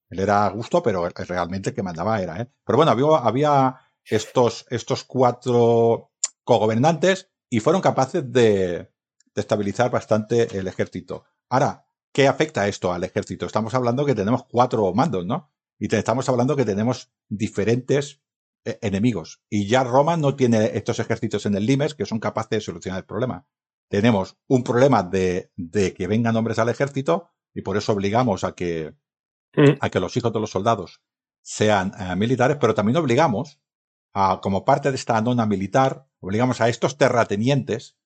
Él 0.08 0.20
era 0.20 0.46
a 0.46 0.50
gusto, 0.50 0.82
pero 0.82 1.08
realmente 1.08 1.70
el 1.70 1.74
que 1.74 1.82
mandaba 1.82 2.20
era 2.20 2.36
él. 2.36 2.48
Pero 2.64 2.76
bueno, 2.76 2.92
había, 2.92 3.16
había 3.18 3.76
estos, 4.04 4.66
estos 4.70 5.04
cuatro 5.04 6.12
cogobernantes 6.44 7.30
y 7.50 7.58
fueron 7.60 7.82
capaces 7.82 8.30
de, 8.32 8.92
de 9.34 9.40
estabilizar 9.40 9.90
bastante 9.90 10.58
el 10.58 10.68
ejército. 10.68 11.24
Ahora, 11.48 11.86
¿qué 12.12 12.28
afecta 12.28 12.68
esto 12.68 12.92
al 12.92 13.02
ejército? 13.02 13.46
Estamos 13.46 13.74
hablando 13.74 14.04
que 14.04 14.14
tenemos 14.14 14.44
cuatro 14.44 14.92
mandos, 14.94 15.26
¿no? 15.26 15.50
Y 15.78 15.94
estamos 15.94 16.28
hablando 16.28 16.56
que 16.56 16.64
tenemos 16.64 17.12
diferentes 17.28 18.22
eh, 18.66 18.78
enemigos. 18.82 19.40
Y 19.48 19.68
ya 19.68 19.84
Roma 19.84 20.16
no 20.16 20.34
tiene 20.34 20.72
estos 20.74 20.98
ejércitos 20.98 21.46
en 21.46 21.54
el 21.54 21.64
Limes 21.64 21.94
que 21.94 22.04
son 22.04 22.18
capaces 22.18 22.50
de 22.50 22.60
solucionar 22.60 22.98
el 22.98 23.06
problema. 23.06 23.46
Tenemos 23.88 24.36
un 24.48 24.64
problema 24.64 25.04
de, 25.04 25.52
de 25.54 25.94
que 25.94 26.08
vengan 26.08 26.34
hombres 26.34 26.58
al 26.58 26.68
ejército 26.68 27.30
y 27.54 27.62
por 27.62 27.76
eso 27.76 27.92
obligamos 27.92 28.42
a 28.42 28.56
que, 28.56 28.94
mm. 29.54 29.78
a 29.80 29.88
que 29.88 30.00
los 30.00 30.16
hijos 30.16 30.32
de 30.32 30.40
los 30.40 30.50
soldados 30.50 31.00
sean 31.42 31.92
eh, 31.98 32.16
militares, 32.16 32.56
pero 32.60 32.74
también 32.74 32.96
obligamos 32.96 33.60
a, 34.12 34.40
como 34.42 34.64
parte 34.64 34.90
de 34.90 34.96
esta 34.96 35.20
nona 35.20 35.46
militar, 35.46 36.08
obligamos 36.18 36.60
a 36.60 36.68
estos 36.68 36.98
terratenientes 36.98 37.96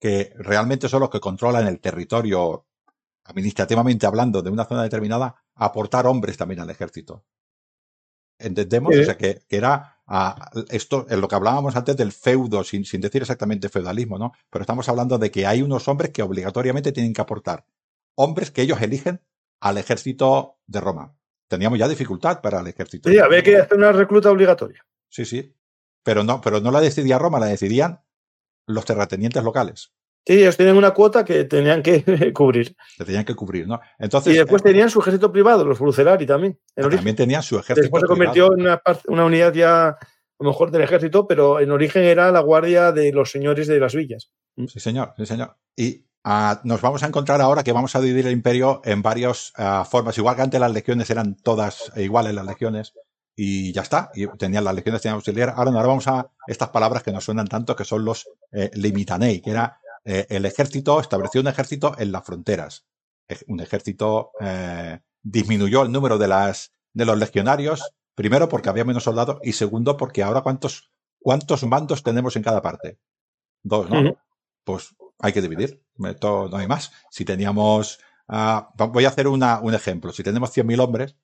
que 0.00 0.32
realmente 0.36 0.88
son 0.88 1.00
los 1.00 1.10
que 1.10 1.20
controlan 1.20 1.68
el 1.68 1.78
territorio 1.78 2.66
administrativamente 3.24 4.06
hablando 4.06 4.42
de 4.42 4.50
una 4.50 4.64
zona 4.64 4.82
determinada, 4.82 5.44
a 5.54 5.66
aportar 5.66 6.06
hombres 6.06 6.36
también 6.36 6.60
al 6.60 6.70
ejército. 6.70 7.24
¿Entendemos? 8.38 8.96
O 8.96 9.04
sea, 9.04 9.16
que, 9.16 9.42
que 9.46 9.56
era 9.56 9.97
esto, 10.70 11.06
en 11.08 11.20
lo 11.20 11.28
que 11.28 11.34
hablábamos 11.34 11.76
antes 11.76 11.96
del 11.96 12.12
feudo, 12.12 12.64
sin, 12.64 12.84
sin 12.84 13.00
decir 13.00 13.22
exactamente 13.22 13.68
feudalismo, 13.68 14.18
¿no? 14.18 14.32
Pero 14.50 14.62
estamos 14.62 14.88
hablando 14.88 15.18
de 15.18 15.30
que 15.30 15.46
hay 15.46 15.62
unos 15.62 15.86
hombres 15.88 16.10
que 16.10 16.22
obligatoriamente 16.22 16.92
tienen 16.92 17.12
que 17.12 17.20
aportar. 17.20 17.66
Hombres 18.14 18.50
que 18.50 18.62
ellos 18.62 18.80
eligen 18.80 19.20
al 19.60 19.78
ejército 19.78 20.58
de 20.66 20.80
Roma. 20.80 21.14
Teníamos 21.48 21.78
ya 21.78 21.88
dificultad 21.88 22.40
para 22.40 22.60
el 22.60 22.66
ejército. 22.66 23.08
Sí, 23.08 23.18
había 23.18 23.42
que 23.42 23.56
hacer 23.56 23.76
una 23.76 23.92
recluta 23.92 24.30
obligatoria. 24.30 24.84
Sí, 25.08 25.24
sí. 25.24 25.54
Pero 26.02 26.24
no, 26.24 26.40
pero 26.40 26.60
no 26.60 26.70
la 26.70 26.80
decidía 26.80 27.18
Roma, 27.18 27.40
la 27.40 27.46
decidían 27.46 28.02
los 28.66 28.84
terratenientes 28.84 29.42
locales. 29.42 29.92
Sí, 30.28 30.34
ellos 30.34 30.58
tienen 30.58 30.76
una 30.76 30.90
cuota 30.90 31.24
que 31.24 31.44
tenían 31.44 31.82
que 31.82 32.04
cubrir. 32.34 32.76
Que 32.98 33.04
tenían 33.06 33.24
que 33.24 33.34
cubrir, 33.34 33.66
¿no? 33.66 33.80
Entonces, 33.98 34.34
y 34.34 34.36
después 34.36 34.60
eh, 34.60 34.64
tenían 34.66 34.90
su 34.90 35.00
ejército 35.00 35.32
privado, 35.32 35.64
los 35.64 35.78
Brucelari 35.78 36.26
también. 36.26 36.60
también 36.74 37.16
tenían 37.16 37.42
su 37.42 37.54
ejército 37.56 37.80
Después 37.80 38.02
se 38.02 38.08
convirtió 38.08 38.52
en 38.52 38.60
una, 38.60 38.82
una, 39.06 39.24
unidad 39.24 39.54
ya, 39.54 39.88
a 39.88 39.98
lo 40.38 40.50
mejor, 40.50 40.70
del 40.70 40.82
ejército, 40.82 41.26
pero 41.26 41.60
en 41.60 41.70
origen 41.70 42.04
era 42.04 42.30
la 42.30 42.40
guardia 42.40 42.92
de 42.92 43.10
los 43.10 43.30
señores 43.30 43.68
de 43.68 43.80
las 43.80 43.94
villas. 43.94 44.30
Mm. 44.56 44.66
Sí, 44.66 44.80
señor, 44.80 45.14
sí, 45.16 45.24
señor. 45.24 45.56
Y 45.74 46.04
ah, 46.24 46.60
nos 46.62 46.82
vamos 46.82 47.02
a 47.02 47.06
encontrar 47.06 47.40
ahora 47.40 47.64
que 47.64 47.72
vamos 47.72 47.96
a 47.96 48.00
dividir 48.02 48.26
el 48.26 48.34
imperio 48.34 48.82
en 48.84 49.00
varias 49.00 49.54
ah, 49.56 49.86
formas. 49.90 50.18
Igual 50.18 50.36
que 50.36 50.42
antes 50.42 50.60
las 50.60 50.74
legiones 50.74 51.08
eran 51.08 51.36
todas 51.36 51.90
iguales 51.96 52.34
las 52.34 52.44
legiones, 52.44 52.92
y 53.34 53.72
ya 53.72 53.80
está. 53.80 54.10
Y 54.14 54.26
tenían 54.36 54.64
las 54.64 54.74
legiones, 54.74 55.00
tenían 55.00 55.14
auxiliar. 55.14 55.54
Ahora, 55.56 55.70
ahora 55.70 55.86
vamos 55.86 56.06
a 56.06 56.28
estas 56.46 56.68
palabras 56.68 57.02
que 57.02 57.12
nos 57.12 57.24
suenan 57.24 57.46
tanto, 57.46 57.74
que 57.74 57.84
son 57.86 58.04
los 58.04 58.28
eh, 58.52 58.68
limitanei, 58.74 59.40
que 59.40 59.52
era 59.52 59.80
eh, 60.10 60.26
el 60.30 60.46
ejército 60.46 61.00
estableció 61.00 61.42
un 61.42 61.48
ejército 61.48 61.94
en 61.98 62.12
las 62.12 62.24
fronteras. 62.24 62.86
Un 63.46 63.60
ejército 63.60 64.30
eh, 64.40 65.00
disminuyó 65.22 65.82
el 65.82 65.92
número 65.92 66.16
de, 66.16 66.28
las, 66.28 66.72
de 66.94 67.04
los 67.04 67.18
legionarios, 67.18 67.82
primero 68.14 68.48
porque 68.48 68.70
había 68.70 68.86
menos 68.86 69.04
soldados 69.04 69.38
y 69.42 69.52
segundo 69.52 69.98
porque 69.98 70.22
ahora 70.22 70.40
cuántos, 70.40 70.90
cuántos 71.18 71.62
mandos 71.64 72.02
tenemos 72.02 72.36
en 72.36 72.42
cada 72.42 72.62
parte. 72.62 72.98
Dos, 73.62 73.90
¿no? 73.90 74.16
Pues 74.64 74.96
hay 75.18 75.34
que 75.34 75.42
dividir. 75.42 75.84
no 75.98 76.56
hay 76.56 76.66
más. 76.66 76.90
Si 77.10 77.26
teníamos... 77.26 77.98
Uh, 78.28 78.62
voy 78.88 79.04
a 79.04 79.08
hacer 79.08 79.28
una, 79.28 79.60
un 79.60 79.74
ejemplo. 79.74 80.12
Si 80.12 80.22
tenemos 80.22 80.56
100.000 80.56 80.80
hombres 80.80 81.16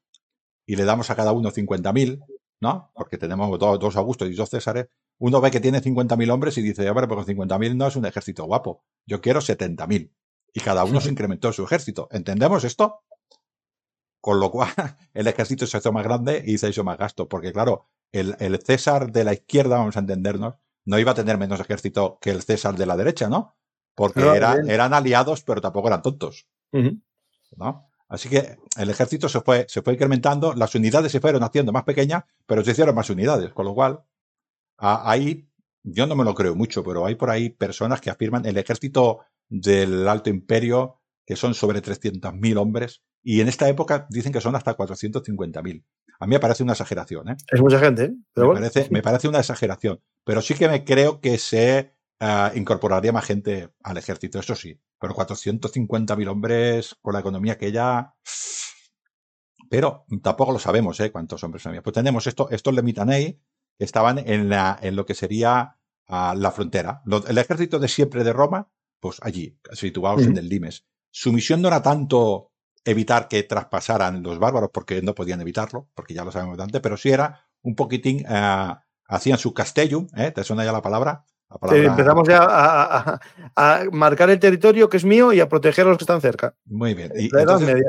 y 0.67 0.77
le 0.77 0.85
damos 0.85 1.09
a 1.09 1.17
cada 1.17 1.33
uno 1.33 1.51
50.000, 1.51 2.23
¿no? 2.61 2.91
Porque 2.95 3.17
tenemos 3.17 3.59
dos, 3.59 3.79
dos 3.79 3.97
Augustos 3.97 4.29
y 4.29 4.35
dos 4.35 4.51
Césares. 4.51 4.89
Uno 5.19 5.41
ve 5.41 5.51
que 5.51 5.61
tiene 5.61 5.81
50.000 5.81 6.31
hombres 6.33 6.59
y 6.59 6.63
dice, 6.63 6.89
hombre, 6.91 7.07
pues 7.09 7.25
con 7.25 7.37
50.000 7.37 7.77
no 7.77 7.87
es 7.87 7.97
un 7.97 8.05
ejército 8.07 8.45
guapo. 8.45 8.85
Yo 9.07 9.21
quiero 9.21 9.41
70.000. 9.41 10.13
Y 10.53 10.61
cada 10.61 10.85
uno 10.85 11.01
se 11.01 11.09
incrementó 11.11 11.53
su 11.53 11.65
ejército. 11.65 12.09
¿Entendemos 12.11 12.65
esto? 12.65 13.01
Con 14.21 14.41
lo 14.41 14.51
cual, 14.51 14.69
el 15.15 15.27
ejército 15.27 15.67
se 15.67 15.79
hizo 15.79 15.93
más 15.93 16.05
grande 16.05 16.43
y 16.47 16.59
se 16.59 16.69
hizo 16.69 16.85
más 16.85 16.99
gasto. 16.99 17.29
Porque, 17.29 17.53
claro, 17.53 17.89
el, 18.13 18.37
el 18.41 18.59
César 18.63 19.13
de 19.13 19.25
la 19.25 19.33
izquierda, 19.35 19.77
vamos 19.79 19.97
a 19.97 20.01
entendernos, 20.01 20.55
no 20.85 20.99
iba 20.99 21.13
a 21.13 21.15
tener 21.15 21.39
menos 21.39 21.61
ejército 21.61 22.19
que 22.21 22.31
el 22.31 22.43
César 22.43 22.77
de 22.77 22.87
la 22.87 22.97
derecha, 22.97 23.29
¿no? 23.29 23.57
Porque 23.95 24.21
No, 24.21 24.35
era- 24.35 24.55
bien. 24.57 24.71
eran 24.71 24.93
aliados, 24.95 25.43
pero 25.43 25.61
tampoco 25.61 25.89
eran 25.89 26.03
tontos. 26.03 26.47
¿no? 27.57 27.89
Así 28.09 28.29
que 28.29 28.59
el 28.77 28.91
ejército 28.91 29.29
se 29.29 29.41
fue, 29.41 29.67
se 29.69 29.81
fue 29.83 29.95
incrementando, 29.95 30.53
las 30.55 30.75
unidades 30.75 31.13
se 31.13 31.21
fueron 31.21 31.43
haciendo 31.45 31.73
más 31.73 31.85
pequeñas, 31.85 32.25
pero 32.47 32.65
se 32.65 32.73
hicieron 32.73 32.95
más 32.95 33.09
unidades, 33.11 33.53
con 33.53 33.65
lo 33.65 33.75
cual 33.75 34.03
a- 34.79 35.11
ahí 35.11 35.49
yo 35.83 36.07
no 36.07 36.17
me 36.17 36.25
lo 36.25 36.35
creo 36.35 36.55
mucho, 36.55 36.83
pero 36.83 37.05
hay 37.07 37.15
por 37.15 37.31
ahí 37.31 37.51
personas 37.51 38.01
que 38.01 38.11
afirman 38.11 38.47
el 38.47 38.57
ejército 38.57 39.21
del 39.49 40.09
Alto 40.09 40.31
Imperio, 40.31 41.01
que 41.27 41.37
son 41.37 41.55
sobre 41.55 41.83
300.000 41.83 42.57
hombres, 42.57 43.03
y 43.23 43.41
en 43.41 43.49
esta 43.49 43.69
época 43.69 44.07
dicen 44.11 44.33
que 44.33 44.41
son 44.41 44.57
hasta 44.57 44.75
450.000. 44.77 45.85
A 46.21 46.27
mí 46.27 46.35
me 46.35 46.41
parece 46.41 46.63
una 46.63 46.73
exageración, 46.73 47.29
¿eh? 47.29 47.37
Es 47.51 47.61
mucha 47.61 47.79
gente, 47.79 48.05
¿eh? 48.05 48.13
Pero 48.33 48.47
me, 48.49 48.53
bueno. 48.53 48.67
parece, 48.71 48.91
me 48.91 49.03
parece 49.03 49.29
una 49.29 49.41
exageración, 49.41 50.01
pero 50.25 50.41
sí 50.41 50.55
que 50.55 50.69
me 50.69 50.85
creo 50.85 51.21
que 51.21 51.39
se 51.39 51.93
ah, 52.21 52.53
incorporaría 52.55 53.13
más 53.13 53.25
gente 53.27 53.71
al 53.83 53.99
ejército, 53.99 54.39
eso 54.39 54.55
sí, 54.55 54.81
pero 54.99 55.15
450.000 55.15 56.29
hombres 56.29 56.97
con 57.03 57.13
la 57.15 57.21
economía 57.21 57.59
que 57.59 57.73
ya... 57.73 58.15
Pero 59.71 60.05
tampoco 60.23 60.53
lo 60.53 60.59
sabemos, 60.59 61.01
¿eh? 61.01 61.11
Cuántos 61.11 61.43
hombres 61.43 61.67
había. 61.67 61.83
Pues 61.83 61.95
tenemos 61.95 62.27
esto, 62.27 62.49
estos 62.51 62.75
Lemitanei 62.75 63.41
que 63.79 63.85
estaban 63.85 64.19
en, 64.19 64.49
la, 64.49 64.79
en 64.83 64.97
lo 64.97 65.05
que 65.07 65.15
sería 65.15 65.77
ah, 66.09 66.35
la 66.37 66.51
frontera. 66.51 67.03
Lo- 67.05 67.27
el 67.27 67.39
ejército 67.39 67.79
de 67.79 67.89
siempre 67.89 68.25
de 68.25 68.33
Roma, 68.33 68.69
pues 69.01 69.19
allí, 69.23 69.59
situados 69.73 70.23
en 70.27 70.37
el 70.39 70.49
Limes. 70.49 70.87
Su 71.11 71.33
misión 71.33 71.63
no 71.63 71.69
era 71.69 71.83
tanto 71.83 72.53
evitar 72.85 73.29
que 73.29 73.43
traspasaran 73.43 74.23
los 74.23 74.39
bárbaros, 74.39 74.71
porque 74.73 75.01
no 75.03 75.15
podían 75.15 75.41
evitarlo, 75.41 75.89
porque 75.95 76.15
ya 76.15 76.25
lo 76.25 76.33
sabemos 76.33 76.57
de 76.57 76.65
antes, 76.65 76.81
pero 76.81 76.97
sí 76.97 77.11
era 77.11 77.47
un 77.63 77.75
poquitín, 77.75 78.25
ah, 78.29 78.83
hacían 79.07 79.39
su 79.39 79.55
castellum, 79.55 80.07
¿eh? 80.17 80.31
¿Te 80.31 80.45
suena 80.45 80.65
ya 80.65 80.73
la 80.73 80.83
palabra? 80.83 81.25
La 81.63 81.69
Sí, 81.71 81.77
empezamos 81.77 82.29
ya 82.29 82.39
a, 82.43 82.85
a- 82.85 83.21
a- 83.55 83.81
a 83.81 83.85
marcar 83.91 84.29
el 84.31 84.39
territorio 84.41 84.89
que 84.89 84.97
es 84.97 85.05
mío 85.05 85.33
y 85.33 85.41
a 85.41 85.49
proteger 85.49 85.87
a 85.87 85.91
los 85.91 85.99
que 85.99 86.05
están 86.05 86.21
cerca. 86.21 86.57
Muy 86.67 86.95
bien. 86.95 87.13
Y 87.17 87.31
entonces. 87.37 87.83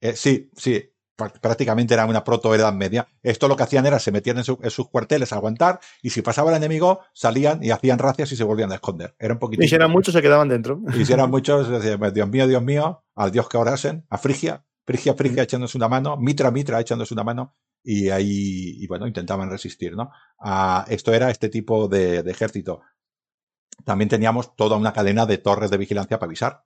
Eh, 0.00 0.16
sí, 0.16 0.50
sí, 0.56 0.91
prácticamente 1.16 1.94
era 1.94 2.06
una 2.06 2.24
proto-edad 2.24 2.72
media. 2.72 3.06
Esto 3.22 3.48
lo 3.48 3.56
que 3.56 3.62
hacían 3.62 3.86
era 3.86 3.98
se 3.98 4.10
metían 4.12 4.38
en, 4.38 4.44
su- 4.44 4.58
en 4.62 4.70
sus 4.70 4.88
cuarteles 4.88 5.32
a 5.32 5.36
aguantar 5.36 5.78
y 6.02 6.10
si 6.10 6.22
pasaba 6.22 6.50
el 6.50 6.56
enemigo 6.56 7.00
salían 7.12 7.62
y 7.62 7.70
hacían 7.70 7.98
racias 7.98 8.32
y 8.32 8.36
se 8.36 8.44
volvían 8.44 8.72
a 8.72 8.76
esconder. 8.76 9.14
Era 9.18 9.34
un 9.34 9.38
poquito. 9.40 9.62
Y 9.62 9.68
si 9.68 9.74
eran 9.74 9.90
muchos, 9.90 10.14
se 10.14 10.22
quedaban 10.22 10.48
dentro. 10.48 10.80
Y 10.94 11.04
si 11.04 11.12
eran 11.12 11.30
muchos, 11.30 11.68
decían, 11.68 12.00
Dios 12.12 12.28
mío, 12.28 12.46
Dios 12.46 12.62
mío, 12.62 13.04
al 13.14 13.30
Dios 13.30 13.48
que 13.48 13.56
orasen, 13.58 14.06
a 14.10 14.18
Frigia, 14.18 14.64
Frigia, 14.86 15.14
Frigia 15.14 15.42
echándose 15.44 15.76
una 15.78 15.88
mano, 15.88 16.16
Mitra, 16.16 16.50
Mitra 16.50 16.80
echándose 16.80 17.14
una 17.14 17.24
mano 17.24 17.56
y 17.84 18.10
ahí, 18.10 18.76
y 18.82 18.86
bueno, 18.86 19.06
intentaban 19.06 19.50
resistir, 19.50 19.94
¿no? 19.96 20.10
Ah, 20.40 20.84
esto 20.88 21.12
era 21.12 21.30
este 21.30 21.48
tipo 21.48 21.88
de, 21.88 22.22
de 22.22 22.30
ejército. 22.30 22.80
También 23.84 24.08
teníamos 24.08 24.54
toda 24.54 24.76
una 24.76 24.92
cadena 24.92 25.26
de 25.26 25.38
torres 25.38 25.70
de 25.70 25.76
vigilancia 25.78 26.18
para 26.18 26.28
avisar 26.28 26.64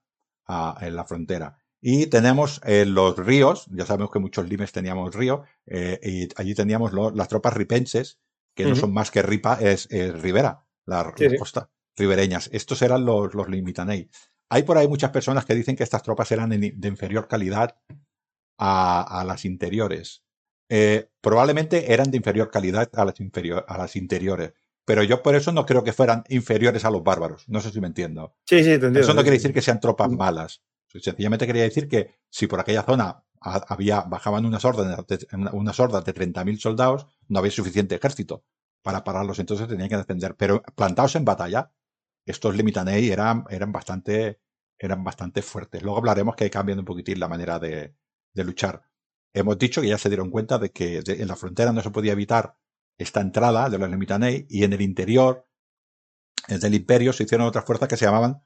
en 0.80 0.94
la 0.94 1.04
frontera. 1.04 1.58
Y 1.80 2.06
tenemos 2.06 2.60
eh, 2.64 2.84
los 2.86 3.16
ríos, 3.18 3.66
ya 3.70 3.86
sabemos 3.86 4.10
que 4.10 4.18
muchos 4.18 4.48
limes 4.48 4.72
teníamos 4.72 5.14
río, 5.14 5.44
eh, 5.66 5.98
y 6.02 6.28
allí 6.40 6.54
teníamos 6.54 6.92
lo- 6.92 7.10
las 7.10 7.28
tropas 7.28 7.54
ripenses, 7.54 8.18
que 8.54 8.64
no 8.64 8.74
son 8.74 8.92
más 8.94 9.10
que 9.10 9.22
ripa, 9.22 9.58
es, 9.60 9.86
es 9.90 10.20
ribera, 10.20 10.64
la, 10.86 11.12
Sí, 11.16 11.24
la 11.24 11.30
sí. 11.30 11.36
costa 11.36 11.70
ribereñas. 11.98 12.48
Estos 12.52 12.82
eran 12.82 13.04
los, 13.04 13.34
los 13.34 13.48
limitanei. 13.48 14.08
Hay 14.50 14.62
por 14.62 14.78
ahí 14.78 14.88
muchas 14.88 15.10
personas 15.10 15.44
que 15.44 15.54
dicen 15.54 15.76
que 15.76 15.82
estas 15.82 16.02
tropas 16.02 16.30
eran 16.32 16.50
de 16.50 16.88
inferior 16.88 17.28
calidad 17.28 17.76
a, 18.58 19.20
a 19.20 19.24
las 19.24 19.44
interiores. 19.44 20.22
Eh, 20.68 21.08
probablemente 21.20 21.92
eran 21.92 22.10
de 22.10 22.16
inferior 22.16 22.50
calidad 22.50 22.90
a 22.94 23.04
las, 23.04 23.20
inferior, 23.20 23.64
a 23.68 23.78
las 23.78 23.96
interiores. 23.96 24.52
Pero 24.84 25.02
yo 25.02 25.22
por 25.22 25.34
eso 25.34 25.52
no 25.52 25.66
creo 25.66 25.82
que 25.84 25.92
fueran 25.92 26.22
inferiores 26.28 26.84
a 26.84 26.90
los 26.90 27.02
bárbaros. 27.02 27.48
No 27.48 27.60
sé 27.60 27.70
si 27.70 27.80
me 27.80 27.88
entiendo. 27.88 28.36
Sí, 28.46 28.58
sí, 28.58 28.64
te 28.64 28.74
entiendo. 28.74 29.00
Eso 29.00 29.14
no 29.14 29.22
quiere 29.22 29.36
decir 29.36 29.52
que 29.52 29.62
sean 29.62 29.80
tropas 29.80 30.10
Mm. 30.10 30.16
malas. 30.16 30.62
Sencillamente 31.00 31.46
quería 31.46 31.62
decir 31.62 31.88
que 31.88 32.14
si 32.30 32.46
por 32.46 32.60
aquella 32.60 32.82
zona 32.82 33.24
ha- 33.40 33.64
había, 33.68 34.02
bajaban 34.02 34.44
unas 34.46 34.62
de, 34.62 35.26
unas 35.52 35.80
hordas 35.80 36.04
de 36.04 36.12
30.000 36.14 36.58
soldados, 36.58 37.06
no 37.28 37.38
había 37.38 37.50
suficiente 37.52 37.94
ejército 37.94 38.44
para 38.82 39.04
pararlos. 39.04 39.38
Entonces 39.38 39.68
tenían 39.68 39.88
que 39.88 39.96
defender. 39.96 40.36
Pero 40.36 40.62
plantados 40.74 41.16
en 41.16 41.24
batalla, 41.24 41.72
estos 42.26 42.56
limitanei 42.56 43.10
eran, 43.10 43.44
eran 43.50 43.72
bastante, 43.72 44.40
eran 44.78 45.04
bastante 45.04 45.42
fuertes. 45.42 45.82
Luego 45.82 45.98
hablaremos 45.98 46.36
que 46.36 46.50
cambian 46.50 46.78
un 46.80 46.84
poquitín 46.84 47.20
la 47.20 47.28
manera 47.28 47.58
de, 47.58 47.94
de 48.34 48.44
luchar. 48.44 48.82
Hemos 49.32 49.58
dicho 49.58 49.80
que 49.80 49.88
ya 49.88 49.98
se 49.98 50.08
dieron 50.08 50.30
cuenta 50.30 50.58
de 50.58 50.70
que 50.70 51.02
en 51.06 51.28
la 51.28 51.36
frontera 51.36 51.72
no 51.72 51.82
se 51.82 51.90
podía 51.90 52.12
evitar 52.12 52.56
esta 52.98 53.20
entrada 53.20 53.68
de 53.68 53.78
los 53.78 53.90
limitanei 53.90 54.46
y 54.48 54.64
en 54.64 54.72
el 54.72 54.80
interior 54.80 55.46
del 56.48 56.74
imperio 56.74 57.12
se 57.12 57.24
hicieron 57.24 57.46
otras 57.46 57.64
fuerzas 57.64 57.88
que 57.88 57.96
se 57.96 58.04
llamaban 58.04 58.42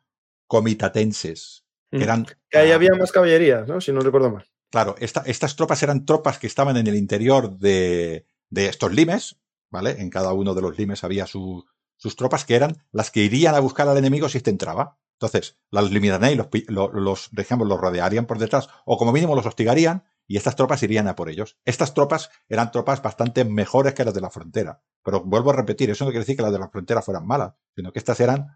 comitatenses. 0.46 1.64
Que 1.90 2.02
eran, 2.04 2.26
Que 2.48 2.58
ahí 2.58 2.70
ah, 2.72 2.76
había 2.76 2.92
más 2.98 3.12
caballería, 3.12 3.64
¿no? 3.66 3.80
Si 3.80 3.92
no 3.92 4.00
recuerdo 4.00 4.30
mal. 4.30 4.44
Claro, 4.70 4.94
esta- 4.98 5.22
estas 5.26 5.56
tropas 5.56 5.82
eran 5.82 6.04
tropas 6.04 6.38
que 6.38 6.46
estaban 6.46 6.76
en 6.76 6.86
el 6.86 6.94
interior 6.94 7.58
de, 7.58 8.26
de 8.48 8.66
estos 8.66 8.92
limes, 8.92 9.40
¿vale? 9.70 10.00
En 10.00 10.10
cada 10.10 10.32
uno 10.32 10.54
de 10.54 10.62
los 10.62 10.78
limes 10.78 11.02
había 11.02 11.26
su- 11.26 11.64
sus 11.96 12.14
tropas 12.16 12.44
que 12.44 12.54
eran 12.54 12.76
las 12.92 13.10
que 13.10 13.20
irían 13.24 13.54
a 13.54 13.60
buscar 13.60 13.88
al 13.88 13.98
enemigo 13.98 14.28
si 14.28 14.38
este 14.38 14.50
entraba. 14.50 14.98
Entonces, 15.18 15.58
los 15.70 15.90
limitanei 15.90 16.34
los, 16.34 16.46
pi- 16.46 16.64
lo- 16.68 16.90
los, 16.92 17.28
digamos, 17.32 17.66
los 17.68 17.78
rodearían 17.80 18.26
por 18.26 18.38
detrás 18.38 18.68
o 18.86 18.96
como 18.96 19.12
mínimo 19.12 19.34
los 19.34 19.44
hostigarían 19.44 20.04
y 20.26 20.36
estas 20.36 20.54
tropas 20.56 20.82
irían 20.84 21.08
a 21.08 21.16
por 21.16 21.28
ellos. 21.28 21.58
Estas 21.64 21.92
tropas 21.92 22.30
eran 22.48 22.70
tropas 22.70 23.02
bastante 23.02 23.44
mejores 23.44 23.92
que 23.94 24.04
las 24.04 24.14
de 24.14 24.20
la 24.20 24.30
frontera. 24.30 24.80
Pero 25.02 25.22
vuelvo 25.24 25.50
a 25.50 25.56
repetir, 25.56 25.90
eso 25.90 26.04
no 26.04 26.10
quiere 26.10 26.20
decir 26.20 26.36
que 26.36 26.42
las 26.42 26.52
de 26.52 26.58
la 26.60 26.68
frontera 26.70 27.02
fueran 27.02 27.26
malas, 27.26 27.54
sino 27.74 27.92
que 27.92 27.98
estas 27.98 28.20
eran, 28.20 28.46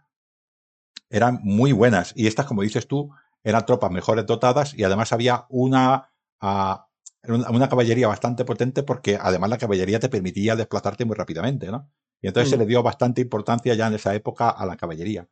eran 1.10 1.40
muy 1.42 1.72
buenas. 1.72 2.12
Y 2.16 2.26
estas, 2.28 2.46
como 2.46 2.62
dices 2.62 2.86
tú, 2.86 3.10
eran 3.44 3.64
tropas 3.66 3.90
mejores 3.92 4.26
dotadas 4.26 4.74
y 4.76 4.82
además 4.84 5.12
había 5.12 5.46
una, 5.50 6.10
ah, 6.40 6.88
una, 7.28 7.50
una 7.50 7.68
caballería 7.68 8.08
bastante 8.08 8.44
potente 8.44 8.82
porque 8.82 9.16
además 9.20 9.50
la 9.50 9.58
caballería 9.58 10.00
te 10.00 10.08
permitía 10.08 10.56
desplazarte 10.56 11.04
muy 11.04 11.14
rápidamente, 11.14 11.70
¿no? 11.70 11.90
Y 12.20 12.26
entonces 12.28 12.50
se 12.50 12.56
Mm. 12.56 12.60
le 12.60 12.66
dio 12.66 12.82
bastante 12.82 13.20
importancia 13.20 13.74
ya 13.74 13.86
en 13.86 13.94
esa 13.94 14.14
época 14.14 14.48
a 14.48 14.64
la 14.66 14.76
caballería. 14.76 15.28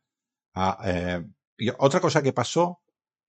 Ah, 0.55 0.77
eh, 0.85 1.25
y 1.57 1.69
otra 1.77 1.99
cosa 1.99 2.21
que 2.21 2.33
pasó, 2.33 2.79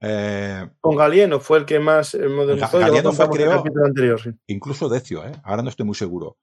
eh, 0.01 0.69
Con 0.82 0.97
Galieno 0.97 1.40
fue 1.40 1.59
el 1.59 1.65
que 1.65 1.78
más 1.81 2.15
eh, 2.15 2.28
modernizó. 2.28 2.78
Galieno 2.78 3.12
fue, 3.12 3.24
el 3.24 3.31
creo- 3.31 3.51
capítulo 3.56 3.86
anterior, 3.86 4.20
sí. 4.20 4.31
incluso 4.48 4.89
Decio, 4.90 5.24
¿eh? 5.27 5.32
ahora 5.44 5.62
no 5.62 5.70
estoy 5.70 5.86
muy 5.86 5.94
seguro. 5.94 6.36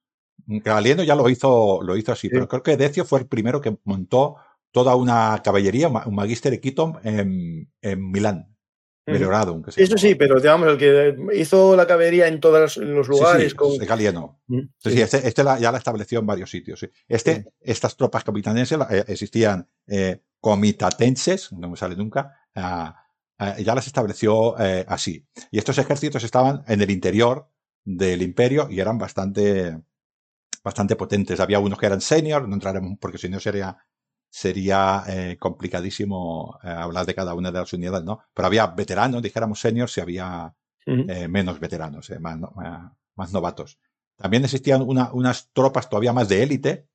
Galieno 0.47 1.03
ya 1.03 1.13
lo 1.15 1.29
hizo, 1.29 1.81
lo 1.83 1.95
hizo 1.95 2.11
así, 2.11 2.27
Sí. 2.27 2.33
pero 2.33 2.47
creo 2.47 2.63
que 2.63 2.75
Decio 2.77 3.05
fue 3.05 3.19
el 3.19 3.27
primero 3.27 3.61
que 3.61 3.77
montó 3.83 4.37
toda 4.71 4.95
una 4.95 5.41
caballería, 5.43 5.87
un 5.87 5.93
ma- 5.93 6.03
un 6.07 6.15
Magister 6.15 6.53
Equitum 6.53 6.97
en, 7.03 7.71
en 7.81 8.11
Milán, 8.11 8.47
Ujú. 9.07 9.13
Melioradum, 9.13 9.63
que 9.63 9.71
se 9.71 9.81
Eso 9.83 9.97
sí, 9.97 10.15
pero 10.15 10.39
digamos, 10.39 10.67
el 10.67 10.77
que 10.77 11.15
hizo 11.35 11.75
la 11.75 11.87
caballería 11.87 12.27
en 12.27 12.39
todos 12.39 12.77
los 12.77 13.05
Sí, 13.07 13.13
sí, 13.13 13.19
lugares. 13.19 13.55
con... 13.55 13.77
Galieno. 13.79 14.41
Mm, 14.47 14.59
Sí, 14.77 14.89
sí. 14.89 14.91
sí, 14.91 15.01
este, 15.01 15.27
este 15.27 15.43
la- 15.43 15.59
ya 15.59 15.71
la 15.71 15.79
estableció 15.79 16.19
en 16.19 16.25
varios 16.27 16.49
sitios. 16.51 16.79
sí. 16.79 16.87
Este, 17.07 17.43
Sí. 17.43 17.49
Estas 17.61 17.97
tropas 17.97 18.23
capitanenses 18.23 18.77
eh, 18.89 19.03
existían 19.07 19.67
eh, 19.87 20.21
comitatenses, 20.39 21.51
no 21.53 21.69
me 21.69 21.77
sale 21.77 21.95
nunca, 21.95 22.35
ah, 22.55 22.95
ah, 23.39 23.57
ya 23.59 23.75
las 23.75 23.87
estableció 23.87 24.57
eh, 24.59 24.85
así. 24.87 25.27
Y 25.51 25.57
estos 25.57 25.77
ejércitos 25.77 26.23
estaban 26.23 26.63
en 26.67 26.81
el 26.81 26.91
interior 26.91 27.49
del 27.83 28.21
imperio 28.21 28.67
y 28.69 28.79
eran 28.79 28.97
bastante, 28.99 29.77
bastante 30.63 30.95
potentes. 30.95 31.39
Había 31.39 31.59
unos 31.59 31.79
que 31.79 31.87
eran 31.87 32.01
senior, 32.01 32.47
no 32.47 32.53
entraremos 32.53 32.97
porque 32.99 33.17
si 33.17 33.29
no 33.29 33.39
sería, 33.39 33.75
sería 34.31 35.03
eh, 35.07 35.37
complicadísimo 35.39 36.57
eh, 36.63 36.69
hablar 36.69 37.05
de 37.05 37.13
cada 37.15 37.35
una 37.35 37.51
de 37.51 37.59
las 37.59 37.73
unidades, 37.73 38.05
¿no? 38.05 38.21
Pero 38.33 38.47
había 38.47 38.65
veteranos, 38.67 39.21
dijéramos 39.21 39.59
senior, 39.61 39.89
si 39.89 40.01
había 40.01 40.55
eh, 41.09 41.27
menos 41.27 41.59
veteranos, 41.59 42.09
más, 42.19 42.39
no- 42.39 42.51
más- 42.55 42.93
más 43.15 43.33
novatos. 43.33 43.79
También 44.17 44.43
existían 44.45 44.81
una- 44.81 45.11
unas 45.13 45.51
tropas 45.53 45.89
todavía 45.89 46.13
más 46.13 46.29
de 46.29 46.43
élite, 46.43 46.87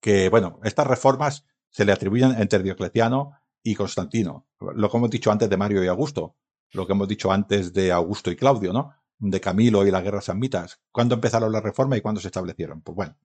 que, 0.00 0.28
bueno, 0.28 0.60
estas 0.64 0.86
reformas 0.86 1.44
se 1.68 1.84
le 1.84 1.92
atribuyen 1.92 2.32
entre 2.40 2.62
Diocleciano 2.62 3.32
y 3.62 3.74
Constantino. 3.74 4.46
Lo 4.60 4.90
que 4.90 4.96
hemos 4.96 5.10
dicho 5.10 5.30
antes 5.30 5.48
de 5.50 5.56
Mario 5.56 5.84
y 5.84 5.88
Augusto, 5.88 6.36
lo 6.72 6.86
que 6.86 6.92
hemos 6.92 7.08
dicho 7.08 7.30
antes 7.32 7.72
de 7.72 7.92
Augusto 7.92 8.30
y 8.30 8.36
Claudio, 8.36 8.72
¿no? 8.72 8.94
De 9.18 9.40
Camilo 9.40 9.86
y 9.86 9.90
la 9.90 10.00
guerra 10.00 10.20
samnitas. 10.22 10.80
¿Cuándo 10.90 11.14
empezaron 11.16 11.52
las 11.52 11.62
reformas 11.62 11.98
y 11.98 12.02
cuándo 12.02 12.20
se 12.20 12.28
establecieron? 12.28 12.80
Pues 12.80 12.96
bueno, 12.96 13.16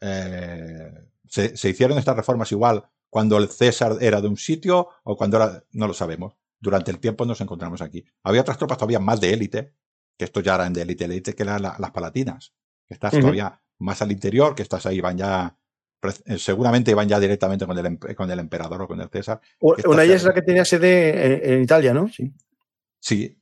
eh, 0.00 0.92
se, 1.28 1.56
se 1.56 1.68
hicieron 1.68 1.98
estas 1.98 2.16
reformas 2.16 2.50
igual 2.52 2.84
cuando 3.08 3.36
el 3.38 3.48
César 3.48 3.96
era 4.00 4.20
de 4.20 4.28
un 4.28 4.36
sitio 4.36 4.88
o 5.02 5.16
cuando 5.16 5.36
era, 5.36 5.64
no 5.72 5.86
lo 5.88 5.94
sabemos. 5.94 6.34
Durante 6.60 6.90
el 6.90 6.98
tiempo 6.98 7.24
nos 7.24 7.40
encontramos 7.40 7.82
aquí. 7.82 8.04
Había 8.22 8.42
otras 8.42 8.58
tropas 8.58 8.78
todavía 8.78 9.00
más 9.00 9.20
de 9.20 9.32
élite, 9.32 9.74
que 10.16 10.24
estos 10.26 10.42
ya 10.42 10.54
eran 10.54 10.72
de 10.72 10.82
élite, 10.82 11.06
élite, 11.06 11.34
que 11.34 11.42
eran 11.42 11.62
la- 11.62 11.76
las 11.78 11.90
palatinas, 11.90 12.52
que 12.86 12.94
estás 12.94 13.12
todavía 13.18 13.60
más 13.78 14.02
al 14.02 14.12
interior, 14.12 14.54
que 14.54 14.62
estás 14.62 14.84
ahí, 14.86 15.00
van 15.00 15.16
ya, 15.16 15.56
eh, 16.26 16.38
seguramente 16.38 16.90
iban 16.90 17.08
ya 17.08 17.18
directamente 17.18 17.66
con 17.66 17.76
el, 17.78 17.98
con 18.14 18.30
el 18.30 18.38
emperador 18.38 18.82
o 18.82 18.86
con 18.86 19.00
el 19.00 19.08
César. 19.08 19.40
Una 19.58 20.04
es 20.04 20.22
la 20.22 20.34
que 20.34 20.42
tenía 20.42 20.64
sede 20.64 21.54
en, 21.54 21.62
Italia, 21.62 21.94
¿no? 21.94 22.08
Sí. 22.08 22.32
Sí, 23.00 23.38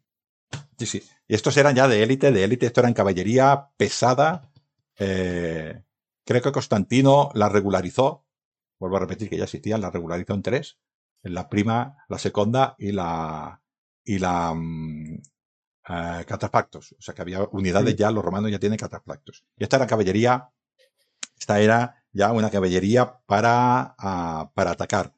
sí, 0.79 0.87
sí. 0.87 1.03
Y 1.27 1.35
estos 1.35 1.57
eran 1.57 1.75
ya 1.75 1.89
de 1.89 2.03
élite, 2.03 2.31
de 2.31 2.45
élite, 2.45 2.67
esto 2.67 2.81
era 2.81 2.89
en 2.89 2.95
caballería 2.95 3.69
pesada. 3.77 4.49
Eh, 4.97 5.83
creo 6.29 6.43
que 6.43 6.53
Constantino 6.53 7.31
la 7.33 7.49
regularizó, 7.49 8.27
vuelvo 8.79 8.99
a 8.99 9.01
repetir 9.01 9.31
que 9.31 9.39
ya 9.39 9.45
existían, 9.45 9.81
la 9.81 9.91
regularizó 9.91 10.35
en 10.35 10.43
tres, 10.43 10.79
en 11.23 11.33
la 11.33 11.49
prima, 11.49 12.05
la 12.11 12.19
segunda 12.19 12.77
y 12.79 12.93
la, 12.93 13.63
y 14.05 14.19
la, 14.19 14.53
mm, 14.55 15.23
eh, 15.89 16.25
catapactos. 16.27 16.93
O 16.99 17.01
sea 17.01 17.15
que 17.15 17.23
había 17.23 17.43
unidades 17.53 17.97
ya, 17.97 18.11
los 18.11 18.23
romanos 18.23 18.51
ya 18.51 18.59
tienen 18.59 18.79
catapactos. 18.79 19.47
Y 19.57 19.63
esta 19.63 19.77
era 19.77 19.87
caballería, 19.87 20.51
esta 21.39 21.61
era 21.61 22.05
ya 22.13 22.31
una 22.33 22.51
caballería 22.51 23.21
para, 23.25 23.95
ah, 23.99 24.51
para 24.53 24.73
atacar. 24.73 25.15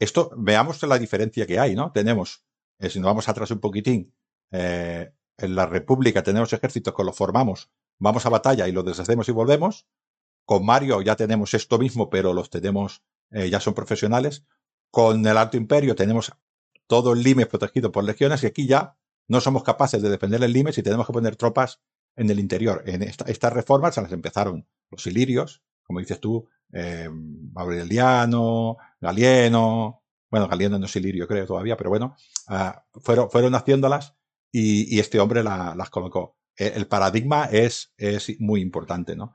Esto, 0.00 0.32
veamos 0.36 0.82
la 0.82 0.98
diferencia 0.98 1.46
que 1.46 1.60
hay, 1.60 1.76
¿no? 1.76 1.92
Tenemos, 1.92 2.44
eh, 2.80 2.90
si 2.90 2.98
nos 2.98 3.06
vamos 3.06 3.28
atrás 3.28 3.52
un 3.52 3.60
poquitín, 3.60 4.12
eh, 4.50 5.12
en 5.38 5.54
la 5.54 5.66
República 5.66 6.24
tenemos 6.24 6.52
ejércitos 6.52 6.94
que 6.94 7.04
los 7.04 7.16
formamos, 7.16 7.70
vamos 8.00 8.26
a 8.26 8.28
batalla 8.28 8.66
y 8.66 8.72
los 8.72 8.84
deshacemos 8.84 9.28
y 9.28 9.32
volvemos. 9.32 9.86
Con 10.44 10.64
Mario 10.64 11.00
ya 11.02 11.16
tenemos 11.16 11.54
esto 11.54 11.78
mismo, 11.78 12.10
pero 12.10 12.34
los 12.34 12.50
tenemos, 12.50 13.02
ya 13.30 13.60
son 13.60 13.74
profesionales. 13.74 14.44
Con 14.90 15.26
el 15.26 15.36
Alto 15.36 15.56
Imperio 15.56 15.94
tenemos 15.94 16.32
todo 16.86 17.12
el 17.12 17.22
Limes 17.22 17.46
protegido 17.46 17.92
por 17.92 18.04
legiones 18.04 18.42
y 18.42 18.46
aquí 18.46 18.66
ya 18.66 18.96
no 19.28 19.40
somos 19.40 19.62
capaces 19.62 20.02
de 20.02 20.10
defender 20.10 20.42
el 20.42 20.52
Limes 20.52 20.76
y 20.78 20.82
tenemos 20.82 21.06
que 21.06 21.12
poner 21.12 21.36
tropas 21.36 21.80
en 22.16 22.30
el 22.30 22.38
interior. 22.38 22.82
En 22.86 23.02
estas 23.02 23.52
reformas 23.52 23.94
se 23.94 24.02
las 24.02 24.12
empezaron 24.12 24.66
los 24.90 25.06
ilirios, 25.06 25.62
como 25.84 26.00
dices 26.00 26.20
tú, 26.20 26.48
eh, 26.72 27.08
Aureliano, 27.54 28.76
Galieno, 29.00 30.02
bueno, 30.30 30.48
Galieno 30.48 30.78
no 30.78 30.86
es 30.86 30.96
ilirio 30.96 31.28
creo 31.28 31.46
todavía, 31.46 31.76
pero 31.76 31.90
bueno, 31.90 32.16
ah, 32.48 32.84
fueron, 33.02 33.30
fueron 33.30 33.54
haciéndolas 33.54 34.14
y, 34.50 34.98
este 34.98 35.20
hombre 35.20 35.42
las 35.42 35.90
colocó. 35.90 36.36
E, 36.56 36.68
el 36.74 36.86
paradigma 36.86 37.44
es, 37.46 37.92
es 37.96 38.40
muy 38.40 38.60
importante, 38.60 39.16
¿no? 39.16 39.34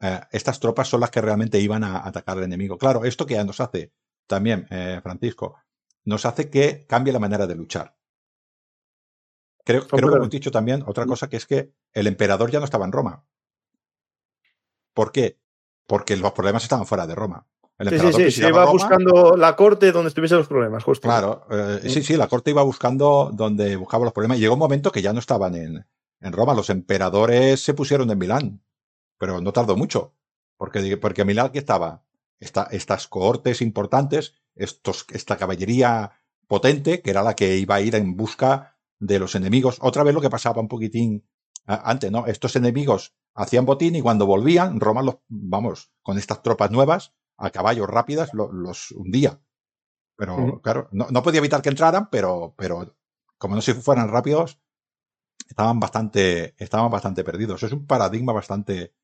Eh, 0.00 0.20
estas 0.30 0.60
tropas 0.60 0.88
son 0.88 1.00
las 1.00 1.10
que 1.10 1.20
realmente 1.20 1.58
iban 1.58 1.84
a 1.84 2.06
atacar 2.06 2.38
al 2.38 2.44
enemigo. 2.44 2.78
Claro, 2.78 3.04
esto 3.04 3.26
que 3.26 3.34
ya 3.34 3.44
nos 3.44 3.60
hace 3.60 3.92
también, 4.26 4.66
eh, 4.70 5.00
Francisco, 5.02 5.56
nos 6.04 6.26
hace 6.26 6.50
que 6.50 6.86
cambie 6.86 7.12
la 7.12 7.18
manera 7.18 7.46
de 7.46 7.54
luchar. 7.54 7.96
Creo, 9.64 9.86
que 9.86 9.96
hemos 9.96 10.30
dicho 10.30 10.52
también 10.52 10.84
otra 10.86 11.06
cosa 11.06 11.28
que 11.28 11.36
es 11.36 11.46
que 11.46 11.72
el 11.92 12.06
emperador 12.06 12.52
ya 12.52 12.60
no 12.60 12.64
estaba 12.64 12.84
en 12.84 12.92
Roma. 12.92 13.24
¿Por 14.94 15.10
qué? 15.10 15.40
Porque 15.88 16.16
los 16.16 16.32
problemas 16.32 16.62
estaban 16.62 16.86
fuera 16.86 17.06
de 17.06 17.16
Roma. 17.16 17.46
El 17.78 17.90
sí, 17.90 17.98
sí, 17.98 18.12
sí, 18.12 18.30
se 18.42 18.48
iba 18.48 18.64
buscando 18.64 19.36
la 19.36 19.54
corte 19.56 19.92
donde 19.92 20.08
estuviesen 20.08 20.38
los 20.38 20.46
problemas, 20.46 20.84
justo. 20.84 21.06
Claro, 21.06 21.46
eh, 21.50 21.80
sí, 21.88 22.02
sí, 22.02 22.16
la 22.16 22.28
corte 22.28 22.50
iba 22.50 22.62
buscando 22.62 23.30
donde 23.34 23.76
buscaba 23.76 24.04
los 24.04 24.14
problemas. 24.14 24.38
Y 24.38 24.40
llegó 24.40 24.54
un 24.54 24.60
momento 24.60 24.92
que 24.92 25.02
ya 25.02 25.12
no 25.12 25.18
estaban 25.18 25.54
en, 25.56 25.84
en 26.20 26.32
Roma. 26.32 26.54
Los 26.54 26.70
emperadores 26.70 27.60
se 27.60 27.74
pusieron 27.74 28.10
en 28.10 28.18
Milán, 28.18 28.62
pero 29.18 29.40
no 29.40 29.52
tardó 29.52 29.76
mucho. 29.76 30.14
Porque, 30.56 30.96
porque 30.96 31.22
en 31.22 31.26
Milán 31.26 31.50
que 31.50 31.58
estaba 31.58 32.04
esta, 32.40 32.64
estas 32.70 33.08
cohortes 33.08 33.60
importantes, 33.60 34.34
estos, 34.54 35.06
esta 35.10 35.36
caballería 35.36 36.12
potente, 36.46 37.02
que 37.02 37.10
era 37.10 37.22
la 37.22 37.34
que 37.34 37.56
iba 37.56 37.74
a 37.74 37.80
ir 37.80 37.94
en 37.94 38.16
busca 38.16 38.78
de 38.98 39.18
los 39.18 39.34
enemigos. 39.34 39.78
Otra 39.80 40.02
vez 40.02 40.14
lo 40.14 40.20
que 40.20 40.30
pasaba 40.30 40.60
un 40.60 40.68
poquitín 40.68 41.26
antes, 41.66 42.10
¿no? 42.10 42.26
Estos 42.26 42.56
enemigos 42.56 43.14
hacían 43.34 43.66
botín 43.66 43.96
y 43.96 44.02
cuando 44.02 44.26
volvían, 44.26 44.80
Roma 44.80 45.02
los, 45.02 45.18
vamos, 45.28 45.92
con 46.02 46.16
estas 46.16 46.42
tropas 46.42 46.70
nuevas, 46.70 47.12
a 47.36 47.50
caballos 47.50 47.88
rápidas, 47.88 48.30
los 48.32 48.92
hundía. 48.92 49.40
Pero, 50.16 50.60
claro, 50.62 50.88
no, 50.92 51.22
podía 51.22 51.38
evitar 51.38 51.60
que 51.60 51.68
entraran, 51.68 52.08
pero, 52.08 52.54
pero 52.56 52.96
como 53.36 53.54
no 53.54 53.60
se 53.60 53.74
fueran 53.74 54.08
rápidos, 54.08 54.58
estaban 55.48 55.78
bastante, 55.78 56.54
estaban 56.56 56.90
bastante 56.90 57.22
perdidos. 57.22 57.62
Es 57.62 57.72
un 57.72 57.86
paradigma 57.86 58.32
bastante, 58.32 58.94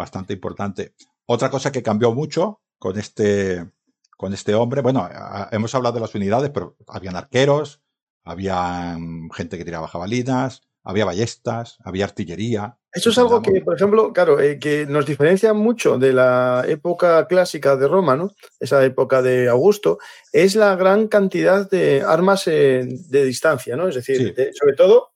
bastante 0.00 0.32
importante. 0.32 0.94
Otra 1.26 1.50
cosa 1.50 1.70
que 1.70 1.82
cambió 1.82 2.12
mucho 2.12 2.62
con 2.78 2.98
este, 2.98 3.70
con 4.16 4.32
este 4.32 4.54
hombre, 4.54 4.80
bueno, 4.80 5.08
hemos 5.52 5.74
hablado 5.74 5.94
de 5.96 6.00
las 6.00 6.14
unidades, 6.14 6.50
pero 6.50 6.76
habían 6.88 7.16
arqueros, 7.16 7.82
había 8.24 8.96
gente 9.32 9.58
que 9.58 9.64
tiraba 9.64 9.88
jabalinas, 9.88 10.62
había 10.82 11.04
ballestas, 11.04 11.76
había 11.84 12.06
artillería. 12.06 12.78
Eso 12.92 13.10
es 13.10 13.18
algo 13.18 13.42
que, 13.42 13.60
por 13.60 13.76
ejemplo, 13.76 14.12
claro, 14.12 14.40
eh, 14.40 14.58
que 14.58 14.86
nos 14.86 15.04
diferencia 15.04 15.52
mucho 15.52 15.98
de 15.98 16.14
la 16.14 16.64
época 16.66 17.26
clásica 17.26 17.76
de 17.76 17.86
Roma, 17.86 18.16
¿no? 18.16 18.32
Esa 18.58 18.82
época 18.84 19.20
de 19.20 19.48
Augusto, 19.48 19.98
es 20.32 20.56
la 20.56 20.74
gran 20.76 21.06
cantidad 21.08 21.68
de 21.68 22.02
armas 22.02 22.46
de 22.46 23.24
distancia, 23.24 23.76
¿no? 23.76 23.88
Es 23.88 23.94
decir, 23.96 24.34
sobre 24.58 24.74
todo, 24.74 25.09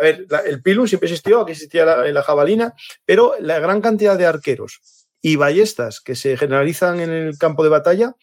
a 0.00 0.02
ver, 0.02 0.26
el 0.46 0.62
pilum 0.62 0.86
siempre 0.86 1.08
existió, 1.08 1.42
aquí 1.42 1.52
existía 1.52 1.84
la, 1.84 2.22
jabalina, 2.22 2.74
pero 3.04 3.34
la 3.38 3.58
gran 3.58 3.82
cantidad 3.82 4.16
de 4.16 4.24
arqueros 4.24 4.80
y 5.20 5.36
ballestas 5.36 6.00
que 6.00 6.16
se 6.16 6.38
generalizan 6.38 7.00
en 7.00 7.10
el 7.10 7.38
campo 7.38 7.62
de 7.62 7.68
batalla 7.68 8.14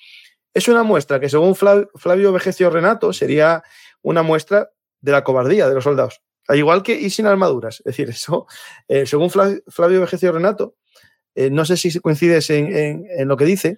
es 0.55 0.67
una 0.67 0.81
muestra 0.81 1.19
que, 1.19 1.29
según 1.29 1.55
Flavio 1.55 2.33
Vegecio 2.33 2.71
Renato, 2.71 3.13
sería 3.13 3.61
una 4.01 4.23
muestra 4.23 4.71
de 5.01 5.11
la 5.11 5.23
cobardía 5.23 5.69
de 5.69 5.75
los 5.75 5.83
soldados. 5.83 6.23
Al 6.47 6.57
igual 6.57 6.81
que 6.81 6.99
y 6.99 7.11
sin 7.11 7.27
armaduras. 7.27 7.79
Es 7.79 7.85
decir, 7.85 8.09
eso, 8.09 8.47
eh, 8.87 9.05
según 9.05 9.29
Flavio 9.29 10.01
Vegecio 10.01 10.31
Renato, 10.31 10.75
eh, 11.35 11.51
no 11.51 11.63
sé 11.65 11.77
si 11.77 11.99
coincides 11.99 12.49
en, 12.49 13.27
lo 13.27 13.37
que 13.37 13.45
dice. 13.45 13.77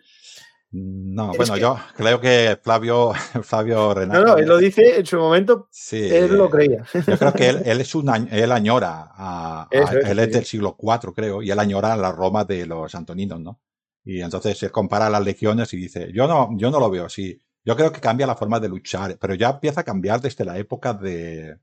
No, 0.71 1.31
bueno, 1.35 1.57
yo 1.57 1.79
creo 1.95 2.21
que 2.21 2.59
Flavio, 2.61 3.11
Flavio 3.43 3.93
Renato. 3.93 4.21
No, 4.21 4.27
no, 4.27 4.37
él 4.37 4.47
lo 4.47 4.57
dice 4.57 4.99
en 4.99 5.05
su 5.05 5.17
momento. 5.17 5.67
Sí, 5.71 5.97
él 5.97 6.37
lo 6.37 6.49
creía. 6.49 6.85
Yo 6.93 7.17
creo 7.17 7.33
que 7.33 7.49
él, 7.49 7.63
es 7.81 7.95
un 7.95 8.09
él 8.31 8.51
añora 8.51 9.11
a, 9.15 9.67
él 9.71 10.19
es 10.19 10.31
del 10.31 10.45
siglo 10.45 10.77
IV, 10.79 11.13
creo, 11.13 11.41
y 11.41 11.49
él 11.49 11.57
añora 11.57 11.93
a 11.93 11.97
la 11.97 12.11
Roma 12.11 12.45
de 12.45 12.67
los 12.67 12.93
antoninos, 12.93 13.39
¿no? 13.39 13.59
Y 14.05 14.21
entonces 14.21 14.61
él 14.61 14.71
compara 14.71 15.09
las 15.09 15.23
legiones 15.23 15.73
y 15.73 15.77
dice, 15.77 16.11
yo 16.13 16.27
no, 16.27 16.49
yo 16.55 16.69
no 16.69 16.79
lo 16.79 16.89
veo 16.89 17.05
así. 17.05 17.41
Yo 17.65 17.75
creo 17.75 17.91
que 17.91 17.99
cambia 17.99 18.27
la 18.27 18.35
forma 18.35 18.59
de 18.59 18.69
luchar, 18.69 19.17
pero 19.19 19.33
ya 19.33 19.49
empieza 19.49 19.81
a 19.81 19.83
cambiar 19.83 20.21
desde 20.21 20.45
la 20.45 20.57
época 20.57 20.93
de, 20.93 21.57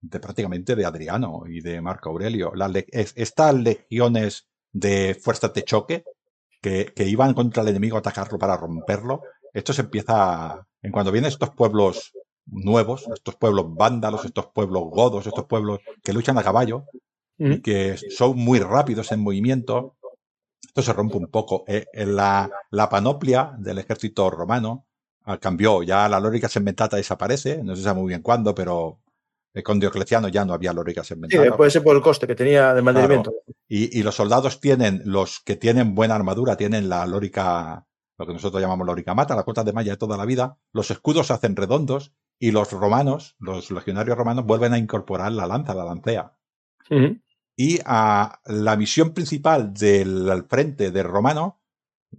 de 0.00 0.20
prácticamente 0.20 0.76
de 0.76 0.84
Adriano 0.84 1.44
y 1.46 1.60
de 1.60 1.80
Marco 1.80 2.10
Aurelio. 2.10 2.52
estas 2.92 3.54
legiones 3.54 4.46
de 4.72 5.14
fuerza 5.14 5.48
de 5.48 5.62
choque 5.62 6.04
que, 6.64 6.92
que, 6.96 7.04
iban 7.06 7.34
contra 7.34 7.62
el 7.62 7.68
enemigo 7.68 7.96
a 7.96 8.00
atacarlo 8.00 8.38
para 8.38 8.56
romperlo, 8.56 9.22
esto 9.52 9.72
se 9.72 9.82
empieza 9.82 10.66
en 10.82 10.92
cuando 10.92 11.12
vienen 11.12 11.28
estos 11.28 11.50
pueblos 11.50 12.12
nuevos, 12.46 13.06
estos 13.14 13.36
pueblos 13.36 13.66
vándalos, 13.68 14.24
estos 14.24 14.46
pueblos 14.46 14.84
godos, 14.90 15.26
estos 15.26 15.44
pueblos 15.44 15.80
que 16.02 16.12
luchan 16.12 16.38
a 16.38 16.42
caballo 16.42 16.86
y 17.38 17.60
que 17.60 17.96
son 17.96 18.38
muy 18.38 18.60
rápidos 18.60 19.12
en 19.12 19.20
movimiento. 19.20 19.96
Esto 20.66 20.82
se 20.82 20.92
rompe 20.92 21.18
un 21.18 21.28
poco. 21.28 21.64
Eh, 21.66 21.86
en 21.92 22.16
la, 22.16 22.50
la 22.70 22.88
panoplia 22.88 23.54
del 23.58 23.78
ejército 23.78 24.30
romano 24.30 24.86
Ah, 25.26 25.38
cambió. 25.38 25.82
Ya 25.82 26.08
la 26.08 26.20
lórica 26.20 26.48
segmentata 26.48 26.96
desaparece, 26.96 27.62
no 27.62 27.74
se 27.74 27.82
sabe 27.82 28.00
muy 28.00 28.08
bien 28.08 28.20
cuándo, 28.22 28.54
pero 28.54 29.00
con 29.62 29.78
Diocleciano 29.78 30.28
ya 30.28 30.44
no 30.44 30.52
había 30.52 30.72
lórica 30.72 31.04
segmentada. 31.04 31.44
Sí, 31.44 31.50
puede 31.56 31.70
ser 31.70 31.82
por 31.82 31.94
el 31.94 32.02
coste 32.02 32.26
que 32.26 32.34
tenía 32.34 32.74
de 32.74 32.82
mantenimiento. 32.82 33.32
Y, 33.68 34.02
los 34.02 34.16
soldados 34.16 34.60
tienen, 34.60 35.02
los 35.04 35.40
que 35.40 35.56
tienen 35.56 35.94
buena 35.94 36.16
armadura, 36.16 36.56
tienen 36.56 36.88
la 36.88 37.06
lórica, 37.06 37.86
lo 38.18 38.26
que 38.26 38.32
nosotros 38.32 38.60
llamamos 38.60 38.86
lórica 38.86 39.14
mata, 39.14 39.36
la 39.36 39.44
cota 39.44 39.62
de 39.62 39.72
malla 39.72 39.92
de 39.92 39.96
toda 39.96 40.16
la 40.16 40.24
vida. 40.24 40.58
Los 40.72 40.90
escudos 40.90 41.28
se 41.28 41.32
hacen 41.34 41.54
redondos 41.54 42.12
y 42.38 42.50
los 42.50 42.72
romanos, 42.72 43.36
los 43.38 43.70
legionarios 43.70 44.18
romanos, 44.18 44.44
vuelven 44.44 44.72
a 44.72 44.78
incorporar 44.78 45.32
la 45.32 45.46
lanza, 45.46 45.74
la 45.74 45.84
lancea. 45.84 46.36
Y 47.56 47.78
a 47.84 48.40
la 48.46 48.76
misión 48.76 49.14
principal 49.14 49.72
del 49.72 50.44
frente 50.48 50.90
del 50.90 51.04
romano, 51.04 51.62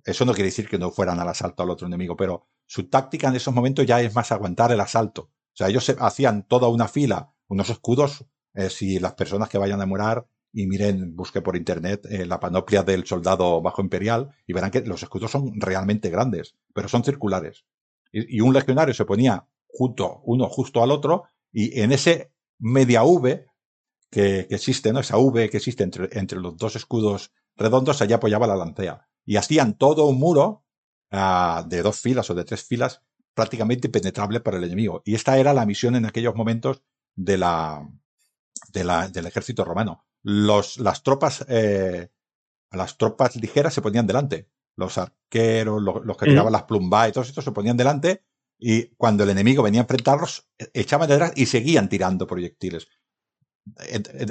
eso 0.05 0.25
no 0.25 0.33
quiere 0.33 0.47
decir 0.47 0.67
que 0.69 0.79
no 0.79 0.91
fueran 0.91 1.19
al 1.19 1.27
asalto 1.27 1.63
al 1.63 1.69
otro 1.69 1.87
enemigo, 1.87 2.15
pero 2.15 2.47
su 2.65 2.89
táctica 2.89 3.27
en 3.27 3.35
esos 3.35 3.53
momentos 3.53 3.85
ya 3.85 4.01
es 4.01 4.15
más 4.15 4.31
aguantar 4.31 4.71
el 4.71 4.79
asalto. 4.79 5.31
O 5.55 5.57
sea, 5.57 5.69
ellos 5.69 5.89
hacían 5.99 6.43
toda 6.43 6.67
una 6.67 6.89
fila, 6.89 7.33
unos 7.47 7.69
escudos, 7.69 8.25
eh, 8.55 8.69
si 8.69 8.99
las 8.99 9.13
personas 9.13 9.47
que 9.47 9.57
vayan 9.57 9.81
a 9.81 9.85
morar 9.85 10.27
y 10.51 10.67
miren, 10.67 11.15
busque 11.15 11.41
por 11.41 11.55
internet 11.55 12.05
eh, 12.09 12.25
la 12.25 12.41
panoplia 12.41 12.83
del 12.83 13.05
soldado 13.05 13.61
bajo 13.61 13.81
imperial 13.81 14.35
y 14.45 14.51
verán 14.51 14.69
que 14.69 14.81
los 14.81 15.01
escudos 15.01 15.31
son 15.31 15.53
realmente 15.61 16.09
grandes, 16.09 16.55
pero 16.73 16.89
son 16.89 17.05
circulares. 17.05 17.63
Y, 18.11 18.41
un 18.41 18.53
legionario 18.53 18.93
se 18.93 19.05
ponía 19.05 19.47
junto, 19.67 20.21
uno 20.23 20.49
justo 20.49 20.83
al 20.83 20.91
otro, 20.91 21.23
y 21.51 21.79
en 21.79 21.93
ese 21.93 22.33
media 22.59 23.03
V 23.03 23.45
que, 24.09 24.47
existe, 24.49 24.91
¿no? 24.91 24.99
Esa 24.99 25.17
V 25.17 25.49
que 25.49 25.57
existe 25.57 25.83
entre, 25.83 26.39
los 26.39 26.57
dos 26.57 26.75
escudos 26.75 27.31
redondos, 27.55 28.01
allá 28.01 28.17
apoyaba 28.17 28.47
la 28.47 28.55
lancea. 28.55 29.07
Y 29.25 29.35
hacían 29.37 29.77
todo 29.77 30.05
un 30.05 30.17
muro 30.17 30.63
de 31.11 31.81
dos 31.81 31.99
filas 31.99 32.29
o 32.29 32.35
de 32.35 32.45
tres 32.45 32.63
filas 32.63 33.01
prácticamente 33.35 33.87
impenetrable 33.87 34.39
para 34.39 34.57
el 34.57 34.63
enemigo. 34.63 35.03
Y 35.05 35.13
esta 35.13 35.37
era 35.37 35.53
la 35.53 35.65
misión 35.65 35.95
en 35.95 36.05
aquellos 36.05 36.35
momentos 36.35 36.81
de 37.15 37.37
la, 37.37 37.87
de 38.73 38.83
la, 38.83 39.07
del 39.09 39.27
ejército 39.27 39.63
romano. 39.63 40.05
los, 40.23 40.79
las 40.79 41.03
tropas, 41.03 41.45
eh, 41.47 42.09
las 42.71 42.97
tropas 42.97 43.35
ligeras 43.35 43.73
se 43.73 43.81
ponían 43.81 44.07
delante. 44.07 44.49
Los 44.75 44.97
arqueros, 44.97 45.81
los, 45.81 46.17
que 46.17 46.25
tiraban 46.25 46.51
las 46.51 46.63
plumbas 46.63 47.09
y 47.09 47.11
todos 47.11 47.29
estos 47.29 47.45
se 47.45 47.51
ponían 47.51 47.77
delante 47.77 48.23
y 48.57 48.87
cuando 48.95 49.23
el 49.23 49.29
enemigo 49.29 49.63
venía 49.63 49.81
a 49.81 49.83
enfrentarlos, 49.83 50.47
e, 50.57 50.69
echaban 50.73 51.09
detrás 51.09 51.33
y 51.35 51.45
seguían 51.45 51.89
tirando 51.89 52.27
proyectiles. 52.27 52.87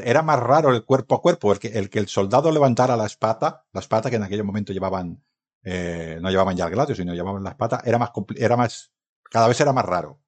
Era 0.04 0.22
más 0.22 0.38
raro 0.38 0.70
el 0.70 0.84
cuerpo 0.84 1.16
a 1.16 1.20
cuerpo, 1.22 1.52
el 1.52 1.58
que 1.58 1.68
el, 1.68 1.90
que 1.90 1.98
el 1.98 2.08
soldado 2.08 2.52
levantara 2.52 2.96
la 2.96 3.06
espada, 3.06 3.66
la 3.72 3.80
espada 3.80 4.08
que 4.08 4.16
en 4.16 4.22
aquel 4.22 4.44
momento 4.44 4.72
llevaban, 4.72 5.24
eh, 5.64 6.18
no 6.20 6.30
llevaban 6.30 6.56
ya 6.56 6.66
el 6.66 6.70
gladio, 6.70 6.94
sino 6.94 7.14
llevaban 7.14 7.42
la 7.42 7.50
espada, 7.50 7.82
era 7.84 7.98
más, 7.98 8.10
era 8.36 8.56
más, 8.56 8.92
cada 9.34 9.48
vez 9.48 9.60
era 9.60 9.72
más 9.72 9.84
raro. 9.84 10.20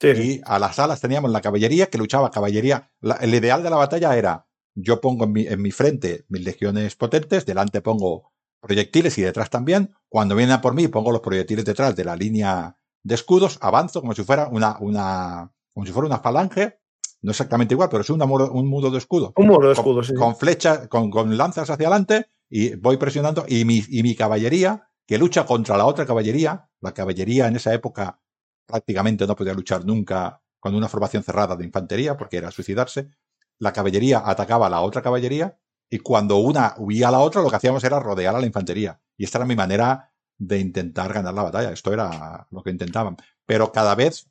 Y 0.00 0.40
a 0.44 0.60
las 0.60 0.78
alas 0.78 1.00
teníamos 1.00 1.32
la 1.32 1.40
caballería 1.40 1.86
que 1.86 1.98
luchaba 1.98 2.30
caballería. 2.30 2.92
el 3.20 3.34
ideal 3.34 3.60
de 3.64 3.70
la 3.70 3.76
batalla 3.76 4.16
era, 4.16 4.46
yo 4.76 5.00
pongo 5.00 5.24
en 5.24 5.32
mi, 5.32 5.48
en 5.48 5.60
mi 5.60 5.72
frente 5.72 6.24
mis 6.28 6.44
legiones 6.44 6.94
potentes, 6.94 7.44
delante 7.44 7.80
pongo 7.80 8.30
proyectiles 8.60 9.18
y 9.18 9.22
detrás 9.22 9.50
también. 9.50 9.96
Cuando 10.08 10.36
vienen 10.36 10.54
a 10.54 10.60
por 10.60 10.74
mí, 10.74 10.86
pongo 10.86 11.10
los 11.10 11.22
proyectiles 11.22 11.64
detrás 11.64 11.96
de 11.96 12.04
la 12.04 12.14
línea 12.14 12.76
de 13.02 13.16
escudos, 13.16 13.58
avanzo 13.60 14.00
como 14.00 14.14
si 14.14 14.22
fuera 14.22 14.46
una, 14.46 14.76
una, 14.78 15.52
como 15.74 15.84
si 15.84 15.90
fuera 15.90 16.06
una 16.06 16.20
falange, 16.20 16.78
no 17.20 17.32
exactamente 17.32 17.74
igual, 17.74 17.88
pero 17.88 18.02
es 18.02 18.10
un 18.10 18.20
mudo 18.68 18.92
de 18.92 18.98
escudo. 18.98 19.32
Un 19.34 19.48
muro 19.48 19.66
de 19.66 19.74
escudo, 19.74 20.04
sí. 20.04 20.14
Con 20.14 20.36
flechas, 20.36 20.86
con, 20.86 21.10
con, 21.10 21.36
lanzas 21.36 21.68
hacia 21.68 21.88
adelante 21.88 22.26
y 22.48 22.76
voy 22.76 22.96
presionando 22.96 23.44
y 23.48 23.64
mi, 23.64 23.82
y 23.88 24.04
mi 24.04 24.14
caballería, 24.14 24.88
que 25.04 25.18
lucha 25.18 25.46
contra 25.46 25.76
la 25.76 25.86
otra 25.86 26.06
caballería, 26.06 26.68
la 26.80 26.94
caballería 26.94 27.48
en 27.48 27.56
esa 27.56 27.74
época 27.74 28.21
prácticamente 28.66 29.26
no 29.26 29.36
podía 29.36 29.54
luchar 29.54 29.84
nunca 29.84 30.42
con 30.60 30.74
una 30.74 30.88
formación 30.88 31.22
cerrada 31.22 31.56
de 31.56 31.64
infantería 31.64 32.16
porque 32.16 32.36
era 32.36 32.50
suicidarse. 32.50 33.10
La 33.58 33.72
caballería 33.72 34.22
atacaba 34.24 34.66
a 34.66 34.70
la 34.70 34.80
otra 34.80 35.02
caballería 35.02 35.58
y 35.90 35.98
cuando 35.98 36.38
una 36.38 36.74
huía 36.78 37.08
a 37.08 37.10
la 37.10 37.18
otra 37.18 37.42
lo 37.42 37.50
que 37.50 37.56
hacíamos 37.56 37.84
era 37.84 38.00
rodear 38.00 38.34
a 38.34 38.40
la 38.40 38.46
infantería. 38.46 39.00
Y 39.16 39.24
esta 39.24 39.38
era 39.38 39.46
mi 39.46 39.56
manera 39.56 40.12
de 40.38 40.58
intentar 40.58 41.12
ganar 41.12 41.34
la 41.34 41.42
batalla. 41.42 41.72
Esto 41.72 41.92
era 41.92 42.46
lo 42.50 42.62
que 42.62 42.70
intentaban. 42.70 43.16
Pero 43.46 43.72
cada 43.72 43.94
vez 43.94 44.30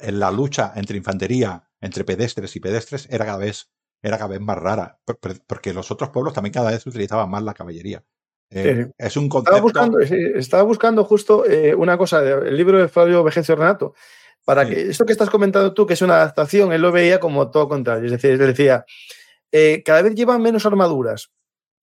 la 0.00 0.30
lucha 0.30 0.72
entre 0.76 0.96
infantería, 0.96 1.68
entre 1.80 2.04
pedestres 2.04 2.54
y 2.56 2.60
pedestres, 2.60 3.08
era 3.10 3.26
cada 3.26 3.38
vez, 3.38 3.70
era 4.02 4.16
cada 4.16 4.28
vez 4.28 4.40
más 4.40 4.58
rara. 4.58 5.00
Porque 5.46 5.74
los 5.74 5.90
otros 5.90 6.10
pueblos 6.10 6.34
también 6.34 6.52
cada 6.52 6.70
vez 6.70 6.86
utilizaban 6.86 7.30
más 7.30 7.42
la 7.42 7.54
caballería. 7.54 8.04
Eh, 8.54 8.86
es 8.96 9.16
un 9.16 9.28
concepto. 9.28 9.56
Estaba 9.56 9.62
buscando, 9.62 9.98
estaba 9.98 10.62
buscando 10.62 11.04
justo 11.04 11.44
eh, 11.44 11.74
una 11.74 11.98
cosa, 11.98 12.22
el 12.22 12.56
libro 12.56 12.78
de 12.78 12.88
Flavio 12.88 13.24
Vejencio 13.24 13.56
Renato, 13.56 13.94
para 14.44 14.64
que 14.64 14.90
esto 14.90 15.04
que 15.04 15.12
estás 15.12 15.28
comentando 15.28 15.74
tú, 15.74 15.86
que 15.86 15.94
es 15.94 16.02
una 16.02 16.16
adaptación, 16.16 16.72
él 16.72 16.80
lo 16.80 16.92
veía 16.92 17.18
como 17.18 17.50
todo 17.50 17.68
contrario. 17.68 18.04
Es 18.06 18.12
decir, 18.12 18.30
él 18.30 18.38
decía, 18.38 18.84
eh, 19.50 19.82
cada 19.84 20.02
vez 20.02 20.14
llevan 20.14 20.40
menos 20.40 20.66
armaduras. 20.66 21.30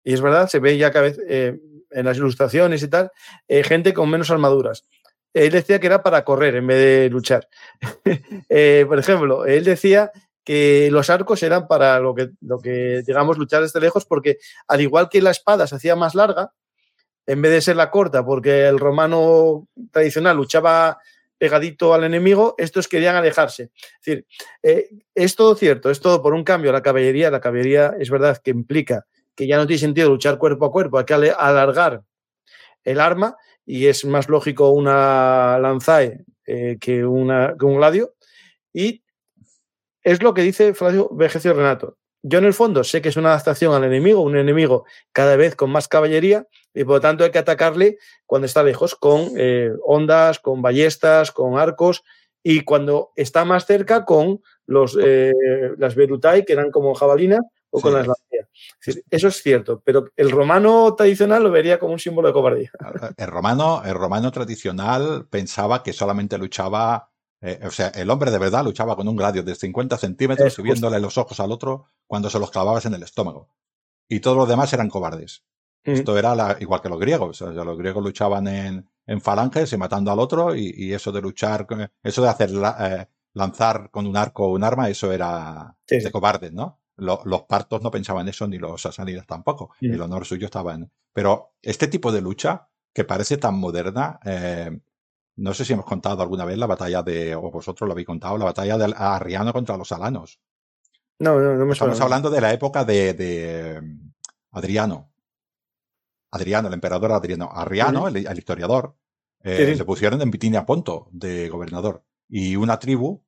Y 0.04 0.14
es 0.14 0.22
verdad, 0.22 0.48
se 0.48 0.60
ve 0.60 0.78
ya 0.78 0.92
cada 0.92 1.10
vez 1.10 1.20
en 1.28 2.06
las 2.06 2.18
ilustraciones 2.18 2.82
y 2.82 2.88
tal, 2.88 3.12
gente 3.48 3.94
con 3.94 4.10
menos 4.10 4.32
armaduras. 4.32 4.86
Él 5.34 5.52
decía 5.52 5.80
que 5.80 5.88
era 5.88 6.02
para 6.02 6.24
correr 6.24 6.56
en 6.56 6.68
vez 6.68 6.78
de 6.78 7.10
luchar. 7.10 7.48
Por 8.88 9.00
ejemplo, 9.00 9.46
él 9.46 9.64
decía 9.64 10.12
que 10.44 10.90
los 10.92 11.10
arcos 11.10 11.44
eran 11.44 11.68
para 11.68 12.00
lo 12.00 12.16
que, 12.16 12.32
lo 12.42 12.60
que, 12.60 13.04
digamos, 13.06 13.38
luchar 13.38 13.62
desde 13.62 13.80
lejos, 13.80 14.06
porque 14.06 14.38
al 14.68 14.82
igual 14.82 15.10
que 15.10 15.22
la 15.22 15.32
espada 15.32 15.68
se 15.68 15.76
hacía 15.76 15.96
más 15.96 16.16
larga, 16.16 16.54
en 17.32 17.42
vez 17.42 17.52
de 17.54 17.62
ser 17.62 17.78
la 17.78 17.90
corta, 17.90 18.26
porque 18.26 18.68
el 18.68 18.78
romano 18.78 19.70
tradicional 19.90 20.36
luchaba 20.36 21.00
pegadito 21.38 21.94
al 21.94 22.04
enemigo, 22.04 22.56
estos 22.58 22.90
querían 22.90 23.16
alejarse. 23.16 23.72
Es 23.74 24.06
decir, 24.06 24.28
eh, 24.62 24.90
es 25.16 25.38
todo 25.38 25.56
cierto, 25.56 25.90
es 25.90 26.02
todo 26.02 26.22
por 26.22 26.34
un 26.34 26.44
cambio 26.44 26.72
a 26.72 26.74
la 26.74 26.82
caballería. 26.82 27.32
La 27.32 27.40
caballería 27.40 27.96
es 27.98 28.10
verdad 28.10 28.38
que 28.44 28.52
implica 28.52 29.06
que 29.34 29.48
ya 29.48 29.56
no 29.56 29.66
tiene 29.66 29.80
sentido 29.80 30.10
luchar 30.10 30.38
cuerpo 30.38 30.66
a 30.66 30.72
cuerpo, 30.72 31.00
hay 31.00 31.06
que 31.06 31.14
alargar 31.14 32.04
el 32.84 33.00
arma 33.00 33.38
y 33.66 33.88
es 33.88 34.04
más 34.04 34.28
lógico 34.28 34.72
una 34.72 35.58
lanzae 35.58 36.26
eh, 36.46 36.78
que, 36.82 37.06
una, 37.06 37.56
un 37.62 37.78
gladio. 37.78 38.14
Y 38.74 39.04
es 40.04 40.22
lo 40.22 40.34
que 40.34 40.42
dice 40.42 40.74
Flavio 40.74 41.08
Vegecio 41.14 41.54
Renato. 41.54 41.98
Yo 42.24 42.40
en 42.40 42.46
el 42.46 42.54
fondo 42.54 42.84
sé 42.84 43.02
que 43.02 43.08
es 43.08 43.16
una 43.16 43.30
adaptación 43.30 43.74
al 43.74 43.86
enemigo, 43.86 44.22
un 44.22 44.36
enemigo 44.36 44.84
cada 45.14 45.38
vez 45.38 45.56
con 45.56 45.72
más 45.72 45.88
caballería 45.88 46.46
y 46.74 46.84
por 46.84 46.96
lo 46.96 47.02
tanto 47.02 47.24
hay 47.24 47.32
que 47.32 47.40
atacarle 47.40 47.98
cuando 48.26 48.46
está 48.46 48.64
lejos 48.64 48.96
con 48.96 49.32
eh, 49.38 49.72
ondas, 49.86 50.40
con 50.40 50.62
ballestas, 50.62 51.32
con 51.32 51.58
arcos 51.58 52.04
y 52.44 52.62
cuando 52.62 53.12
está 53.16 53.46
más 53.46 53.66
cerca 53.66 54.06
con 54.06 54.42
los, 54.66 54.98
eh, 55.02 55.34
las 55.78 55.96
Berutai, 55.96 56.46
que 56.46 56.54
eran 56.54 56.72
como 56.72 56.94
jabalinas, 56.96 57.42
o 57.70 57.80
con 57.80 57.94
las 57.94 58.08
eso 59.10 59.28
es 59.28 59.42
cierto, 59.42 59.82
pero 59.84 60.10
el 60.16 60.32
romano 60.32 60.94
tradicional 60.96 61.44
lo 61.44 61.52
vería 61.52 61.80
como 61.80 61.94
un 61.94 62.00
símbolo 62.00 62.28
de 62.28 62.34
cobardía. 62.34 62.72
El 63.16 63.28
romano, 63.28 63.82
el 63.86 63.94
romano 63.94 64.32
tradicional 64.32 65.28
pensaba 65.30 65.84
que 65.84 65.94
solamente 65.94 66.38
luchaba, 66.38 67.10
eh, 67.42 67.60
o 67.64 67.72
sea, 67.72 67.88
el 67.90 68.10
hombre 68.10 68.32
de 68.32 68.40
verdad 68.40 68.64
luchaba 68.64 68.96
con 68.96 69.08
un 69.08 69.16
gladio 69.16 69.44
de 69.44 69.56
50 69.56 69.98
centímetros, 69.98 70.54
subiéndole 70.54 71.00
los 71.00 71.18
ojos 71.18 71.40
al 71.40 71.52
otro 71.52 71.86
cuando 72.08 72.30
se 72.30 72.40
los 72.40 72.52
clavabas 72.52 72.86
en 72.86 72.94
el 72.94 73.04
estómago. 73.04 73.50
Y 74.10 74.20
todos 74.20 74.38
los 74.38 74.50
demás 74.50 74.74
eran 74.74 74.90
cobardes. 74.90 75.44
Mm. 75.86 75.92
Esto 75.92 76.18
era 76.18 76.58
igual 76.60 76.82
que 76.82 76.90
los 76.90 77.00
griegos. 77.00 77.42
los 77.42 77.78
griegos 77.78 78.04
luchaban 78.04 78.48
en, 78.48 78.90
en, 79.06 79.22
falanges 79.22 79.74
y 79.74 79.78
matando 79.78 80.12
al 80.12 80.20
otro, 80.20 80.56
y, 80.56 80.94
eso 80.94 81.12
de 81.12 81.22
luchar, 81.22 81.66
eso 82.04 82.22
de 82.22 82.30
hacer 82.30 82.52
eh, 82.80 83.08
lanzar 83.34 83.90
con 83.90 84.06
un 84.06 84.18
arco 84.18 84.46
o 84.46 84.54
un 84.54 84.64
arma, 84.64 84.90
eso 84.90 85.12
era 85.12 85.76
de 85.88 86.12
cobardes, 86.12 86.54
¿no? 86.54 86.80
los 86.98 87.44
partos 87.44 87.82
no 87.82 87.90
pensaban 87.90 88.28
eso, 88.28 88.48
ni 88.48 88.58
los 88.58 88.86
asanidas 88.86 89.26
tampoco. 89.26 89.72
El 89.82 90.00
honor 90.02 90.26
suyo 90.26 90.46
estaba 90.46 90.76
en. 90.76 90.92
Pero 91.12 91.56
este 91.62 91.88
tipo 91.88 92.12
de 92.12 92.22
lucha, 92.22 92.68
que 92.94 93.04
parece 93.04 93.38
tan 93.38 93.56
moderna, 93.56 94.20
eh, 94.24 94.80
no 95.38 95.54
sé 95.54 95.66
si 95.66 95.74
hemos 95.74 95.86
contado 95.86 96.22
alguna 96.22 96.46
vez 96.46 96.58
la 96.58 96.68
batalla 96.68 97.02
de, 97.02 97.36
o 97.36 97.50
vosotros 97.50 97.88
lo 97.88 97.94
habéis 97.94 98.08
contado, 98.08 98.38
la 98.38 98.46
batalla 98.46 98.78
de 98.78 98.94
Arriano 98.96 99.52
contra 99.52 99.78
los 99.78 99.92
alanos. 99.92 100.40
No, 101.20 101.40
no, 101.40 101.56
no 101.56 101.66
me 101.66 101.74
Estamos 101.74 102.02
hablando 102.02 102.30
de 102.30 102.42
la 102.42 102.54
época 102.54 102.84
de, 102.84 103.82
Adriano. 104.52 105.11
Adriano, 106.32 106.68
el 106.68 106.74
emperador 106.74 107.12
Adriano. 107.12 107.50
Arriano, 107.54 108.08
el, 108.08 108.38
historiador, 108.38 108.96
eh, 109.44 109.76
le 109.78 109.86
pusieron 109.86 110.22
en 110.22 110.32
Bitinia 110.32 110.66
Ponto 110.66 111.10
de 111.12 111.50
gobernador. 111.50 112.04
Y 112.28 112.56
una 112.56 112.80
tribu, 112.80 113.24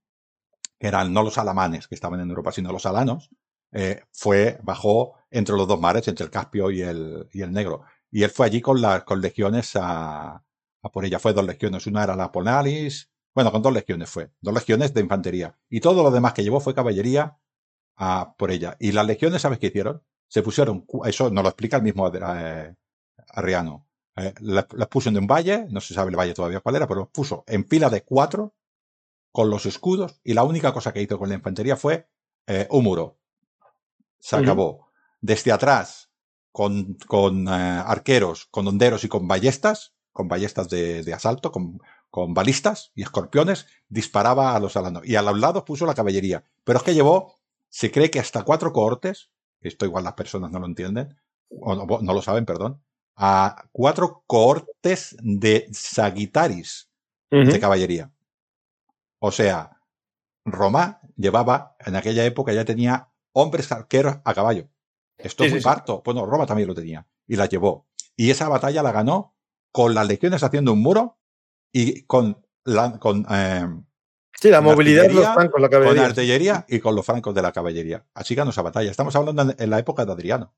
que 0.80 0.88
eran 0.88 1.14
no 1.14 1.24
los 1.24 1.38
alamanes 1.38 1.88
que 1.88 1.96
estaban 1.96 2.20
en 2.22 2.30
Europa, 2.30 2.52
sino 2.52 2.72
los 2.72 2.86
alanos, 2.86 3.30
eh, 3.72 4.04
fue, 4.12 4.60
bajó 4.64 5.16
entre 5.32 5.56
los 5.56 5.68
dos 5.68 5.80
mares, 5.80 6.08
entre 6.08 6.26
el 6.26 6.32
Caspio 6.32 6.72
y 6.72 6.82
el, 6.82 7.28
y 7.34 7.42
el 7.42 7.52
Negro. 7.52 7.82
Y 8.12 8.24
él 8.24 8.30
fue 8.30 8.46
allí 8.46 8.62
con 8.62 8.82
las 8.82 9.04
con 9.04 9.20
legiones 9.20 9.76
a, 9.76 10.36
a 10.84 10.92
por 10.92 11.06
ella. 11.06 11.20
Fue 11.20 11.34
dos 11.34 11.46
legiones. 11.46 11.88
Una 11.88 12.04
era 12.04 12.16
la 12.16 12.32
Ponalis. 12.32 13.10
Bueno, 13.34 13.52
con 13.52 13.64
dos 13.64 13.74
legiones 13.74 14.10
fue. 14.10 14.32
Dos 14.40 14.54
legiones 14.54 14.94
de 14.94 15.02
infantería. 15.02 15.58
Y 15.70 15.80
todo 15.80 16.04
lo 16.04 16.12
demás 16.12 16.34
que 16.34 16.44
llevó 16.44 16.60
fue 16.60 16.76
caballería 16.76 17.38
a 17.96 18.36
por 18.38 18.52
ella. 18.52 18.78
Y 18.80 18.92
las 18.92 19.08
legiones, 19.08 19.42
¿sabes 19.42 19.60
qué 19.60 19.68
hicieron? 19.68 20.04
Se 20.28 20.44
pusieron, 20.44 20.86
eso 21.06 21.30
nos 21.32 21.44
lo 21.44 21.50
explica 21.50 21.78
el 21.78 21.84
mismo 21.84 22.12
eh, 22.14 22.76
Arriano. 23.34 23.88
Eh, 24.15 24.34
las, 24.39 24.65
puso 24.89 25.10
en 25.10 25.18
un 25.18 25.27
valle, 25.27 25.68
no 25.69 25.81
se 25.81 25.93
sabe 25.93 26.11
el 26.11 26.15
valle 26.15 26.34
todavía 26.34 26.61
cuál 26.61 26.77
era, 26.77 26.88
pero 26.88 27.10
puso 27.10 27.43
en 27.47 27.68
fila 27.68 27.89
de 27.89 28.03
cuatro 28.03 28.55
con 29.31 29.49
los 29.49 29.65
escudos 29.65 30.22
y 30.23 30.34
la 30.34 30.43
única 30.43 30.72
cosa 30.72 30.93
que 30.93 31.01
hizo 31.01 31.19
con 31.19 31.27
la 31.30 31.35
infantería 31.35 31.76
fue 31.76 32.07
eh, 32.47 32.68
un 32.69 32.84
muro 32.84 33.18
se 34.23 34.38
acabó. 34.38 34.88
Desde 35.19 35.51
atrás, 35.51 36.10
con, 36.53 36.95
con 37.07 37.47
eh, 37.47 37.51
arqueros, 37.51 38.47
con 38.49 38.65
honderos 38.68 39.03
y 39.03 39.10
con 39.10 39.27
ballestas, 39.27 39.95
con 40.14 40.30
ballestas 40.30 40.69
de, 40.69 41.03
de 41.03 41.14
asalto, 41.14 41.51
con, 41.51 41.81
con, 42.10 42.34
balistas 42.34 42.93
y 42.95 43.01
escorpiones, 43.01 43.68
disparaba 43.89 44.55
a 44.55 44.60
los 44.61 44.77
alanos. 44.77 45.05
Y 45.05 45.18
a 45.18 45.22
los 45.22 45.38
lados 45.38 45.64
puso 45.64 45.85
la 45.85 45.93
caballería. 45.93 46.45
Pero 46.64 46.77
es 46.77 46.84
que 46.84 46.93
llevó, 46.93 47.41
se 47.68 47.91
cree 47.91 48.10
que 48.10 48.19
hasta 48.22 48.43
cuatro 48.43 48.72
cohortes, 48.72 49.30
esto 49.60 49.85
igual 49.85 50.05
las 50.05 50.14
personas 50.14 50.51
no 50.51 50.60
lo 50.60 50.68
entienden, 50.68 51.18
o 51.49 51.76
no, 51.76 52.14
lo 52.14 52.22
saben, 52.22 52.45
perdón, 52.45 52.81
a 53.15 53.68
cuatro 53.72 54.23
cohortes 54.27 55.15
de 55.19 55.68
sagitaris 55.72 56.90
de 57.30 57.60
caballería. 57.60 58.11
O 59.19 59.31
sea, 59.31 59.80
Roma 60.45 61.02
llevaba, 61.15 61.76
en 61.80 61.95
aquella 61.95 62.26
época 62.26 62.53
ya 62.53 62.65
tenía 62.65 63.10
hombres 63.31 63.72
arqueros 63.72 64.18
a 64.23 64.34
caballo. 64.34 64.69
Esto 65.18 65.44
es 65.44 65.52
muy 65.52 65.61
parto. 65.61 66.02
Bueno, 66.06 66.26
Roma 66.26 66.45
también 66.45 66.68
lo 66.68 66.76
tenía. 66.76 67.07
Y 67.27 67.35
la 67.35 67.48
llevó. 67.48 67.88
Y 68.15 68.30
esa 68.30 68.49
batalla 68.49 68.84
la 68.84 68.91
ganó 68.91 69.35
con 69.72 69.95
las 69.95 70.07
legiones 70.07 70.44
haciendo 70.44 70.73
un 70.73 70.81
muro 70.81 71.18
y 71.72 72.03
con 72.03 72.45
la, 72.65 72.99
con, 72.99 73.26
eh, 73.30 73.68
sí, 74.40 74.49
la 74.49 74.61
movilidad 74.61 75.03
de 75.03 75.14
los 75.14 75.34
francos, 75.34 75.60
la 75.60 75.69
caballería. 75.69 75.95
Con 75.95 76.03
la 76.03 76.10
artillería 76.10 76.65
y 76.68 76.80
con 76.80 76.95
los 76.95 77.06
francos 77.06 77.34
de 77.34 77.41
la 77.41 77.52
caballería. 77.52 78.06
Así 78.14 78.35
ganó 78.35 78.52
esa 78.52 78.61
batalla. 78.61 78.91
Estamos 78.91 79.15
hablando 79.15 79.53
en 79.57 79.69
la 79.69 79.80
época 79.80 80.06
de 80.06 80.11
Adriano. 80.11 80.53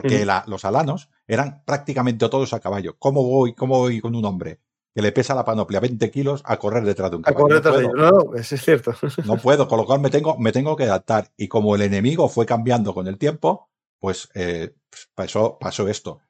Porque 0.00 0.26
los 0.46 0.64
alanos 0.64 1.08
eran 1.26 1.62
prácticamente 1.64 2.28
todos 2.28 2.52
a 2.52 2.60
caballo. 2.60 2.96
¿Cómo 2.98 3.22
voy, 3.22 3.54
cómo 3.54 3.78
voy 3.78 4.00
con 4.00 4.14
un 4.14 4.24
hombre? 4.24 4.60
que 4.94 5.02
le 5.02 5.10
pesa 5.10 5.34
la 5.34 5.44
panoplia 5.44 5.80
20 5.80 6.08
kilos 6.08 6.40
a 6.44 6.56
correr 6.56 6.84
detrás 6.84 7.10
de 7.10 7.16
un 7.16 7.22
A 7.22 7.32
caballo. 7.32 7.42
correr 7.42 7.56
detrás 7.56 7.76
de 7.78 7.88
puedo. 7.88 7.96
ellos. 7.96 8.12
No, 8.12 8.30
no, 8.30 8.36
eso 8.36 8.54
es 8.54 8.62
cierto. 8.62 8.94
No 9.24 9.36
puedo, 9.38 9.66
con 9.66 9.78
lo 9.78 9.86
cual 9.86 9.98
me 9.98 10.08
tengo, 10.08 10.38
me 10.38 10.52
tengo 10.52 10.76
que 10.76 10.84
adaptar. 10.84 11.32
Y 11.36 11.48
como 11.48 11.74
el 11.74 11.82
enemigo 11.82 12.28
fue 12.28 12.46
cambiando 12.46 12.94
con 12.94 13.08
el 13.08 13.18
tiempo, 13.18 13.70
pues 13.98 14.28
eh, 14.34 14.72
pasó, 15.16 15.58
pasó 15.58 15.88
esto. 15.88 16.20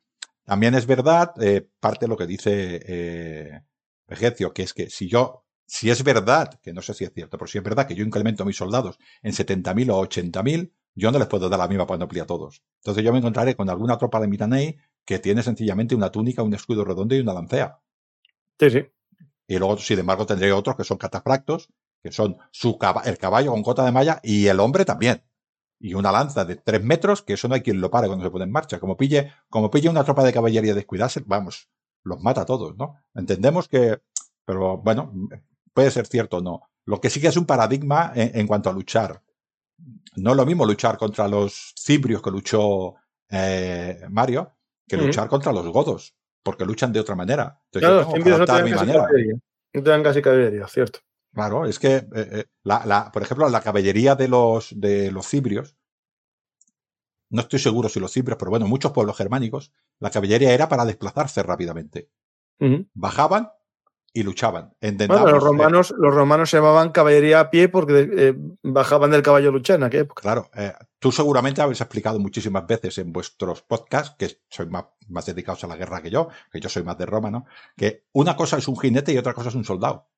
También 0.44 0.74
es 0.74 0.86
verdad, 0.86 1.32
eh, 1.42 1.68
parte 1.78 2.06
de 2.06 2.08
lo 2.08 2.16
que 2.16 2.26
dice 2.26 2.80
eh, 2.86 3.60
Vegecio, 4.08 4.54
que 4.54 4.62
es 4.62 4.72
que 4.72 4.88
si 4.88 5.08
yo, 5.08 5.44
si 5.66 5.90
es 5.90 6.02
verdad, 6.02 6.58
que 6.62 6.72
no 6.72 6.80
sé 6.80 6.94
si 6.94 7.04
es 7.04 7.12
cierto, 7.12 7.36
pero 7.36 7.46
si 7.46 7.58
es 7.58 7.64
verdad 7.64 7.86
que 7.86 7.94
yo 7.94 8.02
incremento 8.02 8.44
a 8.44 8.46
mis 8.46 8.56
soldados 8.56 8.98
en 9.22 9.32
70.000 9.32 9.90
o 9.92 10.00
80.000, 10.06 10.72
yo 10.94 11.10
no 11.10 11.18
les 11.18 11.28
puedo 11.28 11.48
dar 11.48 11.58
la 11.58 11.68
misma 11.68 11.86
panoplia 11.86 12.22
a 12.22 12.26
todos. 12.26 12.62
Entonces 12.82 13.04
yo 13.04 13.12
me 13.12 13.18
encontraré 13.18 13.56
con 13.56 13.68
alguna 13.68 13.98
tropa 13.98 14.20
de 14.20 14.28
Mitanei 14.28 14.78
que 15.04 15.18
tiene 15.18 15.42
sencillamente 15.42 15.94
una 15.94 16.10
túnica, 16.10 16.42
un 16.42 16.54
escudo 16.54 16.84
redondo 16.84 17.14
y 17.14 17.20
una 17.20 17.34
lancea. 17.34 17.80
Sí, 18.58 18.70
sí. 18.70 18.86
Y 19.46 19.58
luego, 19.58 19.76
sin 19.76 19.98
embargo, 19.98 20.24
tendré 20.26 20.52
otros 20.52 20.76
que 20.76 20.84
son 20.84 20.96
catafractos, 20.96 21.68
que 22.02 22.12
son 22.12 22.38
su 22.50 22.78
el 23.04 23.18
caballo 23.18 23.52
con 23.52 23.62
cota 23.62 23.84
de 23.84 23.92
malla 23.92 24.20
y 24.22 24.46
el 24.46 24.60
hombre 24.60 24.84
también. 24.84 25.22
Y 25.78 25.94
una 25.94 26.12
lanza 26.12 26.44
de 26.44 26.56
tres 26.56 26.82
metros, 26.82 27.22
que 27.22 27.34
eso 27.34 27.48
no 27.48 27.54
hay 27.54 27.62
quien 27.62 27.80
lo 27.80 27.90
pare 27.90 28.06
cuando 28.06 28.24
se 28.24 28.30
pone 28.30 28.44
en 28.44 28.52
marcha. 28.52 28.78
Como 28.78 28.96
pille, 28.96 29.32
como 29.48 29.70
pille 29.70 29.88
una 29.88 30.04
tropa 30.04 30.24
de 30.24 30.32
caballería 30.32 30.74
descuidarse, 30.74 31.22
vamos, 31.26 31.68
los 32.04 32.20
mata 32.20 32.42
a 32.42 32.46
todos, 32.46 32.76
¿no? 32.76 32.96
Entendemos 33.14 33.68
que, 33.68 34.00
pero 34.46 34.78
bueno, 34.78 35.12
puede 35.74 35.90
ser 35.90 36.06
cierto 36.06 36.38
o 36.38 36.40
no. 36.40 36.62
Lo 36.86 37.00
que 37.00 37.10
sí 37.10 37.20
que 37.20 37.28
es 37.28 37.36
un 37.36 37.46
paradigma 37.46 38.12
en, 38.14 38.38
en 38.38 38.46
cuanto 38.46 38.70
a 38.70 38.72
luchar. 38.72 39.22
No 40.16 40.30
es 40.30 40.36
lo 40.36 40.46
mismo 40.46 40.64
luchar 40.64 40.96
contra 40.96 41.26
los 41.28 41.74
cibrios 41.78 42.22
que 42.22 42.30
luchó 42.30 42.94
eh, 43.30 44.00
Mario, 44.10 44.54
que 44.86 44.96
luchar 44.96 45.28
contra 45.28 45.52
los 45.52 45.66
godos, 45.68 46.14
porque 46.42 46.64
luchan 46.64 46.92
de 46.92 47.00
otra 47.00 47.14
manera. 47.16 47.60
Entonces, 47.66 47.88
Claro, 47.88 47.96
yo 48.02 48.12
tengo 48.24 48.44
que 48.46 48.52
no 48.52 48.64
mi 48.64 48.72
manera. 48.72 49.04
caballería. 49.04 49.34
No 49.72 49.82
te 49.82 49.90
dan 49.90 50.02
casi 50.02 50.22
caballería, 50.22 50.68
cierto. 50.68 51.00
Claro, 51.32 51.66
es 51.66 51.78
que, 51.80 51.96
eh, 51.96 52.06
eh, 52.14 52.44
la, 52.62 52.86
la- 52.86 53.10
por 53.10 53.22
ejemplo, 53.22 53.48
la 53.48 53.60
caballería 53.60 54.14
de 54.14 54.28
los, 54.28 54.68
de 54.78 55.10
los 55.10 55.26
cibrios, 55.26 55.76
no 57.30 57.40
estoy 57.40 57.58
seguro 57.58 57.88
si 57.88 57.98
los 57.98 58.12
cibrios, 58.12 58.38
pero 58.38 58.50
bueno, 58.52 58.68
muchos 58.68 58.92
pueblos 58.92 59.16
germánicos, 59.16 59.72
la 59.98 60.10
caballería 60.10 60.52
era 60.52 60.68
para 60.68 60.84
desplazarse 60.84 61.42
rápidamente. 61.42 62.08
Bajaban 62.94 63.50
y 64.16 64.22
luchaban. 64.22 64.72
Bueno, 64.80 65.26
los 65.26 65.42
eh, 65.42 65.46
romanos, 65.46 65.94
los 65.98 66.14
romanos 66.14 66.48
se 66.48 66.58
llamaban 66.58 66.92
caballería 66.92 67.40
a 67.40 67.50
pie 67.50 67.68
porque 67.68 68.08
eh, 68.16 68.34
bajaban 68.62 69.10
del 69.10 69.22
caballo 69.22 69.48
a 69.48 69.52
luchar 69.52 69.76
en 69.76 69.82
aquella 69.82 70.04
época. 70.04 70.22
claro, 70.22 70.48
eh, 70.54 70.72
tú 71.00 71.10
seguramente 71.10 71.60
habéis 71.60 71.80
explicado 71.80 72.20
muchísimas 72.20 72.64
veces 72.64 72.96
en 72.98 73.12
vuestros 73.12 73.62
podcasts, 73.62 74.14
que 74.16 74.38
sois 74.48 74.70
más, 74.70 74.84
más 75.08 75.26
dedicados 75.26 75.64
a 75.64 75.66
la 75.66 75.76
guerra 75.76 76.00
que 76.00 76.10
yo, 76.10 76.28
que 76.52 76.60
yo 76.60 76.68
soy 76.68 76.84
más 76.84 76.96
de 76.96 77.06
Roma, 77.06 77.32
¿no? 77.32 77.44
Que 77.76 78.06
una 78.12 78.36
cosa 78.36 78.56
es 78.56 78.68
un 78.68 78.78
jinete 78.78 79.12
y 79.12 79.18
otra 79.18 79.34
cosa 79.34 79.48
es 79.48 79.56
un 79.56 79.64
soldado. 79.64 80.08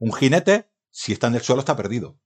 Un 0.00 0.12
jinete, 0.12 0.68
si 0.90 1.12
está 1.12 1.28
en 1.28 1.36
el 1.36 1.42
suelo, 1.42 1.60
está 1.60 1.76
perdido. 1.76 2.18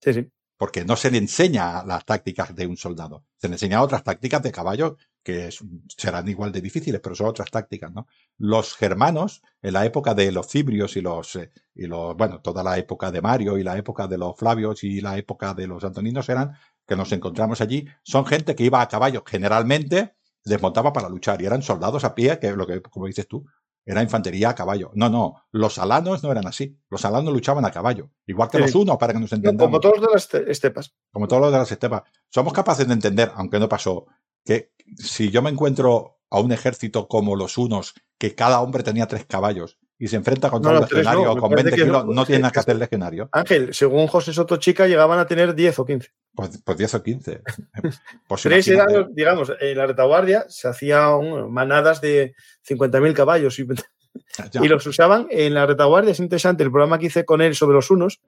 Sí, 0.00 0.12
sí. 0.12 0.30
porque 0.56 0.84
no 0.84 0.96
se 0.96 1.10
le 1.10 1.18
enseña 1.18 1.82
las 1.84 2.04
tácticas 2.04 2.54
de 2.54 2.66
un 2.66 2.76
soldado. 2.76 3.24
Se 3.38 3.48
le 3.48 3.54
enseña 3.54 3.82
otras 3.82 4.04
tácticas 4.04 4.42
de 4.42 4.52
caballo 4.52 4.98
que 5.24 5.48
serán 5.96 6.28
igual 6.28 6.52
de 6.52 6.60
difíciles, 6.60 7.00
pero 7.02 7.14
son 7.14 7.28
otras 7.28 7.50
tácticas, 7.50 7.90
¿no? 7.92 8.06
Los 8.38 8.76
germanos, 8.76 9.42
en 9.62 9.72
la 9.72 9.84
época 9.86 10.14
de 10.14 10.30
los 10.30 10.46
cibrios 10.46 10.96
y 10.96 11.00
los, 11.00 11.34
eh, 11.36 11.50
y 11.74 11.86
los, 11.86 12.14
bueno, 12.16 12.40
toda 12.42 12.62
la 12.62 12.76
época 12.78 13.10
de 13.10 13.22
Mario 13.22 13.56
y 13.58 13.62
la 13.64 13.76
época 13.78 14.06
de 14.06 14.18
los 14.18 14.36
Flavios 14.36 14.84
y 14.84 15.00
la 15.00 15.16
época 15.18 15.54
de 15.54 15.66
los 15.66 15.82
Antoninos 15.82 16.28
eran, 16.28 16.52
que 16.86 16.94
nos 16.94 17.10
encontramos 17.12 17.60
allí, 17.62 17.88
son 18.02 18.26
gente 18.26 18.54
que 18.54 18.64
iba 18.64 18.82
a 18.82 18.88
caballo, 18.88 19.24
generalmente 19.26 20.14
desmontaba 20.44 20.92
para 20.92 21.08
luchar 21.08 21.40
y 21.40 21.46
eran 21.46 21.62
soldados 21.62 22.04
a 22.04 22.14
pie, 22.14 22.38
que 22.38 22.48
es 22.48 22.56
lo 22.56 22.66
que, 22.66 22.82
como 22.82 23.06
dices 23.06 23.26
tú, 23.26 23.46
era 23.86 24.02
infantería 24.02 24.50
a 24.50 24.54
caballo. 24.54 24.90
No, 24.94 25.08
no, 25.10 25.42
los 25.52 25.78
alanos 25.78 26.22
no 26.22 26.30
eran 26.32 26.46
así. 26.46 26.78
Los 26.90 27.04
alanos 27.04 27.32
luchaban 27.34 27.64
a 27.66 27.70
caballo, 27.70 28.10
igual 28.26 28.48
que 28.50 28.58
Sí. 28.58 28.62
los 28.64 28.74
unos, 28.74 28.96
para 28.98 29.12
que 29.14 29.20
nos 29.20 29.32
entendamos 29.32 29.70
Como 29.70 29.80
todos 29.80 30.00
de 30.00 30.06
las 30.12 30.22
este- 30.24 30.50
estepas. 30.50 30.94
como 31.12 31.28
todos 31.28 31.42
los 31.42 31.52
de 31.52 31.58
las 31.58 31.70
estepas, 31.72 32.02
somos 32.30 32.52
capaces 32.52 32.86
de 32.86 32.94
entender, 32.94 33.30
aunque 33.36 33.58
no 33.58 33.68
pasó, 33.68 34.06
que 34.44 34.70
si 34.98 35.30
yo 35.30 35.42
me 35.42 35.50
encuentro 35.50 36.18
a 36.30 36.40
un 36.40 36.52
ejército 36.52 37.08
como 37.08 37.36
los 37.36 37.58
unos, 37.58 37.94
que 38.18 38.34
cada 38.34 38.60
hombre 38.60 38.82
tenía 38.82 39.06
tres 39.06 39.24
caballos, 39.24 39.78
y 39.96 40.08
se 40.08 40.16
enfrenta 40.16 40.50
contra 40.50 40.72
No, 40.72 40.78
un 40.78 40.82
legionario 40.84 41.24
no, 41.24 41.36
con 41.36 41.50
parece 41.50 41.70
20 41.70 41.70
que 41.70 41.82
kilos, 41.86 42.06
no, 42.06 42.26
tiene 42.26 42.42
nada 42.42 42.52
que 42.52 42.58
hacer 42.58 42.76
legionario. 42.76 43.28
Ángel, 43.30 43.72
según 43.72 44.08
José 44.08 44.32
Soto 44.32 44.56
Chica, 44.56 44.88
llegaban 44.88 45.18
a 45.20 45.26
tener 45.26 45.54
10 45.54 45.78
o 45.78 45.84
15. 45.86 46.10
Pues, 46.34 46.60
pues 46.64 46.78
10 46.78 46.94
o 46.94 47.02
15. 47.02 47.42
Pues 48.28 48.42
Tres 48.42 48.66
eran, 48.68 48.80
imagínate. 48.88 49.06
los- 49.06 49.14
digamos, 49.14 49.52
en 49.60 49.78
la 49.78 49.86
retaguardia 49.86 50.46
se 50.48 50.66
hacían 50.68 51.50
manadas 51.52 52.00
de 52.00 52.34
50.000 52.68 53.14
caballos 53.14 53.58
y, 54.62 54.68
los 54.68 54.86
usaban 54.86 55.28
en 55.30 55.54
la 55.54 55.64
retaguardia. 55.66 56.10
Es 56.10 56.18
interesante 56.20 56.64
el 56.64 56.70
programa 56.72 56.98
que 56.98 57.06
hice 57.06 57.24
con 57.24 57.40
él 57.40 57.54
sobre 57.54 57.74
los 57.76 57.90
unos, 57.90 58.20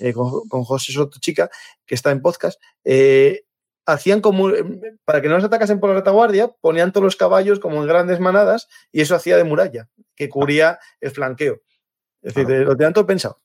eh, 0.00 0.12
con, 0.12 0.48
con 0.48 0.64
José 0.64 0.92
Soto 0.92 1.18
Chica, 1.20 1.48
que 1.86 1.94
está 1.94 2.10
en 2.10 2.20
podcast. 2.20 2.60
eh, 2.84 3.44
hacían 3.86 4.20
como, 4.20 4.50
eh, 4.50 4.64
para 5.04 5.22
que 5.22 5.28
no 5.28 5.36
los 5.36 5.44
atacasen 5.44 5.80
por 5.80 5.90
la 5.90 5.96
retaguardia, 5.96 6.48
ponían 6.60 6.92
todos 6.92 7.04
los 7.04 7.16
caballos 7.16 7.60
como 7.60 7.80
en 7.80 7.86
grandes 7.88 8.20
manadas 8.20 8.68
y 8.92 9.00
eso 9.00 9.14
hacía 9.14 9.36
de 9.36 9.44
muralla, 9.44 9.88
que 10.16 10.28
cubría 10.28 10.78
el 11.00 11.10
flanqueo. 11.12 11.60
Es 12.22 12.34
decir, 12.34 12.46
Claro. 12.46 12.62
eh, 12.62 12.64
lo 12.64 12.76
tenían 12.76 12.92
todo 12.92 13.06
pensado. 13.06 13.36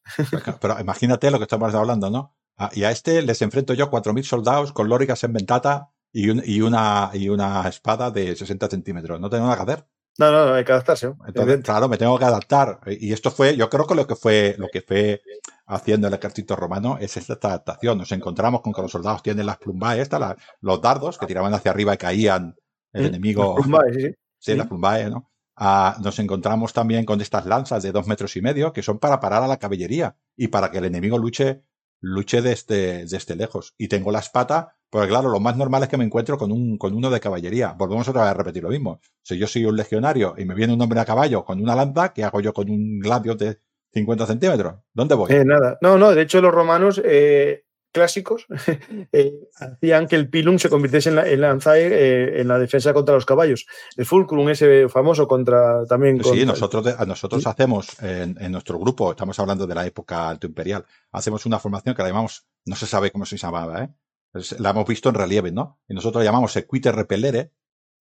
Pero 0.60 0.80
imagínate 0.80 1.30
lo 1.32 1.38
que 1.38 1.44
estamos 1.44 1.74
hablando, 1.76 2.10
¿no? 2.10 2.36
Ah, 2.58 2.70
y 2.74 2.84
a 2.84 2.92
este 2.92 3.22
les 3.22 3.42
enfrento 3.42 3.74
yo 3.74 3.90
4.000 3.90 4.24
soldados 4.26 4.74
con 4.74 4.90
lóricas 4.90 5.24
en 5.24 5.34
ventata 5.34 5.90
y, 6.12 6.30
un- 6.30 6.42
y, 6.46 6.62
una, 6.62 7.12
y 7.14 7.30
una 7.30 7.68
espada 7.70 8.12
de 8.12 8.36
60 8.36 8.68
centímetros. 8.68 9.20
No 9.20 9.30
tengo 9.30 9.46
nada 9.46 9.58
que 9.64 9.72
hacer. 9.72 9.86
No, 10.18 10.32
no, 10.32 10.46
no, 10.46 10.54
hay 10.54 10.64
que 10.64 10.72
adaptarse. 10.72 11.08
¿no? 11.08 11.18
Entonces, 11.28 11.34
Evidente. 11.46 11.64
claro, 11.64 11.90
me 11.90 11.98
tengo 11.98 12.18
que 12.20 12.26
adaptar. 12.26 12.80
Y 12.88 13.14
esto 13.14 13.32
fue, 13.32 13.56
yo 13.56 13.70
creo 13.70 13.86
que 13.88 13.96
lo 13.96 14.08
que 14.08 14.16
fue, 14.16 14.56
lo 14.58 14.70
que 14.70 14.82
fue 14.82 15.22
haciendo 15.68 16.08
el 16.08 16.14
ejército 16.14 16.56
romano 16.56 16.98
es 17.00 17.16
esta 17.18 17.34
adaptación. 17.48 17.98
Nos 17.98 18.12
encontramos 18.12 18.62
con 18.62 18.74
que 18.74 18.82
los 18.82 18.92
soldados 18.92 19.24
tienen 19.24 19.46
las 19.46 19.58
plumbae, 19.58 20.02
esta, 20.02 20.20
la- 20.20 20.38
los 20.62 20.82
dardos 20.82 21.18
que 21.18 21.28
tiraban 21.28 21.54
hacia 21.54 21.72
arriba 21.72 21.94
y 21.94 21.98
caían 21.98 22.56
el 22.94 23.06
Mm, 23.06 23.08
enemigo. 23.08 23.44
los 23.44 23.54
plumbaes, 23.68 23.96
sí, 23.96 24.16
sí. 24.40 24.56
Las 24.58 24.68
plumbae, 24.68 25.10
¿no? 25.10 25.32
Ah, 25.56 25.98
nos 26.02 26.18
encontramos 26.20 26.74
también 26.74 27.06
con 27.06 27.22
estas 27.22 27.46
lanzas 27.46 27.84
de 27.84 27.92
dos 27.92 28.08
metros 28.08 28.36
y 28.36 28.42
medio 28.42 28.74
que 28.74 28.82
son 28.82 29.00
para 29.00 29.20
parar 29.20 29.44
a 29.44 29.48
la 29.48 29.58
caballería 29.58 30.16
y 30.36 30.48
para 30.48 30.72
que 30.72 30.80
el 30.80 30.86
enemigo 30.86 31.18
luche, 31.18 31.64
luche 32.02 32.42
desde, 32.42 33.06
desde 33.06 33.36
lejos. 33.36 33.74
Y 33.78 33.88
tengo 33.88 34.12
la 34.12 34.20
espada, 34.20 34.76
porque 34.90 35.08
claro, 35.08 35.30
lo 35.30 35.40
más 35.40 35.56
normal 35.56 35.84
es 35.84 35.90
que 35.90 35.98
me 35.98 36.04
encuentro 36.04 36.38
con, 36.38 36.52
un, 36.52 36.78
con 36.78 36.94
uno 36.94 37.10
de 37.10 37.20
caballería. 37.20 37.74
Volvemos 37.78 38.08
otra 38.10 38.24
vez 38.24 38.32
a 38.32 38.34
repetir 38.34 38.64
lo 38.64 38.70
mismo. 38.70 39.00
Si 39.24 39.38
yo 39.38 39.48
soy 39.48 39.66
un 39.66 39.78
legionario 39.78 40.36
y 40.38 40.46
me 40.46 40.56
viene 40.56 40.74
un 40.74 40.82
hombre 40.82 41.00
a 41.00 41.06
caballo 41.06 41.46
con 41.46 41.62
una 41.62 41.76
lanza, 41.76 42.12
¿qué 42.12 42.24
hago 42.24 42.42
yo 42.42 42.54
con 42.54 42.70
un 42.70 43.00
gladio 43.00 43.36
de 43.36 43.60
50 43.94 44.26
centímetros? 44.26 44.76
¿Dónde 44.94 45.16
voy? 45.16 45.32
Eh, 45.32 45.46
nada. 45.46 45.78
No, 45.82 45.98
no, 45.98 46.14
de 46.14 46.24
hecho 46.24 46.42
los 46.42 46.54
romanos 46.54 47.02
eh, 47.04 47.64
clásicos 47.92 48.46
eh, 49.12 49.34
hacían 49.60 50.08
que 50.08 50.16
el 50.16 50.30
pilum 50.30 50.58
se 50.60 50.70
convirtiese 50.70 51.10
en 51.10 51.16
la, 51.16 51.28
en 51.28 51.42
lanzae 51.42 51.88
eh, 51.88 52.42
en 52.42 52.48
la 52.48 52.58
defensa 52.60 52.94
contra 52.94 53.16
los 53.16 53.26
caballos. 53.26 53.66
El 53.98 54.06
fulcrum 54.06 54.50
ese 54.50 54.88
famoso 54.90 55.28
contra 55.28 55.86
también 55.86 56.18
Sí, 56.18 56.24
contra- 56.30 56.46
nosotros, 56.46 56.86
de- 56.86 57.06
nosotros 57.06 57.46
hacemos 57.48 58.02
en, 58.02 58.38
en 58.40 58.52
nuestro 58.52 58.80
grupo, 58.80 59.12
estamos 59.12 59.38
hablando 59.40 59.68
de 59.68 59.76
la 59.76 59.86
época 59.86 60.30
alto 60.30 60.48
imperial, 60.48 60.86
hacemos 61.12 61.46
una 61.46 61.60
formación 61.60 61.96
que 61.96 62.02
la 62.02 62.10
llamamos, 62.10 62.46
no 62.66 62.76
se 62.76 62.86
sabe 62.86 63.12
cómo 63.12 63.26
se 63.26 63.38
llamaba, 63.38 63.84
¿eh? 63.84 63.90
Es- 64.34 64.60
la 64.60 64.70
hemos 64.70 64.88
visto 64.88 65.10
en 65.10 65.16
relieve, 65.16 65.52
¿no? 65.52 65.80
Y 65.88 65.94
nosotros 65.94 66.22
la 66.24 66.26
llamamos 66.32 66.56
equite 66.56 66.92
repellere, 66.92 67.52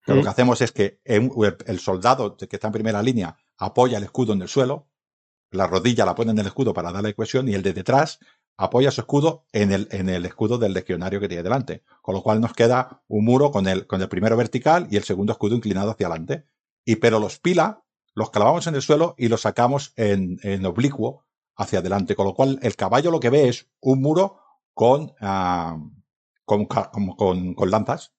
que 0.07 0.13
lo 0.15 0.21
Mm. 0.21 0.23
que 0.23 0.29
hacemos 0.31 0.61
es 0.63 0.73
que 0.73 1.01
en- 1.05 1.31
el, 1.43 1.57
el 1.67 1.79
soldado 1.81 2.37
que 2.37 2.47
está 2.51 2.69
en 2.69 2.73
primera 2.73 3.03
línea 3.03 3.37
apoya 3.59 3.99
el 3.99 4.05
escudo 4.05 4.33
en 4.33 4.43
el 4.43 4.49
suelo, 4.49 4.87
la 5.51 5.67
rodilla 5.67 6.07
la 6.07 6.15
pone 6.15 6.31
en 6.31 6.39
el 6.39 6.47
escudo 6.47 6.73
para 6.73 6.93
darle 6.93 7.13
cohesión 7.15 7.49
y 7.49 7.55
el 7.55 7.63
de 7.63 7.73
detrás 7.73 8.21
apoya 8.61 8.91
su 8.91 9.01
escudo 9.01 9.47
en 9.53 9.73
el, 9.73 9.89
en 9.91 10.11
el 10.11 10.27
escudo 10.27 10.59
del 10.59 10.75
legionario 10.75 11.19
que 11.19 11.29
tiene 11.29 11.43
delante. 11.43 11.83
Con 12.03 12.15
lo 12.15 12.23
cual 12.23 12.43
nos 12.43 12.53
queda 12.53 13.03
un 13.09 13.25
muro 13.25 13.51
con 13.51 13.67
el, 13.67 13.87
con 13.87 14.03
el 14.03 14.09
primero 14.09 14.37
vertical 14.37 14.87
y 14.91 14.99
el 14.99 15.05
segundo 15.05 15.33
escudo 15.33 15.57
inclinado 15.57 15.91
hacia 15.91 16.09
adelante. 16.09 16.45
Y 16.85 16.97
pero 16.97 17.19
los 17.19 17.39
pila, 17.39 17.85
los 18.15 18.31
clavamos 18.31 18.67
en 18.67 18.75
el 18.75 18.83
suelo 18.83 19.15
y 19.17 19.29
los 19.29 19.41
sacamos 19.41 19.95
en, 19.97 20.39
en 20.43 20.67
oblicuo 20.67 21.25
hacia 21.57 21.79
adelante. 21.79 22.15
Con 22.15 22.27
lo 22.27 22.35
cual 22.35 22.59
el 22.61 22.77
caballo 22.77 23.11
lo 23.11 23.19
que 23.19 23.31
ve 23.31 23.49
es 23.49 23.67
un 23.81 24.03
muro 24.03 24.41
con, 24.75 25.15
ah, 25.23 25.79
con, 26.45 26.67
con, 26.67 27.55
con 27.55 27.71
lanzas 27.71 28.13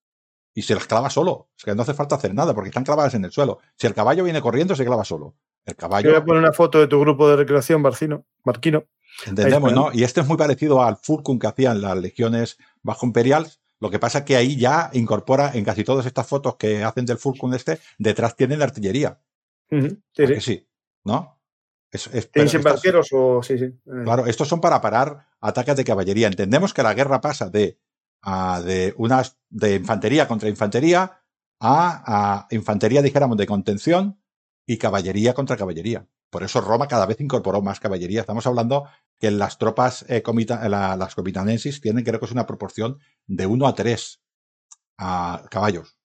y 0.55 0.63
se 0.63 0.73
las 0.73 0.88
clava 0.88 1.11
solo. 1.11 1.49
Es 1.55 1.65
que 1.65 1.76
no 1.76 1.84
hace 1.84 1.93
falta 1.93 2.15
hacer 2.15 2.34
nada 2.34 2.55
porque 2.55 2.69
están 2.69 2.84
clavadas 2.84 3.13
en 3.13 3.23
el 3.26 3.31
suelo. 3.31 3.59
Si 3.76 3.85
el 3.85 3.93
caballo 3.93 4.23
viene 4.23 4.41
corriendo, 4.41 4.76
se 4.76 4.85
clava 4.85 5.05
solo. 5.05 5.35
El 5.65 5.76
caballo. 5.76 6.09
voy 6.09 6.18
a 6.18 6.26
poner 6.26 6.41
una 6.41 6.51
foto 6.51 6.80
de 6.80 6.88
tu 6.88 6.99
grupo 6.99 7.30
de 7.30 7.35
recreación, 7.35 7.84
Barcino, 7.84 8.26
Marquino. 8.43 8.85
Entendemos. 9.25 9.73
¿no? 9.73 9.89
Y 9.93 10.03
este 10.03 10.21
es 10.21 10.27
muy 10.27 10.38
parecido 10.38 10.81
al 10.83 10.97
Fulcrum 10.97 11.39
que 11.39 11.47
hacían 11.47 11.81
las 11.81 11.97
legiones 11.97 12.57
bajo 12.81 13.05
imperial. 13.05 13.47
Lo 13.79 13.89
que 13.89 13.99
pasa 13.99 14.19
es 14.19 14.25
que 14.25 14.35
ahí 14.35 14.57
ya 14.57 14.89
incorpora 14.93 15.51
en 15.53 15.63
casi 15.65 15.83
todas 15.83 16.05
estas 16.05 16.27
fotos 16.27 16.55
que 16.57 16.83
hacen 16.83 17.05
del 17.05 17.17
Fulcrum 17.17 17.53
este, 17.53 17.79
detrás 17.97 18.35
tienen 18.35 18.59
la 18.59 18.65
artillería. 18.65 19.19
Sí, 19.69 20.23
¿A 20.23 20.39
sí. 20.41 20.67
¿No? 21.03 21.39
Es, 21.91 22.07
es- 22.07 22.25
pero 22.27 22.31
¿Tienes 22.31 22.53
estas- 22.53 22.65
embarqueros 22.71 23.09
o 23.11 23.41
sí, 23.43 23.57
sí? 23.57 23.65
Eh, 23.65 23.79
Claro, 24.03 24.25
estos 24.27 24.47
son 24.47 24.61
para 24.61 24.79
parar 24.81 25.27
ataques 25.39 25.75
de 25.75 25.83
caballería. 25.83 26.27
Entendemos 26.27 26.73
que 26.73 26.83
la 26.83 26.93
guerra 26.93 27.21
pasa 27.21 27.49
de, 27.49 27.79
a- 28.21 28.61
de 28.61 28.93
unas 28.97 29.38
de 29.49 29.75
infantería 29.75 30.27
contra 30.27 30.47
infantería 30.49 31.19
a, 31.59 32.03
a 32.39 32.47
infantería, 32.51 33.01
dijéramos, 33.01 33.38
de 33.38 33.45
contención 33.47 34.21
y 34.65 34.77
caballería 34.77 35.33
contra 35.33 35.57
caballería. 35.57 36.05
Por 36.31 36.43
eso 36.43 36.61
Roma 36.61 36.87
cada 36.87 37.05
vez 37.05 37.19
incorporó 37.19 37.61
más 37.61 37.79
caballería. 37.79 38.21
Estamos 38.21 38.47
hablando 38.47 38.87
que 39.19 39.29
las 39.29 39.57
tropas 39.57 40.05
eh, 40.07 40.23
las 40.69 41.13
comitanensis 41.13 41.81
tienen, 41.81 42.05
creo 42.05 42.19
que 42.19 42.25
es 42.25 42.31
una 42.31 42.47
proporción 42.47 42.99
de 43.27 43.45
1 43.45 43.67
a 43.67 43.75
3 43.75 44.21
a 44.97 45.43
caballos. 45.51 45.97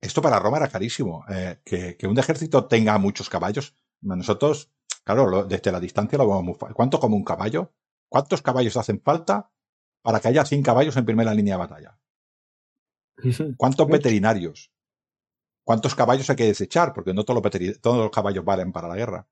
Esto 0.00 0.20
para 0.20 0.38
Roma 0.38 0.58
era 0.58 0.68
carísimo. 0.68 1.24
Eh, 1.30 1.58
que, 1.64 2.06
un 2.06 2.18
ejército 2.18 2.66
tenga 2.66 2.98
muchos 2.98 3.30
caballos. 3.30 3.74
Nosotros, 4.02 4.70
claro, 5.04 5.44
desde 5.44 5.72
la 5.72 5.80
distancia 5.80 6.18
lo 6.18 6.28
vemos 6.28 6.44
muy 6.44 6.54
fácil. 6.54 6.74
¿Cuánto 6.74 7.00
como 7.00 7.16
un 7.16 7.24
caballo? 7.24 7.72
¿Cuántos 8.10 8.42
caballos 8.42 8.76
hacen 8.76 9.00
falta 9.00 9.50
para 10.02 10.20
que 10.20 10.28
haya 10.28 10.44
100 10.44 10.62
caballos 10.62 10.96
en 10.98 11.06
primera 11.06 11.32
línea 11.32 11.54
de 11.54 11.58
batalla? 11.58 11.98
¿Cuántos 13.56 13.88
veterinarios? 13.88 14.70
¿Cuántos 15.64 15.94
caballos 15.94 16.28
hay 16.30 16.36
que 16.36 16.46
desechar? 16.46 16.92
Porque 16.92 17.14
no 17.14 17.24
todos 17.24 17.42
los, 17.42 17.80
todos 17.80 17.96
los 17.98 18.10
caballos 18.10 18.44
valen 18.44 18.72
para 18.72 18.88
la 18.88 18.96
guerra. 18.96 19.26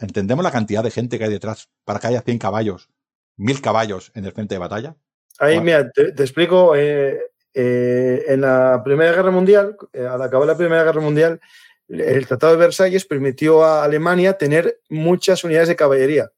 ¿Entendemos 0.00 0.44
la 0.44 0.52
cantidad 0.52 0.82
de 0.82 0.90
gente 0.90 1.18
que 1.18 1.24
hay 1.24 1.30
detrás 1.30 1.68
para 1.84 1.98
que 1.98 2.06
haya 2.06 2.22
100 2.22 2.38
caballos, 2.38 2.88
1000 3.36 3.60
caballos 3.60 4.12
en 4.14 4.24
el 4.24 4.32
frente 4.32 4.54
de 4.54 4.58
batalla? 4.60 4.96
Ahí, 5.38 5.60
mira, 5.60 5.90
te, 5.90 6.10
explico. 6.10 6.76
Eh, 6.76 7.20
eh, 7.52 8.24
en 8.28 8.40
la 8.40 8.82
Primera 8.84 9.12
Guerra 9.12 9.30
Mundial, 9.30 9.76
eh, 9.92 10.06
al 10.06 10.20
acabar 10.22 10.46
la 10.46 10.56
Primera 10.56 10.82
Guerra 10.82 11.00
Mundial, 11.00 11.40
el 11.88 12.26
Tratado 12.26 12.52
de 12.52 12.58
Versalles 12.58 13.04
permitió 13.04 13.64
a 13.64 13.84
Alemania 13.84 14.34
tener 14.34 14.80
muchas 14.88 15.44
unidades 15.44 15.68
de 15.68 15.76
caballería. 15.76 16.30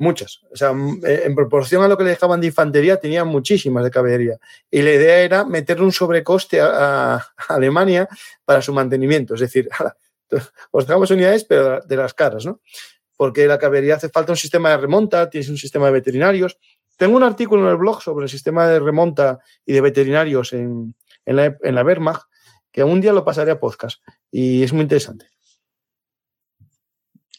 Muchas. 0.00 0.40
O 0.52 0.56
sea, 0.56 0.70
en 0.70 1.34
proporción 1.34 1.82
a 1.82 1.88
lo 1.88 1.98
que 1.98 2.04
le 2.04 2.10
dejaban 2.10 2.40
de 2.40 2.46
infantería, 2.46 3.00
tenían 3.00 3.26
muchísimas 3.26 3.82
de 3.82 3.90
caballería. 3.90 4.38
Y 4.70 4.82
la 4.82 4.92
idea 4.92 5.18
era 5.22 5.44
meterle 5.44 5.84
un 5.84 5.92
sobrecoste 5.92 6.60
a, 6.60 7.26
Alemania 7.48 8.08
para 8.44 8.62
su 8.62 8.72
mantenimiento. 8.72 9.34
Es 9.34 9.40
decir, 9.40 9.68
os 10.70 10.86
dejamos 10.86 11.10
unidades, 11.10 11.44
pero 11.44 11.80
de 11.80 11.96
las 11.96 12.14
caras, 12.14 12.46
¿no? 12.46 12.60
Porque 13.16 13.48
la 13.48 13.58
caballería 13.58 13.96
hace 13.96 14.08
falta 14.08 14.30
un 14.30 14.36
sistema 14.36 14.70
de 14.70 14.76
remonta, 14.76 15.28
tienes 15.28 15.48
un 15.48 15.58
sistema 15.58 15.86
de 15.86 15.92
veterinarios. 15.92 16.58
Tengo 16.96 17.16
un 17.16 17.24
artículo 17.24 17.64
en 17.64 17.70
el 17.70 17.76
blog 17.76 18.00
sobre 18.00 18.24
el 18.24 18.30
sistema 18.30 18.68
de 18.68 18.78
remonta 18.78 19.40
y 19.66 19.72
de 19.72 19.80
veterinarios 19.80 20.52
en, 20.52 20.94
la, 21.26 21.56
en 21.60 21.74
la 21.74 21.82
Wehrmacht, 21.82 22.22
que 22.70 22.84
un 22.84 23.00
día 23.00 23.12
lo 23.12 23.24
pasaré 23.24 23.50
a 23.50 23.58
podcast. 23.58 24.00
Y 24.30 24.62
es 24.62 24.72
muy 24.72 24.82
interesante. 24.82 25.26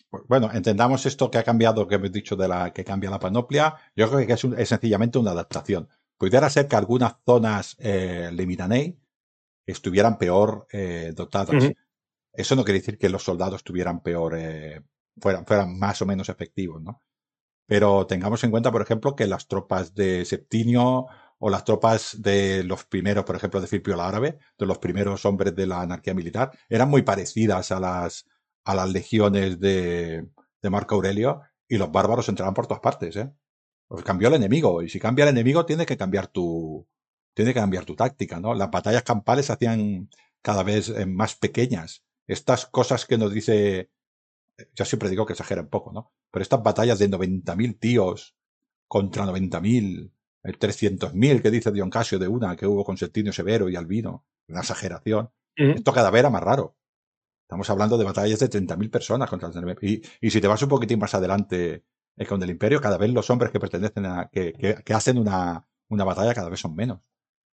Pues, 0.10 0.24
bueno, 0.28 0.50
entendamos 0.52 1.06
esto 1.06 1.30
que 1.30 1.38
ha 1.38 1.44
cambiado, 1.44 1.88
que 1.88 1.96
hemos 1.96 2.12
dicho 2.12 2.36
de 2.36 2.48
la 2.48 2.74
que 2.74 2.84
cambia 2.84 3.12
la 3.12 3.20
panoplia. 3.20 3.76
Yo 3.96 4.10
creo 4.10 4.26
que 4.26 4.34
es, 4.34 4.70
sencillamente 4.70 5.20
una 5.20 5.32
adaptación. 5.32 5.88
Pudiera 6.18 6.50
ser 6.50 6.68
que 6.68 6.76
algunas 6.76 7.16
zonas 7.26 7.76
eh, 7.80 8.30
Limitanei 8.34 9.00
estuvieran 9.66 10.18
peor 10.18 10.68
eh, 10.72 11.14
dotadas. 11.16 11.72
Eso 12.34 12.56
no 12.56 12.64
quiere 12.64 12.80
decir 12.80 12.98
que 12.98 13.10
los 13.10 13.24
soldados 13.24 13.58
estuvieran 13.58 14.02
peor, 14.02 14.36
eh, 14.38 14.82
fueran, 15.20 15.46
fueran 15.46 15.78
más 15.78 16.02
o 16.02 16.06
menos 16.06 16.30
efectivos, 16.30 16.82
¿no? 16.82 17.02
Pero 17.66 18.08
tengamos 18.08 18.44
en 18.44 18.52
cuenta, 18.52 18.72
por 18.72 18.82
ejemplo, 18.82 19.16
que 19.16 19.28
las 19.28 19.48
tropas 19.48 19.94
de 19.94 20.26
Septinio 20.26 21.06
o 21.38 21.50
las 21.50 21.64
tropas 21.64 22.20
de 22.20 22.64
los 22.64 22.84
primeros, 22.86 23.26
por 23.26 23.36
ejemplo, 23.36 23.62
de 23.62 23.68
Firpio 23.68 23.94
el 23.94 24.00
Árabe, 24.00 24.40
de 24.58 24.66
los 24.66 24.80
primeros 24.80 25.24
hombres 25.26 25.56
de 25.56 25.68
la 25.68 25.82
anarquía 25.82 26.16
militar, 26.16 26.52
eran 26.68 26.90
muy 26.90 27.04
parecidas 27.04 27.72
a 27.72 27.80
las, 27.80 28.26
a 28.64 28.76
las 28.76 28.90
legiones 28.92 29.60
de, 29.60 30.28
de 30.62 30.70
Marco 30.70 30.96
Aurelio 30.96 31.42
y 31.68 31.78
los 31.78 31.92
bárbaros 31.92 32.30
entraban 32.30 32.54
por 32.54 32.68
todas 32.68 32.82
partes, 32.82 33.16
¿eh? 33.16 33.32
Pues 33.88 34.04
cambió 34.04 34.28
el 34.28 34.36
enemigo 34.36 34.84
y 34.84 34.90
si 34.90 35.00
cambia 35.00 35.24
el 35.24 35.30
enemigo 35.30 35.66
tiene 35.66 35.86
que 35.86 35.98
cambiar 35.98 36.28
tu, 36.28 36.88
tiene 37.34 37.54
que 37.54 37.60
cambiar 37.60 37.86
tu 37.86 37.96
táctica, 37.96 38.40
¿no? 38.40 38.54
Las 38.54 38.70
batallas 38.70 39.04
campales 39.04 39.48
se 39.48 39.54
hacían 39.54 40.10
cada 40.42 40.64
vez 40.64 40.90
eh, 40.90 41.06
más 41.06 41.36
pequeñas. 41.36 42.04
Estas 42.28 42.66
cosas 42.66 43.06
que 43.06 43.18
nos 43.18 43.34
dice, 43.34 43.90
yo 44.76 44.86
siempre 44.86 45.10
digo 45.10 45.26
que 45.26 45.34
exagera 45.34 45.62
un 45.62 45.70
poco, 45.70 45.92
¿no? 45.92 46.12
Pero 46.32 46.44
estas 46.44 46.62
batallas 46.62 47.00
de 47.00 47.10
90.000 47.10 47.80
tíos 47.80 48.36
contra 48.88 49.26
90.000, 49.26 50.12
300.000 50.44 51.36
eh, 51.38 51.42
que 51.42 51.52
dice 51.52 51.72
Dion 51.72 51.90
Casio 51.90 52.20
de 52.20 52.28
una 52.28 52.56
que 52.56 52.68
hubo 52.68 52.84
con 52.84 52.98
Septimio 52.98 53.34
Severo 53.34 53.70
y 53.70 53.76
Albino, 53.76 54.26
una 54.48 54.60
exageración. 54.60 55.32
Esto 55.56 55.92
cada 55.92 56.10
vez 56.10 56.22
era 56.22 56.30
más 56.30 56.44
raro. 56.44 56.78
Estamos 57.50 57.68
hablando 57.72 57.98
de 57.98 58.04
batallas 58.04 58.38
de 58.38 58.48
30.000 58.48 58.92
personas 58.92 59.28
contra 59.28 59.50
el 59.50 59.78
y, 59.82 60.04
y 60.22 60.30
si 60.30 60.40
te 60.40 60.46
vas 60.46 60.62
un 60.62 60.70
poquitín 60.70 61.00
más 61.00 61.16
adelante 61.16 61.84
con 62.28 62.44
el 62.44 62.52
imperio, 62.52 62.80
cada 62.80 63.00
vez 63.00 63.12
los 63.12 63.28
hombres 63.32 63.52
que 63.52 63.60
pertenecen 63.60 64.06
a, 64.06 64.30
que, 64.32 64.54
que, 64.86 64.94
hacen 64.94 65.18
una, 65.18 65.68
una, 65.88 66.04
batalla 66.04 66.36
cada 66.36 66.50
vez 66.50 66.60
son 66.60 66.76
menos. 66.76 67.00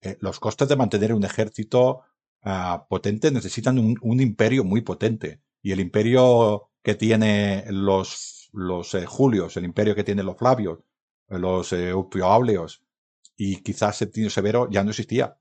Eh, 0.01 0.17
los 0.19 0.41
costes 0.41 0.69
de 0.69 0.75
mantener 0.75 1.15
un 1.15 1.25
ejército 1.25 2.01
uh, 2.45 2.89
potente 2.89 3.31
necesitan 3.31 3.79
un, 3.79 3.97
un, 4.03 4.21
imperio 4.21 4.65
muy 4.65 4.81
potente. 4.81 5.43
Y 5.63 5.71
el 5.71 5.79
imperio 5.79 6.73
que 6.83 6.97
tiene 6.97 7.65
los, 7.69 8.51
los 8.53 8.95
eh, 8.95 9.07
Julios, 9.07 9.57
el 9.57 9.65
imperio 9.65 9.95
que 9.95 10.03
tiene 10.03 10.25
los 10.25 10.37
Flavios, 10.37 10.81
los 11.29 11.73
eh, 11.73 11.95
Upio 11.95 12.27
y 13.37 13.63
quizás 13.63 13.97
Septimio 13.97 14.29
Severo 14.29 14.69
ya 14.69 14.83
no 14.83 14.91
existía. 14.91 15.39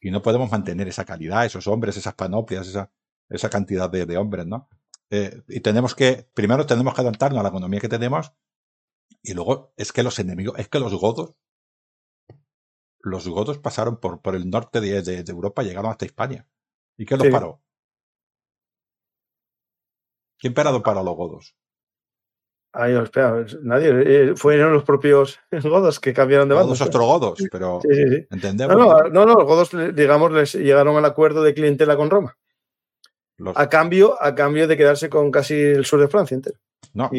Y 0.00 0.10
no 0.10 0.20
podemos 0.20 0.50
mantener 0.50 0.88
esa 0.88 1.04
calidad, 1.04 1.46
esos 1.46 1.68
hombres, 1.68 1.96
esas 1.96 2.14
panoplias, 2.14 2.66
esa, 2.66 2.90
esa 3.34 3.50
cantidad 3.50 3.90
de, 3.90 4.16
hombres, 4.16 4.46
¿no? 4.46 4.68
Eh, 5.10 5.42
y 5.48 5.60
tenemos 5.60 5.94
que, 5.94 6.28
primero 6.34 6.66
tenemos 6.66 6.94
que 6.94 7.00
adaptarnos 7.00 7.40
a 7.40 7.42
la 7.42 7.48
economía 7.50 7.80
que 7.80 7.88
tenemos 7.88 8.32
y 9.22 9.34
luego 9.34 9.72
es 9.76 9.92
que 9.92 10.02
los 10.02 10.18
enemigos, 10.18 10.58
es 10.58 10.68
que 10.68 10.80
los 10.80 10.94
godos, 10.94 11.34
los 13.00 13.28
godos 13.28 13.58
pasaron 13.58 13.98
por, 13.98 14.22
por 14.22 14.34
el 14.34 14.48
norte 14.48 14.80
de, 14.80 15.02
de, 15.02 15.24
Europa, 15.30 15.62
llegaron 15.62 15.90
hasta 15.90 16.06
España. 16.06 16.46
¿Y 16.96 17.04
qué 17.04 17.16
los 17.16 17.28
paró? 17.28 17.60
¿Quién 20.38 20.54
parado 20.54 20.82
para 20.82 21.02
los 21.02 21.16
godos? 21.16 21.56
Ay, 22.72 22.94
espera, 22.94 23.46
nadie. 23.62 23.90
Eh, 23.90 24.36
fueron 24.36 24.72
los 24.72 24.82
propios 24.82 25.38
godos 25.62 26.00
que 26.00 26.12
cambiaron 26.12 26.48
de 26.48 26.54
bando. 26.54 26.70
Los 26.70 26.80
ostrogodos, 26.80 27.38
pero 27.50 27.80
entendemos. 28.30 28.76
No, 28.76 29.08
no, 29.08 29.26
no, 29.26 29.34
los 29.34 29.44
godos, 29.44 29.94
digamos, 29.94 30.32
les 30.32 30.54
llegaron 30.54 30.96
al 30.96 31.04
acuerdo 31.04 31.42
de 31.42 31.54
clientela 31.54 31.96
con 31.96 32.10
Roma. 32.10 32.36
A, 33.54 33.68
cambio, 33.68 34.20
a 34.22 34.34
cambio 34.34 34.66
de 34.68 34.76
quedarse 34.76 35.08
con 35.08 35.30
casi 35.30 35.54
el 35.54 35.84
sur 35.84 36.00
de 36.00 36.08
Francia 36.08 36.34
entero. 36.34 36.58
No. 36.92 37.10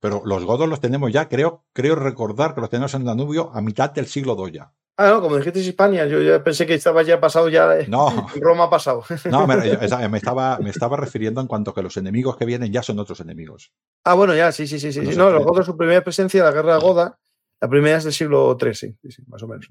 Pero 0.00 0.22
los 0.24 0.44
godos 0.44 0.68
los 0.68 0.80
tenemos 0.80 1.12
ya, 1.12 1.28
creo, 1.28 1.64
creo 1.72 1.94
recordar 1.94 2.54
que 2.54 2.60
los 2.60 2.70
tenemos 2.70 2.92
en 2.94 3.04
Danubio 3.04 3.52
a 3.54 3.60
mitad 3.60 3.92
del 3.92 4.06
siglo 4.06 4.36
II 4.36 4.52
ya. 4.52 4.72
Ah, 4.96 5.08
no, 5.08 5.22
como 5.22 5.36
dijiste 5.36 5.60
Hispania, 5.60 6.06
yo 6.06 6.20
ya 6.20 6.44
pensé 6.44 6.66
que 6.66 6.74
estaba 6.74 7.02
ya 7.02 7.18
pasado 7.18 7.48
ya. 7.48 7.78
No. 7.88 8.26
Roma 8.40 8.64
ha 8.64 8.70
pasado. 8.70 9.04
No, 9.30 9.46
me, 9.46 9.56
me, 10.08 10.16
estaba, 10.18 10.58
me 10.58 10.70
estaba 10.70 10.96
refiriendo 10.96 11.40
en 11.40 11.46
cuanto 11.46 11.72
que 11.72 11.82
los 11.82 11.96
enemigos 11.96 12.36
que 12.36 12.44
vienen 12.44 12.72
ya 12.72 12.82
son 12.82 12.98
otros 12.98 13.20
enemigos. 13.20 13.72
Ah, 14.04 14.14
bueno, 14.14 14.34
ya, 14.34 14.52
sí, 14.52 14.66
sí, 14.66 14.78
sí. 14.78 14.92
sí. 14.92 15.00
No, 15.16 15.30
los 15.30 15.44
godos, 15.44 15.66
su 15.66 15.76
primera 15.76 16.02
presencia, 16.02 16.44
la 16.44 16.50
guerra 16.50 16.76
goda, 16.76 17.18
la 17.60 17.68
primera 17.68 17.96
es 17.96 18.04
del 18.04 18.12
siglo 18.12 18.56
III, 18.60 18.74
sí, 18.74 18.96
sí, 19.08 19.22
más 19.28 19.42
o 19.42 19.48
menos. 19.48 19.68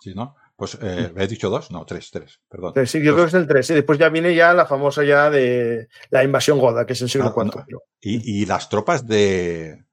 Sí, 0.00 0.14
¿no? 0.14 0.34
Pues, 0.56 0.78
eh, 0.80 1.12
¿he 1.14 1.26
dicho 1.26 1.50
dos? 1.50 1.70
No, 1.70 1.84
tres, 1.84 2.10
tres, 2.10 2.40
perdón. 2.48 2.72
sí, 2.86 3.02
yo 3.02 3.12
creo 3.12 3.26
que 3.26 3.28
es 3.28 3.34
el 3.34 3.46
tres. 3.46 3.68
Y 3.70 3.74
después 3.74 3.98
ya 3.98 4.08
viene 4.08 4.34
ya 4.34 4.54
la 4.54 4.64
famosa 4.64 5.04
ya 5.04 5.28
de 5.28 5.88
la 6.08 6.24
invasión 6.24 6.58
goda, 6.58 6.86
que 6.86 6.94
es 6.94 7.02
el 7.02 7.10
siglo 7.10 7.34
IV. 7.36 7.64
y, 8.00 8.40
y, 8.40 8.46
las 8.46 8.70
tropas 8.70 9.06
de, 9.06 9.84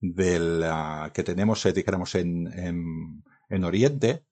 que 0.00 1.22
tenemos, 1.22 1.66
eh, 1.66 1.72
dijéramos, 1.74 2.14
en, 2.14 2.46
en, 2.58 3.24
en, 3.50 3.64
Oriente, 3.64 4.24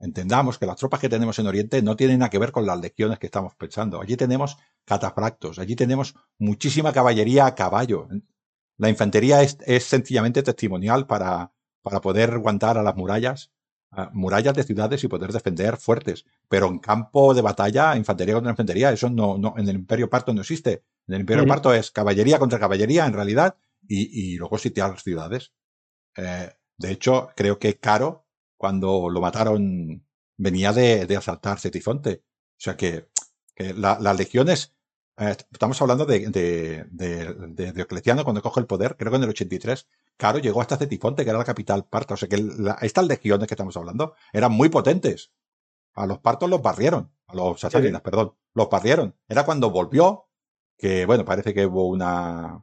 entendamos 0.00 0.58
que 0.58 0.66
las 0.66 0.76
tropas 0.76 0.98
que 0.98 1.08
tenemos 1.08 1.38
en 1.38 1.46
Oriente 1.46 1.80
no 1.82 1.94
tienen 1.94 2.18
nada 2.18 2.30
que 2.30 2.40
ver 2.40 2.50
con 2.50 2.66
las 2.66 2.80
legiones 2.80 3.20
que 3.20 3.26
estamos 3.26 3.54
pensando. 3.54 4.00
Allí 4.00 4.16
tenemos 4.16 4.56
catafractos, 4.84 5.60
allí 5.60 5.76
tenemos 5.76 6.16
muchísima 6.36 6.92
caballería 6.92 7.46
a 7.46 7.54
caballo. 7.54 8.08
La 8.76 8.88
infantería 8.88 9.42
es, 9.42 9.56
es 9.66 9.84
sencillamente 9.84 10.42
testimonial 10.42 11.06
para, 11.06 11.52
para 11.82 12.00
poder 12.00 12.32
aguantar 12.32 12.76
a 12.76 12.82
las 12.82 12.96
murallas 12.96 13.52
murallas 14.12 14.54
de 14.54 14.62
ciudades 14.62 15.02
y 15.04 15.08
poder 15.08 15.32
defender 15.32 15.76
fuertes. 15.76 16.24
Pero 16.48 16.66
en 16.68 16.78
campo 16.78 17.34
de 17.34 17.42
batalla, 17.42 17.96
infantería 17.96 18.34
contra 18.34 18.52
infantería, 18.52 18.92
eso 18.92 19.08
no, 19.10 19.38
no 19.38 19.54
en 19.56 19.68
el 19.68 19.76
Imperio 19.76 20.10
Parto 20.10 20.34
no 20.34 20.42
existe. 20.42 20.84
En 21.06 21.14
el 21.14 21.20
Imperio 21.20 21.46
Parto 21.46 21.72
es 21.72 21.90
caballería 21.90 22.38
contra 22.38 22.58
caballería, 22.58 23.06
en 23.06 23.12
realidad, 23.12 23.56
y, 23.86 24.32
y 24.32 24.36
luego 24.36 24.58
sitiar 24.58 25.00
ciudades. 25.00 25.52
Eh, 26.16 26.50
de 26.76 26.90
hecho, 26.90 27.30
creo 27.36 27.58
que 27.58 27.78
Caro, 27.78 28.26
cuando 28.56 29.08
lo 29.08 29.20
mataron, 29.20 30.06
venía 30.36 30.72
de, 30.72 31.06
de 31.06 31.16
asaltar 31.16 31.58
Cetifonte. 31.58 32.22
O 32.24 32.58
sea 32.58 32.76
que, 32.76 33.08
que 33.54 33.74
las 33.74 34.16
legiones 34.16 34.75
estamos 35.18 35.80
hablando 35.80 36.04
de, 36.04 36.28
de, 36.28 36.84
de, 36.90 37.72
Diocleciano 37.72 38.24
cuando 38.24 38.42
coge 38.42 38.60
el 38.60 38.66
poder, 38.66 38.96
creo 38.96 39.10
que 39.10 39.16
en 39.16 39.22
el 39.24 39.30
83. 39.30 39.88
Caro 40.16 40.38
llegó 40.38 40.60
hasta 40.60 40.76
Cetifonte, 40.76 41.24
que 41.24 41.30
era 41.30 41.38
la 41.38 41.44
capital 41.44 41.86
parta. 41.86 42.14
O 42.14 42.16
sea 42.16 42.28
que 42.28 42.42
estas 42.82 43.06
legiones 43.06 43.48
que 43.48 43.54
estamos 43.54 43.76
hablando 43.76 44.14
eran 44.32 44.52
muy 44.52 44.68
potentes. 44.68 45.32
A 45.94 46.06
los 46.06 46.18
partos 46.18 46.50
los 46.50 46.60
barrieron, 46.60 47.10
a 47.26 47.34
los 47.34 47.60
sasánidas, 47.60 48.02
perdón, 48.02 48.34
los 48.52 48.68
barrieron. 48.68 49.16
Era 49.28 49.44
cuando 49.46 49.70
volvió, 49.70 50.28
que 50.76 51.06
bueno, 51.06 51.24
parece 51.24 51.54
que 51.54 51.64
hubo 51.64 51.88
una, 51.88 52.62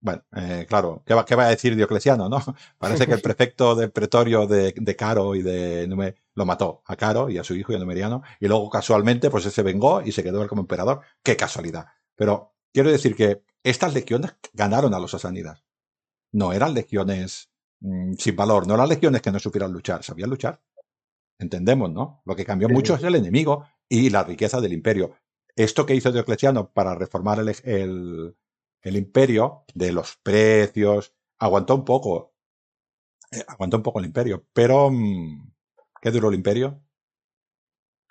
bueno, 0.00 0.22
eh, 0.36 0.66
claro, 0.68 1.02
¿qué 1.06 1.14
va, 1.14 1.24
¿qué 1.24 1.34
va, 1.34 1.46
a 1.46 1.50
decir 1.50 1.74
Diocleciano, 1.74 2.28
no? 2.28 2.38
Parece 2.78 3.06
que 3.06 3.14
el 3.14 3.20
prefecto 3.22 3.74
del 3.74 3.90
pretorio 3.90 4.46
de, 4.46 4.74
de 4.76 4.96
Caro 4.96 5.34
y 5.34 5.42
de 5.42 5.86
Nume 5.88 6.16
lo 6.34 6.44
mató 6.44 6.82
a 6.86 6.96
Caro 6.96 7.30
y 7.30 7.38
a 7.38 7.44
su 7.44 7.54
hijo 7.54 7.72
y 7.72 7.76
a 7.76 7.78
Numeriano, 7.78 8.22
y 8.40 8.46
luego 8.46 8.68
casualmente 8.70 9.30
pues 9.30 9.44
se 9.44 9.62
vengó 9.62 10.02
y 10.02 10.12
se 10.12 10.22
quedó 10.22 10.42
él 10.42 10.48
como 10.48 10.62
emperador. 10.62 11.00
¡Qué 11.22 11.36
casualidad! 11.36 11.86
Pero 12.14 12.54
quiero 12.72 12.90
decir 12.90 13.16
que 13.16 13.42
estas 13.62 13.94
legiones 13.94 14.36
ganaron 14.52 14.94
a 14.94 14.98
los 14.98 15.10
sasánidas. 15.10 15.64
No 16.32 16.52
eran 16.52 16.74
legiones 16.74 17.50
mm, 17.80 18.14
sin 18.14 18.36
valor, 18.36 18.66
no 18.66 18.74
eran 18.74 18.88
legiones 18.88 19.22
que 19.22 19.32
no 19.32 19.38
supieran 19.38 19.72
luchar, 19.72 20.02
sabían 20.02 20.30
luchar. 20.30 20.60
Entendemos, 21.38 21.90
¿no? 21.90 22.22
Lo 22.24 22.36
que 22.36 22.44
cambió 22.44 22.68
mucho 22.68 22.94
es 22.94 23.02
el 23.02 23.14
enemigo 23.14 23.66
y 23.88 24.10
la 24.10 24.24
riqueza 24.24 24.60
del 24.60 24.72
imperio. 24.72 25.16
Esto 25.54 25.84
que 25.84 25.94
hizo 25.94 26.12
Diocleciano 26.12 26.70
para 26.70 26.94
reformar 26.94 27.40
el, 27.40 27.54
el, 27.64 28.36
imperio 28.84 29.64
de 29.74 29.92
los 29.92 30.16
precios, 30.22 31.14
aguantó 31.38 31.74
un 31.74 31.84
poco. 31.84 32.34
Eh, 33.32 33.44
aguantó 33.46 33.76
un 33.76 33.82
poco 33.82 33.98
el 33.98 34.06
imperio, 34.06 34.46
pero 34.52 34.90
mm, 34.90 35.52
¿qué 36.00 36.10
duró 36.10 36.28
el 36.28 36.36
imperio? 36.36 36.80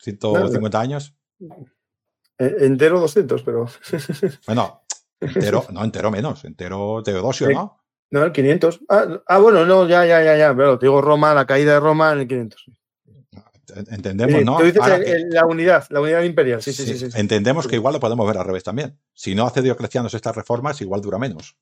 ¿150 0.04 0.76
años? 0.76 1.16
Eh, 2.38 2.56
entero 2.60 3.00
200, 3.00 3.44
pero... 3.44 3.68
bueno, 4.48 4.84
entero, 5.20 5.66
no, 5.72 5.84
entero 5.84 6.12
menos, 6.12 6.44
entero 6.44 7.02
Teodosio, 7.04 7.50
¿no? 7.50 7.82
No, 8.12 8.24
el 8.24 8.32
500. 8.32 8.82
Ah, 8.90 9.22
ah, 9.28 9.40
bueno, 9.40 9.66
no, 9.66 9.88
ya, 9.88 10.06
ya, 10.06 10.24
ya, 10.24 10.38
ya, 10.38 10.56
pero 10.56 10.78
te 10.78 10.86
digo 10.86 11.02
Roma, 11.02 11.34
la 11.34 11.46
caída 11.46 11.74
de 11.74 11.80
Roma 11.80 12.14
en 12.14 12.20
el 12.20 12.28
500. 12.28 12.72
Entendemos, 13.92 14.44
¿no? 14.44 14.58
Tú 14.58 14.66
dices 14.66 14.82
la 15.30 15.46
unidad, 15.46 15.86
la 15.90 16.02
unidad 16.02 16.24
imperial, 16.24 16.62
sí, 16.62 16.74
sí, 16.74 16.98
sí. 16.98 17.08
Entendemos 17.16 17.68
que 17.68 17.76
igual 17.76 17.94
lo 17.94 18.00
podemos 18.00 18.28
ver 18.28 18.38
al 18.38 18.46
revés 18.46 18.64
también. 18.64 18.98
Si 19.14 19.36
no 19.36 19.46
hace 19.46 19.62
Diocleciano 19.62 20.08
estas 20.08 20.36
reformas, 20.36 20.82
igual 20.82 21.02
dura 21.02 21.18
menos. 21.18 21.56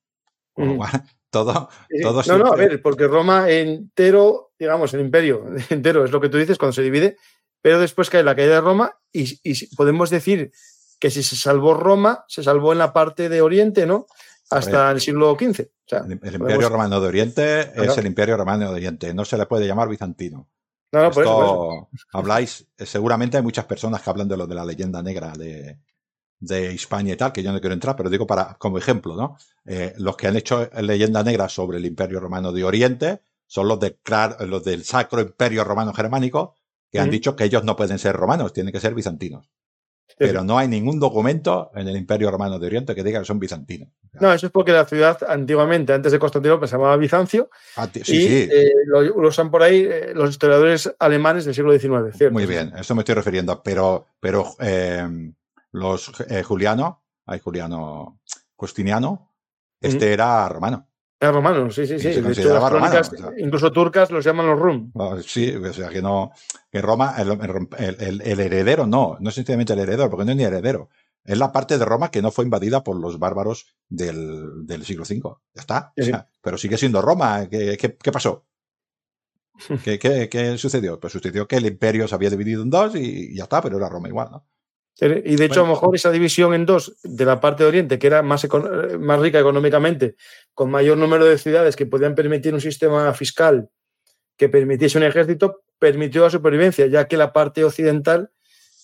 todo, 1.30 1.70
todo 2.02 2.24
No, 2.28 2.38
no, 2.38 2.54
a 2.54 2.56
ver, 2.56 2.82
porque 2.82 3.08
Roma 3.08 3.50
entero, 3.50 4.54
digamos, 4.58 4.94
el 4.94 5.02
imperio 5.02 5.46
entero 5.70 6.06
es 6.06 6.12
lo 6.12 6.22
que 6.22 6.30
tú 6.30 6.38
dices 6.38 6.58
cuando 6.58 6.74
se 6.74 6.84
divide, 6.84 7.18
pero 7.62 7.80
después 7.80 8.10
cae 8.10 8.24
la 8.24 8.36
caída 8.36 8.56
de 8.56 8.62
Roma 8.62 8.98
y, 9.12 9.66
podemos 9.76 10.10
decir 10.10 10.52
que 11.00 11.10
si 11.10 11.24
se 11.24 11.36
salvó 11.36 11.74
Roma, 11.74 12.26
se 12.28 12.44
salvó 12.44 12.72
en 12.72 12.80
la 12.80 12.94
parte 12.94 13.30
de 13.30 13.42
Oriente, 13.42 13.86
¿no? 13.86 14.06
Hasta 14.50 14.92
el 14.92 15.02
siglo 15.02 15.36
XV. 15.36 15.68
el, 15.90 16.12
Imperio 16.12 16.70
Romano 16.70 17.02
de 17.02 17.08
Oriente 17.08 17.72
es 17.76 17.98
el 17.98 18.06
Imperio 18.06 18.38
Romano 18.38 18.70
de 18.70 18.76
Oriente, 18.76 19.14
no 19.14 19.26
se 19.26 19.38
le 19.38 19.46
puede 19.48 19.66
llamar 19.66 19.90
bizantino. 19.90 20.48
No, 20.94 21.02
no, 21.02 21.12
por 21.12 21.24
eso, 21.24 21.90
habláis, 22.14 22.68
eh, 22.78 22.86
seguramente 22.86 23.38
hay 23.38 23.44
muchas 23.44 23.66
personas 23.66 24.02
que 24.02 24.10
hablan 24.12 24.28
de 24.28 24.38
lo 24.38 24.46
de 24.46 24.54
la 24.54 24.64
leyenda 24.64 25.02
negra 25.02 25.34
de, 25.34 25.80
de 26.40 26.72
España 26.72 27.14
y 27.14 27.18
tal, 27.18 27.34
que 27.34 27.42
yo 27.42 27.52
no 27.52 27.60
quiero 27.60 27.74
entrar, 27.74 27.96
pero 27.96 28.12
digo 28.12 28.28
para, 28.28 28.54
como 28.60 28.78
ejemplo, 28.78 29.16
¿no? 29.16 29.36
Eh, 29.66 29.94
los 29.98 30.16
que 30.16 30.28
han 30.28 30.36
hecho 30.36 30.70
leyenda 30.82 31.24
negra 31.24 31.50
sobre 31.50 31.80
el 31.80 31.86
Imperio 31.88 32.20
Romano 32.20 32.52
de 32.52 32.64
Oriente 32.64 33.24
son 33.48 33.70
los, 33.70 33.80
de, 33.80 33.98
los 34.42 34.64
del 34.64 34.84
Sacro 34.84 35.22
Imperio 35.22 35.64
Romano 35.64 35.94
Germánico, 35.94 36.54
que 36.92 37.00
han 37.00 37.10
dicho 37.10 37.36
que 37.36 37.46
ellos 37.46 37.64
no 37.64 37.76
pueden 37.76 37.98
ser 37.98 38.16
romanos, 38.16 38.54
tienen 38.54 38.72
que 38.72 38.80
ser 38.80 38.94
bizantinos. 38.94 39.50
Pero 40.18 40.44
no 40.44 40.58
hay 40.58 40.68
ningún 40.68 41.00
documento 41.00 41.72
en 41.76 41.88
el 41.88 41.98
Imperio 41.98 42.32
Romano 42.32 42.60
de 42.60 42.68
Oriente 42.68 42.96
que 42.96 43.04
diga 43.04 43.20
que 43.20 43.26
son 43.26 43.40
bizantinos. 43.40 43.90
No, 44.14 44.32
eso 44.32 44.48
es 44.48 44.52
porque 44.52 44.72
la 44.72 44.86
ciudad 44.86 45.18
antiguamente, 45.28 45.94
antes 45.94 46.12
de 46.12 46.20
Constantinopla, 46.20 46.68
se 46.68 46.76
llamaba 46.76 46.98
Bizancio. 46.98 47.50
Ah, 47.76 47.88
sí, 47.92 48.16
y 48.16 48.26
eh, 48.52 48.72
lo, 48.86 49.28
usan 49.28 49.50
por 49.50 49.64
ahí 49.64 49.88
eh, 49.90 50.12
los 50.14 50.30
historiadores 50.30 50.94
alemanes 51.00 51.46
del 51.46 51.56
siglo 51.56 51.72
XIX, 51.72 52.16
¿cierto? 52.16 52.34
Muy 52.34 52.46
bien, 52.46 52.74
eso 52.78 52.96
me 52.96 53.02
estoy 53.02 53.16
refiriendo. 53.16 53.62
Pero, 53.64 54.08
pero 54.20 54.56
eh, 54.60 55.08
los 55.72 56.12
Juliano, 56.46 57.04
hay 57.26 57.40
Juliano 57.40 58.20
Justiniano, 58.56 59.34
este 59.82 60.14
era 60.14 60.48
romano. 60.48 60.88
Era 61.24 61.32
romano, 61.32 61.72
sí, 61.72 61.88
sí, 61.88 61.98
sí. 62.00 62.10
incluso 63.38 63.72
turcas 63.72 64.12
los 64.12 64.26
llaman 64.26 64.46
los 64.46 64.60
rum. 64.60 64.92
Sí, 65.26 65.56
o 65.56 65.72
sea 65.72 65.88
que 65.88 66.02
no. 66.02 66.34
Que 66.70 66.82
Roma, 66.82 67.16
el, 67.18 68.40
heredero 68.42 68.86
no, 68.86 69.16
no 69.22 69.30
es 69.30 69.36
sencillamente 69.36 69.72
el 69.72 69.80
heredero, 69.80 70.10
porque 70.10 70.26
no 70.26 70.32
es 70.32 70.38
ni 70.38 70.44
heredero. 70.44 70.90
Es 71.24 71.38
la 71.38 71.54
parte 71.54 71.78
de 71.78 71.86
Roma 71.86 72.12
que 72.12 72.22
no 72.22 72.30
fue 72.30 72.44
invadida 72.44 72.84
por 72.84 73.00
los 73.00 73.20
bárbaros 73.20 73.74
del, 73.88 74.84
siglo 74.84 75.04
V. 75.04 75.22
Ya 75.54 75.62
está. 75.62 75.94
pero 76.42 76.58
sigue 76.58 76.78
siendo 76.78 77.02
Roma. 77.02 77.48
¿Qué, 77.48 77.78
qué, 77.78 78.12
pasó? 78.12 78.46
¿Qué, 79.86 79.98
¿Qué, 79.98 80.58
sucedió? 80.58 81.00
Pues 81.00 81.14
sucedió 81.14 81.48
que 81.48 81.56
el 81.56 81.68
imperio 81.68 82.06
se 82.06 82.16
había 82.16 82.32
dividido 82.32 82.64
en 82.64 82.70
dos 82.70 82.98
y 82.98 83.34
ya 83.34 83.44
está, 83.44 83.62
pero 83.62 83.78
era 83.78 83.88
Roma 83.88 84.10
igual, 84.10 84.28
¿no? 84.30 84.46
Y 85.02 85.36
de 85.36 85.46
hecho, 85.46 85.62
a 85.62 85.64
lo 85.64 85.70
mejor 85.70 85.96
esa 85.96 86.12
división 86.12 86.54
en 86.54 86.66
dos 86.66 86.98
de 87.04 87.26
la 87.26 87.40
parte 87.40 87.64
de 87.64 87.70
Oriente, 87.70 87.98
que 87.98 88.08
era 88.08 88.22
más, 88.22 88.48
más 89.00 89.20
rica 89.20 89.40
económicamente, 89.40 90.16
con 90.54 90.70
mayor 90.70 90.98
número 90.98 91.26
de 91.26 91.38
ciudades 91.38 91.76
que 91.76 91.88
podían 91.88 92.14
permitir 92.14 92.54
un 92.54 92.62
sistema 92.62 93.12
fiscal 93.14 93.70
que 94.38 94.50
permitiese 94.50 94.98
un 94.98 95.04
ejército, 95.04 95.64
permitió 95.80 96.24
la 96.24 96.30
supervivencia, 96.30 96.88
ya 96.88 97.08
que 97.08 97.18
la 97.18 97.34
parte 97.34 97.64
occidental 97.64 98.32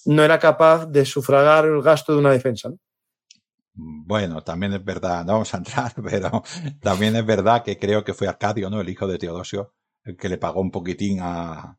no 0.06 0.23
era 0.23 0.40
capaz 0.40 0.86
de 0.88 1.06
sufragar 1.06 1.65
el 1.65 1.81
gasto 1.81 2.14
de 2.14 2.19
una 2.19 2.31
defensa. 2.31 2.72
Bueno, 3.73 4.44
también 4.44 4.73
es 4.73 4.84
verdad, 4.84 5.23
no 5.26 5.34
vamos 5.34 5.53
a 5.53 5.57
entrar, 5.57 5.94
pero 6.03 6.44
también 6.81 7.15
es 7.15 7.26
verdad 7.26 7.64
que 7.64 7.77
creo 7.77 8.03
que 8.03 8.14
fue 8.14 8.27
Arcadio, 8.27 8.69
¿no? 8.69 8.81
El 8.81 8.90
hijo 8.90 9.07
de 9.07 9.18
Teodosio, 9.18 9.73
el 10.03 10.18
que 10.18 10.30
le 10.30 10.38
pagó 10.38 10.61
un 10.61 10.72
poquitín 10.72 11.19
a, 11.22 11.77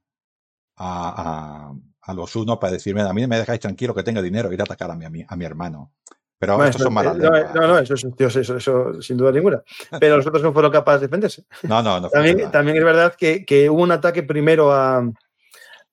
a, 0.76 1.68
a 1.68 1.74
los 2.14 2.34
unos 2.36 2.58
para 2.58 2.72
decirme, 2.72 3.02
a 3.02 3.12
mí 3.12 3.26
me 3.26 3.38
dejáis 3.38 3.60
tranquilo 3.60 3.94
que 3.94 4.02
tenga 4.02 4.22
dinero, 4.22 4.52
ir 4.52 4.60
a 4.60 4.64
atacar 4.64 4.90
a 4.90 4.96
mi, 4.96 5.24
a 5.26 5.36
mi 5.36 5.44
hermano. 5.44 5.92
Pero 6.40 6.64
estos 6.64 6.80
son 6.80 6.94
malas 6.94 7.18
no, 7.18 7.28
no, 7.28 7.68
no, 7.68 7.78
eso, 7.78 7.94
eso, 7.94 8.56
eso, 8.56 9.02
sin 9.02 9.18
duda 9.18 9.30
ninguna. 9.30 9.62
Pero 10.00 10.16
los 10.16 10.26
otros 10.26 10.42
no 10.42 10.54
fueron 10.54 10.72
capaces 10.72 11.02
de 11.02 11.06
defenderse. 11.06 11.44
No, 11.64 11.82
no, 11.82 12.00
no. 12.00 12.08
también, 12.10 12.50
también 12.50 12.78
es 12.78 12.84
verdad 12.84 13.14
que, 13.14 13.44
que, 13.44 13.68
hubo 13.68 13.82
un 13.82 13.92
ataque 13.92 14.22
primero 14.22 14.72
a, 14.72 15.06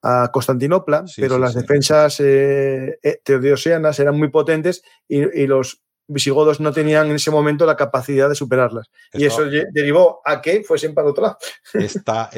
a 0.02 0.31
Constantinopla, 0.31 1.03
pero 1.18 1.38
las 1.38 1.53
defensas 1.53 2.22
eh, 2.22 2.98
eh, 3.03 3.19
teodosianas 3.26 3.99
eran 3.99 4.18
muy 4.18 4.30
potentes 4.30 4.84
y, 5.06 5.18
y, 5.18 5.48
los 5.48 5.81
visigodos 6.07 6.61
no 6.61 6.72
tenían 6.72 7.07
en 7.07 7.18
ese 7.18 7.30
momento 7.30 7.65
la 7.65 7.76
capacidad 7.76 8.30
de 8.30 8.35
superarlas. 8.35 8.89
y 9.11 9.26
eso 9.26 9.44
derivó 9.73 10.22
a 10.23 10.41
que 10.41 10.64
fuesen 10.64 10.94
para 10.94 11.10
otro 11.10 11.23
lado. 11.23 11.38
Esta, 11.73 12.30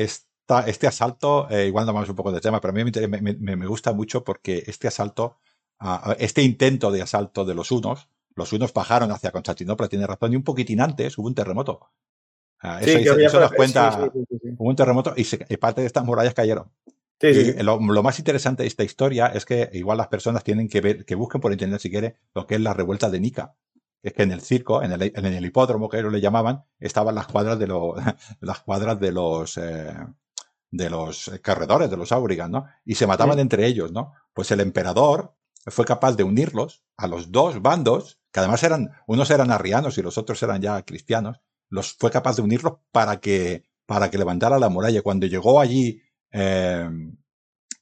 este 0.65 0.87
asalto, 0.87 1.47
eh, 1.49 1.67
igual 1.67 1.85
no 1.85 1.93
vamos 1.93 2.09
un 2.09 2.15
poco 2.15 2.31
de 2.31 2.41
tema, 2.41 2.59
pero 2.59 2.71
a 2.71 2.83
mí 2.83 2.91
me, 3.39 3.65
gusta 3.67 3.93
mucho 3.93 4.23
porque 4.23 4.63
este 4.65 4.87
asalto, 4.87 5.37
este 6.17 6.41
intento 6.41 6.91
de 6.91 7.01
asalto 7.01 7.45
de 7.45 7.55
los 7.55 7.71
unos, 7.71 8.09
los 8.35 8.51
unos 8.53 8.73
bajaron 8.73 9.11
hacia 9.11 9.31
Constantinopla, 9.31 9.87
tiene 9.87 10.07
razón, 10.07 10.33
y 10.33 10.35
un 10.35 10.43
poquitín 10.43 10.81
antes 10.81 11.17
hubo 11.17 11.27
un 11.27 11.35
terremoto. 11.35 11.91
Ah, 12.61 12.81
eso, 12.81 13.39
nos 13.39 13.51
cuenta, 13.53 14.11
hubo 14.57 14.69
un 14.69 14.75
terremoto 14.75 15.13
y, 15.15 15.23
parte 15.57 15.81
de 15.81 15.87
estas 15.87 16.03
murallas 16.03 16.33
cayeron. 16.33 16.71
Lo, 17.61 17.79
más 17.79 18.17
interesante 18.17 18.63
de 18.63 18.67
esta 18.67 18.83
historia 18.83 19.27
es 19.27 19.45
que 19.45 19.69
igual 19.73 19.97
las 19.97 20.07
personas 20.07 20.43
tienen 20.43 20.67
que 20.69 20.81
ver, 20.81 21.05
que 21.05 21.15
busquen 21.15 21.41
por 21.41 21.51
internet 21.51 21.81
si 21.81 21.89
quiere, 21.89 22.15
lo 22.33 22.47
que 22.47 22.55
es 22.55 22.61
la 22.61 22.73
revuelta 22.73 23.09
de 23.09 23.19
Nika. 23.19 23.55
Es 24.01 24.13
que 24.13 24.23
en 24.23 24.31
el 24.31 24.41
circo, 24.41 24.81
en 24.81 24.93
el, 24.93 25.11
en 25.13 25.25
el 25.25 25.45
hipódromo 25.45 25.89
que 25.89 25.99
ellos 25.99 26.13
le 26.13 26.21
llamaban, 26.21 26.63
estaban 26.79 27.15
las 27.15 27.27
cuadras 27.27 27.59
de 27.59 27.67
los, 27.67 27.95
las 28.39 28.61
cuadras 28.61 28.99
de 28.99 29.11
los, 29.11 29.57
eh, 29.57 29.93
de 30.71 30.89
los 30.89 31.31
corredores, 31.43 31.89
de 31.89 31.97
los 31.97 32.11
aurigas, 32.11 32.49
¿no? 32.49 32.65
Y 32.85 32.95
se 32.95 33.07
mataban 33.07 33.39
entre 33.39 33.65
ellos, 33.65 33.91
¿no? 33.91 34.13
Pues 34.33 34.51
el 34.51 34.59
emperador 34.59 35.35
fue 35.65 35.85
capaz 35.85 36.15
de 36.15 36.23
unirlos 36.23 36.83
a 36.97 37.07
los 37.07 37.31
dos 37.31 37.61
bandos, 37.61 38.19
que 38.31 38.39
además 38.39 38.63
eran, 38.63 38.91
unos 39.07 39.31
eran 39.31 39.51
arrianos 39.51 39.97
y 39.97 40.01
los 40.01 40.17
otros 40.17 40.41
eran 40.43 40.61
ya 40.61 40.81
cristianos, 40.83 41.41
los 41.69 41.93
fue 41.93 42.11
capaz 42.11 42.35
de 42.35 42.41
unirlos 42.43 42.73
para 42.91 43.19
que, 43.19 43.63
para 43.85 44.09
que 44.09 44.17
levantara 44.17 44.59
la 44.59 44.69
muralla. 44.69 45.01
Cuando 45.01 45.27
llegó 45.27 45.59
allí 45.59 46.01
eh, 46.31 46.89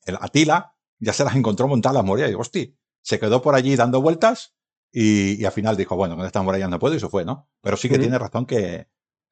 el 0.06 0.18
Atila, 0.22 0.76
ya 1.00 1.14
se 1.14 1.24
las 1.24 1.36
encontró 1.36 1.68
montadas 1.68 1.96
las 1.96 2.06
murallas 2.06 2.32
y 2.32 2.36
hostia, 2.36 2.68
se 3.02 3.20
quedó 3.20 3.42
por 3.42 3.56
allí 3.56 3.76
dando 3.76 4.02
vueltas 4.02 4.56
y, 4.92 5.44
al 5.46 5.52
final 5.52 5.78
dijo, 5.78 5.96
bueno, 5.96 6.16
con 6.16 6.26
esta 6.26 6.42
muralla 6.42 6.68
no 6.68 6.80
puedo 6.80 6.94
y 6.94 6.98
eso 6.98 7.10
fue, 7.10 7.26
¿no? 7.26 7.50
Pero 7.62 7.78
sí 7.78 7.90
que 7.90 8.00
tiene 8.00 8.18
razón 8.18 8.46
que, 8.46 8.88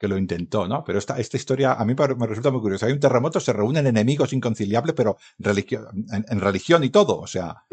que 0.06 0.10
lo 0.10 0.18
intentó, 0.20 0.68
¿no? 0.68 0.84
Pero 0.84 1.00
esta, 1.00 1.18
esta 1.18 1.38
historia 1.38 1.74
a 1.74 1.84
mí 1.84 1.96
me 1.96 2.28
resulta 2.28 2.52
muy 2.52 2.62
curiosa. 2.62 2.86
Hay 2.86 2.94
un 2.94 3.00
terremoto, 3.00 3.40
se 3.40 3.54
reúnen 3.54 3.88
enemigos 3.88 4.34
inconciliables, 4.34 4.94
pero 4.96 5.18
en, 5.40 6.40
religión 6.40 6.84
y 6.84 6.90
todo, 6.90 7.20
o 7.20 7.28
sea, 7.28 7.64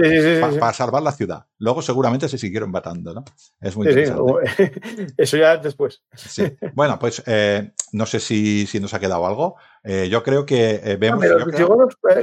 para 0.41 0.73
salvar 0.73 1.03
la 1.03 1.13
ciudad. 1.13 1.45
Luego 1.59 1.83
seguramente 1.83 2.29
se 2.29 2.39
siguieron 2.39 2.71
matando, 2.71 3.13
¿no? 3.13 3.25
Es 3.61 3.77
muy 3.77 3.87
interesante. 3.87 5.13
Eso 5.19 5.37
ya 5.37 5.59
después. 5.59 6.03
Sí. 6.15 6.45
Bueno, 6.75 6.99
pues 6.99 7.23
eh, 7.27 7.73
no 7.93 8.07
sé 8.07 8.19
si, 8.19 8.67
si, 8.67 8.81
nos 8.81 8.95
ha 8.95 9.01
quedado 9.01 9.27
algo. 9.27 9.57
Eh, 9.85 10.09
yo 10.09 10.23
creo 10.23 10.47
que 10.47 10.81
eh, 10.85 10.97
vemos... 10.97 11.25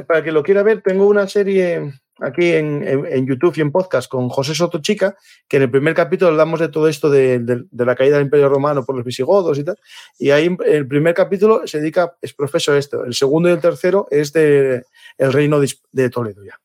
para 0.08 0.24
que 0.24 0.32
lo 0.32 0.44
quiera 0.44 0.64
ver, 0.64 0.82
tengo 0.82 1.08
una 1.08 1.28
serie 1.28 1.94
aquí 2.22 2.52
en, 2.54 3.26
YouTube 3.26 3.58
y 3.58 3.62
en 3.62 3.72
podcast 3.72 4.10
con 4.10 4.30
José 4.30 4.54
Soto 4.54 4.80
Chica, 4.80 5.16
que 5.48 5.58
en 5.58 5.64
el 5.64 5.72
primer 5.72 5.94
capítulo 5.94 6.32
hablamos 6.32 6.60
de 6.60 6.70
todo 6.70 6.88
esto 6.88 7.10
de, 7.10 7.66
la 7.72 7.96
caída 7.96 8.18
del 8.18 8.26
Imperio 8.26 8.50
Romano 8.50 8.86
por 8.86 8.96
los 8.96 9.06
visigodos 9.06 9.58
y 9.58 9.64
tal. 9.64 9.78
Y 10.18 10.32
ahí 10.32 10.56
el 10.66 10.88
primer 10.88 11.14
capítulo 11.14 11.66
se 11.66 11.80
dedica, 11.80 12.16
es 12.22 12.34
profeso 12.34 12.76
esto. 12.76 13.06
El 13.06 13.14
segundo 13.14 13.50
y 13.50 13.54
el 13.54 13.62
tercero 13.62 14.08
es 14.10 14.34
de 14.34 14.84
el 15.18 15.34
reino 15.34 15.60
de, 15.60 16.10
Toledo 16.10 16.44
ya. 16.44 16.60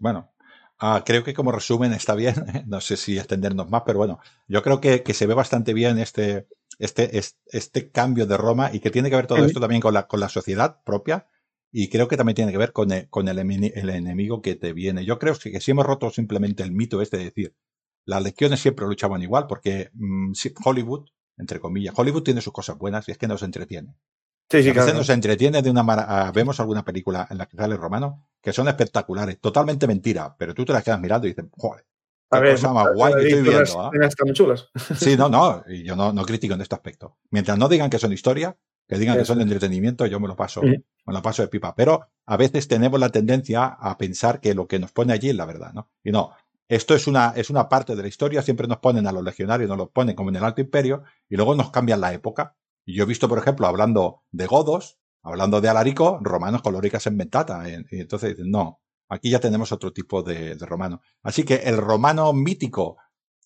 Bueno, 0.00 0.32
ah, 0.78 1.02
creo 1.04 1.24
que 1.24 1.34
como 1.34 1.52
resumen 1.52 1.92
está 1.92 2.14
bien. 2.14 2.34
No 2.66 2.80
sé 2.80 2.96
si 2.96 3.18
extendernos 3.18 3.68
más, 3.70 3.82
pero 3.84 3.98
bueno, 3.98 4.20
yo 4.48 4.62
creo 4.62 4.80
que, 4.80 5.02
se 5.14 5.26
ve 5.26 5.34
bastante 5.34 5.72
bien 5.72 5.98
este, 5.98 6.46
este, 6.82 7.20
este, 7.46 7.90
cambio 7.90 8.26
de 8.26 8.36
Roma 8.36 8.70
y 8.72 8.80
que 8.80 8.90
tiene 8.90 9.08
que 9.08 9.16
ver 9.16 9.28
todo 9.28 9.44
esto 9.44 9.60
también 9.60 9.80
con 9.80 9.94
la, 9.94 10.08
con 10.08 10.18
la 10.18 10.28
sociedad 10.28 10.82
propia 10.84 11.28
y 11.70 11.88
creo 11.88 12.08
que 12.08 12.16
también 12.16 12.34
tiene 12.34 12.50
que 12.50 12.58
ver 12.58 12.72
con 12.72 12.90
el, 12.90 13.08
con 13.08 13.28
el, 13.28 13.38
enemigo 13.38 14.42
que 14.42 14.56
te 14.56 14.72
viene. 14.72 15.04
Yo 15.04 15.18
creo 15.18 15.34
que 15.38 15.60
si 15.60 15.70
hemos 15.70 15.86
roto 15.86 16.10
simplemente 16.10 16.62
el 16.64 16.72
mito 16.72 17.00
este 17.00 17.18
de 17.18 17.24
decir, 17.24 17.56
las 18.04 18.22
legiones 18.22 18.60
siempre 18.60 18.84
luchaban 18.86 19.22
igual, 19.22 19.46
porque 19.46 19.90
mm, 19.94 20.32
Hollywood, 20.64 21.08
entre 21.38 21.60
comillas, 21.60 21.94
Hollywood 21.96 22.24
tiene 22.24 22.40
sus 22.40 22.52
cosas 22.52 22.76
buenas 22.76 23.08
y 23.08 23.12
es 23.12 23.18
que 23.18 23.28
nos 23.28 23.42
entretiene. 23.44 23.94
Sí, 24.50 24.62
sí, 24.62 24.70
a 24.70 24.72
veces 24.74 24.94
nos 24.94 25.08
entretiene 25.08 25.62
de 25.62 25.70
una 25.70 25.84
manera. 25.84 26.30
Vemos 26.32 26.58
alguna 26.58 26.84
película 26.84 27.26
en 27.30 27.38
la 27.38 27.46
que 27.46 27.56
sale 27.56 27.76
romano 27.76 28.26
que 28.42 28.52
son 28.52 28.66
espectaculares, 28.66 29.40
totalmente 29.40 29.86
mentira, 29.86 30.34
pero 30.36 30.52
tú 30.52 30.64
te 30.64 30.72
las 30.72 30.82
quedas 30.82 31.00
mirando 31.00 31.28
y 31.28 31.30
dices, 31.30 31.46
joder, 31.52 31.86
a 32.32 32.40
ver, 32.40 32.52
cosa 32.52 32.72
más 32.72 32.94
guay 32.94 33.14
que 33.14 33.28
estoy 33.28 33.42
viendo. 33.42 34.32
chulas. 34.32 34.68
Sí, 34.96 35.16
no, 35.16 35.28
no, 35.28 35.62
y 35.68 35.84
yo 35.84 35.96
no, 35.96 36.12
no 36.12 36.24
critico 36.24 36.54
en 36.54 36.60
este 36.60 36.74
aspecto. 36.74 37.18
Mientras 37.30 37.58
no 37.58 37.68
digan 37.68 37.90
que 37.90 37.98
son 37.98 38.12
historia, 38.12 38.56
que 38.88 38.98
digan 38.98 39.16
que 39.16 39.24
son 39.24 39.38
de 39.38 39.44
entretenimiento, 39.44 40.06
yo 40.06 40.20
me 40.20 40.28
lo 40.28 40.36
paso, 40.36 40.60
me 40.62 40.82
lo 41.06 41.22
paso 41.22 41.42
de 41.42 41.48
pipa. 41.48 41.74
Pero 41.74 42.08
a 42.26 42.36
veces 42.36 42.68
tenemos 42.68 42.98
la 43.00 43.10
tendencia 43.10 43.64
a 43.64 43.96
pensar 43.96 44.40
que 44.40 44.54
lo 44.54 44.66
que 44.66 44.78
nos 44.78 44.92
pone 44.92 45.12
allí 45.12 45.30
es 45.30 45.36
la 45.36 45.46
verdad, 45.46 45.72
¿no? 45.72 45.90
Y 46.04 46.10
no, 46.10 46.32
esto 46.68 46.94
es 46.94 47.06
una, 47.06 47.32
es 47.36 47.50
una 47.50 47.68
parte 47.68 47.94
de 47.96 48.02
la 48.02 48.08
historia, 48.08 48.42
siempre 48.42 48.66
nos 48.66 48.78
ponen 48.78 49.06
a 49.06 49.12
los 49.12 49.22
legionarios, 49.22 49.68
nos 49.68 49.78
los 49.78 49.90
ponen 49.90 50.16
como 50.16 50.30
en 50.30 50.36
el 50.36 50.44
Alto 50.44 50.60
Imperio, 50.60 51.04
y 51.28 51.36
luego 51.36 51.54
nos 51.54 51.70
cambian 51.70 52.00
la 52.00 52.12
época. 52.12 52.56
Y 52.84 52.94
yo 52.94 53.04
he 53.04 53.06
visto, 53.06 53.28
por 53.28 53.38
ejemplo, 53.38 53.66
hablando 53.66 54.24
de 54.30 54.46
godos, 54.46 54.98
hablando 55.22 55.60
de 55.60 55.68
Alarico, 55.68 56.18
romanos 56.20 56.62
colóricas 56.62 57.06
en 57.06 57.16
ventata. 57.16 57.62
Y 57.68 58.00
entonces 58.00 58.30
dicen, 58.30 58.50
no, 58.50 58.81
aquí 59.12 59.30
ya 59.30 59.40
tenemos 59.40 59.70
otro 59.72 59.92
tipo 59.92 60.22
de, 60.22 60.54
romano. 60.60 61.02
Así 61.22 61.44
que 61.44 61.56
el 61.56 61.76
romano 61.76 62.32
mítico 62.32 62.96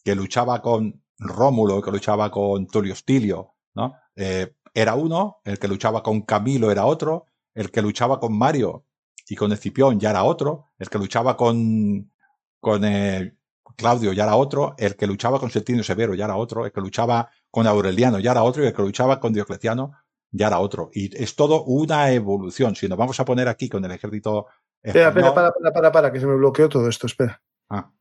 que 0.05 0.15
luchaba 0.15 0.63
con 0.63 1.03
Rómulo, 1.19 1.83
que 1.83 1.91
luchaba 1.91 2.31
con 2.31 2.69
Tulio 2.69 2.95
Stilio, 2.95 3.55
¿no? 3.75 3.95
Eh, 4.15 4.55
era 4.73 4.95
uno, 4.95 5.39
el 5.45 5.59
que 5.59 5.69
luchaba 5.69 6.03
con 6.03 6.23
Camilo 6.23 6.71
era 6.71 6.87
otro, 6.87 7.27
el 7.55 7.71
que 7.71 7.83
luchaba 7.83 8.21
con 8.21 8.39
Mario 8.39 8.85
y 9.29 9.35
con 9.35 9.51
Escipión 9.53 9.99
ya 9.99 10.11
era 10.11 10.23
otro, 10.23 10.67
el 10.79 10.89
que 10.89 10.99
luchaba 10.99 11.37
con, 11.37 12.13
con 12.61 12.85
eh, 12.85 13.37
Claudio 13.77 14.13
ya 14.13 14.25
era 14.25 14.37
otro, 14.37 14.77
el 14.79 14.95
que 14.95 15.07
luchaba 15.07 15.41
con 15.41 15.51
Septimio 15.51 15.83
Severo 15.83 16.15
ya 16.15 16.27
era 16.27 16.37
otro, 16.37 16.65
el 16.65 16.73
que 16.73 16.81
luchaba 16.81 17.29
con 17.51 17.67
Aureliano 17.67 18.21
ya 18.21 18.31
era 18.31 18.45
otro 18.45 18.63
y 18.63 18.67
el 18.69 18.75
que 18.75 18.83
luchaba 18.83 19.19
con 19.19 19.33
Diocleciano 19.33 19.93
ya 20.31 20.49
era 20.49 20.61
otro. 20.61 20.91
Y 20.93 21.17
es 21.21 21.35
todo 21.35 21.65
una 21.65 22.13
evolución. 22.13 22.77
Si 22.77 22.89
nos 22.89 22.99
vamos 22.99 23.19
a 23.19 23.25
poner 23.25 23.49
aquí 23.49 23.69
con 23.69 23.85
el 23.85 23.91
ejército. 23.91 24.47
Espera, 24.87 25.09
espera, 25.09 25.35
para, 25.35 25.53
para, 25.53 25.73
para, 25.73 25.93
para, 25.93 26.13
que 26.13 26.21
se 26.21 26.27
me 26.27 26.37
bloqueó 26.37 26.69
todo 26.69 26.89
esto, 26.89 27.09
espera. 27.09 27.43
Ah. 27.69 27.93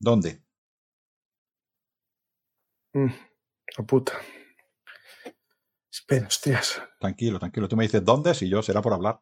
¿Dónde? 0.00 0.42
Mm, 2.94 3.08
puta. 3.86 4.14
Espera, 5.92 6.26
hostias. 6.26 6.80
Tranquilo, 6.98 7.38
tranquilo. 7.38 7.68
Tú 7.68 7.76
me 7.76 7.82
dices 7.82 8.02
dónde, 8.02 8.32
si 8.32 8.48
yo 8.48 8.62
será 8.62 8.80
por 8.80 8.94
hablar. 8.94 9.20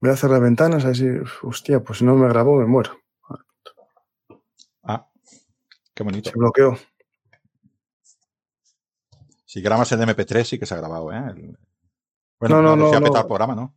Voy 0.00 0.10
a 0.10 0.14
hacer 0.14 0.30
las 0.30 0.40
ventanas 0.40 0.86
a 0.86 0.88
decir, 0.88 1.22
hostia, 1.42 1.84
pues 1.84 1.98
si 1.98 2.06
no 2.06 2.14
me 2.14 2.28
grabó, 2.28 2.56
me 2.56 2.64
muero. 2.64 2.98
Ah, 4.82 5.06
qué 5.92 6.02
bonito. 6.02 6.30
Se 6.30 6.38
bloqueó. 6.38 6.78
Si 9.44 9.60
grabas 9.60 9.92
en 9.92 10.00
MP3 10.00 10.44
sí 10.44 10.58
que 10.58 10.64
se 10.64 10.72
ha 10.72 10.78
grabado, 10.78 11.12
¿eh? 11.12 11.54
Bueno, 12.40 12.62
no, 12.62 12.74
no, 12.74 12.76
no, 12.84 12.90
se 12.90 12.96
ha 12.96 13.00
petado 13.00 13.20
el 13.20 13.26
programa, 13.26 13.54
¿no? 13.54 13.74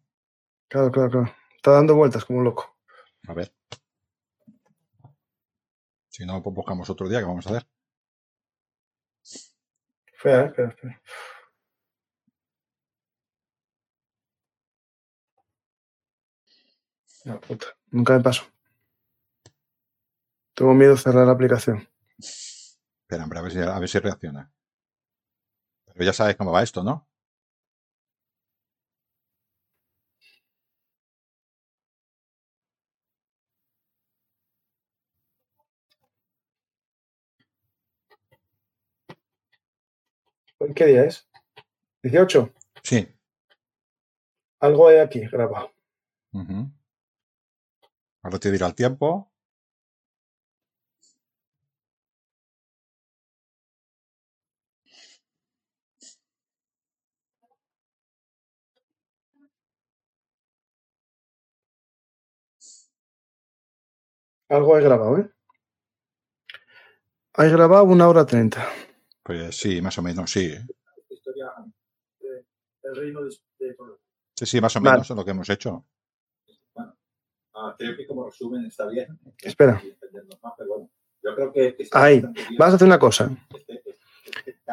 Claro, 0.70 0.90
claro, 0.90 1.10
claro. 1.10 1.36
Está 1.58 1.72
dando 1.72 1.96
vueltas 1.96 2.24
como 2.24 2.40
un 2.40 2.46
loco. 2.46 2.78
A 3.28 3.34
ver. 3.34 3.54
Si 6.08 6.26
no, 6.26 6.42
pues 6.42 6.56
buscamos 6.56 6.90
otro 6.90 7.10
día, 7.10 7.20
¿qué 7.20 7.26
vamos 7.26 7.46
a 7.46 7.50
hacer? 7.50 7.68
Espera, 10.06 10.46
espera, 10.46 10.70
espera. 10.70 11.02
Puta. 17.46 17.68
Nunca 17.92 18.18
me 18.18 18.24
paso. 18.24 18.44
Tengo 20.54 20.74
miedo 20.74 20.92
de 20.92 20.98
cerrar 21.00 21.26
la 21.26 21.34
aplicación. 21.34 21.88
Espera, 22.18 23.24
hombre, 23.24 23.40
a 23.40 23.42
ver 23.42 23.52
si, 23.52 23.60
a 23.60 23.80
ver 23.80 23.90
si 23.90 24.00
reacciona. 24.00 24.54
Pero 25.86 26.06
ya 26.06 26.14
sabes 26.14 26.38
cómo 26.38 26.52
va 26.52 26.64
esto, 26.64 26.82
¿no? 26.82 27.10
¿Qué 40.76 40.86
día 40.86 41.04
es? 41.04 41.28
¿18? 42.04 42.54
Sí. 42.84 43.08
Algo 44.60 44.88
hay 44.88 45.00
aquí 45.00 45.20
grabado. 45.28 45.72
Ahora 48.22 48.40
te 48.40 48.52
dirá 48.52 48.68
el 48.68 48.76
tiempo. 48.76 49.30
Algo 64.50 64.78
he 64.78 64.82
grabado, 64.82 65.18
¿eh? 65.18 65.30
Hay 67.34 67.50
grabado 67.50 67.86
una 67.86 68.08
hora 68.08 68.26
treinta. 68.26 68.68
Pues 69.24 69.56
sí, 69.56 69.82
más 69.82 69.98
o 69.98 70.02
menos, 70.02 70.30
sí. 70.30 70.54
Historia 71.10 71.52
del 72.84 72.96
reino 72.96 73.22
de, 73.24 73.76
Sí, 74.36 74.46
sí, 74.46 74.62
más 74.62 74.76
o 74.76 74.82
menos 74.82 75.10
es 75.10 75.16
lo 75.16 75.24
que 75.24 75.32
hemos 75.32 75.50
hecho. 75.50 75.86
Bueno, 76.74 76.98
ah, 77.54 77.76
creo 77.78 77.96
que 77.96 78.06
como 78.08 78.26
resumen 78.26 78.66
está 78.66 78.88
bien. 78.88 79.18
Espera. 79.42 79.82
yo 81.24 81.36
creo 81.36 81.54
que... 81.54 81.78
Ahí, 81.92 82.22
vas 82.58 82.74
a 82.74 82.76
hacer 82.76 82.88
una 82.88 83.00
cosa. 83.00 83.30
Este, 83.56 83.82
este, 83.86 84.52
este 84.52 84.64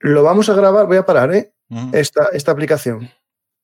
lo 0.00 0.22
vamos 0.22 0.48
a 0.48 0.54
grabar, 0.54 0.86
voy 0.86 0.96
a 0.96 1.06
parar, 1.06 1.34
¿eh? 1.34 1.52
esta, 1.92 2.26
esta 2.32 2.52
aplicación. 2.52 3.10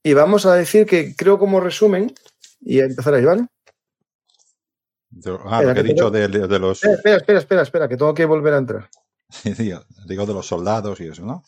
Y 0.02 0.14
vamos 0.14 0.47
a 0.47 0.55
decir 0.55 0.86
que 0.86 1.14
creo 1.14 1.39
como 1.39 1.60
resumen 1.60 2.12
y 2.60 2.80
empezar 2.80 3.14
ahí, 3.14 3.24
¿vale? 3.24 3.47
ah, 5.44 5.62
lo 5.62 5.74
que 5.74 5.80
he 5.80 5.84
dicho 5.84 6.10
de, 6.10 6.28
los. 6.59 6.82
Espera, 6.82 7.16
espera, 7.18 7.39
espera, 7.39 7.62
espera, 7.62 7.89
que 7.89 7.97
tengo 7.97 8.14
que 8.14 8.24
volver 8.24 8.55
a 8.55 8.59
entrar. 8.59 8.90
digo 10.06 10.26
de 10.26 10.34
los 10.34 10.46
soldados 10.46 11.00
y 11.00 11.09
eso, 11.09 11.24
¿no? 11.24 11.42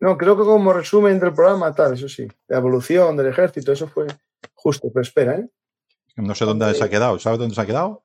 no, 0.00 0.18
creo 0.18 0.36
que 0.36 0.42
como 0.42 0.72
resumen 0.72 1.20
del 1.20 1.32
programa, 1.32 1.72
tal, 1.72 1.94
eso 1.94 2.08
sí. 2.08 2.26
La 2.48 2.58
evolución 2.58 3.16
del 3.16 3.28
ejército, 3.28 3.72
eso 3.72 3.86
fue 3.86 4.06
justo, 4.54 4.90
pero 4.92 5.02
espera, 5.02 5.36
¿eh? 5.36 5.48
No 6.16 6.34
sé 6.34 6.44
dónde 6.44 6.74
se 6.74 6.82
ha 6.82 6.90
quedado. 6.90 7.18
¿Sabes 7.18 7.38
dónde 7.38 7.54
se 7.54 7.60
ha 7.60 7.66
quedado? 7.66 8.02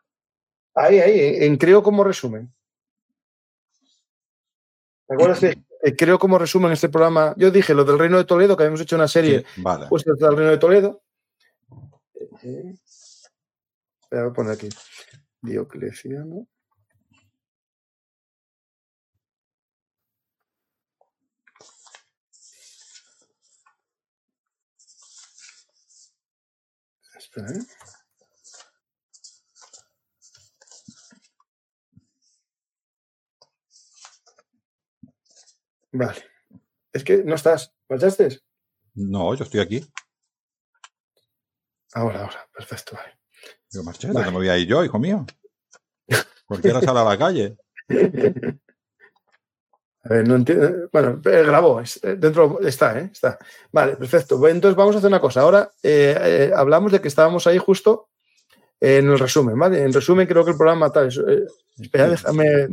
Ahí, 0.75 0.99
ahí, 0.99 1.43
en 1.45 1.57
creo 1.57 1.81
como 1.81 2.03
resumen. 2.03 2.53
¿Te 5.07 5.13
acuerdas 5.13 5.39
que 5.39 5.95
creo 5.95 6.19
como 6.19 6.37
resumen 6.37 6.71
este 6.71 6.89
programa? 6.89 7.33
Yo 7.37 7.51
dije 7.51 7.73
lo 7.73 7.83
del 7.83 7.99
Reino 7.99 8.17
de 8.17 8.25
Toledo, 8.25 8.55
que 8.55 8.63
habíamos 8.63 8.81
hecho 8.81 8.95
una 8.95 9.07
serie 9.07 9.39
sí, 9.39 9.61
vale. 9.61 9.87
pues 9.89 10.03
del 10.03 10.35
Reino 10.35 10.51
de 10.51 10.57
Toledo. 10.57 11.03
Voy 14.11 14.19
a 14.19 14.33
poner 14.33 14.53
aquí. 14.53 14.69
Diocleciano. 15.41 16.47
¿Eh? 27.41 27.59
Vale. 35.91 36.23
Es 36.91 37.03
que 37.03 37.23
no 37.23 37.35
estás. 37.35 37.73
¿Marchaste? 37.89 38.41
No, 38.95 39.33
yo 39.35 39.43
estoy 39.43 39.59
aquí. 39.61 39.85
Ahora, 41.93 42.21
ahora. 42.21 42.49
Perfecto, 42.53 42.95
vale. 42.95 43.17
Yo 43.71 43.83
marché, 43.83 44.11
vale. 44.11 44.25
no 44.25 44.31
me 44.31 44.37
voy 44.37 44.49
a 44.49 44.57
ir 44.57 44.67
yo, 44.67 44.83
hijo 44.83 44.99
mío. 44.99 45.25
Cualquiera 46.45 46.81
sale 46.81 46.99
a 46.99 47.03
la 47.03 47.17
calle. 47.17 47.57
A 50.05 50.09
ver, 50.09 50.27
no 50.27 50.35
entiendo. 50.35 50.89
Bueno, 50.93 51.19
grabó, 51.21 51.81
eh, 51.81 52.15
dentro 52.17 52.59
está, 52.61 52.97
¿eh? 52.99 53.09
Está. 53.11 53.37
Vale, 53.71 53.97
perfecto. 53.97 54.35
Entonces 54.47 54.77
vamos 54.77 54.95
a 54.95 54.99
hacer 54.99 55.09
una 55.09 55.19
cosa. 55.19 55.41
Ahora 55.41 55.71
eh, 55.83 56.15
eh, 56.17 56.51
hablamos 56.55 56.91
de 56.91 57.01
que 57.01 57.07
estábamos 57.07 57.47
ahí 57.47 57.57
justo 57.57 58.09
en 58.79 59.09
el 59.09 59.19
resumen, 59.19 59.57
¿vale? 59.57 59.81
En 59.81 59.91
resumen, 59.91 60.27
creo 60.27 60.45
que 60.45 60.51
el 60.51 60.57
programa 60.57 60.91
tal. 60.91 61.07
Eh, 61.07 61.47
espera, 61.79 62.07
déjame 62.07 62.67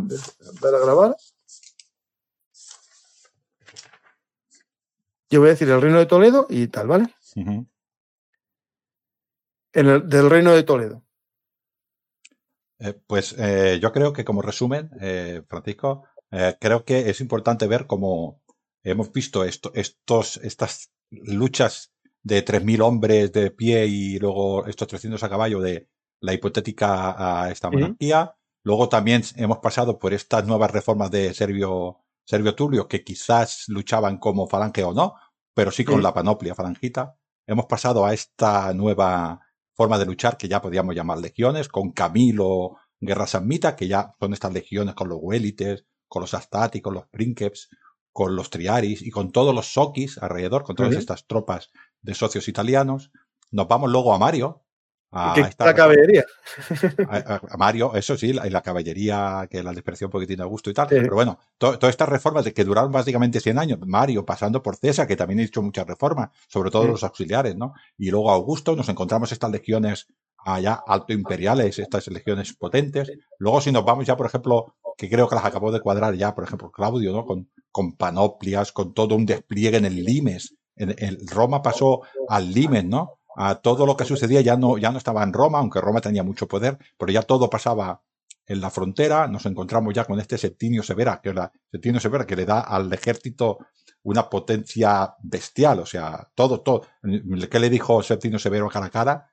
dar 0.61 0.75
a 0.75 0.79
grabar. 0.79 1.17
Yo 5.31 5.41
voy 5.41 5.49
a 5.49 5.53
decir 5.53 5.71
el 5.71 5.81
Reino 5.81 5.99
de 5.99 6.07
Toledo 6.07 6.47
y 6.51 6.69
tal, 6.69 6.87
¿vale? 6.87 7.07
Uh 7.37 7.41
-huh 7.41 7.67
en 9.73 9.87
el, 9.87 10.09
del 10.09 10.31
Reino 10.31 10.53
de 10.53 10.63
Toledo? 10.63 11.03
Eh, 12.79 12.95
pues 13.07 13.35
eh, 13.39 13.79
yo 13.81 13.93
creo 13.93 14.13
que 14.13 14.25
como 14.25 14.43
resumen, 14.43 14.91
eh, 15.01 15.43
Francisco, 15.47 16.05
eh, 16.33 16.57
creo 16.61 16.85
que 16.85 17.11
es 17.11 17.21
importante 17.21 17.67
ver 17.67 17.87
cómo 17.87 18.43
hemos 18.83 19.13
visto 19.13 19.45
esto, 19.45 19.71
estos, 19.75 20.39
estas 20.39 20.91
luchas 21.11 21.93
de 22.23 22.45
3.000 22.45 22.83
hombres 22.83 23.33
de 23.33 23.51
pie 23.51 23.87
y 23.87 24.19
luego 24.19 24.67
estos 24.67 24.89
300 24.89 25.23
a 25.23 25.29
caballo 25.29 25.61
de, 25.61 25.89
la 26.23 26.33
hipotética 26.33 27.43
a 27.43 27.51
esta 27.51 27.71
monarquía. 27.71 28.35
Luego 28.65 28.89
también 28.89 29.23
hemos 29.37 29.59
pasado 29.59 29.99
por 29.99 30.15
estas 30.15 30.47
nuevas 30.47 30.71
reformas 30.71 31.11
de 31.11 31.35
Servio, 31.35 31.99
Servio 32.25 32.55
Tulio, 32.55 32.89
que 32.89 33.05
quizás 33.05 33.65
luchaban 33.69 34.19
como 34.19 34.47
falange 34.47 34.85
o 34.85 34.95
no, 34.95 35.15
pero 35.53 35.73
sí 35.73 35.85
con 35.85 36.03
la 36.03 36.15
panoplia 36.15 36.55
falangita. 36.55 37.19
Hemos 37.47 37.67
pasado 37.67 38.07
a 38.07 38.15
esta 38.15 38.73
nueva 38.73 39.41
forma 39.75 39.99
de 39.99 40.07
luchar 40.07 40.37
que 40.37 40.49
ya 40.49 40.63
podíamos 40.63 40.95
llamar 40.95 41.19
legiones, 41.19 41.69
con 41.69 41.91
Camilo, 41.91 42.77
Guerra 43.01 43.27
Samnita, 43.27 43.75
que 43.75 43.89
ya 43.89 44.15
son 44.21 44.33
estas 44.33 44.53
legiones 44.53 44.95
con 44.95 45.09
los 45.09 45.19
Huélites, 45.21 45.87
con 46.13 46.21
los 46.21 46.35
Astati, 46.35 46.83
con 46.83 46.93
los 46.93 47.07
Princeps, 47.07 47.71
con 48.13 48.37
los 48.37 48.51
Triaris 48.51 49.01
y 49.01 49.11
con 49.11 49.33
todos 49.33 49.55
los 49.55 49.73
Sokis 49.73 50.19
alrededor, 50.19 50.63
con 50.63 50.77
todas 50.77 50.95
estas 50.95 51.27
tropas 51.27 51.71
de 52.03 52.13
socios 52.13 52.49
italianos. 52.49 53.11
Nos 53.51 53.67
vamos 53.67 53.91
luego 53.91 54.13
a 54.13 54.19
Mario, 54.19 54.63
a 55.11 55.35
la 55.59 55.75
caballería. 55.75 56.27
A, 57.09 57.57
Mario, 57.57 57.95
eso 57.95 58.19
sí, 58.19 58.35
la, 58.35 58.45
la 58.45 58.61
caballería 58.61 59.49
que 59.51 59.63
la 59.63 59.73
despreció 59.73 60.09
un 60.09 60.11
poquitín 60.11 60.43
a 60.43 60.45
gusto 60.45 60.69
y 60.69 60.75
tal. 60.75 60.89
Pero 60.89 61.15
bueno, 61.15 61.39
todas 61.57 61.89
estas 61.89 62.11
reformas 62.11 62.45
de 62.45 62.53
que 62.53 62.65
duraron 62.65 62.93
básicamente 62.93 63.41
100 63.41 63.59
años, 63.59 63.79
Mario 63.87 64.27
pasando 64.27 64.63
por 64.63 64.77
César, 64.77 65.07
que 65.07 65.17
también 65.17 65.41
ha 65.41 65.45
hecho 65.45 65.63
muchas 65.63 65.87
reformas, 65.87 66.29
sobre 66.47 66.71
todo 66.71 66.87
los 66.87 67.05
auxiliares, 67.05 67.57
¿no? 67.57 67.73
Y 67.97 68.11
luego 68.11 68.31
Augusto, 68.31 68.77
nos 68.77 68.91
encontramos 68.91 69.33
estas 69.33 69.51
legiones 69.51 70.09
allá 70.45 70.83
alto 70.87 71.15
imperiales, 71.15 71.79
estas 71.79 72.07
legiones 72.09 72.53
potentes. 72.53 73.13
Luego 73.39 73.63
si 73.63 73.73
nos 73.73 73.85
vamos 73.85 74.07
ya, 74.07 74.15
por 74.15 74.27
ejemplo, 74.27 74.75
que 74.97 75.09
creo 75.09 75.29
que 75.29 75.35
las 75.35 75.45
acabó 75.45 75.73
de 75.73 75.81
cuadrar 75.81 76.15
ya, 76.15 76.35
por 76.35 76.45
ejemplo, 76.45 76.71
Claudio, 76.71 77.13
¿no? 77.13 77.25
Con, 77.25 77.51
con 77.71 77.97
panoplias, 77.97 78.73
con 78.73 78.95
todo 78.95 79.15
un 79.15 79.27
despliegue 79.27 79.79
en 79.79 79.87
el 79.87 80.05
Limes. 80.05 80.55
En, 80.77 80.95
en 80.99 81.27
Roma 81.27 81.63
pasó 81.63 82.03
al 82.29 82.53
Limes, 82.53 82.85
¿no? 82.85 83.19
a 83.37 83.57
todo 83.57 83.87
lo 83.87 83.97
que 83.97 84.05
sucedía 84.05 84.41
ya 84.41 84.57
no, 84.57 84.79
ya 84.79 84.91
no 84.91 84.99
estaba 84.99 85.23
en 85.23 85.33
Roma, 85.33 85.59
aunque 85.59 85.81
Roma 85.81 86.01
tenía 86.01 86.23
mucho 86.23 86.47
poder, 86.47 86.79
pero 86.99 87.13
ya 87.13 87.23
todo 87.23 87.49
pasaba 87.49 88.03
en 88.47 88.61
la 88.61 88.71
frontera. 88.71 89.27
Nos 89.29 89.47
encontramos 89.47 89.95
ya 89.95 90.05
con 90.05 90.21
este 90.21 90.39
Septimio 90.39 90.83
Severa, 90.83 91.21
que 91.23 91.33
la 91.33 91.51
Septimio 91.71 92.01
Severa, 92.01 92.27
que 92.27 92.37
le 92.37 92.45
da 92.45 92.61
al 92.61 92.93
ejército 92.93 93.59
una 94.03 94.29
potencia 94.29 95.15
bestial, 95.23 95.81
o 95.81 95.87
sea, 95.87 96.29
todo, 96.35 96.61
todo. 96.61 96.83
¿Qué 97.51 97.61
le 97.61 97.71
dijo 97.71 98.03
Septimio 98.03 98.39
Severo 98.39 98.69
cara 98.69 98.87
a 98.87 98.91
cara? 98.91 99.31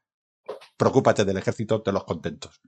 Preocúpate 0.77 1.26
del 1.26 1.38
ejército 1.38 1.80
de 1.80 1.91
los 1.91 2.03
contentos. 2.03 2.61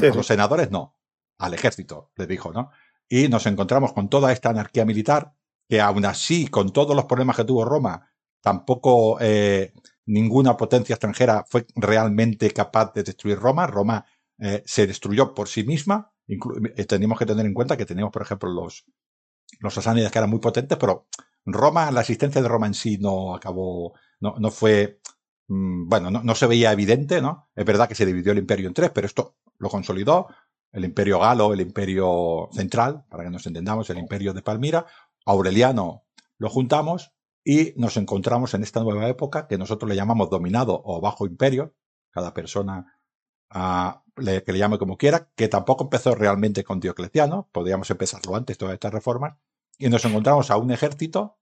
a 0.00 0.06
los 0.06 0.26
senadores 0.26 0.70
no, 0.70 0.96
al 1.38 1.54
ejército, 1.54 2.10
le 2.16 2.26
dijo, 2.26 2.52
¿no? 2.52 2.70
Y 3.08 3.28
nos 3.28 3.46
encontramos 3.46 3.92
con 3.92 4.08
toda 4.08 4.32
esta 4.32 4.50
anarquía 4.50 4.84
militar, 4.84 5.34
que 5.68 5.80
aún 5.80 6.04
así, 6.04 6.48
con 6.48 6.72
todos 6.72 6.94
los 6.96 7.04
problemas 7.04 7.36
que 7.36 7.44
tuvo 7.44 7.64
Roma, 7.64 8.10
tampoco 8.40 9.18
eh, 9.20 9.72
ninguna 10.06 10.56
potencia 10.56 10.94
extranjera 10.94 11.44
fue 11.48 11.66
realmente 11.74 12.50
capaz 12.50 12.92
de 12.92 13.02
destruir 13.02 13.38
Roma. 13.38 13.66
Roma 13.66 14.04
eh, 14.38 14.62
se 14.66 14.86
destruyó 14.86 15.34
por 15.34 15.48
sí 15.48 15.64
misma. 15.64 16.12
Eh, 16.26 16.84
tenemos 16.84 17.18
que 17.18 17.26
tener 17.26 17.46
en 17.46 17.54
cuenta 17.54 17.76
que 17.76 17.86
teníamos, 17.86 18.12
por 18.12 18.22
ejemplo, 18.22 18.50
los, 18.50 18.84
los 19.60 19.74
sasánidas 19.74 20.12
que 20.12 20.18
eran 20.18 20.30
muy 20.30 20.40
potentes, 20.40 20.78
pero 20.78 21.06
Roma, 21.46 21.90
la 21.90 22.00
existencia 22.00 22.42
de 22.42 22.48
Roma 22.48 22.66
en 22.66 22.74
sí 22.74 22.98
no 22.98 23.34
acabó, 23.34 23.94
no, 24.20 24.34
no 24.38 24.50
fue, 24.50 25.00
mm, 25.48 25.88
bueno, 25.88 26.10
no, 26.10 26.22
no, 26.22 26.34
se 26.34 26.46
veía 26.46 26.72
evidente, 26.72 27.20
¿no? 27.20 27.48
Es 27.54 27.64
verdad 27.64 27.88
que 27.88 27.94
se 27.94 28.06
dividió 28.06 28.32
el 28.32 28.38
imperio 28.38 28.68
en 28.68 28.74
tres, 28.74 28.90
pero 28.94 29.06
esto 29.06 29.36
lo 29.58 29.68
consolidó. 29.68 30.28
El 30.74 30.84
imperio 30.84 31.20
galo, 31.20 31.54
el 31.54 31.60
imperio 31.60 32.48
central, 32.52 33.04
para 33.08 33.22
que 33.22 33.30
nos 33.30 33.46
entendamos, 33.46 33.88
el 33.90 33.98
imperio 33.98 34.34
de 34.34 34.42
Palmira. 34.42 34.86
Aureliano 35.24 36.04
lo 36.36 36.50
juntamos 36.50 37.12
y 37.44 37.74
nos 37.76 37.96
encontramos 37.96 38.54
en 38.54 38.64
esta 38.64 38.82
nueva 38.82 39.08
época 39.08 39.46
que 39.46 39.56
nosotros 39.56 39.88
le 39.88 39.94
llamamos 39.94 40.30
dominado 40.30 40.82
o 40.84 41.00
bajo 41.00 41.26
imperio, 41.26 41.74
cada 42.10 42.34
persona 42.34 42.98
le, 44.16 44.42
que 44.42 44.52
le 44.52 44.58
llame 44.58 44.78
como 44.78 44.96
quiera, 44.96 45.30
que 45.36 45.46
tampoco 45.46 45.84
empezó 45.84 46.16
realmente 46.16 46.64
con 46.64 46.80
Diocleciano, 46.80 47.48
podríamos 47.52 47.88
empezarlo 47.90 48.34
antes, 48.34 48.58
todas 48.58 48.74
estas 48.74 48.92
reformas, 48.92 49.36
y 49.78 49.88
nos 49.88 50.04
encontramos 50.04 50.50
a 50.50 50.56
un 50.56 50.72
ejército 50.72 51.38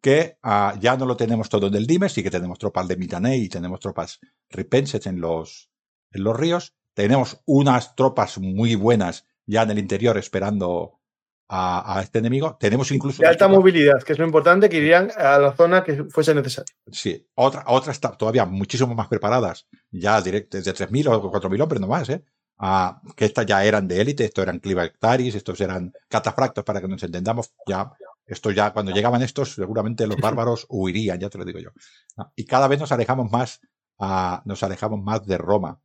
que 0.00 0.38
uh, 0.42 0.78
ya 0.80 0.96
no 0.96 1.04
lo 1.04 1.18
tenemos 1.18 1.50
todo 1.50 1.66
en 1.66 1.74
el 1.74 1.86
Dimes, 1.86 2.12
sí 2.12 2.22
que 2.22 2.30
tenemos 2.30 2.58
tropas 2.58 2.88
de 2.88 2.96
Mitanei 2.96 3.42
y 3.42 3.48
tenemos 3.50 3.80
tropas 3.80 4.20
ripenses 4.48 5.06
en 5.06 5.20
los, 5.20 5.70
en 6.12 6.24
los 6.24 6.34
ríos, 6.34 6.74
tenemos 6.94 7.40
unas 7.44 7.94
tropas 7.96 8.38
muy 8.38 8.74
buenas 8.74 9.26
ya 9.46 9.62
en 9.62 9.70
el 9.72 9.78
interior 9.78 10.16
esperando 10.16 11.00
a, 11.48 12.00
este 12.02 12.18
enemigo. 12.18 12.56
Tenemos 12.58 12.90
incluso. 12.90 13.22
De 13.22 13.28
alta 13.28 13.48
movilidad, 13.48 14.02
que 14.02 14.12
es 14.12 14.18
lo 14.18 14.24
importante, 14.24 14.68
que 14.68 14.78
irían 14.78 15.10
a 15.16 15.38
la 15.38 15.52
zona 15.52 15.84
que 15.84 16.04
fuese 16.04 16.34
necesario. 16.34 16.74
Sí, 16.90 17.28
otra, 17.34 17.64
otra 17.68 17.92
está 17.92 18.10
todavía 18.16 18.44
muchísimo 18.44 18.94
más 18.94 19.08
preparadas, 19.08 19.68
ya 19.90 20.20
directas 20.20 20.64
de 20.64 20.74
3.000 20.74 21.08
o 21.08 21.30
4.000 21.30 21.62
hombres 21.62 21.80
nomás, 21.80 22.08
¿eh? 22.08 22.24
que 23.16 23.24
estas 23.24 23.46
ya 23.46 23.64
eran 23.64 23.86
de 23.88 24.00
élite, 24.00 24.24
estos 24.24 24.42
eran 24.42 24.58
clibactaris, 24.58 25.34
estos 25.34 25.60
eran 25.60 25.92
catafractos, 26.08 26.64
para 26.64 26.80
que 26.80 26.88
nos 26.88 27.02
entendamos. 27.02 27.52
Ya, 27.66 27.92
esto 28.26 28.50
ya, 28.50 28.72
cuando 28.72 28.92
llegaban 28.92 29.22
estos, 29.22 29.54
seguramente 29.54 30.06
los 30.06 30.16
bárbaros 30.20 30.66
huirían, 30.68 31.18
ya 31.18 31.28
te 31.28 31.38
lo 31.38 31.44
digo 31.44 31.58
yo. 31.58 31.70
Y 32.36 32.44
cada 32.44 32.68
vez 32.68 32.80
nos 32.80 32.92
alejamos 32.92 33.30
más, 33.30 33.60
nos 34.44 34.62
alejamos 34.62 35.02
más 35.02 35.26
de 35.26 35.38
Roma, 35.38 35.80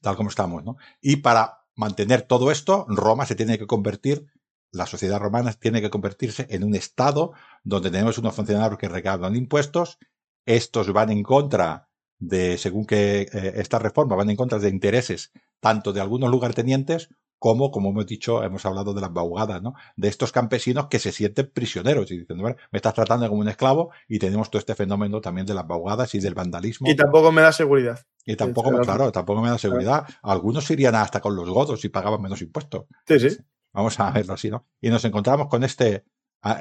tal 0.00 0.16
como 0.16 0.28
estamos, 0.28 0.64
¿no? 0.64 0.76
Y 1.00 1.16
para 1.16 1.64
mantener 1.74 2.22
todo 2.22 2.50
esto, 2.50 2.86
Roma 2.88 3.26
se 3.26 3.34
tiene 3.34 3.58
que 3.58 3.66
convertir 3.66 4.26
la 4.74 4.86
sociedad 4.86 5.20
romana 5.20 5.52
tiene 5.52 5.80
que 5.80 5.90
convertirse 5.90 6.46
en 6.50 6.64
un 6.64 6.74
Estado 6.74 7.32
donde 7.62 7.90
tenemos 7.90 8.18
unos 8.18 8.34
funcionarios 8.34 8.78
que 8.78 8.88
recaudan 8.88 9.36
impuestos, 9.36 9.98
estos 10.46 10.92
van 10.92 11.10
en 11.10 11.22
contra 11.22 11.88
de, 12.18 12.58
según 12.58 12.84
que 12.84 13.22
eh, 13.22 13.52
esta 13.56 13.78
reforma, 13.78 14.16
van 14.16 14.30
en 14.30 14.36
contra 14.36 14.58
de 14.58 14.68
intereses 14.68 15.32
tanto 15.60 15.92
de 15.92 16.00
algunos 16.00 16.30
lugartenientes 16.30 17.08
como, 17.44 17.70
como 17.70 17.90
hemos 17.90 18.06
dicho, 18.06 18.42
hemos 18.42 18.64
hablado 18.64 18.94
de 18.94 19.02
las 19.02 19.12
baugadas, 19.12 19.60
¿no? 19.60 19.74
De 19.96 20.08
estos 20.08 20.32
campesinos 20.32 20.86
que 20.86 20.98
se 20.98 21.12
sienten 21.12 21.50
prisioneros 21.52 22.10
y 22.10 22.20
dicen, 22.20 22.38
bueno, 22.38 22.56
me 22.70 22.78
estás 22.78 22.94
tratando 22.94 23.28
como 23.28 23.42
un 23.42 23.48
esclavo 23.48 23.90
y 24.08 24.18
tenemos 24.18 24.48
todo 24.48 24.60
este 24.60 24.74
fenómeno 24.74 25.20
también 25.20 25.46
de 25.46 25.52
las 25.52 25.66
baugadas 25.66 26.14
y 26.14 26.20
del 26.20 26.32
vandalismo. 26.32 26.88
Y 26.88 26.96
tampoco 26.96 27.32
me 27.32 27.42
da 27.42 27.52
seguridad. 27.52 28.00
Y 28.24 28.34
tampoco, 28.36 28.70
claro, 28.80 29.12
tampoco 29.12 29.42
me 29.42 29.50
da 29.50 29.58
seguridad. 29.58 30.06
Algunos 30.22 30.70
irían 30.70 30.94
hasta 30.94 31.20
con 31.20 31.36
los 31.36 31.46
godos 31.50 31.84
y 31.84 31.90
pagaban 31.90 32.22
menos 32.22 32.40
impuestos. 32.40 32.86
Sí, 33.06 33.20
sí. 33.20 33.36
Vamos 33.74 34.00
a 34.00 34.10
verlo 34.10 34.32
así, 34.32 34.48
¿no? 34.48 34.66
Y 34.80 34.88
nos 34.88 35.04
encontramos 35.04 35.48
con 35.48 35.64
este, 35.64 36.06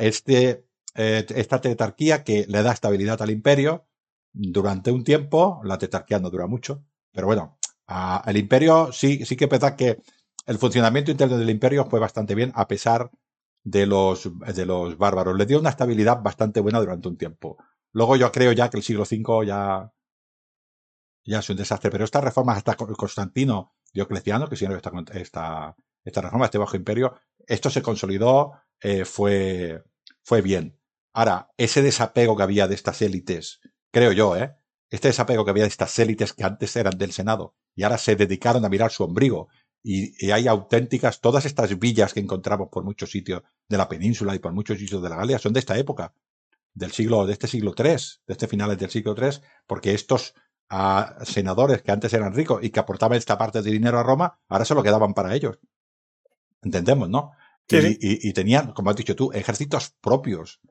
este, 0.01 0.65
eh, 0.95 1.25
esta 1.29 1.61
tetarquía 1.61 2.25
que 2.25 2.45
le 2.49 2.61
da 2.61 2.73
estabilidad 2.73 3.21
al 3.21 3.29
imperio 3.29 3.85
durante 4.33 4.91
un 4.91 5.05
tiempo. 5.05 5.61
La 5.63 5.77
tetarquía 5.77 6.19
no 6.19 6.29
dura 6.29 6.47
mucho, 6.47 6.83
pero 7.13 7.27
bueno, 7.27 7.57
el 8.25 8.35
imperio 8.35 8.91
sí, 8.91 9.25
sí 9.25 9.37
que 9.37 9.45
es 9.49 9.71
que 9.77 10.01
el 10.45 10.57
funcionamiento 10.57 11.11
interno 11.11 11.37
del 11.37 11.49
imperio 11.49 11.85
fue 11.85 11.99
bastante 11.99 12.35
bien 12.35 12.51
a 12.55 12.67
pesar 12.67 13.11
de 13.63 13.85
los, 13.85 14.29
de 14.39 14.65
los 14.65 14.97
bárbaros. 14.97 15.37
Le 15.37 15.45
dio 15.45 15.59
una 15.59 15.69
estabilidad 15.69 16.21
bastante 16.21 16.59
buena 16.59 16.79
durante 16.79 17.07
un 17.07 17.17
tiempo. 17.17 17.57
Luego 17.91 18.15
yo 18.15 18.31
creo 18.31 18.51
ya 18.51 18.69
que 18.69 18.77
el 18.77 18.83
siglo 18.83 19.03
V 19.03 19.45
ya, 19.45 19.91
ya 21.25 21.39
es 21.39 21.49
un 21.49 21.57
desastre, 21.57 21.91
pero 21.91 22.03
estas 22.03 22.23
reformas 22.23 22.57
hasta 22.57 22.75
Constantino 22.75 23.73
Diocleciano, 23.93 24.49
que 24.49 24.55
siempre 24.55 24.77
está, 24.77 24.91
está 25.13 25.75
esta 26.03 26.21
reforma, 26.21 26.45
este 26.45 26.57
bajo 26.57 26.75
imperio, 26.75 27.15
esto 27.47 27.69
se 27.69 27.81
consolidó, 27.81 28.53
eh, 28.81 29.05
fue, 29.05 29.83
fue 30.21 30.41
bien. 30.41 30.79
Ahora, 31.13 31.51
ese 31.57 31.81
desapego 31.81 32.35
que 32.35 32.43
había 32.43 32.67
de 32.67 32.75
estas 32.75 33.01
élites, 33.01 33.61
creo 33.91 34.11
yo, 34.11 34.35
¿eh? 34.35 34.55
Este 34.89 35.07
desapego 35.07 35.45
que 35.45 35.51
había 35.51 35.63
de 35.63 35.69
estas 35.69 35.97
élites 35.99 36.33
que 36.33 36.43
antes 36.43 36.75
eran 36.75 36.97
del 36.97 37.11
Senado 37.11 37.55
y 37.75 37.83
ahora 37.83 37.97
se 37.97 38.15
dedicaron 38.15 38.65
a 38.65 38.69
mirar 38.69 38.91
su 38.91 39.03
ombligo 39.03 39.47
y, 39.83 40.31
hay 40.31 40.47
auténticas, 40.47 41.19
todas 41.19 41.45
estas 41.45 41.77
villas 41.77 42.13
que 42.13 42.21
encontramos 42.21 42.69
por 42.69 42.83
muchos 42.83 43.11
sitios 43.11 43.43
de 43.67 43.77
la 43.77 43.89
península 43.89 44.33
y 44.33 44.39
por 44.39 44.53
muchos 44.53 44.79
sitios 44.79 45.03
de 45.03 45.09
la 45.09 45.17
Galia 45.17 45.37
son 45.39 45.53
de 45.53 45.59
esta 45.59 45.77
época, 45.77 46.13
del 46.73 46.91
siglo, 46.91 47.25
de 47.25 47.33
este 47.33 47.47
siglo 47.47 47.75
III, 47.77 47.85
de 47.85 47.97
este 48.27 48.47
finales 48.47 48.77
del 48.77 48.89
siglo 48.89 49.13
III, 49.17 49.41
porque 49.67 49.93
estos 49.93 50.33
ah, 50.69 51.17
senadores 51.23 51.81
que 51.81 51.91
antes 51.91 52.13
eran 52.13 52.33
ricos 52.33 52.63
y 52.63 52.69
que 52.69 52.79
aportaban 52.79 53.17
esta 53.17 53.37
parte 53.37 53.61
de 53.61 53.71
dinero 53.71 53.99
a 53.99 54.03
Roma, 54.03 54.39
ahora 54.47 54.65
se 54.65 54.73
lo 54.73 54.81
quedaban 54.81 55.13
para 55.13 55.35
ellos. 55.35 55.59
Entendemos, 56.61 57.09
¿no? 57.09 57.31
y, 57.69 58.33
tenían, 58.33 58.73
como 58.73 58.89
has 58.89 58.95
dicho 58.95 59.15
tú, 59.15 59.31
ejércitos 59.33 59.95
propios. 60.01 60.61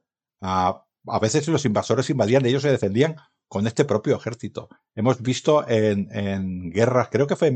a 0.40 0.84
veces 1.20 1.48
los 1.48 1.64
invasores 1.64 2.10
invadían, 2.10 2.44
ellos 2.46 2.62
se 2.62 2.70
defendían 2.70 3.16
con 3.52 3.66
este 3.66 3.84
propio 3.84 4.16
ejército. 4.16 4.70
Hemos 4.94 5.20
visto 5.20 5.68
en, 5.68 6.70
guerras, 6.70 7.08
creo 7.10 7.26
que 7.26 7.36
fue 7.36 7.52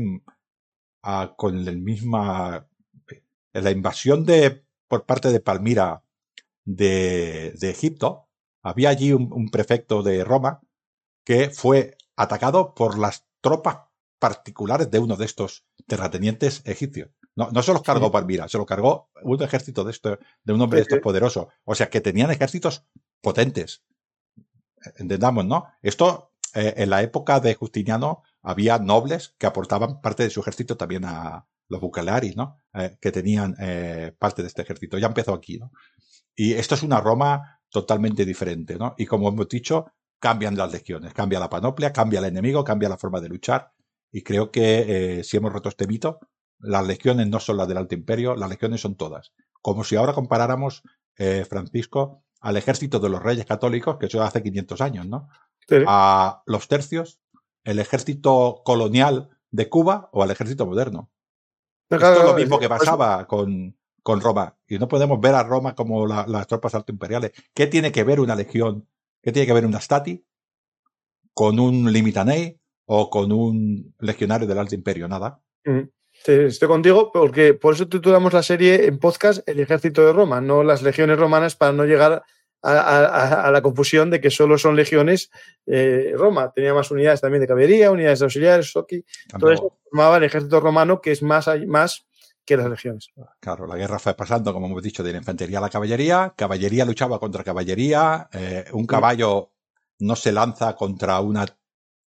con 1.35 1.67
el 1.67 1.77
misma, 1.77 2.67
en 3.53 3.63
la 3.63 3.71
invasión 3.71 4.25
de, 4.25 4.65
por 4.87 5.05
parte 5.05 5.31
de 5.31 5.39
Palmira 5.39 6.03
de, 6.65 7.53
Egipto, 7.61 8.27
había 8.61 8.89
allí 8.89 9.13
un, 9.13 9.49
prefecto 9.49 10.03
de 10.03 10.23
Roma 10.23 10.61
que 11.23 11.49
fue 11.49 11.97
atacado 12.15 12.73
por 12.73 12.97
las 12.97 13.25
tropas 13.41 13.79
particulares 14.19 14.91
de 14.91 14.99
uno 14.99 15.15
de 15.15 15.25
estos 15.25 15.65
terratenientes 15.85 16.61
egipcios. 16.65 17.09
No, 17.35 17.51
no 17.51 17.61
se 17.61 17.71
los 17.71 17.83
cargó 17.83 18.11
Palmira, 18.11 18.49
se 18.49 18.57
lo 18.57 18.65
cargó 18.65 19.09
un 19.21 19.41
ejército 19.41 19.83
de, 19.83 19.91
esto, 19.91 20.17
de 20.43 20.53
un 20.53 20.61
hombre 20.61 20.77
de 20.77 20.83
estos 20.83 20.99
poderoso. 20.99 21.49
O 21.63 21.75
sea, 21.75 21.89
que 21.89 22.01
tenían 22.01 22.31
ejércitos 22.31 22.85
potentes. 23.21 23.83
Entendamos, 24.97 25.45
¿no? 25.45 25.67
Esto, 25.81 26.33
eh, 26.53 26.73
en 26.77 26.89
la 26.89 27.01
época 27.01 27.39
de 27.39 27.53
Justiniano, 27.53 28.23
había 28.41 28.79
nobles 28.79 29.35
que 29.37 29.45
aportaban 29.45 30.01
parte 30.01 30.23
de 30.23 30.29
su 30.29 30.39
ejército 30.39 30.77
también 30.77 31.05
a 31.05 31.47
los 31.69 31.81
bucalaris, 31.81 32.35
¿no? 32.35 32.57
Eh, 32.73 32.97
que 33.01 33.11
tenían 33.11 33.55
eh, 33.59 34.13
parte 34.17 34.41
de 34.41 34.47
este 34.47 34.61
ejército. 34.61 34.97
Ya 34.97 35.07
empezó 35.07 35.33
aquí, 35.33 35.57
¿no? 35.57 35.71
Y 36.35 36.53
esto 36.53 36.75
es 36.75 36.83
una 36.83 37.01
Roma 37.01 37.59
totalmente 37.69 38.25
diferente, 38.25 38.77
¿no? 38.77 38.95
Y 38.97 39.05
como 39.05 39.29
hemos 39.29 39.49
dicho, 39.49 39.87
cambian 40.19 40.55
las 40.55 40.71
legiones, 40.71 41.13
cambia 41.13 41.39
la 41.39 41.49
panoplia, 41.49 41.91
cambia 41.91 42.19
el 42.19 42.25
enemigo, 42.25 42.63
cambia 42.63 42.89
la 42.89 42.97
forma 42.97 43.19
de 43.19 43.29
luchar. 43.29 43.73
Y 44.11 44.23
creo 44.23 44.51
que 44.51 45.19
eh, 45.19 45.23
si 45.23 45.37
hemos 45.37 45.51
roto 45.51 45.69
este 45.69 45.87
mito, 45.87 46.19
las 46.59 46.87
legiones 46.87 47.27
no 47.27 47.39
son 47.39 47.57
las 47.57 47.67
del 47.67 47.77
Alto 47.77 47.95
Imperio, 47.95 48.35
las 48.35 48.49
legiones 48.49 48.81
son 48.81 48.95
todas. 48.95 49.33
Como 49.61 49.83
si 49.83 49.95
ahora 49.95 50.13
comparáramos, 50.13 50.83
Francisco, 51.49 52.23
al 52.41 52.57
ejército 52.57 52.99
de 52.99 53.09
los 53.09 53.21
reyes 53.21 53.45
católicos, 53.45 53.97
que 53.99 54.05
eso 54.05 54.21
hace 54.21 54.43
500 54.43 54.81
años, 54.81 55.07
¿no? 55.07 55.29
Sí. 55.67 55.77
A 55.87 56.43
los 56.45 56.67
tercios, 56.67 57.19
el 57.67 57.79
ejército 57.79 58.61
colonial 58.63 59.29
de 59.51 59.67
Cuba 59.69 60.09
o 60.13 60.23
al 60.23 60.31
ejército 60.31 60.65
moderno. 60.65 61.11
Esto 61.89 62.13
es 62.13 62.23
lo 62.23 62.33
mismo 62.33 62.59
que 62.59 62.67
Pues- 62.67 62.79
pasaba 62.79 63.27
con, 63.27 63.77
con 64.03 64.21
Roma. 64.21 64.57
Y 64.67 64.79
no 64.79 64.87
podemos 64.87 65.19
ver 65.19 65.35
a 65.35 65.43
Roma 65.43 65.75
como 65.75 66.07
la- 66.07 66.25
las 66.27 66.47
tropas 66.47 66.75
altoimperiales. 66.75 67.31
¿Qué 67.53 67.67
tiene 67.67 67.91
que 67.91 68.03
ver 68.03 68.19
una 68.19 68.35
legión? 68.35 68.87
¿Qué 69.21 69.31
tiene 69.31 69.45
que 69.45 69.53
ver 69.53 69.65
una 69.65 69.79
stati 69.81 70.25
con 71.33 71.59
un 71.59 71.91
limitanei 71.91 72.59
o 72.85 73.09
con 73.09 73.31
un 73.31 73.93
legionario 73.99 74.47
del 74.47 74.57
Alto 74.59 74.75
Imperio? 74.75 75.07
Nada. 75.07 75.41
Sí, 75.65 76.31
estoy 76.31 76.67
contigo 76.67 77.11
porque 77.11 77.53
por 77.53 77.73
eso 77.73 77.87
titulamos 77.87 78.31
la 78.33 78.41
serie 78.43 78.85
en 78.87 78.97
podcast 78.97 79.47
El 79.47 79.59
ejército 79.59 80.05
de 80.05 80.13
Roma, 80.13 80.39
no 80.41 80.63
las 80.63 80.81
legiones 80.81 81.19
romanas 81.19 81.55
para 81.55 81.73
no 81.73 81.83
llegar 81.85 82.23
a, 82.71 82.99
a- 83.05 83.47
a 83.47 83.51
la 83.51 83.61
confusión 83.61 84.09
de 84.09 84.19
que 84.21 84.29
solo 84.29 84.57
son 84.57 84.75
legiones 84.75 85.29
eh, 85.65 86.13
Roma. 86.15 86.51
Tenía 86.53 86.73
más 86.73 86.89
unidades 86.91 87.21
también 87.21 87.41
de 87.41 87.47
caballería, 87.47 87.91
unidades 87.91 88.19
de 88.19 88.25
auxiliares, 88.25 88.71
soki. 88.71 89.03
Todo 89.39 89.51
eso 89.51 89.79
formaba 89.89 90.17
el 90.17 90.23
ejército 90.23 90.59
romano 90.59 90.99
que 91.01 91.11
es 91.11 91.21
más, 91.23 91.47
más 91.67 92.05
que 92.45 92.55
las 92.57 92.69
legiones. 92.69 93.09
Claro, 93.41 93.67
la 93.67 93.75
guerra 93.75 93.99
fue 93.99 94.13
pasando, 94.15 94.53
como 94.53 94.67
hemos 94.67 94.81
dicho, 94.83 95.03
de 95.03 95.11
la 95.11 95.17
infantería 95.17 95.57
a 95.57 95.61
la 95.61 95.69
caballería. 95.69 96.33
Caballería 96.35 96.85
luchaba 96.85 97.19
contra 97.19 97.43
caballería. 97.43 98.29
eh, 98.33 98.65
un 98.73 98.85
caballo 98.85 99.51
no 99.99 100.15
se 100.15 100.31
lanza 100.31 100.75
contra 100.75 101.19
una 101.19 101.45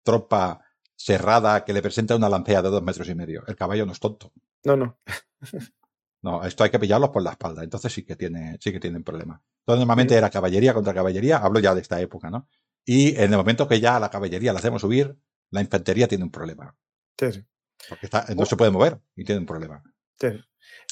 tropa 0.04 0.62
cerrada 0.96 1.64
que 1.64 1.74
le 1.74 1.82
presenta 1.82 2.16
una 2.16 2.28
lancea 2.30 2.62
de 2.62 2.70
dos 2.70 2.82
metros 2.82 3.08
y 3.10 3.16
medio. 3.16 3.44
El 3.48 3.56
caballo 3.56 3.86
no 3.86 3.92
es 3.92 4.00
tonto. 4.00 4.32
No, 4.64 4.76
no. 4.76 4.98
No, 6.24 6.44
esto 6.44 6.64
hay 6.64 6.70
que 6.70 6.80
pillarlos 6.80 7.10
por 7.12 7.22
la 7.24 7.32
espalda. 7.32 7.64
Entonces 7.64 7.94
sí 7.94 8.04
que 8.04 8.16
tiene, 8.16 8.58
sí 8.60 8.72
que 8.72 8.80
tienen 8.80 9.04
problemas. 9.04 9.40
Entonces 9.62 9.80
normalmente 9.80 10.16
era 10.16 10.30
caballería 10.30 10.74
contra 10.74 10.94
caballería. 10.94 11.38
Hablo 11.38 11.60
ya 11.60 11.76
de 11.76 11.82
esta 11.82 12.00
época, 12.02 12.30
¿no? 12.30 12.48
Y 12.86 13.10
en 13.16 13.32
el 13.32 13.38
momento 13.38 13.68
que 13.68 13.80
ya 13.80 13.98
a 13.98 14.00
la 14.00 14.10
caballería 14.10 14.54
la 14.54 14.60
hacemos 14.60 14.82
subir, 14.82 15.16
la 15.52 15.62
infantería 15.62 16.08
tiene 16.08 16.24
un 16.24 16.32
problema. 16.32 16.76
Sí, 17.20 17.32
sí. 17.34 17.44
Porque 17.90 18.08
está- 18.08 18.26
no 18.36 18.46
se 18.46 18.56
puede 18.58 18.72
mover 18.72 19.00
y 19.16 19.24
tiene 19.24 19.40
un 19.40 19.46
problema. 19.46 19.84
Sí. 20.20 20.30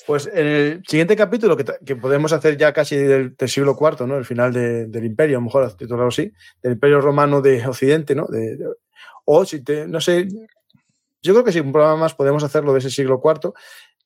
Pues 0.06 0.27
en 0.27 0.45
el 0.47 0.84
siguiente 0.88 1.15
capítulo, 1.15 1.57
que, 1.57 1.65
que 1.85 1.95
podemos 1.95 2.31
hacer 2.31 2.57
ya 2.57 2.72
casi 2.73 2.95
del, 2.95 3.35
del 3.35 3.49
siglo 3.49 3.76
IV, 3.80 4.06
¿no? 4.07 4.18
El 4.18 4.26
final 4.26 4.53
de- 4.53 4.85
del 4.88 5.06
imperio, 5.06 5.38
a 5.38 5.39
lo 5.41 5.45
mejor 5.45 5.73
titulado 5.76 6.07
así, 6.10 6.31
del 6.61 6.73
imperio 6.73 7.02
romano 7.02 7.41
de 7.41 7.65
Occidente, 7.68 8.14
¿no? 8.14 8.27
De- 8.27 8.57
de- 8.57 8.68
o 9.26 9.43
si 9.45 9.64
te, 9.64 9.88
no 9.88 9.99
sé, 9.99 10.27
yo 11.23 11.34
creo 11.34 11.43
que 11.43 11.52
sí, 11.52 11.60
un 11.60 11.72
programa 11.72 11.97
más 11.97 12.14
podemos 12.14 12.43
hacerlo 12.43 12.72
de 12.73 12.80
ese 12.80 12.91
siglo 12.91 13.19
IV. 13.23 13.52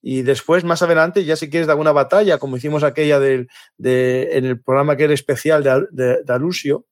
Y 0.02 0.22
después, 0.22 0.64
más 0.64 0.82
adelante, 0.82 1.26
ya 1.26 1.36
si 1.36 1.50
quieres 1.50 1.68
de 1.68 1.74
alguna 1.74 1.92
batalla, 1.92 2.38
como 2.38 2.56
hicimos 2.58 2.84
aquella 2.84 3.20
del, 3.20 3.50
de, 3.78 4.30
en 4.38 4.46
el 4.46 4.62
programa 4.62 4.96
que 4.96 5.04
era 5.06 5.14
especial 5.14 5.64
de, 5.64 5.86
de, 5.92 6.24
de 6.24 6.34
Alusio, 6.34 6.86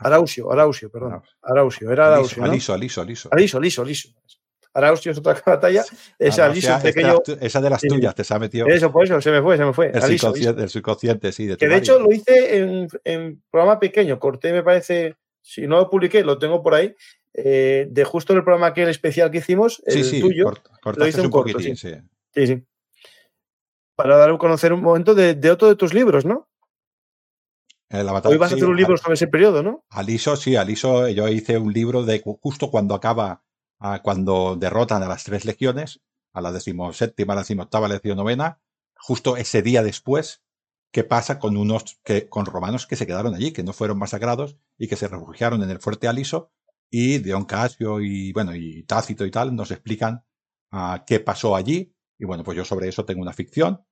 Arausio, 0.00 0.50
Arausio, 0.50 0.90
perdón. 0.90 1.22
Arausio, 1.42 1.90
era 1.92 2.08
Arausio. 2.08 2.42
¿no? 2.44 2.50
Aliso, 2.50 2.72
aliso, 2.74 3.00
aliso. 3.00 3.28
Aliso, 3.32 3.58
Aliso, 3.58 3.82
Aliso. 3.82 4.08
Arausio 4.74 5.12
es 5.12 5.18
otra 5.18 5.40
batalla, 5.46 5.84
es 6.18 6.38
Aliso, 6.38 6.78
pequeño. 6.82 7.18
esa 7.40 7.60
de 7.60 7.70
las 7.70 7.80
tuyas 7.80 8.14
te 8.14 8.24
se 8.24 8.34
ha 8.34 8.38
metido 8.38 8.66
Eso, 8.66 8.92
por 8.92 9.04
eso, 9.04 9.20
se 9.20 9.30
me 9.30 9.40
fue, 9.42 9.56
se 9.56 9.64
me 9.64 9.72
fue. 9.72 9.90
el, 9.90 10.02
Aliso, 10.02 10.26
subconsciente, 10.26 10.62
el 10.62 10.68
subconsciente, 10.68 11.32
sí. 11.32 11.46
De 11.46 11.56
Que 11.56 11.66
de 11.68 11.76
hecho 11.76 11.98
lo 11.98 12.12
hice 12.12 12.58
en, 12.58 12.88
en 13.04 13.42
programa 13.50 13.78
pequeño, 13.80 14.18
corté, 14.18 14.52
me 14.52 14.62
parece, 14.62 15.16
si 15.40 15.66
no 15.66 15.76
lo 15.78 15.88
publiqué, 15.90 16.22
lo 16.24 16.38
tengo 16.38 16.62
por 16.62 16.74
ahí, 16.74 16.94
eh, 17.32 17.86
de 17.90 18.04
justo 18.04 18.32
el 18.34 18.42
programa 18.44 18.66
aquel 18.68 18.88
especial 18.88 19.30
que 19.30 19.38
hicimos, 19.38 19.82
el 19.86 19.92
sí, 19.94 20.04
sí, 20.04 20.20
tuyo. 20.20 20.44
cort- 20.46 20.62
cortaste 20.82 21.08
hice 21.08 21.20
un 21.20 21.26
un 21.26 21.32
corto, 21.32 21.52
poquitín, 21.52 21.76
sí. 21.76 21.90
Sí, 21.94 21.96
sí. 22.44 22.66
Para 23.96 24.16
dar 24.16 24.30
a 24.30 24.38
conocer 24.38 24.72
un 24.72 24.82
momento 24.82 25.14
de, 25.14 25.34
de 25.34 25.50
otro 25.50 25.68
de 25.68 25.76
tus 25.76 25.94
libros, 25.94 26.24
¿no? 26.24 26.48
La 27.88 28.12
batalla, 28.12 28.32
Hoy 28.32 28.38
vas 28.38 28.50
a 28.50 28.54
sí, 28.56 28.60
hacer 28.60 28.68
un 28.68 28.76
libro 28.76 28.92
Al- 28.94 28.98
sobre 28.98 29.14
ese 29.14 29.28
periodo, 29.28 29.62
¿no? 29.62 29.84
Aliso, 29.90 30.36
sí, 30.36 30.56
Aliso, 30.56 31.08
yo 31.08 31.28
hice 31.28 31.56
un 31.56 31.72
libro 31.72 32.02
de 32.02 32.20
justo 32.42 32.70
cuando 32.70 32.94
acaba, 32.94 33.44
ah, 33.78 34.00
cuando 34.02 34.56
derrotan 34.56 35.02
a 35.02 35.08
las 35.08 35.24
tres 35.24 35.44
legiones, 35.44 36.02
a 36.34 36.40
la 36.40 36.52
decimoséptima, 36.52 37.32
a 37.32 37.36
la 37.36 37.42
decimoctava, 37.42 37.86
a 37.86 37.88
la 37.88 37.94
decimonovena, 37.94 38.60
justo 38.96 39.36
ese 39.36 39.62
día 39.62 39.82
después, 39.82 40.42
qué 40.92 41.04
pasa 41.04 41.38
con 41.38 41.56
unos 41.56 41.98
que, 42.04 42.28
con 42.28 42.44
romanos 42.44 42.86
que 42.86 42.96
se 42.96 43.06
quedaron 43.06 43.34
allí, 43.34 43.52
que 43.52 43.62
no 43.62 43.72
fueron 43.72 43.98
masacrados 43.98 44.58
y 44.76 44.88
que 44.88 44.96
se 44.96 45.08
refugiaron 45.08 45.62
en 45.62 45.70
el 45.70 45.78
fuerte 45.78 46.08
Aliso, 46.08 46.50
y 46.90 47.18
Dion 47.18 47.44
Casio 47.44 48.00
y 48.00 48.32
bueno, 48.32 48.54
y 48.54 48.82
Tácito 48.82 49.24
y 49.24 49.30
tal, 49.30 49.54
nos 49.54 49.70
explican 49.70 50.24
ah, 50.72 51.04
qué 51.06 51.20
pasó 51.20 51.56
allí. 51.56 51.95
Y 52.18 52.24
bueno, 52.24 52.42
pues 52.44 52.56
yo 52.56 52.64
sobre 52.64 52.88
eso 52.88 53.04
tengo 53.04 53.22
una 53.22 53.32
ficción, 53.32 53.84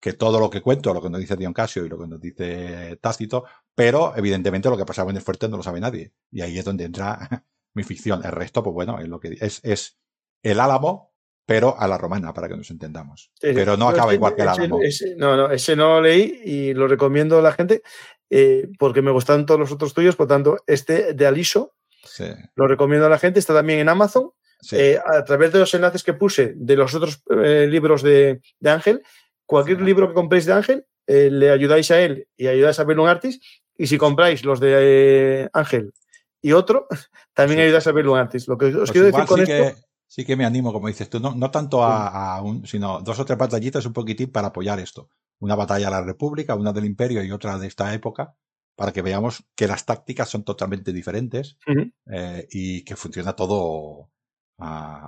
que 0.00 0.12
todo 0.12 0.40
lo 0.40 0.50
que 0.50 0.60
cuento, 0.62 0.92
lo 0.92 1.00
que 1.02 1.10
nos 1.10 1.20
dice 1.20 1.36
Dion 1.36 1.52
Casio 1.52 1.84
y 1.84 1.88
lo 1.88 1.98
que 1.98 2.06
nos 2.08 2.20
dice 2.20 2.96
Tácito, 3.00 3.44
pero 3.74 4.12
evidentemente 4.16 4.68
lo 4.68 4.76
que 4.76 4.84
pasaba 4.84 5.10
en 5.10 5.16
el 5.16 5.22
fuerte 5.22 5.48
no 5.48 5.56
lo 5.56 5.62
sabe 5.62 5.80
nadie. 5.80 6.12
Y 6.30 6.40
ahí 6.42 6.58
es 6.58 6.64
donde 6.64 6.84
entra 6.84 7.18
mi 7.74 7.82
ficción. 7.84 8.24
El 8.24 8.32
resto, 8.32 8.62
pues 8.62 8.74
bueno, 8.74 8.98
es 8.98 9.08
lo 9.08 9.20
que 9.20 9.36
es, 9.40 9.60
es 9.64 9.98
el 10.42 10.58
álamo, 10.60 11.12
pero 11.46 11.78
a 11.78 11.86
la 11.88 11.98
romana, 11.98 12.32
para 12.32 12.48
que 12.48 12.56
nos 12.56 12.70
entendamos. 12.70 13.30
Sí. 13.40 13.50
Pero 13.54 13.76
no 13.76 13.88
acaba 13.88 14.06
ese- 14.12 14.16
igual 14.16 14.34
que 14.34 14.42
el 14.42 14.48
álamo. 14.48 14.80
ese- 14.82 15.14
no, 15.16 15.36
no, 15.36 15.50
ese 15.50 15.76
no 15.76 15.94
lo 15.94 16.00
leí 16.02 16.40
y 16.44 16.74
lo 16.74 16.88
recomiendo 16.88 17.38
a 17.38 17.42
la 17.42 17.52
gente 17.52 17.82
eh, 18.30 18.68
porque 18.78 19.02
me 19.02 19.10
gustan 19.10 19.44
todos 19.46 19.60
los 19.60 19.72
otros 19.72 19.92
tuyos, 19.94 20.16
por 20.16 20.26
tanto, 20.26 20.56
este 20.66 21.12
de 21.14 21.26
Aliso 21.26 21.74
Sí, 22.04 22.24
lo 22.56 22.66
recomiendo 22.66 23.06
a 23.06 23.10
la 23.10 23.18
gente, 23.18 23.38
está 23.38 23.54
también 23.54 23.78
en 23.78 23.88
Amazon. 23.88 24.32
Sí. 24.62 24.76
Eh, 24.78 24.98
a 25.04 25.22
través 25.24 25.52
de 25.52 25.58
los 25.58 25.74
enlaces 25.74 26.02
que 26.02 26.14
puse 26.14 26.54
de 26.56 26.76
los 26.76 26.94
otros 26.94 27.22
eh, 27.28 27.66
libros 27.68 28.02
de, 28.02 28.40
de 28.60 28.70
Ángel, 28.70 29.02
cualquier 29.44 29.78
Sí. 29.78 29.84
libro 29.84 30.08
que 30.08 30.14
compréis 30.14 30.46
de 30.46 30.52
Ángel, 30.54 30.86
eh, 31.06 31.28
le 31.30 31.50
ayudáis 31.50 31.90
a 31.90 32.00
él 32.00 32.26
y 32.36 32.46
ayudáis 32.46 32.78
a 32.78 32.84
Belun 32.84 33.08
Artis. 33.08 33.38
Y 33.76 33.86
si 33.88 33.98
compráis 33.98 34.44
los 34.44 34.60
de 34.60 35.50
Ángel 35.52 35.92
y 36.40 36.52
otro, 36.52 36.86
también 37.34 37.58
Sí. 37.58 37.64
ayudáis 37.64 37.86
a 37.86 37.92
Belun 37.92 38.18
Artis. 38.18 38.48
Lo 38.48 38.56
que 38.56 38.66
os 38.66 38.74
Pues 38.76 38.90
quiero 38.92 39.06
decir 39.08 39.24
con 39.26 39.36
sí 39.44 39.52
esto. 39.52 39.74
que, 39.74 39.82
sí 40.06 40.24
que 40.24 40.36
me 40.36 40.44
animo, 40.44 40.72
como 40.72 40.88
dices 40.88 41.10
tú, 41.10 41.18
no, 41.20 41.34
no 41.34 41.50
tanto 41.50 41.82
a, 41.82 42.36
a 42.36 42.42
un, 42.42 42.66
sino 42.66 43.00
dos 43.00 43.18
o 43.18 43.24
tres 43.24 43.38
batallitas 43.38 43.84
un 43.84 43.92
poquitín 43.92 44.30
para 44.30 44.48
apoyar 44.48 44.78
esto. 44.78 45.08
Una 45.40 45.56
batalla 45.56 45.88
a 45.88 45.90
la 45.90 46.02
República, 46.02 46.54
una 46.54 46.72
del 46.72 46.84
Imperio 46.84 47.24
y 47.24 47.32
otra 47.32 47.58
de 47.58 47.66
esta 47.66 47.92
época, 47.92 48.36
para 48.76 48.92
que 48.92 49.02
veamos 49.02 49.42
que 49.56 49.66
las 49.66 49.84
tácticas 49.84 50.28
son 50.30 50.44
totalmente 50.44 50.92
diferentes 50.92 51.58
eh, 52.06 52.46
y 52.50 52.84
que 52.84 52.94
funciona 52.94 53.32
todo, 53.34 54.10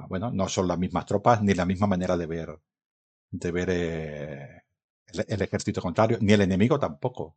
bueno, 0.08 0.30
no 0.32 0.48
son 0.48 0.68
las 0.68 0.78
mismas 0.78 1.06
tropas 1.06 1.42
ni 1.42 1.54
la 1.54 1.66
misma 1.66 1.86
manera 1.86 2.16
de 2.16 2.26
ver, 2.26 2.58
de 3.30 3.52
ver 3.52 3.68
eh, 3.70 4.62
el, 5.06 5.24
el 5.28 5.42
ejército 5.42 5.80
contrario, 5.80 6.18
ni 6.20 6.32
el 6.32 6.42
enemigo 6.42 6.78
tampoco. 6.78 7.36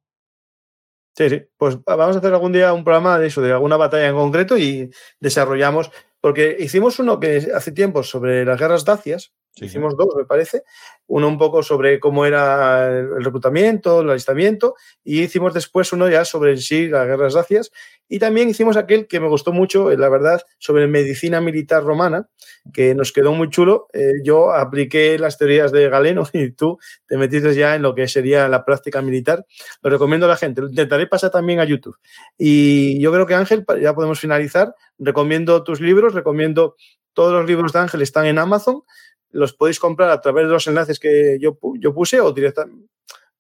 Sí, 1.18 1.30
sí. 1.32 1.42
Pues 1.58 1.84
vamos 1.84 2.16
a 2.16 2.20
hacer 2.20 2.32
algún 2.32 2.52
día 2.52 2.74
un 2.74 2.84
programa 2.84 3.18
de 3.18 3.26
eso, 3.26 3.42
de 3.42 3.52
alguna 3.52 3.76
batalla 3.76 4.08
en 4.08 4.16
concreto 4.16 4.56
y 4.56 4.92
desarrollamos. 5.20 5.90
Porque 6.22 6.56
hicimos 6.60 7.00
uno 7.00 7.20
que 7.20 7.48
hace 7.56 7.72
tiempo 7.72 8.04
sobre 8.04 8.46
las 8.46 8.60
guerras 8.60 8.86
dacias. 8.86 9.34
Sí, 9.56 9.66
Hicimos 9.66 9.98
dos, 9.98 10.10
me 10.16 10.26
parece. 10.26 10.62
Uno 11.08 11.28
un 11.28 11.40
poco 11.40 11.64
sobre 11.64 12.00
cómo 12.00 12.28
era 12.28 12.90
el 12.90 13.24
reclutamiento, 13.24 14.02
el 14.02 14.12
alistamiento. 14.12 14.76
Y 15.04 15.24
hicimos 15.24 15.56
después 15.56 15.92
uno 15.92 16.08
ya 16.08 16.24
sobre 16.24 16.52
en 16.52 16.60
sí 16.60 16.88
las 16.88 17.08
guerras 17.08 17.34
dacias. 17.34 17.72
Y 18.10 18.20
también 18.20 18.50
hicimos 18.50 18.78
aquel 18.78 19.08
que 19.08 19.20
me 19.20 19.28
gustó 19.28 19.52
mucho, 19.52 19.92
eh, 19.92 19.98
la 19.98 20.10
verdad, 20.10 20.42
sobre 20.60 20.88
medicina 20.88 21.42
militar 21.42 21.84
romana, 21.84 22.30
que 22.74 22.96
nos 22.96 23.12
quedó 23.12 23.34
muy 23.34 23.50
chulo. 23.50 23.88
Eh, 23.94 24.14
yo 24.24 24.54
apliqué 24.54 25.20
las 25.20 25.38
teorías 25.38 25.72
de 25.72 25.90
Galeno 25.90 26.28
y 26.34 26.52
tú 26.52 26.78
te 27.08 27.18
metiste 27.18 27.54
ya 27.54 27.76
en 27.76 27.82
lo 27.82 27.96
que 27.96 28.08
sería 28.08 28.48
la 28.48 28.64
práctica 28.64 29.02
militar. 29.02 29.46
Lo 29.82 29.90
recomiendo 29.90 30.26
a 30.26 30.30
la 30.30 30.38
gente. 30.38 30.62
Lo 30.62 30.70
intentaré 30.70 31.08
pasar 31.08 31.32
también 31.32 31.60
a 31.60 31.66
YouTube. 31.66 31.98
Y 32.38 33.00
yo 33.02 33.12
creo 33.12 33.26
que 33.26 33.36
Ángel, 33.36 33.66
ya 33.82 33.94
podemos 33.94 34.20
finalizar. 34.20 34.74
Recomiendo 34.98 35.64
tus 35.64 35.82
libros, 35.82 36.14
recomiendo 36.14 36.76
todos 37.14 37.34
los 37.34 37.46
libros 37.46 37.74
de 37.74 37.80
Ángel 37.80 38.02
están 38.02 38.26
en 38.26 38.38
Amazon. 38.38 38.84
Los 39.32 39.54
podéis 39.54 39.80
comprar 39.80 40.10
a 40.12 40.22
través 40.22 40.46
de 40.46 40.52
los 40.52 40.68
enlaces 40.68 41.00
que 41.00 41.38
yo, 41.42 41.58
yo 41.80 41.94
puse 41.94 42.22
o 42.22 42.32
directamente. 42.32 42.88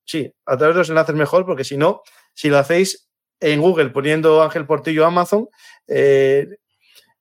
Sí, 0.03 0.33
a 0.45 0.57
través 0.57 0.75
de 0.75 0.79
los 0.79 0.89
enlaces 0.89 1.15
mejor, 1.15 1.45
porque 1.45 1.63
si 1.63 1.77
no, 1.77 2.01
si 2.33 2.49
lo 2.49 2.57
hacéis 2.57 3.06
en 3.39 3.61
Google 3.61 3.89
poniendo 3.89 4.41
Ángel 4.43 4.65
Portillo 4.65 5.05
Amazon, 5.05 5.49
eh, 5.87 6.47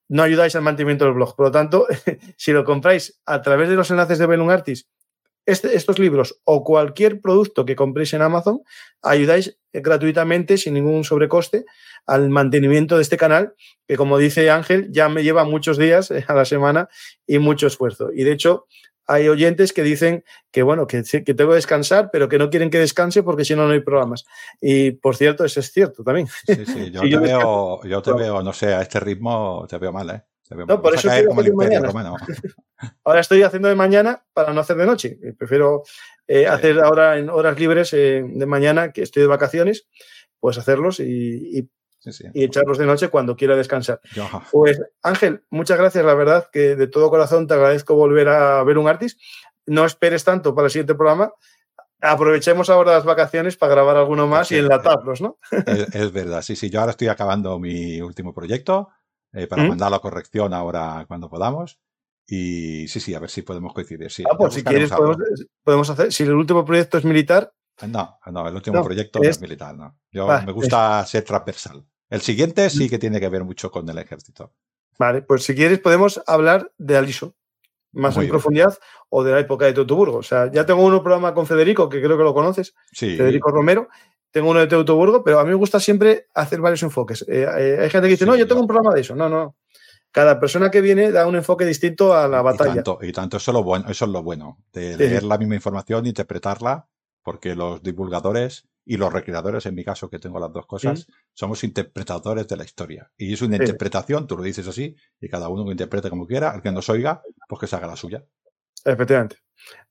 no 0.09 0.22
ayudáis 0.22 0.55
al 0.56 0.62
mantenimiento 0.62 1.05
del 1.05 1.14
blog. 1.14 1.34
Por 1.36 1.47
lo 1.47 1.52
tanto, 1.52 1.86
si 2.36 2.52
lo 2.52 2.64
compráis 2.64 3.20
a 3.26 3.43
través 3.43 3.68
de 3.68 3.74
los 3.74 3.90
enlaces 3.90 4.18
de 4.18 4.26
Belun 4.26 4.51
Artis, 4.51 4.88
este, 5.47 5.76
estos 5.76 6.01
libros 6.01 6.40
o 6.43 6.64
cualquier 6.64 7.20
producto 7.20 7.64
que 7.64 7.76
compréis 7.76 8.12
en 8.14 8.22
Amazon, 8.22 8.62
ayudáis 9.01 9.59
gratuitamente, 9.72 10.59
sin 10.59 10.74
ningún 10.74 11.05
sobrecoste, 11.05 11.64
al 12.05 12.30
mantenimiento 12.30 12.97
de 12.97 13.02
este 13.02 13.16
canal, 13.16 13.55
que 13.86 13.97
como 13.97 14.18
dice 14.18 14.51
Ángel, 14.51 14.88
ya 14.90 15.09
me 15.09 15.22
lleva 15.22 15.44
muchos 15.44 15.78
días 15.78 16.10
a 16.28 16.34
la 16.34 16.44
semana 16.44 16.88
y 17.26 17.38
mucho 17.38 17.68
esfuerzo. 17.68 18.10
Y 18.12 18.24
de 18.24 18.32
hecho, 18.32 18.66
hay 19.07 19.28
oyentes 19.28 19.73
que 19.73 19.83
dicen 19.83 20.24
que, 20.51 20.62
bueno, 20.62 20.87
que, 20.87 21.03
que 21.03 21.35
tengo 21.35 21.51
que 21.51 21.57
descansar, 21.57 22.11
pero 22.12 22.28
que 22.28 22.39
no 22.39 22.51
quieren 22.51 22.70
que 22.70 22.78
descanse 22.78 23.23
porque 23.23 23.45
si 23.45 23.55
no, 23.55 23.66
no 23.66 23.73
hay 23.73 23.81
programas. 23.81 24.24
Y, 24.61 24.93
por 24.93 25.16
cierto, 25.16 25.45
eso 25.45 25.61
es 25.61 25.73
cierto 25.73 26.03
también. 26.03 26.27
Sí, 26.27 26.66
sí, 26.66 26.91
yo, 26.93 27.03
te, 27.03 27.16
veo, 27.19 27.83
yo 27.85 28.03
te 28.03 28.12
veo, 28.12 28.43
no 28.43 28.53
sé, 28.53 28.74
a 28.74 28.83
este 28.83 29.01
ritmo 29.01 29.66
te 29.69 29.78
veo 29.78 29.93
mal, 29.93 30.11
¿eh? 30.11 30.23
no, 30.51 30.81
por 30.81 30.95
eso 30.95 31.11
estoy 31.11 31.27
como 31.27 31.43
mañana. 31.55 31.91
Ahora 33.05 33.20
estoy 33.20 33.43
haciendo 33.43 33.69
de 33.69 33.74
mañana 33.74 34.24
para 34.33 34.53
no 34.53 34.61
hacer 34.61 34.77
de 34.77 34.87
noche. 34.87 35.19
Prefiero 35.39 35.83
eh, 36.28 36.47
hacer 36.47 36.78
ahora 36.81 37.19
en 37.19 37.31
horas 37.31 37.59
libres 37.59 37.93
eh, 37.95 38.23
de 38.24 38.47
mañana, 38.47 38.93
que 38.93 39.03
estoy 39.03 39.23
de 39.23 39.28
vacaciones, 39.28 39.89
pues 40.39 40.59
hacerlos 40.59 41.01
y, 41.01 41.59
y 41.59 41.70
echarlos 42.35 42.78
de 42.78 42.87
noche 42.87 43.09
cuando 43.09 43.37
quiera 43.37 43.57
descansar. 43.57 44.01
Pues 44.53 44.81
Ángel, 45.03 45.45
muchas 45.51 45.78
gracias, 45.78 46.05
la 46.05 46.15
verdad 46.15 46.49
que 46.53 46.77
de 46.77 46.87
todo 46.87 47.11
corazón 47.11 47.47
te 47.47 47.55
agradezco 47.55 47.95
volver 47.95 48.28
a 48.28 48.62
ver 48.65 48.78
un 48.78 48.89
artist. 48.89 49.20
No 49.66 49.85
esperes 49.85 50.24
tanto 50.24 50.55
para 50.55 50.66
el 50.66 50.70
siguiente 50.70 50.95
programa. 50.95 51.33
Aprovechemos 52.01 52.70
ahora 52.70 52.93
las 52.93 53.05
vacaciones 53.05 53.57
para 53.57 53.73
grabar 53.73 53.97
alguno 53.97 54.27
más 54.27 54.53
y 54.53 54.59
enlatarlos, 54.59 55.20
¿no? 55.20 55.39
Es, 55.93 56.12
verdad, 56.12 56.43
sí, 56.43 56.55
sí. 56.55 56.70
Yo 56.70 56.81
ahora 56.81 56.91
estoy 56.91 57.09
acabando 57.09 57.59
mi 57.59 58.01
último 58.01 58.35
proyecto 58.35 58.91
eh, 59.33 59.47
para 59.47 59.62
¿Mm? 59.62 59.69
mandar 59.69 59.91
la 59.91 59.99
corrección 59.99 60.53
ahora 60.53 61.05
cuando 61.09 61.28
podamos. 61.28 61.81
Y 62.28 62.89
sí, 62.89 63.01
sí, 63.01 63.15
a 63.15 63.20
ver 63.20 63.31
si 63.31 63.43
podemos 63.43 63.73
coincidir. 63.73 64.11
Sí, 64.11 64.24
ah, 64.31 64.37
pues 64.37 64.55
si 64.55 64.65
quieres 64.65 64.91
podemos, 65.62 65.91
hacer. 65.91 66.12
Si 66.12 66.24
el 66.24 66.35
último 66.35 66.65
proyecto 66.65 66.99
es 66.99 67.05
militar. 67.05 67.53
No, 67.89 68.19
no, 68.27 68.49
el 68.49 68.55
último 68.55 68.83
proyecto 68.83 69.20
no 69.20 69.28
es 69.28 69.41
militar, 69.41 69.77
no. 69.77 69.97
Yo 70.11 70.27
me 70.45 70.53
gusta 70.53 71.05
ser 71.07 71.24
transversal. 71.24 71.85
El 72.11 72.20
siguiente 72.20 72.70
sí 72.70 72.89
que 72.89 72.99
tiene 72.99 73.20
que 73.20 73.28
ver 73.28 73.45
mucho 73.45 73.70
con 73.70 73.89
el 73.89 73.99
ejército. 73.99 74.53
Vale, 74.99 75.23
pues 75.23 75.45
si 75.45 75.55
quieres 75.55 75.78
podemos 75.81 76.23
hablar 76.27 76.73
de 76.78 76.97
Aliso 76.97 77.35
más 77.93 78.16
en 78.16 78.28
profundidad 78.28 78.77
o 79.09 79.24
de 79.24 79.33
la 79.33 79.41
época 79.41 79.65
de 79.65 79.73
Teutoburgo. 79.73 80.19
O 80.19 80.23
sea, 80.23 80.51
ya 80.53 80.66
tengo 80.66 80.85
uno 80.85 81.03
programa 81.03 81.35
con 81.35 81.47
Federico, 81.47 81.89
que 81.89 82.03
creo 82.03 82.16
que 82.16 82.24
lo 82.24 82.35
conoces, 82.35 82.74
Federico 82.93 83.51
Romero. 83.51 83.89
Tengo 84.31 84.51
uno 84.51 84.61
de 84.61 84.66
Teutoburgo, 84.66 85.24
pero 85.24 85.41
a 85.41 85.45
mí 85.45 85.51
me 85.51 85.57
gusta 85.57 85.81
siempre 85.81 86.27
hacer 86.35 86.61
varios 86.61 86.83
enfoques. 86.83 87.23
Eh, 87.23 87.47
eh, 87.59 87.78
hay 87.81 87.91
gente 87.91 88.07
que 88.07 88.15
dice, 88.15 88.27
no, 88.27 88.37
yo 88.37 88.47
tengo 88.47 88.61
un 88.61 88.66
programa 88.66 88.95
de 88.95 89.01
eso. 89.01 89.16
No, 89.16 89.28
no. 89.28 89.57
Cada 90.11 90.39
persona 90.39 90.70
que 90.70 90.83
viene 90.83 91.11
da 91.11 91.27
un 91.27 91.37
enfoque 91.37 91.65
distinto 91.65 92.15
a 92.15 92.28
la 92.28 92.43
batalla. 92.43 92.73
Y 92.73 92.74
tanto, 92.74 92.99
y 93.03 93.12
tanto 93.12 93.37
eso, 93.39 93.51
es 93.51 93.55
lo 93.55 93.62
bueno, 93.62 93.87
eso 93.89 94.05
es 94.05 94.11
lo 94.11 94.23
bueno, 94.23 94.59
de 94.73 94.97
leer 94.97 95.23
la 95.23 95.39
misma 95.39 95.55
información, 95.55 96.07
interpretarla, 96.07 96.89
porque 97.23 97.55
los 97.55 97.83
divulgadores 97.83 98.66
y 98.89 98.97
los 98.97 99.13
recreadores, 99.13 99.67
en 99.67 99.75
mi 99.75 99.85
caso, 99.85 100.09
que 100.09 100.21
tengo 100.21 100.39
las 100.39 100.53
dos 100.53 100.65
cosas, 100.65 101.09
somos 101.35 101.65
interpretadores 101.65 102.47
de 102.47 102.57
la 102.57 102.65
historia. 102.65 103.11
Y 103.19 103.35
es 103.35 103.43
una 103.43 103.57
interpretación, 103.57 104.29
tú 104.29 104.37
lo 104.37 104.45
dices 104.45 104.67
así, 104.69 104.95
y 105.21 105.29
cada 105.29 105.49
uno 105.49 105.65
que 105.65 105.73
interprete 105.73 106.09
como 106.09 106.25
quiera, 106.25 106.55
el 106.55 106.63
que 106.63 106.71
nos 106.71 106.89
oiga, 106.89 107.21
pues 107.49 107.61
que 107.61 107.67
se 107.67 107.75
haga 107.75 107.89
la 107.89 107.97
suya. 107.97 108.25
Efectivamente. 108.85 109.39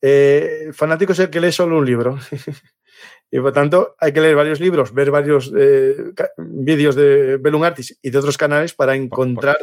Eh, 0.01 0.69
fanático 0.71 1.11
es 1.11 1.19
el 1.19 1.29
que 1.29 1.41
lee 1.41 1.51
solo 1.51 1.77
un 1.77 1.85
libro. 1.85 2.17
y 3.31 3.39
por 3.41 3.51
tanto, 3.51 3.97
hay 3.99 4.13
que 4.13 4.21
leer 4.21 4.35
varios 4.37 4.61
libros, 4.61 4.93
ver 4.93 5.11
varios 5.11 5.51
eh, 5.57 6.13
vídeos 6.37 6.95
de 6.95 7.35
Belum 7.35 7.63
Artis 7.63 7.99
y 8.01 8.09
de 8.09 8.17
otros 8.17 8.37
canales 8.37 8.73
para 8.73 8.95
encontrar 8.95 9.57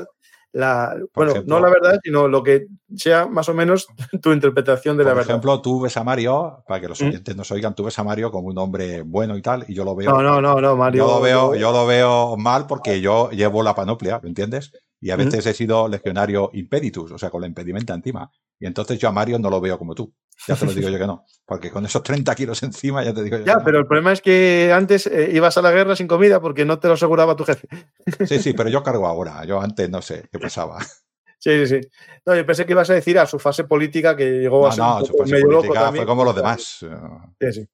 la, 0.53 0.95
bueno, 1.15 1.35
no 1.47 1.61
la 1.61 1.71
verdad, 1.71 1.99
sino 2.03 2.29
lo 2.29 2.43
que 2.43 2.67
sea 2.95 3.27
más 3.27 3.49
o 3.49 3.55
menos 3.55 3.87
tu 4.23 4.33
interpretación 4.33 4.97
de 4.97 5.05
la 5.05 5.11
verdad. 5.11 5.25
Por 5.25 5.31
ejemplo, 5.31 5.63
tú 5.63 5.81
ves 5.81 5.97
a 5.97 6.05
Mario, 6.05 6.63
para 6.67 6.81
que 6.81 6.89
los 6.89 7.01
¿Mm? 7.01 7.07
oyentes 7.07 7.37
nos 7.37 7.51
oigan, 7.51 7.75
tú 7.75 7.85
ves 7.85 7.99
a 7.99 8.05
Mario 8.05 8.31
como 8.31 8.49
un 8.49 8.59
hombre 8.59 9.03
bueno 9.03 9.37
y 9.37 9.43
tal, 9.43 9.65
y 9.67 9.75
yo 9.75 9.85
lo 9.85 9.95
veo. 9.95 10.11
No, 10.11 10.23
no, 10.23 10.41
no, 10.41 10.61
no 10.61 10.77
Mario. 10.77 11.07
Yo 11.07 11.15
lo 11.15 11.21
veo, 11.21 11.55
yo 11.55 11.73
lo 11.73 11.87
veo 11.87 12.37
mal 12.37 12.67
porque 12.67 13.01
yo 13.01 13.31
llevo 13.31 13.63
la 13.63 13.75
panoplia, 13.75 14.21
¿me 14.23 14.29
entiendes? 14.29 14.73
Y 15.03 15.11
a 15.11 15.17
veces 15.17 15.45
he 15.45 15.53
sido 15.53 15.89
legionario 15.89 16.51
impeditus, 16.53 17.11
o 17.11 17.19
sea, 17.19 17.29
con 17.29 17.41
la 17.41 17.49
impedimenta 17.49 17.93
encima. 17.93 18.31
Y 18.61 18.67
entonces 18.67 19.01
yo 19.01 19.09
a 19.09 19.13
Mario 19.13 19.37
no 19.41 19.51
lo 19.51 19.61
veo 19.61 19.77
como 19.77 19.97
tú. 19.97 20.15
Ya 20.47 20.55
te 20.55 20.65
lo 20.65 20.73
digo 20.73 20.89
yo 20.89 20.97
que 20.97 21.07
no. 21.09 21.25
Porque 21.45 21.73
con 21.73 21.85
esos 21.85 22.05
30 22.05 22.33
kilos 22.37 22.63
encima 22.63 23.03
ya 23.03 23.13
te 23.13 23.25
digo 23.25 23.39
yo. 23.39 23.45
Ya, 23.45 23.59
pero 23.65 23.81
el 23.81 23.87
problema 23.87 24.13
es 24.13 24.21
que 24.21 24.73
antes 24.73 25.09
eh, 25.09 25.31
ibas 25.33 25.59
a 25.59 25.63
la 25.63 25.73
guerra 25.73 25.97
sin 25.97 26.07
comida 26.07 26.41
porque 26.41 26.65
no 26.65 26.79
te 26.79 26.87
lo 26.87 26.95
aseguraba 26.95 27.35
tu 27.35 27.45
jefe. 27.45 27.69
Sí, 28.27 28.39
sí, 28.39 28.53
pero 28.53 28.69
yo 28.69 28.81
cargo 28.85 29.09
ahora. 29.09 29.45
Yo 29.45 29.61
antes 29.61 29.91
no 29.91 30.01
sé 30.01 30.29
qué 30.31 30.39
pasaba. 30.39 30.79
Sí, 31.41 31.67
sí, 31.67 31.81
sí. 31.81 31.89
No, 32.25 32.37
yo 32.37 32.47
pensé 32.47 32.65
que 32.65 32.71
ibas 32.71 32.89
a 32.91 32.95
decir 32.95 33.19
a 33.19 33.27
su 33.27 33.41
fase 33.41 33.65
política 33.65 34.15
que 34.17 34.39
llegó 34.39 34.69
a 34.69 34.71
ser. 34.71 34.85
No, 34.85 35.05
su 35.05 35.15
fase 35.15 35.41
política 35.41 35.91
fue 35.91 36.07
como 36.07 36.25
los 36.25 36.37
demás. 36.37 36.87
Sí, 37.41 37.53
sí. 37.53 37.69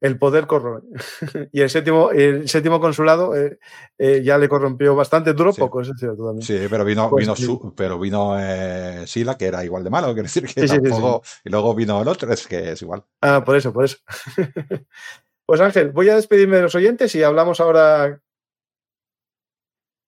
El 0.00 0.18
poder 0.18 0.46
corrompe. 0.46 0.86
y 1.52 1.60
el 1.60 1.68
séptimo, 1.68 2.10
el 2.10 2.48
séptimo 2.48 2.80
consulado 2.80 3.36
eh, 3.36 3.58
eh, 3.98 4.22
ya 4.24 4.38
le 4.38 4.48
corrompió 4.48 4.94
bastante, 4.96 5.34
duro 5.34 5.52
poco, 5.52 5.82
eso 5.82 5.92
es 5.92 6.00
cierto 6.00 6.24
también. 6.24 6.42
Sí, 6.42 6.58
pero 6.70 6.86
vino, 6.86 7.10
pues 7.10 7.26
vino, 7.26 7.74
pero 7.76 7.98
vino 7.98 8.34
eh, 8.38 9.06
Sila, 9.06 9.36
que 9.36 9.46
era 9.46 9.62
igual 9.62 9.84
de 9.84 9.90
malo, 9.90 10.06
quiere 10.14 10.22
decir 10.22 10.46
que 10.46 10.66
tampoco. 10.66 11.22
Y 11.44 11.50
luego 11.50 11.74
vino 11.74 12.00
el 12.00 12.08
otro, 12.08 12.32
es 12.32 12.46
que 12.46 12.72
es 12.72 12.80
igual. 12.80 13.04
Ah, 13.20 13.44
por 13.44 13.56
eso, 13.56 13.74
por 13.74 13.84
eso. 13.84 13.98
pues 15.44 15.60
Ángel, 15.60 15.90
voy 15.90 16.08
a 16.08 16.16
despedirme 16.16 16.56
de 16.56 16.62
los 16.62 16.74
oyentes 16.74 17.14
y 17.14 17.22
hablamos 17.22 17.60
ahora. 17.60 18.20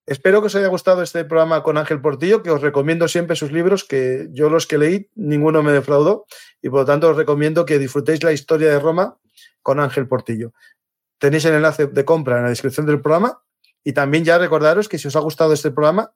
Espero 0.05 0.41
que 0.41 0.47
os 0.47 0.55
haya 0.55 0.67
gustado 0.67 1.01
este 1.01 1.23
programa 1.23 1.63
con 1.63 1.77
Ángel 1.77 2.01
Portillo, 2.01 2.43
que 2.43 2.49
os 2.49 2.61
recomiendo 2.61 3.07
siempre 3.07 3.37
sus 3.37 3.53
libros, 3.53 3.85
que 3.85 4.27
yo 4.31 4.49
los 4.49 4.67
que 4.67 4.77
leí, 4.77 5.09
ninguno 5.15 5.63
me 5.63 5.71
defraudó, 5.71 6.25
y 6.61 6.69
por 6.69 6.79
lo 6.79 6.85
tanto 6.85 7.11
os 7.11 7.15
recomiendo 7.15 7.65
que 7.65 7.79
disfrutéis 7.79 8.21
la 8.21 8.33
historia 8.33 8.69
de 8.69 8.79
Roma 8.79 9.17
con 9.63 9.79
Ángel 9.79 10.07
Portillo. 10.07 10.53
Tenéis 11.17 11.45
el 11.45 11.55
enlace 11.55 11.87
de 11.87 12.05
compra 12.05 12.37
en 12.37 12.43
la 12.43 12.49
descripción 12.49 12.85
del 12.85 13.01
programa 13.01 13.41
y 13.83 13.93
también 13.93 14.23
ya 14.23 14.37
recordaros 14.37 14.87
que 14.87 14.99
si 14.99 15.07
os 15.07 15.15
ha 15.15 15.19
gustado 15.19 15.53
este 15.53 15.71
programa, 15.71 16.13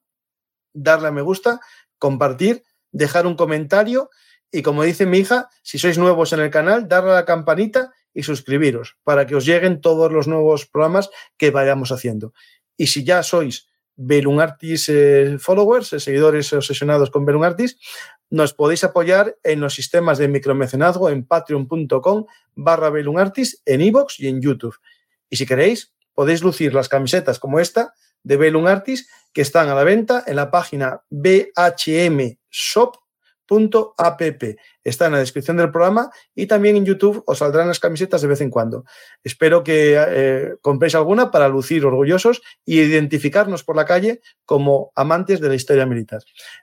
darle 0.72 1.08
a 1.08 1.10
me 1.10 1.22
gusta, 1.22 1.60
compartir, 1.98 2.62
dejar 2.92 3.26
un 3.26 3.34
comentario 3.34 4.10
y 4.50 4.62
como 4.62 4.82
dice 4.82 5.04
mi 5.04 5.18
hija, 5.18 5.48
si 5.62 5.78
sois 5.78 5.98
nuevos 5.98 6.32
en 6.32 6.40
el 6.40 6.50
canal, 6.50 6.88
darle 6.88 7.10
a 7.10 7.14
la 7.14 7.24
campanita 7.24 7.92
y 8.14 8.22
suscribiros 8.22 8.96
para 9.04 9.26
que 9.26 9.34
os 9.34 9.44
lleguen 9.44 9.80
todos 9.80 10.10
los 10.10 10.26
nuevos 10.26 10.66
programas 10.66 11.10
que 11.36 11.50
vayamos 11.50 11.92
haciendo. 11.92 12.32
Y 12.76 12.86
si 12.86 13.04
ya 13.04 13.22
sois 13.22 13.68
Belun 13.94 14.40
Artis 14.40 14.88
eh, 14.88 15.36
followers, 15.38 15.92
eh, 15.92 16.00
seguidores 16.00 16.52
obsesionados 16.52 17.10
con 17.10 17.26
Belun 17.26 17.44
Artis, 17.44 17.78
nos 18.30 18.54
podéis 18.54 18.84
apoyar 18.84 19.36
en 19.42 19.60
los 19.60 19.74
sistemas 19.74 20.18
de 20.18 20.28
micromecenazgo 20.28 21.08
en 21.10 21.26
patreon.com 21.26 22.26
barra 22.54 22.92
Artis, 23.16 23.62
en 23.64 23.80
iVoox 23.80 24.20
y 24.20 24.28
en 24.28 24.40
YouTube. 24.40 24.76
Y 25.30 25.36
si 25.36 25.46
queréis, 25.46 25.92
podéis 26.14 26.42
lucir 26.42 26.74
las 26.74 26.88
camisetas 26.88 27.38
como 27.38 27.60
esta 27.60 27.94
de 28.22 28.36
Belun 28.36 28.66
Artis 28.66 29.08
que 29.32 29.42
están 29.42 29.68
a 29.68 29.74
la 29.74 29.84
venta 29.84 30.24
en 30.26 30.36
la 30.36 30.50
página 30.50 31.02
bhmshop.app. 31.10 32.38
Está 34.84 35.06
en 35.06 35.12
la 35.12 35.18
descripción 35.18 35.56
del 35.56 35.70
programa 35.70 36.10
y 36.34 36.46
también 36.46 36.76
en 36.76 36.84
YouTube 36.84 37.22
os 37.26 37.38
saldrán 37.38 37.68
las 37.68 37.78
camisetas 37.78 38.20
de 38.20 38.28
vez 38.28 38.40
en 38.40 38.50
cuando. 38.50 38.84
Espero 39.22 39.62
que 39.62 39.94
eh, 39.96 40.56
compréis 40.60 40.94
alguna 40.94 41.30
para 41.30 41.48
lucir 41.48 41.84
orgullosos 41.84 42.42
y 42.64 42.80
identificarnos 42.80 43.64
por 43.64 43.76
la 43.76 43.84
calle 43.84 44.20
como 44.44 44.90
amantes 44.96 45.40
de 45.40 45.48
la 45.48 45.54
historia 45.54 45.86
militar. 45.86 46.22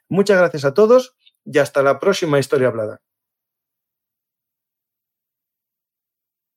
Muchas 0.09 0.37
gracias 0.37 0.65
a 0.65 0.73
todos 0.73 1.15
y 1.45 1.59
hasta 1.59 1.83
la 1.83 1.99
próxima 1.99 2.39
historia 2.39 2.67
hablada. 2.67 2.99